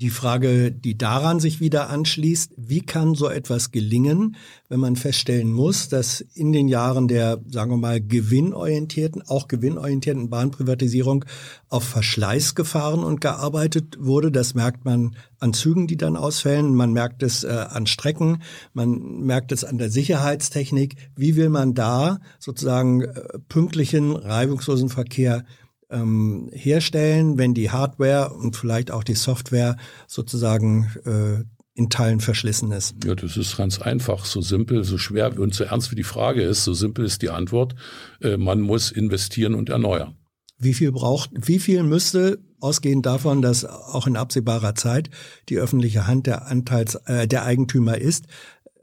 Die 0.00 0.10
Frage, 0.10 0.70
die 0.70 0.96
daran 0.96 1.40
sich 1.40 1.58
wieder 1.58 1.90
anschließt, 1.90 2.52
wie 2.56 2.82
kann 2.82 3.16
so 3.16 3.28
etwas 3.28 3.72
gelingen, 3.72 4.36
wenn 4.68 4.78
man 4.78 4.94
feststellen 4.94 5.50
muss, 5.50 5.88
dass 5.88 6.20
in 6.20 6.52
den 6.52 6.68
Jahren 6.68 7.08
der, 7.08 7.40
sagen 7.50 7.72
wir 7.72 7.78
mal, 7.78 8.00
gewinnorientierten, 8.00 9.22
auch 9.22 9.48
gewinnorientierten 9.48 10.30
Bahnprivatisierung 10.30 11.24
auf 11.68 11.82
Verschleißgefahren 11.82 13.02
und 13.02 13.20
gearbeitet 13.20 13.96
wurde. 13.98 14.30
Das 14.30 14.54
merkt 14.54 14.84
man 14.84 15.16
an 15.40 15.52
Zügen, 15.52 15.88
die 15.88 15.96
dann 15.96 16.16
ausfällen. 16.16 16.76
Man 16.76 16.92
merkt 16.92 17.24
es 17.24 17.42
äh, 17.42 17.48
an 17.48 17.88
Strecken. 17.88 18.40
Man 18.74 19.22
merkt 19.22 19.50
es 19.50 19.64
an 19.64 19.78
der 19.78 19.90
Sicherheitstechnik. 19.90 20.94
Wie 21.16 21.34
will 21.34 21.48
man 21.48 21.74
da 21.74 22.20
sozusagen 22.38 23.02
äh, 23.02 23.38
pünktlichen, 23.48 24.14
reibungslosen 24.14 24.90
Verkehr 24.90 25.44
ähm, 25.90 26.50
herstellen, 26.52 27.38
wenn 27.38 27.54
die 27.54 27.70
Hardware 27.70 28.34
und 28.34 28.56
vielleicht 28.56 28.90
auch 28.90 29.04
die 29.04 29.14
Software 29.14 29.76
sozusagen 30.06 30.90
äh, 31.04 31.44
in 31.78 31.90
Teilen 31.90 32.20
verschlissen 32.20 32.72
ist? 32.72 32.96
Ja, 33.04 33.14
das 33.14 33.36
ist 33.36 33.56
ganz 33.56 33.80
einfach, 33.80 34.24
so 34.24 34.40
simpel, 34.40 34.84
so 34.84 34.98
schwer 34.98 35.38
und 35.38 35.54
so 35.54 35.64
ernst 35.64 35.90
wie 35.90 35.96
die 35.96 36.02
Frage 36.02 36.42
ist, 36.42 36.64
so 36.64 36.74
simpel 36.74 37.04
ist 37.04 37.22
die 37.22 37.30
Antwort. 37.30 37.74
Äh, 38.20 38.36
man 38.36 38.60
muss 38.60 38.90
investieren 38.90 39.54
und 39.54 39.70
erneuern. 39.70 40.16
Wie 40.58 40.74
viel 40.74 40.90
braucht, 40.90 41.30
wie 41.34 41.60
viel 41.60 41.84
müsste 41.84 42.40
ausgehend 42.60 43.06
davon, 43.06 43.42
dass 43.42 43.64
auch 43.64 44.08
in 44.08 44.16
absehbarer 44.16 44.74
Zeit 44.74 45.10
die 45.48 45.58
öffentliche 45.58 46.08
Hand 46.08 46.26
der 46.26 46.48
Anteils, 46.48 46.96
äh, 47.06 47.28
der 47.28 47.44
Eigentümer 47.44 47.96
ist, 47.96 48.26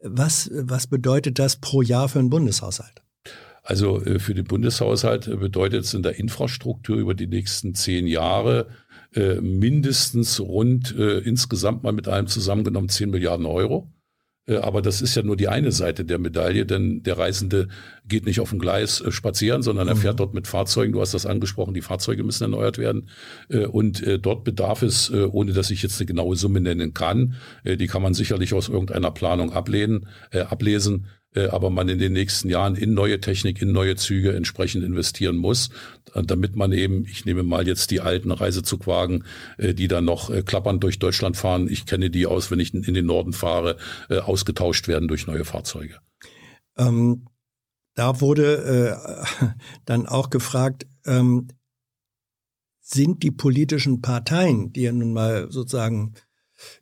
was, 0.02 0.50
was 0.54 0.88
bedeutet 0.88 1.40
das 1.40 1.58
pro 1.58 1.82
Jahr 1.82 2.08
für 2.08 2.20
einen 2.20 2.30
Bundeshaushalt? 2.30 3.05
Also 3.66 4.02
äh, 4.02 4.20
für 4.20 4.36
den 4.36 4.46
Bundeshaushalt 4.46 5.26
bedeutet 5.40 5.86
es 5.86 5.94
in 5.94 6.04
der 6.04 6.20
Infrastruktur 6.20 6.98
über 6.98 7.16
die 7.16 7.28
nächsten 7.28 7.74
zehn 7.74 8.06
Jahre 8.06 8.68
äh, 9.16 9.42
mindestens 9.42 10.40
rund 10.40 10.96
äh, 10.98 11.18
insgesamt 11.20 11.84
mal 11.84 11.92
mit 11.92 12.08
allem 12.08 12.28
zusammengenommen 12.28 12.90
10 12.90 13.10
Milliarden 13.10 13.48
Euro. 13.48 13.92
Äh, 14.48 14.58
aber 14.58 14.84
das 14.84 15.02
ist 15.02 15.16
ja 15.16 15.24
nur 15.24 15.36
die 15.36 15.48
eine 15.48 15.72
Seite 15.72 16.06
der 16.06 16.20
Medaille, 16.20 16.66
denn 16.66 17.02
der 17.02 17.18
Reisende 17.18 17.68
geht 18.08 18.26
nicht 18.26 18.40
auf 18.40 18.52
dem 18.52 18.60
Gleis 18.60 19.02
äh, 19.02 19.12
spazieren, 19.12 19.64
sondern 19.64 19.88
er 19.88 19.96
fährt 19.96 20.16
mhm. 20.16 20.18
dort 20.18 20.34
mit 20.36 20.48
Fahrzeugen. 20.48 20.94
Du 20.94 21.02
hast 21.02 21.16
das 21.16 21.26
angesprochen, 21.26 21.74
die 21.74 21.82
Fahrzeuge 21.82 22.24
müssen 22.24 22.44
erneuert 22.44 22.78
werden. 22.78 23.10
Äh, 23.50 23.66
und 23.66 24.04
dort 24.22 24.44
bedarf 24.44 24.84
es, 24.84 25.12
ohne 25.12 25.54
dass 25.54 25.72
ich 25.72 25.82
jetzt 25.82 26.00
eine 26.00 26.06
genaue 26.06 26.36
Summe 26.36 26.62
nennen 26.62 26.94
kann, 26.94 27.36
die 27.64 27.88
kann 27.88 28.02
man 28.02 28.14
sicherlich 28.14 28.54
aus 28.54 28.70
irgendeiner 28.70 29.12
Planung 29.12 29.52
ablehnen, 29.52 30.08
ablesen, 30.32 31.06
äh, 31.06 31.25
aber 31.36 31.70
man 31.70 31.90
in 31.90 32.00
den 32.00 32.14
nächsten 32.14 32.50
Jahren 32.50 32.76
in 32.76 32.94
neue 32.94 33.20
Technik, 33.20 33.62
in 33.62 33.72
neue 33.72 33.96
Züge 33.96 34.34
entsprechend 34.36 34.84
investieren 34.84 35.36
muss, 35.36 35.70
äh, 36.14 36.24
damit 36.24 36.56
man 36.56 36.72
eben, 36.72 37.06
ich 37.06 37.26
nehme 37.26 37.44
mal 37.44 37.68
jetzt 37.68 37.92
die 37.92 38.02
alten 38.02 38.32
Reisezugwagen, 38.32 39.24
äh, 39.58 39.74
die 39.74 39.88
dann 39.88 40.06
noch 40.06 40.32
klappernd 40.46 40.84
durch 40.84 41.00
Deutschland 41.00 41.38
fahren, 41.38 41.68
ich 41.70 41.86
kenne 41.86 42.10
die 42.10 42.26
aus, 42.26 42.52
wenn 42.52 42.60
ich 42.60 42.74
in 42.74 42.94
den 42.94 43.06
Norden 43.06 43.34
fahre, 43.34 43.78
ausgetauscht 44.10 44.88
werden 44.88 45.08
durch 45.08 45.28
neue 45.28 45.46
Fahrzeuge. 45.46 46.00
Ähm, 46.78 47.26
da 47.96 48.22
wurde 48.22 49.00
äh, 49.42 49.48
dann 49.86 50.06
auch 50.06 50.30
gefragt, 50.30 50.86
ähm, 51.06 51.48
sind 52.82 53.24
die 53.24 53.32
politischen 53.32 54.02
Parteien, 54.02 54.72
die 54.72 54.84
ja 54.84 54.92
nun 54.92 55.14
mal 55.14 55.52
sozusagen 55.52 56.14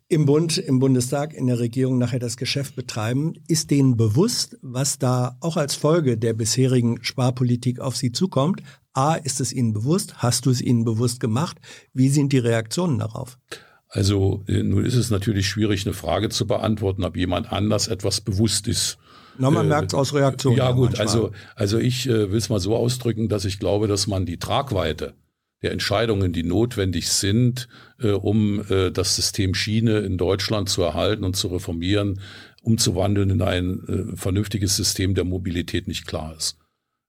im 0.08 0.26
Bund, 0.26 0.58
im 0.58 0.78
Bundestag, 0.78 1.34
in 1.34 1.46
der 1.46 1.58
Regierung 1.58 1.98
nachher 1.98 2.18
das 2.18 2.36
Geschäft 2.36 2.76
betreiben, 2.76 3.34
ist 3.48 3.70
denen 3.70 3.96
bewusst, 3.96 4.58
was 4.62 4.98
da 4.98 5.36
auch 5.40 5.56
als 5.56 5.74
Folge 5.74 6.16
der 6.18 6.34
bisherigen 6.34 7.02
Sparpolitik 7.02 7.80
auf 7.80 7.96
sie 7.96 8.12
zukommt? 8.12 8.62
A, 8.92 9.14
ist 9.14 9.40
es 9.40 9.52
ihnen 9.52 9.72
bewusst? 9.72 10.18
Hast 10.18 10.46
du 10.46 10.50
es 10.50 10.60
ihnen 10.60 10.84
bewusst 10.84 11.18
gemacht? 11.20 11.58
Wie 11.92 12.08
sind 12.08 12.32
die 12.32 12.38
Reaktionen 12.38 12.98
darauf? 12.98 13.38
Also 13.88 14.42
äh, 14.46 14.62
nun 14.62 14.84
ist 14.84 14.94
es 14.94 15.10
natürlich 15.10 15.48
schwierig, 15.48 15.86
eine 15.86 15.94
Frage 15.94 16.28
zu 16.28 16.46
beantworten, 16.46 17.04
ob 17.04 17.16
jemand 17.16 17.52
anders 17.52 17.88
etwas 17.88 18.20
bewusst 18.20 18.66
ist. 18.66 18.98
Na, 19.38 19.50
man 19.50 19.66
äh, 19.66 19.68
merkt 19.68 19.92
es 19.92 19.94
aus 19.94 20.14
Reaktionen. 20.14 20.58
Ja 20.58 20.72
gut, 20.72 20.98
also, 21.00 21.30
also 21.56 21.78
ich 21.78 22.08
äh, 22.08 22.30
will 22.30 22.38
es 22.38 22.48
mal 22.48 22.60
so 22.60 22.76
ausdrücken, 22.76 23.28
dass 23.28 23.44
ich 23.44 23.58
glaube, 23.58 23.88
dass 23.88 24.06
man 24.06 24.26
die 24.26 24.38
Tragweite 24.38 25.14
der 25.64 25.72
Entscheidungen, 25.72 26.32
die 26.32 26.44
notwendig 26.44 27.08
sind, 27.08 27.68
äh, 28.00 28.10
um 28.10 28.64
äh, 28.68 28.90
das 28.90 29.16
System 29.16 29.54
Schiene 29.54 29.98
in 30.00 30.18
Deutschland 30.18 30.68
zu 30.68 30.82
erhalten 30.82 31.24
und 31.24 31.34
zu 31.34 31.48
reformieren, 31.48 32.20
umzuwandeln 32.62 33.30
in 33.30 33.42
ein 33.42 33.80
äh, 33.88 34.16
vernünftiges 34.16 34.76
System 34.76 35.14
der 35.14 35.24
Mobilität 35.24 35.88
nicht 35.88 36.06
klar 36.06 36.34
ist. 36.36 36.58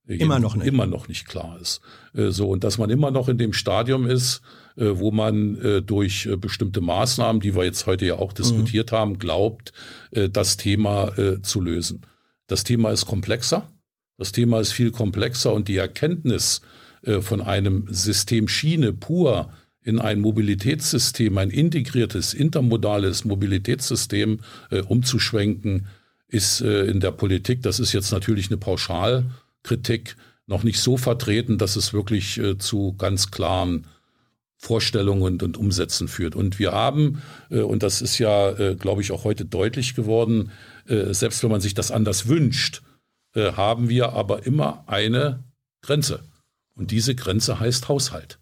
Immer 0.07 0.39
noch 0.39 0.55
nicht. 0.55 0.67
Immer 0.67 0.85
noch 0.85 1.07
nicht 1.07 1.27
klar 1.27 1.57
ist. 1.59 1.81
Äh, 2.13 2.29
so, 2.29 2.49
und 2.49 2.63
dass 2.63 2.77
man 2.77 2.89
immer 2.89 3.11
noch 3.11 3.27
in 3.27 3.37
dem 3.37 3.53
Stadium 3.53 4.07
ist, 4.07 4.41
äh, 4.75 4.85
wo 4.93 5.11
man 5.11 5.55
äh, 5.57 5.81
durch 5.81 6.29
bestimmte 6.39 6.81
Maßnahmen, 6.81 7.41
die 7.41 7.55
wir 7.55 7.63
jetzt 7.63 7.87
heute 7.87 8.05
ja 8.05 8.15
auch 8.15 8.33
diskutiert 8.33 8.91
mhm. 8.91 8.95
haben, 8.95 9.19
glaubt, 9.19 9.73
das 10.11 10.55
Thema 10.55 11.11
zu 11.41 11.59
lösen. 11.59 12.05
Das 12.47 12.63
Thema 12.63 12.91
ist 12.91 13.05
komplexer. 13.05 13.67
Das 14.17 14.31
Thema 14.31 14.61
ist 14.61 14.71
viel 14.71 14.91
komplexer 14.91 15.51
und 15.51 15.67
die 15.67 15.75
Erkenntnis, 15.75 16.61
äh, 17.05 17.21
von 17.21 17.41
einem 17.41 17.87
System 17.89 18.47
Schiene 18.47 18.93
pur 18.93 19.51
in 19.81 19.99
ein 19.99 20.19
Mobilitätssystem, 20.19 21.37
ein 21.37 21.51
integriertes, 21.51 22.33
intermodales 22.33 23.23
Mobilitätssystem 23.23 24.39
äh, 24.71 24.81
umzuschwenken, 24.81 25.87
ist 26.27 26.61
äh, 26.61 26.85
in 26.85 26.99
der 26.99 27.11
Politik, 27.11 27.61
das 27.61 27.79
ist 27.79 27.93
jetzt 27.93 28.11
natürlich 28.11 28.49
eine 28.49 28.57
Pauschalkritik, 28.57 30.15
noch 30.47 30.63
nicht 30.63 30.79
so 30.79 30.97
vertreten, 30.97 31.57
dass 31.57 31.75
es 31.75 31.93
wirklich 31.93 32.37
äh, 32.37 32.57
zu 32.57 32.93
ganz 32.97 33.31
klaren 33.31 33.87
Vorstellungen 34.57 35.21
und, 35.21 35.43
und 35.43 35.57
Umsätzen 35.57 36.07
führt. 36.07 36.35
Und 36.35 36.59
wir 36.59 36.71
haben, 36.71 37.21
äh, 37.49 37.61
und 37.61 37.83
das 37.83 38.01
ist 38.01 38.17
ja, 38.19 38.51
äh, 38.51 38.75
glaube 38.75 39.01
ich, 39.01 39.11
auch 39.11 39.23
heute 39.23 39.45
deutlich 39.45 39.95
geworden, 39.95 40.51
selbst 40.87 41.41
wenn 41.41 41.49
man 41.49 41.61
sich 41.61 41.73
das 41.73 41.89
anders 41.89 42.27
wünscht, 42.27 42.83
haben 43.33 43.89
wir 43.89 44.13
aber 44.13 44.45
immer 44.45 44.83
eine 44.85 45.43
Grenze. 45.81 46.19
Und 46.75 46.91
diese 46.91 47.15
Grenze 47.15 47.59
heißt 47.59 47.87
Haushalt. 47.87 48.39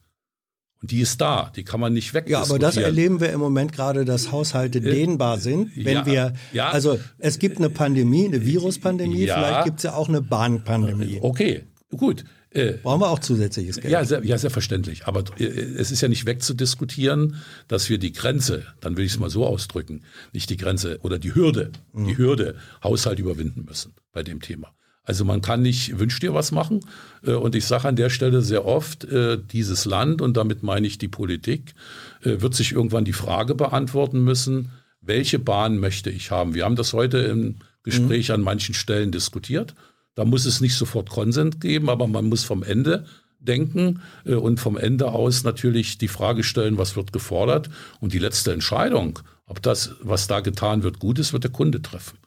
Und 0.82 0.92
die 0.92 1.00
ist 1.00 1.22
da, 1.22 1.50
die 1.56 1.64
kann 1.64 1.80
man 1.80 1.94
nicht 1.94 2.14
weg. 2.14 2.28
Ja, 2.28 2.42
aber 2.42 2.60
das 2.60 2.76
erleben 2.76 3.22
wir 3.22 3.32
im 3.32 3.40
Moment 3.40 3.72
gerade, 3.72 4.04
dass 4.04 4.34
Haushalte 4.34 4.80
äh, 4.80 4.82
dehnbar 4.82 5.40
sind. 5.40 5.72
Wenn 5.78 5.94
ja, 5.94 6.06
wir, 6.06 6.34
ja, 6.52 6.72
also 6.72 7.00
es 7.20 7.40
gibt 7.40 7.58
eine 7.58 7.70
Pandemie, 7.70 8.26
eine 8.26 8.46
Viruspandemie, 8.46 9.24
ja, 9.24 9.36
vielleicht 9.36 9.64
gibt 9.64 9.78
es 9.78 9.84
ja 9.84 9.94
auch 9.94 10.10
eine 10.10 10.22
Bahnpandemie. 10.22 11.20
Okay, 11.22 11.64
gut. 11.96 12.26
Äh, 12.50 12.74
Brauchen 12.84 13.00
wir 13.00 13.10
auch 13.10 13.20
zusätzliches 13.20 13.78
Geld? 13.78 13.92
Ja, 13.92 14.04
sehr, 14.04 14.26
ja, 14.26 14.38
selbstverständlich. 14.38 15.06
Aber 15.06 15.24
äh, 15.40 15.46
es 15.46 15.90
ist 15.90 16.02
ja 16.02 16.10
nicht 16.10 16.26
wegzudiskutieren, 16.26 17.38
dass 17.70 17.90
wir 17.90 17.98
die 17.98 18.12
Grenze, 18.12 18.64
dann 18.82 18.98
will 18.98 19.06
ich 19.06 19.14
es 19.14 19.20
mal 19.20 19.30
so 19.30 19.46
ausdrücken, 19.46 20.02
nicht 20.34 20.50
die 20.50 20.58
Grenze 20.58 21.00
oder 21.02 21.18
die 21.18 21.34
Hürde, 21.34 21.72
mhm. 21.94 22.08
die 22.08 22.18
Hürde 22.18 22.56
Haushalt 22.84 23.20
überwinden 23.20 23.64
müssen 23.66 23.94
bei 24.12 24.22
dem 24.22 24.42
Thema. 24.42 24.74
Also 25.06 25.26
man 25.26 25.42
kann 25.42 25.62
nicht 25.62 26.00
wünsch 26.00 26.20
dir 26.20 26.34
was 26.34 26.52
machen. 26.52 26.80
Äh, 27.26 27.34
und 27.34 27.56
ich 27.56 27.66
sage 27.66 27.88
an 27.88 27.96
der 27.96 28.10
Stelle 28.10 28.42
sehr 28.42 28.66
oft, 28.66 29.04
äh, 29.06 29.38
dieses 29.38 29.86
Land, 29.86 30.22
und 30.22 30.38
damit 30.38 30.64
meine 30.64 30.88
ich 30.88 30.98
die 30.98 31.10
Politik, 31.10 31.76
äh, 32.24 32.42
wird 32.42 32.56
sich 32.56 32.72
irgendwann 32.72 33.06
die 33.06 33.14
Frage 33.14 33.54
beantworten 33.54 34.24
müssen, 34.24 34.72
welche 35.02 35.40
Bahn 35.40 35.78
möchte 35.78 36.10
ich 36.10 36.32
haben? 36.32 36.54
Wir 36.54 36.64
haben 36.64 36.78
das 36.78 36.94
heute 36.94 37.18
im 37.20 37.58
Gespräch 37.84 38.30
mhm. 38.30 38.36
an 38.36 38.42
manchen 38.42 38.74
Stellen 38.74 39.12
diskutiert. 39.12 39.76
Da 40.16 40.24
muss 40.24 40.46
es 40.46 40.62
nicht 40.62 40.76
sofort 40.76 41.10
Konsens 41.10 41.60
geben, 41.60 41.90
aber 41.90 42.08
man 42.08 42.30
muss 42.30 42.46
vom 42.46 42.64
Ende 42.64 43.06
denken 43.40 44.00
und 44.24 44.62
vom 44.62 44.78
Ende 44.78 45.12
aus 45.12 45.44
natürlich 45.44 45.98
die 45.98 46.08
Frage 46.08 46.44
stellen, 46.44 46.78
was 46.78 46.96
wird 46.96 47.12
gefordert. 47.12 47.70
Und 48.00 48.14
die 48.14 48.20
letzte 48.20 48.54
Entscheidung, 48.54 49.20
ob 49.48 49.62
das, 49.62 49.96
was 50.02 50.28
da 50.28 50.40
getan 50.40 50.84
wird, 50.84 51.00
gut 51.00 51.20
ist, 51.20 51.34
wird 51.34 51.44
der 51.44 51.52
Kunde 51.52 51.82
treffen. 51.82 52.18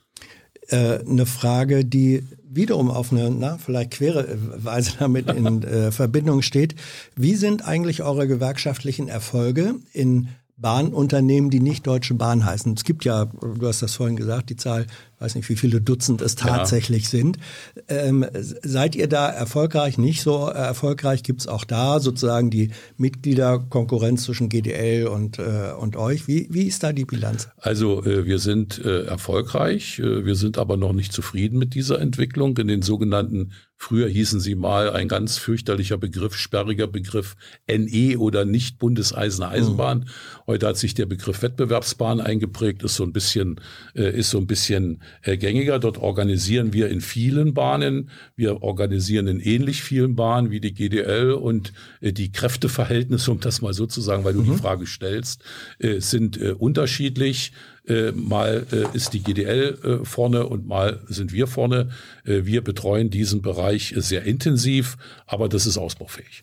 Eine 0.68 1.24
Frage, 1.24 1.86
die 1.86 2.24
wiederum 2.56 2.90
auf 2.90 3.12
eine 3.12 3.30
na, 3.30 3.58
vielleicht 3.58 3.92
quere 3.92 4.36
Weise 4.56 4.92
damit 4.98 5.30
in 5.30 5.62
äh, 5.62 5.92
Verbindung 5.92 6.42
steht. 6.42 6.74
Wie 7.14 7.34
sind 7.34 7.66
eigentlich 7.66 8.02
eure 8.02 8.26
gewerkschaftlichen 8.26 9.08
Erfolge 9.08 9.76
in 9.92 10.28
Bahnunternehmen, 10.56 11.50
die 11.50 11.60
nicht 11.60 11.86
Deutsche 11.86 12.14
Bahn 12.14 12.44
heißen? 12.44 12.74
Es 12.74 12.84
gibt 12.84 13.04
ja, 13.04 13.26
du 13.26 13.66
hast 13.66 13.82
das 13.82 13.94
vorhin 13.94 14.16
gesagt, 14.16 14.50
die 14.50 14.56
Zahl 14.56 14.86
weiß 15.18 15.34
nicht, 15.34 15.48
wie 15.48 15.56
viele 15.56 15.80
Dutzend 15.80 16.20
es 16.20 16.34
tatsächlich 16.34 17.04
ja. 17.04 17.08
sind. 17.10 17.38
Ähm, 17.88 18.26
seid 18.34 18.94
ihr 18.94 19.08
da 19.08 19.28
erfolgreich? 19.28 19.98
Nicht 19.98 20.22
so 20.22 20.46
erfolgreich? 20.46 21.22
Gibt 21.22 21.40
es 21.40 21.48
auch 21.48 21.64
da 21.64 22.00
sozusagen 22.00 22.50
die 22.50 22.70
Mitgliederkonkurrenz 22.96 24.24
zwischen 24.24 24.48
GDL 24.48 25.06
und, 25.06 25.38
äh, 25.38 25.72
und 25.78 25.96
euch? 25.96 26.28
Wie, 26.28 26.48
wie 26.50 26.64
ist 26.64 26.82
da 26.82 26.92
die 26.92 27.04
Bilanz? 27.04 27.48
Also 27.56 28.04
äh, 28.04 28.26
wir 28.26 28.38
sind 28.38 28.78
äh, 28.84 29.04
erfolgreich, 29.04 29.98
äh, 29.98 30.24
wir 30.24 30.34
sind 30.34 30.58
aber 30.58 30.76
noch 30.76 30.92
nicht 30.92 31.12
zufrieden 31.12 31.58
mit 31.58 31.74
dieser 31.74 32.00
Entwicklung. 32.00 32.56
In 32.58 32.68
den 32.68 32.82
sogenannten 32.82 33.52
Früher 33.78 34.08
hießen 34.08 34.40
sie 34.40 34.54
mal 34.54 34.90
ein 34.90 35.06
ganz 35.06 35.36
fürchterlicher 35.36 35.98
Begriff, 35.98 36.34
sperriger 36.34 36.86
Begriff 36.86 37.36
NE 37.68 38.18
oder 38.18 38.46
nicht 38.46 38.78
Bundeseisene 38.78 39.48
Eisenbahn. 39.48 39.98
Mhm. 39.98 40.04
Heute 40.46 40.66
hat 40.68 40.78
sich 40.78 40.94
der 40.94 41.04
Begriff 41.04 41.42
Wettbewerbsbahn 41.42 42.20
eingeprägt, 42.22 42.82
ist 42.82 42.96
so 42.96 43.04
ein 43.04 43.12
bisschen, 43.12 43.60
äh, 43.94 44.18
ist 44.18 44.30
so 44.30 44.38
ein 44.38 44.46
bisschen 44.46 45.02
äh, 45.22 45.36
gängiger. 45.36 45.78
Dort 45.78 45.98
organisieren 45.98 46.72
wir 46.72 46.88
in 46.88 47.00
vielen 47.00 47.54
Bahnen. 47.54 48.10
Wir 48.34 48.62
organisieren 48.62 49.26
in 49.28 49.40
ähnlich 49.40 49.82
vielen 49.82 50.16
Bahnen 50.16 50.50
wie 50.50 50.60
die 50.60 50.74
GDL 50.74 51.32
und 51.32 51.72
äh, 52.00 52.12
die 52.12 52.32
Kräfteverhältnisse, 52.32 53.30
um 53.30 53.40
das 53.40 53.62
mal 53.62 53.72
so 53.72 53.86
zu 53.86 54.00
sagen, 54.00 54.24
weil 54.24 54.34
du 54.34 54.42
mhm. 54.42 54.52
die 54.52 54.58
Frage 54.58 54.86
stellst, 54.86 55.42
äh, 55.78 56.00
sind 56.00 56.40
äh, 56.40 56.52
unterschiedlich. 56.52 57.52
Äh, 57.86 58.10
mal 58.12 58.66
äh, 58.72 58.96
ist 58.96 59.12
die 59.12 59.22
GDL 59.22 59.78
äh, 60.02 60.04
vorne 60.04 60.46
und 60.46 60.66
mal 60.66 61.00
sind 61.06 61.32
wir 61.32 61.46
vorne. 61.46 61.90
Äh, 62.24 62.44
wir 62.44 62.62
betreuen 62.62 63.10
diesen 63.10 63.42
Bereich 63.42 63.94
sehr 63.96 64.24
intensiv, 64.24 64.96
aber 65.26 65.48
das 65.48 65.66
ist 65.66 65.78
ausbaufähig. 65.78 66.42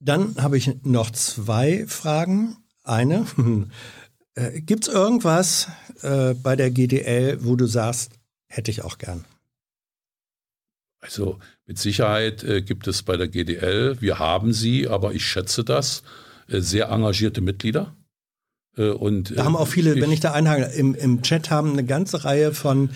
Dann 0.00 0.36
habe 0.36 0.56
ich 0.56 0.70
noch 0.82 1.10
zwei 1.10 1.84
Fragen. 1.86 2.56
Eine, 2.82 3.26
äh, 4.34 4.60
gibt 4.60 4.88
es 4.88 4.92
irgendwas 4.92 5.68
äh, 6.02 6.34
bei 6.34 6.56
der 6.56 6.70
GDL, 6.70 7.38
wo 7.40 7.56
du 7.56 7.66
sagst, 7.66 8.12
hätte 8.48 8.70
ich 8.70 8.82
auch 8.82 8.98
gern? 8.98 9.24
Also 11.00 11.38
mit 11.66 11.78
Sicherheit 11.78 12.44
äh, 12.44 12.62
gibt 12.62 12.86
es 12.86 13.02
bei 13.02 13.16
der 13.16 13.28
GDL, 13.28 13.96
wir 14.00 14.18
haben 14.18 14.52
sie, 14.52 14.86
aber 14.86 15.14
ich 15.14 15.24
schätze 15.24 15.64
das, 15.64 16.02
äh, 16.48 16.60
sehr 16.60 16.88
engagierte 16.88 17.40
Mitglieder. 17.40 17.94
Äh, 18.76 18.90
und, 18.90 19.36
da 19.36 19.44
haben 19.44 19.56
auch 19.56 19.68
viele, 19.68 19.94
ich, 19.94 20.02
wenn 20.02 20.12
ich 20.12 20.20
da 20.20 20.32
einhage, 20.32 20.64
im, 20.64 20.94
im 20.94 21.22
Chat 21.22 21.50
haben 21.50 21.72
eine 21.72 21.84
ganze 21.84 22.24
Reihe 22.24 22.52
von 22.52 22.90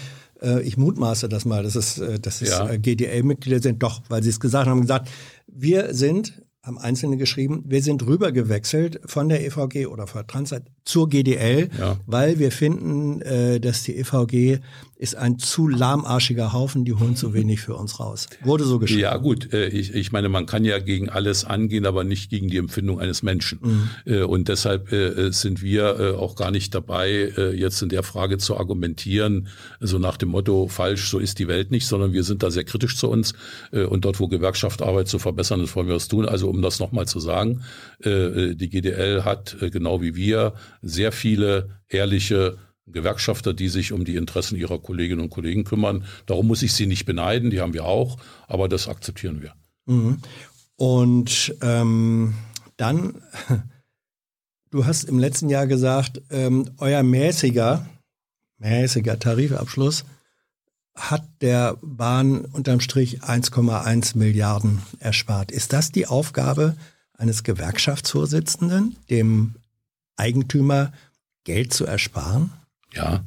ich 0.62 0.76
mutmaße 0.76 1.30
das 1.30 1.46
mal, 1.46 1.62
dass 1.62 1.74
es, 1.74 2.02
dass 2.20 2.42
es 2.42 2.50
ja. 2.50 2.76
GDL-Mitglieder 2.76 3.62
sind, 3.62 3.82
doch, 3.82 4.02
weil 4.10 4.22
sie 4.22 4.28
es 4.28 4.40
gesagt 4.40 4.68
haben, 4.68 4.82
gesagt, 4.82 5.08
wir 5.46 5.94
sind 5.94 6.43
haben 6.64 6.78
Einzelne 6.78 7.18
geschrieben, 7.18 7.62
wir 7.66 7.82
sind 7.82 8.06
rübergewechselt 8.06 9.00
von 9.04 9.28
der 9.28 9.44
EVG 9.44 9.86
oder 9.86 10.06
von 10.06 10.26
Transit 10.26 10.62
zur 10.84 11.10
GDL, 11.10 11.68
ja. 11.78 11.98
weil 12.06 12.38
wir 12.38 12.50
finden, 12.50 13.20
äh, 13.20 13.60
dass 13.60 13.82
die 13.82 13.96
EVG 13.98 14.60
ist 14.96 15.16
ein 15.16 15.38
zu 15.38 15.68
lahmarschiger 15.68 16.52
Haufen, 16.52 16.84
die 16.84 16.94
holen 16.94 17.16
zu 17.16 17.34
wenig 17.34 17.60
für 17.60 17.74
uns 17.74 17.98
raus. 17.98 18.28
Wurde 18.42 18.64
so 18.64 18.78
geschrieben. 18.78 19.00
Ja 19.00 19.16
gut, 19.16 19.52
äh, 19.52 19.68
ich, 19.68 19.94
ich 19.94 20.12
meine, 20.12 20.28
man 20.28 20.46
kann 20.46 20.64
ja 20.64 20.78
gegen 20.78 21.08
alles 21.08 21.44
angehen, 21.44 21.86
aber 21.86 22.04
nicht 22.04 22.30
gegen 22.30 22.48
die 22.48 22.58
Empfindung 22.58 23.00
eines 23.00 23.22
Menschen. 23.22 23.58
Mhm. 23.62 23.90
Äh, 24.12 24.22
und 24.22 24.48
deshalb 24.48 24.92
äh, 24.92 25.30
sind 25.32 25.62
wir 25.62 26.18
auch 26.18 26.36
gar 26.36 26.50
nicht 26.50 26.74
dabei, 26.74 27.32
jetzt 27.54 27.82
in 27.82 27.88
der 27.88 28.02
Frage 28.02 28.38
zu 28.38 28.56
argumentieren, 28.56 29.48
so 29.80 29.98
nach 29.98 30.16
dem 30.16 30.30
Motto, 30.30 30.68
falsch, 30.68 31.08
so 31.08 31.18
ist 31.18 31.38
die 31.38 31.48
Welt 31.48 31.70
nicht, 31.70 31.86
sondern 31.86 32.12
wir 32.12 32.22
sind 32.24 32.42
da 32.42 32.50
sehr 32.50 32.64
kritisch 32.64 32.96
zu 32.96 33.08
uns. 33.08 33.32
Und 33.70 34.04
dort, 34.04 34.20
wo 34.20 34.28
Gewerkschaftsarbeit 34.28 35.08
zu 35.08 35.18
verbessern 35.18 35.60
ist, 35.60 35.74
wollen 35.76 35.88
wir 35.88 35.94
was 35.94 36.08
tun. 36.08 36.26
Also 36.26 36.48
um 36.48 36.62
das 36.62 36.80
nochmal 36.80 37.06
zu 37.06 37.20
sagen, 37.20 37.62
die 38.04 38.68
GDL 38.68 39.24
hat, 39.24 39.56
genau 39.60 40.02
wie 40.02 40.14
wir, 40.14 40.54
sehr 40.82 41.12
viele 41.12 41.70
ehrliche 41.88 42.56
Gewerkschafter, 42.86 43.54
die 43.54 43.68
sich 43.68 43.92
um 43.92 44.04
die 44.04 44.16
Interessen 44.16 44.56
ihrer 44.56 44.78
Kolleginnen 44.78 45.22
und 45.22 45.30
Kollegen 45.30 45.64
kümmern. 45.64 46.04
Darum 46.26 46.46
muss 46.46 46.62
ich 46.62 46.72
sie 46.72 46.86
nicht 46.86 47.06
beneiden, 47.06 47.50
die 47.50 47.60
haben 47.60 47.72
wir 47.72 47.84
auch, 47.84 48.18
aber 48.46 48.68
das 48.68 48.88
akzeptieren 48.88 49.42
wir. 49.42 49.54
Mhm. 49.86 50.18
Und 50.76 51.54
ähm, 51.62 52.34
dann, 52.76 53.22
du 54.70 54.84
hast 54.84 55.04
im 55.04 55.18
letzten 55.18 55.48
Jahr 55.48 55.66
gesagt, 55.66 56.20
ähm, 56.30 56.70
euer 56.78 57.02
mäßiger, 57.02 57.88
mäßiger 58.58 59.18
Tarifabschluss 59.18 60.04
hat 60.94 61.26
der 61.40 61.76
Bahn 61.82 62.44
unterm 62.44 62.80
Strich 62.80 63.22
1,1 63.22 64.16
Milliarden 64.16 64.80
erspart. 65.00 65.50
Ist 65.50 65.72
das 65.72 65.90
die 65.90 66.06
Aufgabe 66.06 66.76
eines 67.16 67.42
Gewerkschaftsvorsitzenden, 67.42 68.96
dem 69.10 69.56
Eigentümer 70.16 70.92
Geld 71.42 71.72
zu 71.72 71.84
ersparen? 71.84 72.52
Ja. 72.94 73.24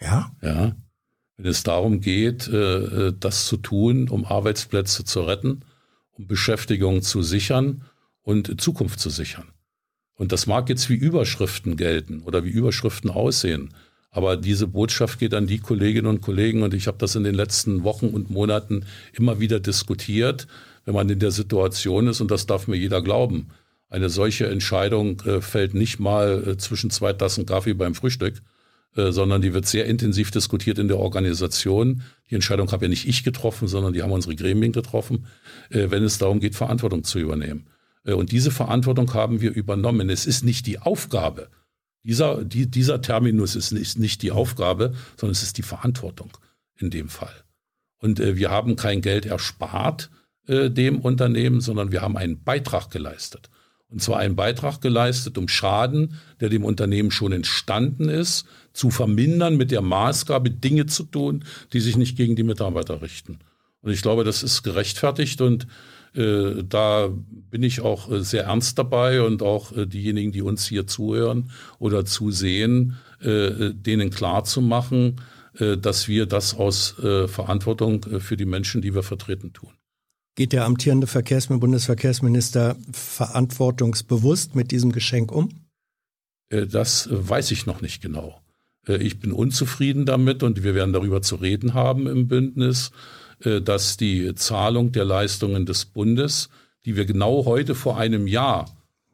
Ja? 0.00 0.32
Ja. 0.42 0.76
Wenn 1.36 1.46
es 1.46 1.62
darum 1.62 2.00
geht, 2.00 2.48
äh, 2.48 3.08
äh, 3.08 3.14
das 3.18 3.46
zu 3.46 3.56
tun, 3.56 4.08
um 4.08 4.24
Arbeitsplätze 4.24 5.04
zu 5.04 5.22
retten, 5.22 5.64
um 6.12 6.26
Beschäftigung 6.26 7.02
zu 7.02 7.22
sichern 7.22 7.84
und 8.22 8.60
Zukunft 8.60 9.00
zu 9.00 9.10
sichern. 9.10 9.48
Und 10.14 10.32
das 10.32 10.46
mag 10.46 10.68
jetzt 10.68 10.88
wie 10.88 10.94
Überschriften 10.94 11.76
gelten 11.76 12.22
oder 12.22 12.44
wie 12.44 12.50
Überschriften 12.50 13.10
aussehen. 13.10 13.70
Aber 14.10 14.36
diese 14.36 14.66
Botschaft 14.66 15.18
geht 15.18 15.32
an 15.34 15.46
die 15.46 15.58
Kolleginnen 15.58 16.06
und 16.06 16.20
Kollegen 16.20 16.62
und 16.62 16.74
ich 16.74 16.86
habe 16.86 16.98
das 16.98 17.16
in 17.16 17.24
den 17.24 17.34
letzten 17.34 17.82
Wochen 17.82 18.08
und 18.08 18.30
Monaten 18.30 18.84
immer 19.14 19.40
wieder 19.40 19.58
diskutiert, 19.58 20.46
wenn 20.84 20.94
man 20.94 21.08
in 21.08 21.18
der 21.18 21.30
Situation 21.30 22.08
ist 22.08 22.20
und 22.20 22.30
das 22.30 22.46
darf 22.46 22.68
mir 22.68 22.76
jeder 22.76 23.00
glauben. 23.00 23.48
Eine 23.88 24.10
solche 24.10 24.46
Entscheidung 24.46 25.20
äh, 25.22 25.40
fällt 25.40 25.74
nicht 25.74 25.98
mal 25.98 26.46
äh, 26.46 26.56
zwischen 26.58 26.90
zwei 26.90 27.14
Tassen 27.14 27.46
Kaffee 27.46 27.74
beim 27.74 27.94
Frühstück, 27.94 28.42
sondern 28.94 29.40
die 29.40 29.54
wird 29.54 29.66
sehr 29.66 29.86
intensiv 29.86 30.30
diskutiert 30.30 30.78
in 30.78 30.88
der 30.88 30.98
Organisation. 30.98 32.02
Die 32.30 32.34
Entscheidung 32.34 32.70
habe 32.72 32.84
ja 32.84 32.88
nicht 32.88 33.08
ich 33.08 33.24
getroffen, 33.24 33.68
sondern 33.68 33.92
die 33.92 34.02
haben 34.02 34.12
unsere 34.12 34.36
Gremien 34.36 34.72
getroffen, 34.72 35.26
äh, 35.70 35.90
wenn 35.90 36.04
es 36.04 36.18
darum 36.18 36.40
geht, 36.40 36.54
Verantwortung 36.54 37.04
zu 37.04 37.18
übernehmen. 37.18 37.66
Äh, 38.04 38.12
und 38.12 38.32
diese 38.32 38.50
Verantwortung 38.50 39.12
haben 39.14 39.40
wir 39.40 39.52
übernommen. 39.52 40.10
Es 40.10 40.26
ist 40.26 40.44
nicht 40.44 40.66
die 40.66 40.78
Aufgabe. 40.78 41.48
Dieser, 42.04 42.44
die, 42.44 42.70
dieser 42.70 43.00
Terminus 43.00 43.54
ist 43.54 43.72
nicht, 43.72 43.98
nicht 43.98 44.22
die 44.22 44.32
Aufgabe, 44.32 44.92
sondern 45.16 45.32
es 45.32 45.42
ist 45.42 45.56
die 45.58 45.62
Verantwortung 45.62 46.36
in 46.76 46.90
dem 46.90 47.08
Fall. 47.08 47.34
Und 47.98 48.20
äh, 48.20 48.36
wir 48.36 48.50
haben 48.50 48.76
kein 48.76 49.00
Geld 49.00 49.24
erspart 49.24 50.10
äh, 50.46 50.68
dem 50.68 51.00
Unternehmen, 51.00 51.60
sondern 51.60 51.92
wir 51.92 52.02
haben 52.02 52.16
einen 52.16 52.42
Beitrag 52.42 52.90
geleistet. 52.90 53.48
Und 53.88 54.00
zwar 54.02 54.18
einen 54.18 54.36
Beitrag 54.36 54.80
geleistet, 54.80 55.36
um 55.36 55.48
Schaden, 55.48 56.18
der 56.40 56.48
dem 56.48 56.64
Unternehmen 56.64 57.10
schon 57.10 57.30
entstanden 57.30 58.08
ist, 58.08 58.46
zu 58.72 58.90
vermindern 58.90 59.56
mit 59.56 59.70
der 59.70 59.82
Maßgabe, 59.82 60.50
Dinge 60.50 60.86
zu 60.86 61.04
tun, 61.04 61.44
die 61.72 61.80
sich 61.80 61.96
nicht 61.96 62.16
gegen 62.16 62.36
die 62.36 62.42
Mitarbeiter 62.42 63.02
richten. 63.02 63.38
Und 63.80 63.92
ich 63.92 64.02
glaube, 64.02 64.24
das 64.24 64.42
ist 64.42 64.62
gerechtfertigt 64.62 65.40
und 65.40 65.66
äh, 66.14 66.62
da 66.62 67.08
bin 67.50 67.62
ich 67.62 67.80
auch 67.80 68.10
äh, 68.10 68.22
sehr 68.22 68.44
ernst 68.44 68.78
dabei 68.78 69.22
und 69.22 69.42
auch 69.42 69.76
äh, 69.76 69.86
diejenigen, 69.86 70.30
die 70.30 70.42
uns 70.42 70.66
hier 70.66 70.86
zuhören 70.86 71.50
oder 71.78 72.04
zusehen, 72.04 72.98
äh, 73.20 73.72
denen 73.72 74.10
klar 74.10 74.44
zu 74.44 74.60
machen, 74.60 75.20
äh, 75.58 75.76
dass 75.76 76.08
wir 76.08 76.26
das 76.26 76.54
aus 76.54 76.98
äh, 76.98 77.26
Verantwortung 77.28 78.20
für 78.20 78.36
die 78.36 78.44
Menschen, 78.44 78.82
die 78.82 78.94
wir 78.94 79.02
vertreten, 79.02 79.52
tun. 79.52 79.72
Geht 80.34 80.52
der 80.52 80.64
amtierende 80.64 81.06
Verkehrsminister, 81.06 81.60
Bundesverkehrsminister 81.60 82.76
verantwortungsbewusst 82.90 84.54
mit 84.54 84.70
diesem 84.70 84.92
Geschenk 84.92 85.30
um? 85.30 85.50
Äh, 86.48 86.66
das 86.66 87.06
äh, 87.06 87.28
weiß 87.28 87.50
ich 87.50 87.66
noch 87.66 87.82
nicht 87.82 88.00
genau. 88.00 88.40
Äh, 88.86 88.96
ich 88.96 89.20
bin 89.20 89.32
unzufrieden 89.32 90.06
damit 90.06 90.42
und 90.42 90.62
wir 90.62 90.74
werden 90.74 90.92
darüber 90.92 91.22
zu 91.22 91.36
reden 91.36 91.74
haben 91.74 92.06
im 92.06 92.28
Bündnis, 92.28 92.90
dass 93.64 93.96
die 93.96 94.36
Zahlung 94.36 94.92
der 94.92 95.04
Leistungen 95.04 95.66
des 95.66 95.84
Bundes, 95.84 96.48
die 96.84 96.94
wir 96.94 97.06
genau 97.06 97.44
heute 97.44 97.74
vor 97.74 97.98
einem 97.98 98.28
Jahr 98.28 98.70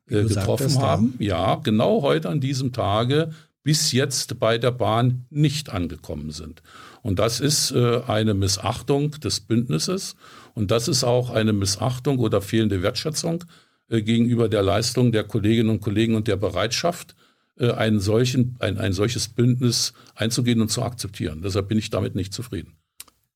getroffen 0.06 0.82
haben, 0.82 1.14
ja, 1.18 1.54
genau 1.54 2.02
heute 2.02 2.28
an 2.28 2.38
diesem 2.38 2.74
Tage 2.74 3.30
bis 3.62 3.90
jetzt 3.92 4.38
bei 4.38 4.58
der 4.58 4.70
Bahn 4.70 5.24
nicht 5.30 5.70
angekommen 5.70 6.30
sind. 6.30 6.62
Und 7.00 7.18
das 7.20 7.40
ist 7.40 7.72
eine 7.72 8.34
Missachtung 8.34 9.12
des 9.12 9.40
Bündnisses 9.40 10.14
und 10.58 10.72
das 10.72 10.88
ist 10.88 11.04
auch 11.04 11.30
eine 11.30 11.52
Missachtung 11.54 12.18
oder 12.18 12.42
fehlende 12.42 12.82
Wertschätzung 12.82 13.44
äh, 13.90 14.02
gegenüber 14.02 14.48
der 14.48 14.62
Leistung 14.62 15.12
der 15.12 15.22
Kolleginnen 15.22 15.70
und 15.70 15.80
Kollegen 15.80 16.16
und 16.16 16.26
der 16.26 16.36
Bereitschaft, 16.36 17.12
äh, 17.12 17.17
einen 17.60 18.00
solchen, 18.00 18.56
ein, 18.60 18.78
ein 18.78 18.92
solches 18.92 19.28
Bündnis 19.28 19.92
einzugehen 20.14 20.60
und 20.60 20.70
zu 20.70 20.82
akzeptieren. 20.82 21.42
Deshalb 21.42 21.68
bin 21.68 21.78
ich 21.78 21.90
damit 21.90 22.14
nicht 22.14 22.32
zufrieden. 22.32 22.74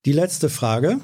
Die 0.05 0.13
letzte 0.13 0.49
Frage. 0.49 1.01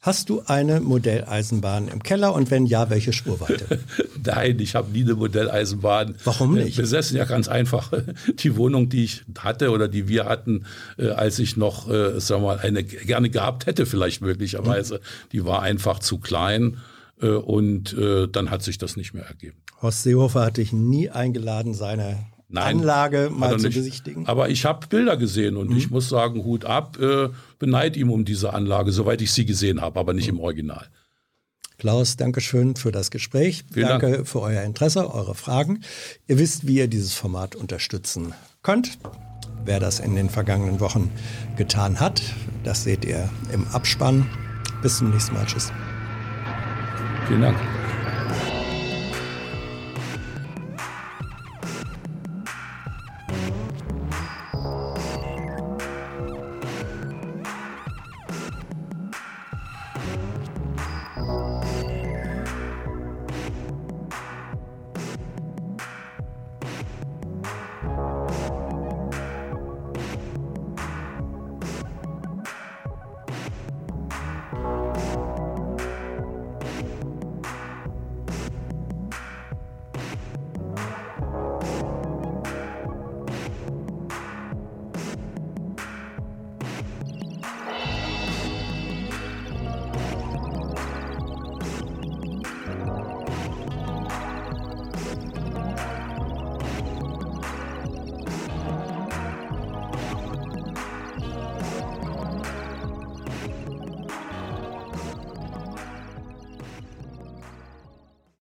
Hast 0.00 0.30
du 0.30 0.42
eine 0.46 0.80
Modelleisenbahn 0.80 1.88
im 1.88 2.04
Keller 2.04 2.32
und 2.32 2.52
wenn 2.52 2.66
ja, 2.66 2.88
welche 2.88 3.12
Spurweite? 3.12 3.80
Nein, 4.24 4.60
ich 4.60 4.76
habe 4.76 4.92
nie 4.92 5.02
eine 5.02 5.14
Modelleisenbahn 5.14 6.14
Warum 6.22 6.54
nicht? 6.54 6.76
besessen. 6.76 7.16
Ja, 7.16 7.24
ganz 7.24 7.48
einfach. 7.48 7.92
Die 8.38 8.56
Wohnung, 8.56 8.88
die 8.88 9.02
ich 9.02 9.24
hatte 9.36 9.70
oder 9.70 9.88
die 9.88 10.06
wir 10.06 10.26
hatten, 10.26 10.66
äh, 10.98 11.08
als 11.08 11.40
ich 11.40 11.56
noch, 11.56 11.90
äh, 11.90 12.20
sagen 12.20 12.42
wir 12.42 12.54
mal, 12.54 12.58
eine 12.60 12.84
gerne 12.84 13.28
gehabt 13.28 13.66
hätte, 13.66 13.86
vielleicht 13.86 14.22
möglicherweise, 14.22 14.94
mhm. 14.94 15.28
die 15.32 15.44
war 15.44 15.62
einfach 15.62 15.98
zu 15.98 16.18
klein 16.18 16.74
äh, 16.74 16.76
und 17.26 17.96
äh, 17.96 18.28
dann 18.28 18.50
hat 18.50 18.62
sich 18.62 18.78
das 18.78 18.96
nicht 18.96 19.14
mehr 19.14 19.24
ergeben. 19.24 19.58
Horst 19.82 20.02
Seehofer 20.02 20.44
hat 20.46 20.56
dich 20.56 20.72
nie 20.72 21.10
eingeladen, 21.10 21.74
seine 21.74 22.26
Nein, 22.48 22.78
Anlage 22.78 23.30
mal 23.30 23.58
zu 23.58 23.68
besichtigen? 23.68 24.26
Aber 24.26 24.48
ich 24.48 24.64
habe 24.64 24.86
Bilder 24.86 25.16
gesehen 25.16 25.56
und 25.56 25.70
mhm. 25.70 25.76
ich 25.76 25.90
muss 25.90 26.08
sagen, 26.08 26.44
Hut 26.44 26.64
ab, 26.64 26.98
äh, 26.98 27.28
beneid 27.58 27.96
ihm 27.96 28.10
um 28.10 28.24
diese 28.24 28.54
Anlage, 28.54 28.90
soweit 28.92 29.20
ich 29.20 29.32
sie 29.32 29.44
gesehen 29.44 29.80
habe, 29.80 30.00
aber 30.00 30.14
nicht 30.14 30.30
mhm. 30.30 30.38
im 30.38 30.44
Original. 30.44 30.86
Klaus, 31.76 32.16
danke 32.16 32.40
schön 32.40 32.74
für 32.74 32.90
das 32.90 33.10
Gespräch. 33.10 33.64
Vielen 33.72 33.88
danke 33.88 34.10
Dank. 34.10 34.28
für 34.28 34.40
euer 34.40 34.62
Interesse, 34.62 35.14
eure 35.14 35.36
Fragen. 35.36 35.82
Ihr 36.26 36.38
wisst, 36.38 36.66
wie 36.66 36.78
ihr 36.78 36.88
dieses 36.88 37.14
Format 37.14 37.54
unterstützen 37.54 38.34
könnt. 38.62 38.98
Wer 39.64 39.78
das 39.78 40.00
in 40.00 40.16
den 40.16 40.28
vergangenen 40.28 40.80
Wochen 40.80 41.10
getan 41.56 42.00
hat, 42.00 42.22
das 42.64 42.82
seht 42.82 43.04
ihr 43.04 43.28
im 43.52 43.66
Abspann. 43.68 44.26
Bis 44.82 44.98
zum 44.98 45.10
nächsten 45.10 45.34
Mal. 45.34 45.46
Tschüss. 45.46 45.70
Vielen 47.28 47.42
Dank. 47.42 47.77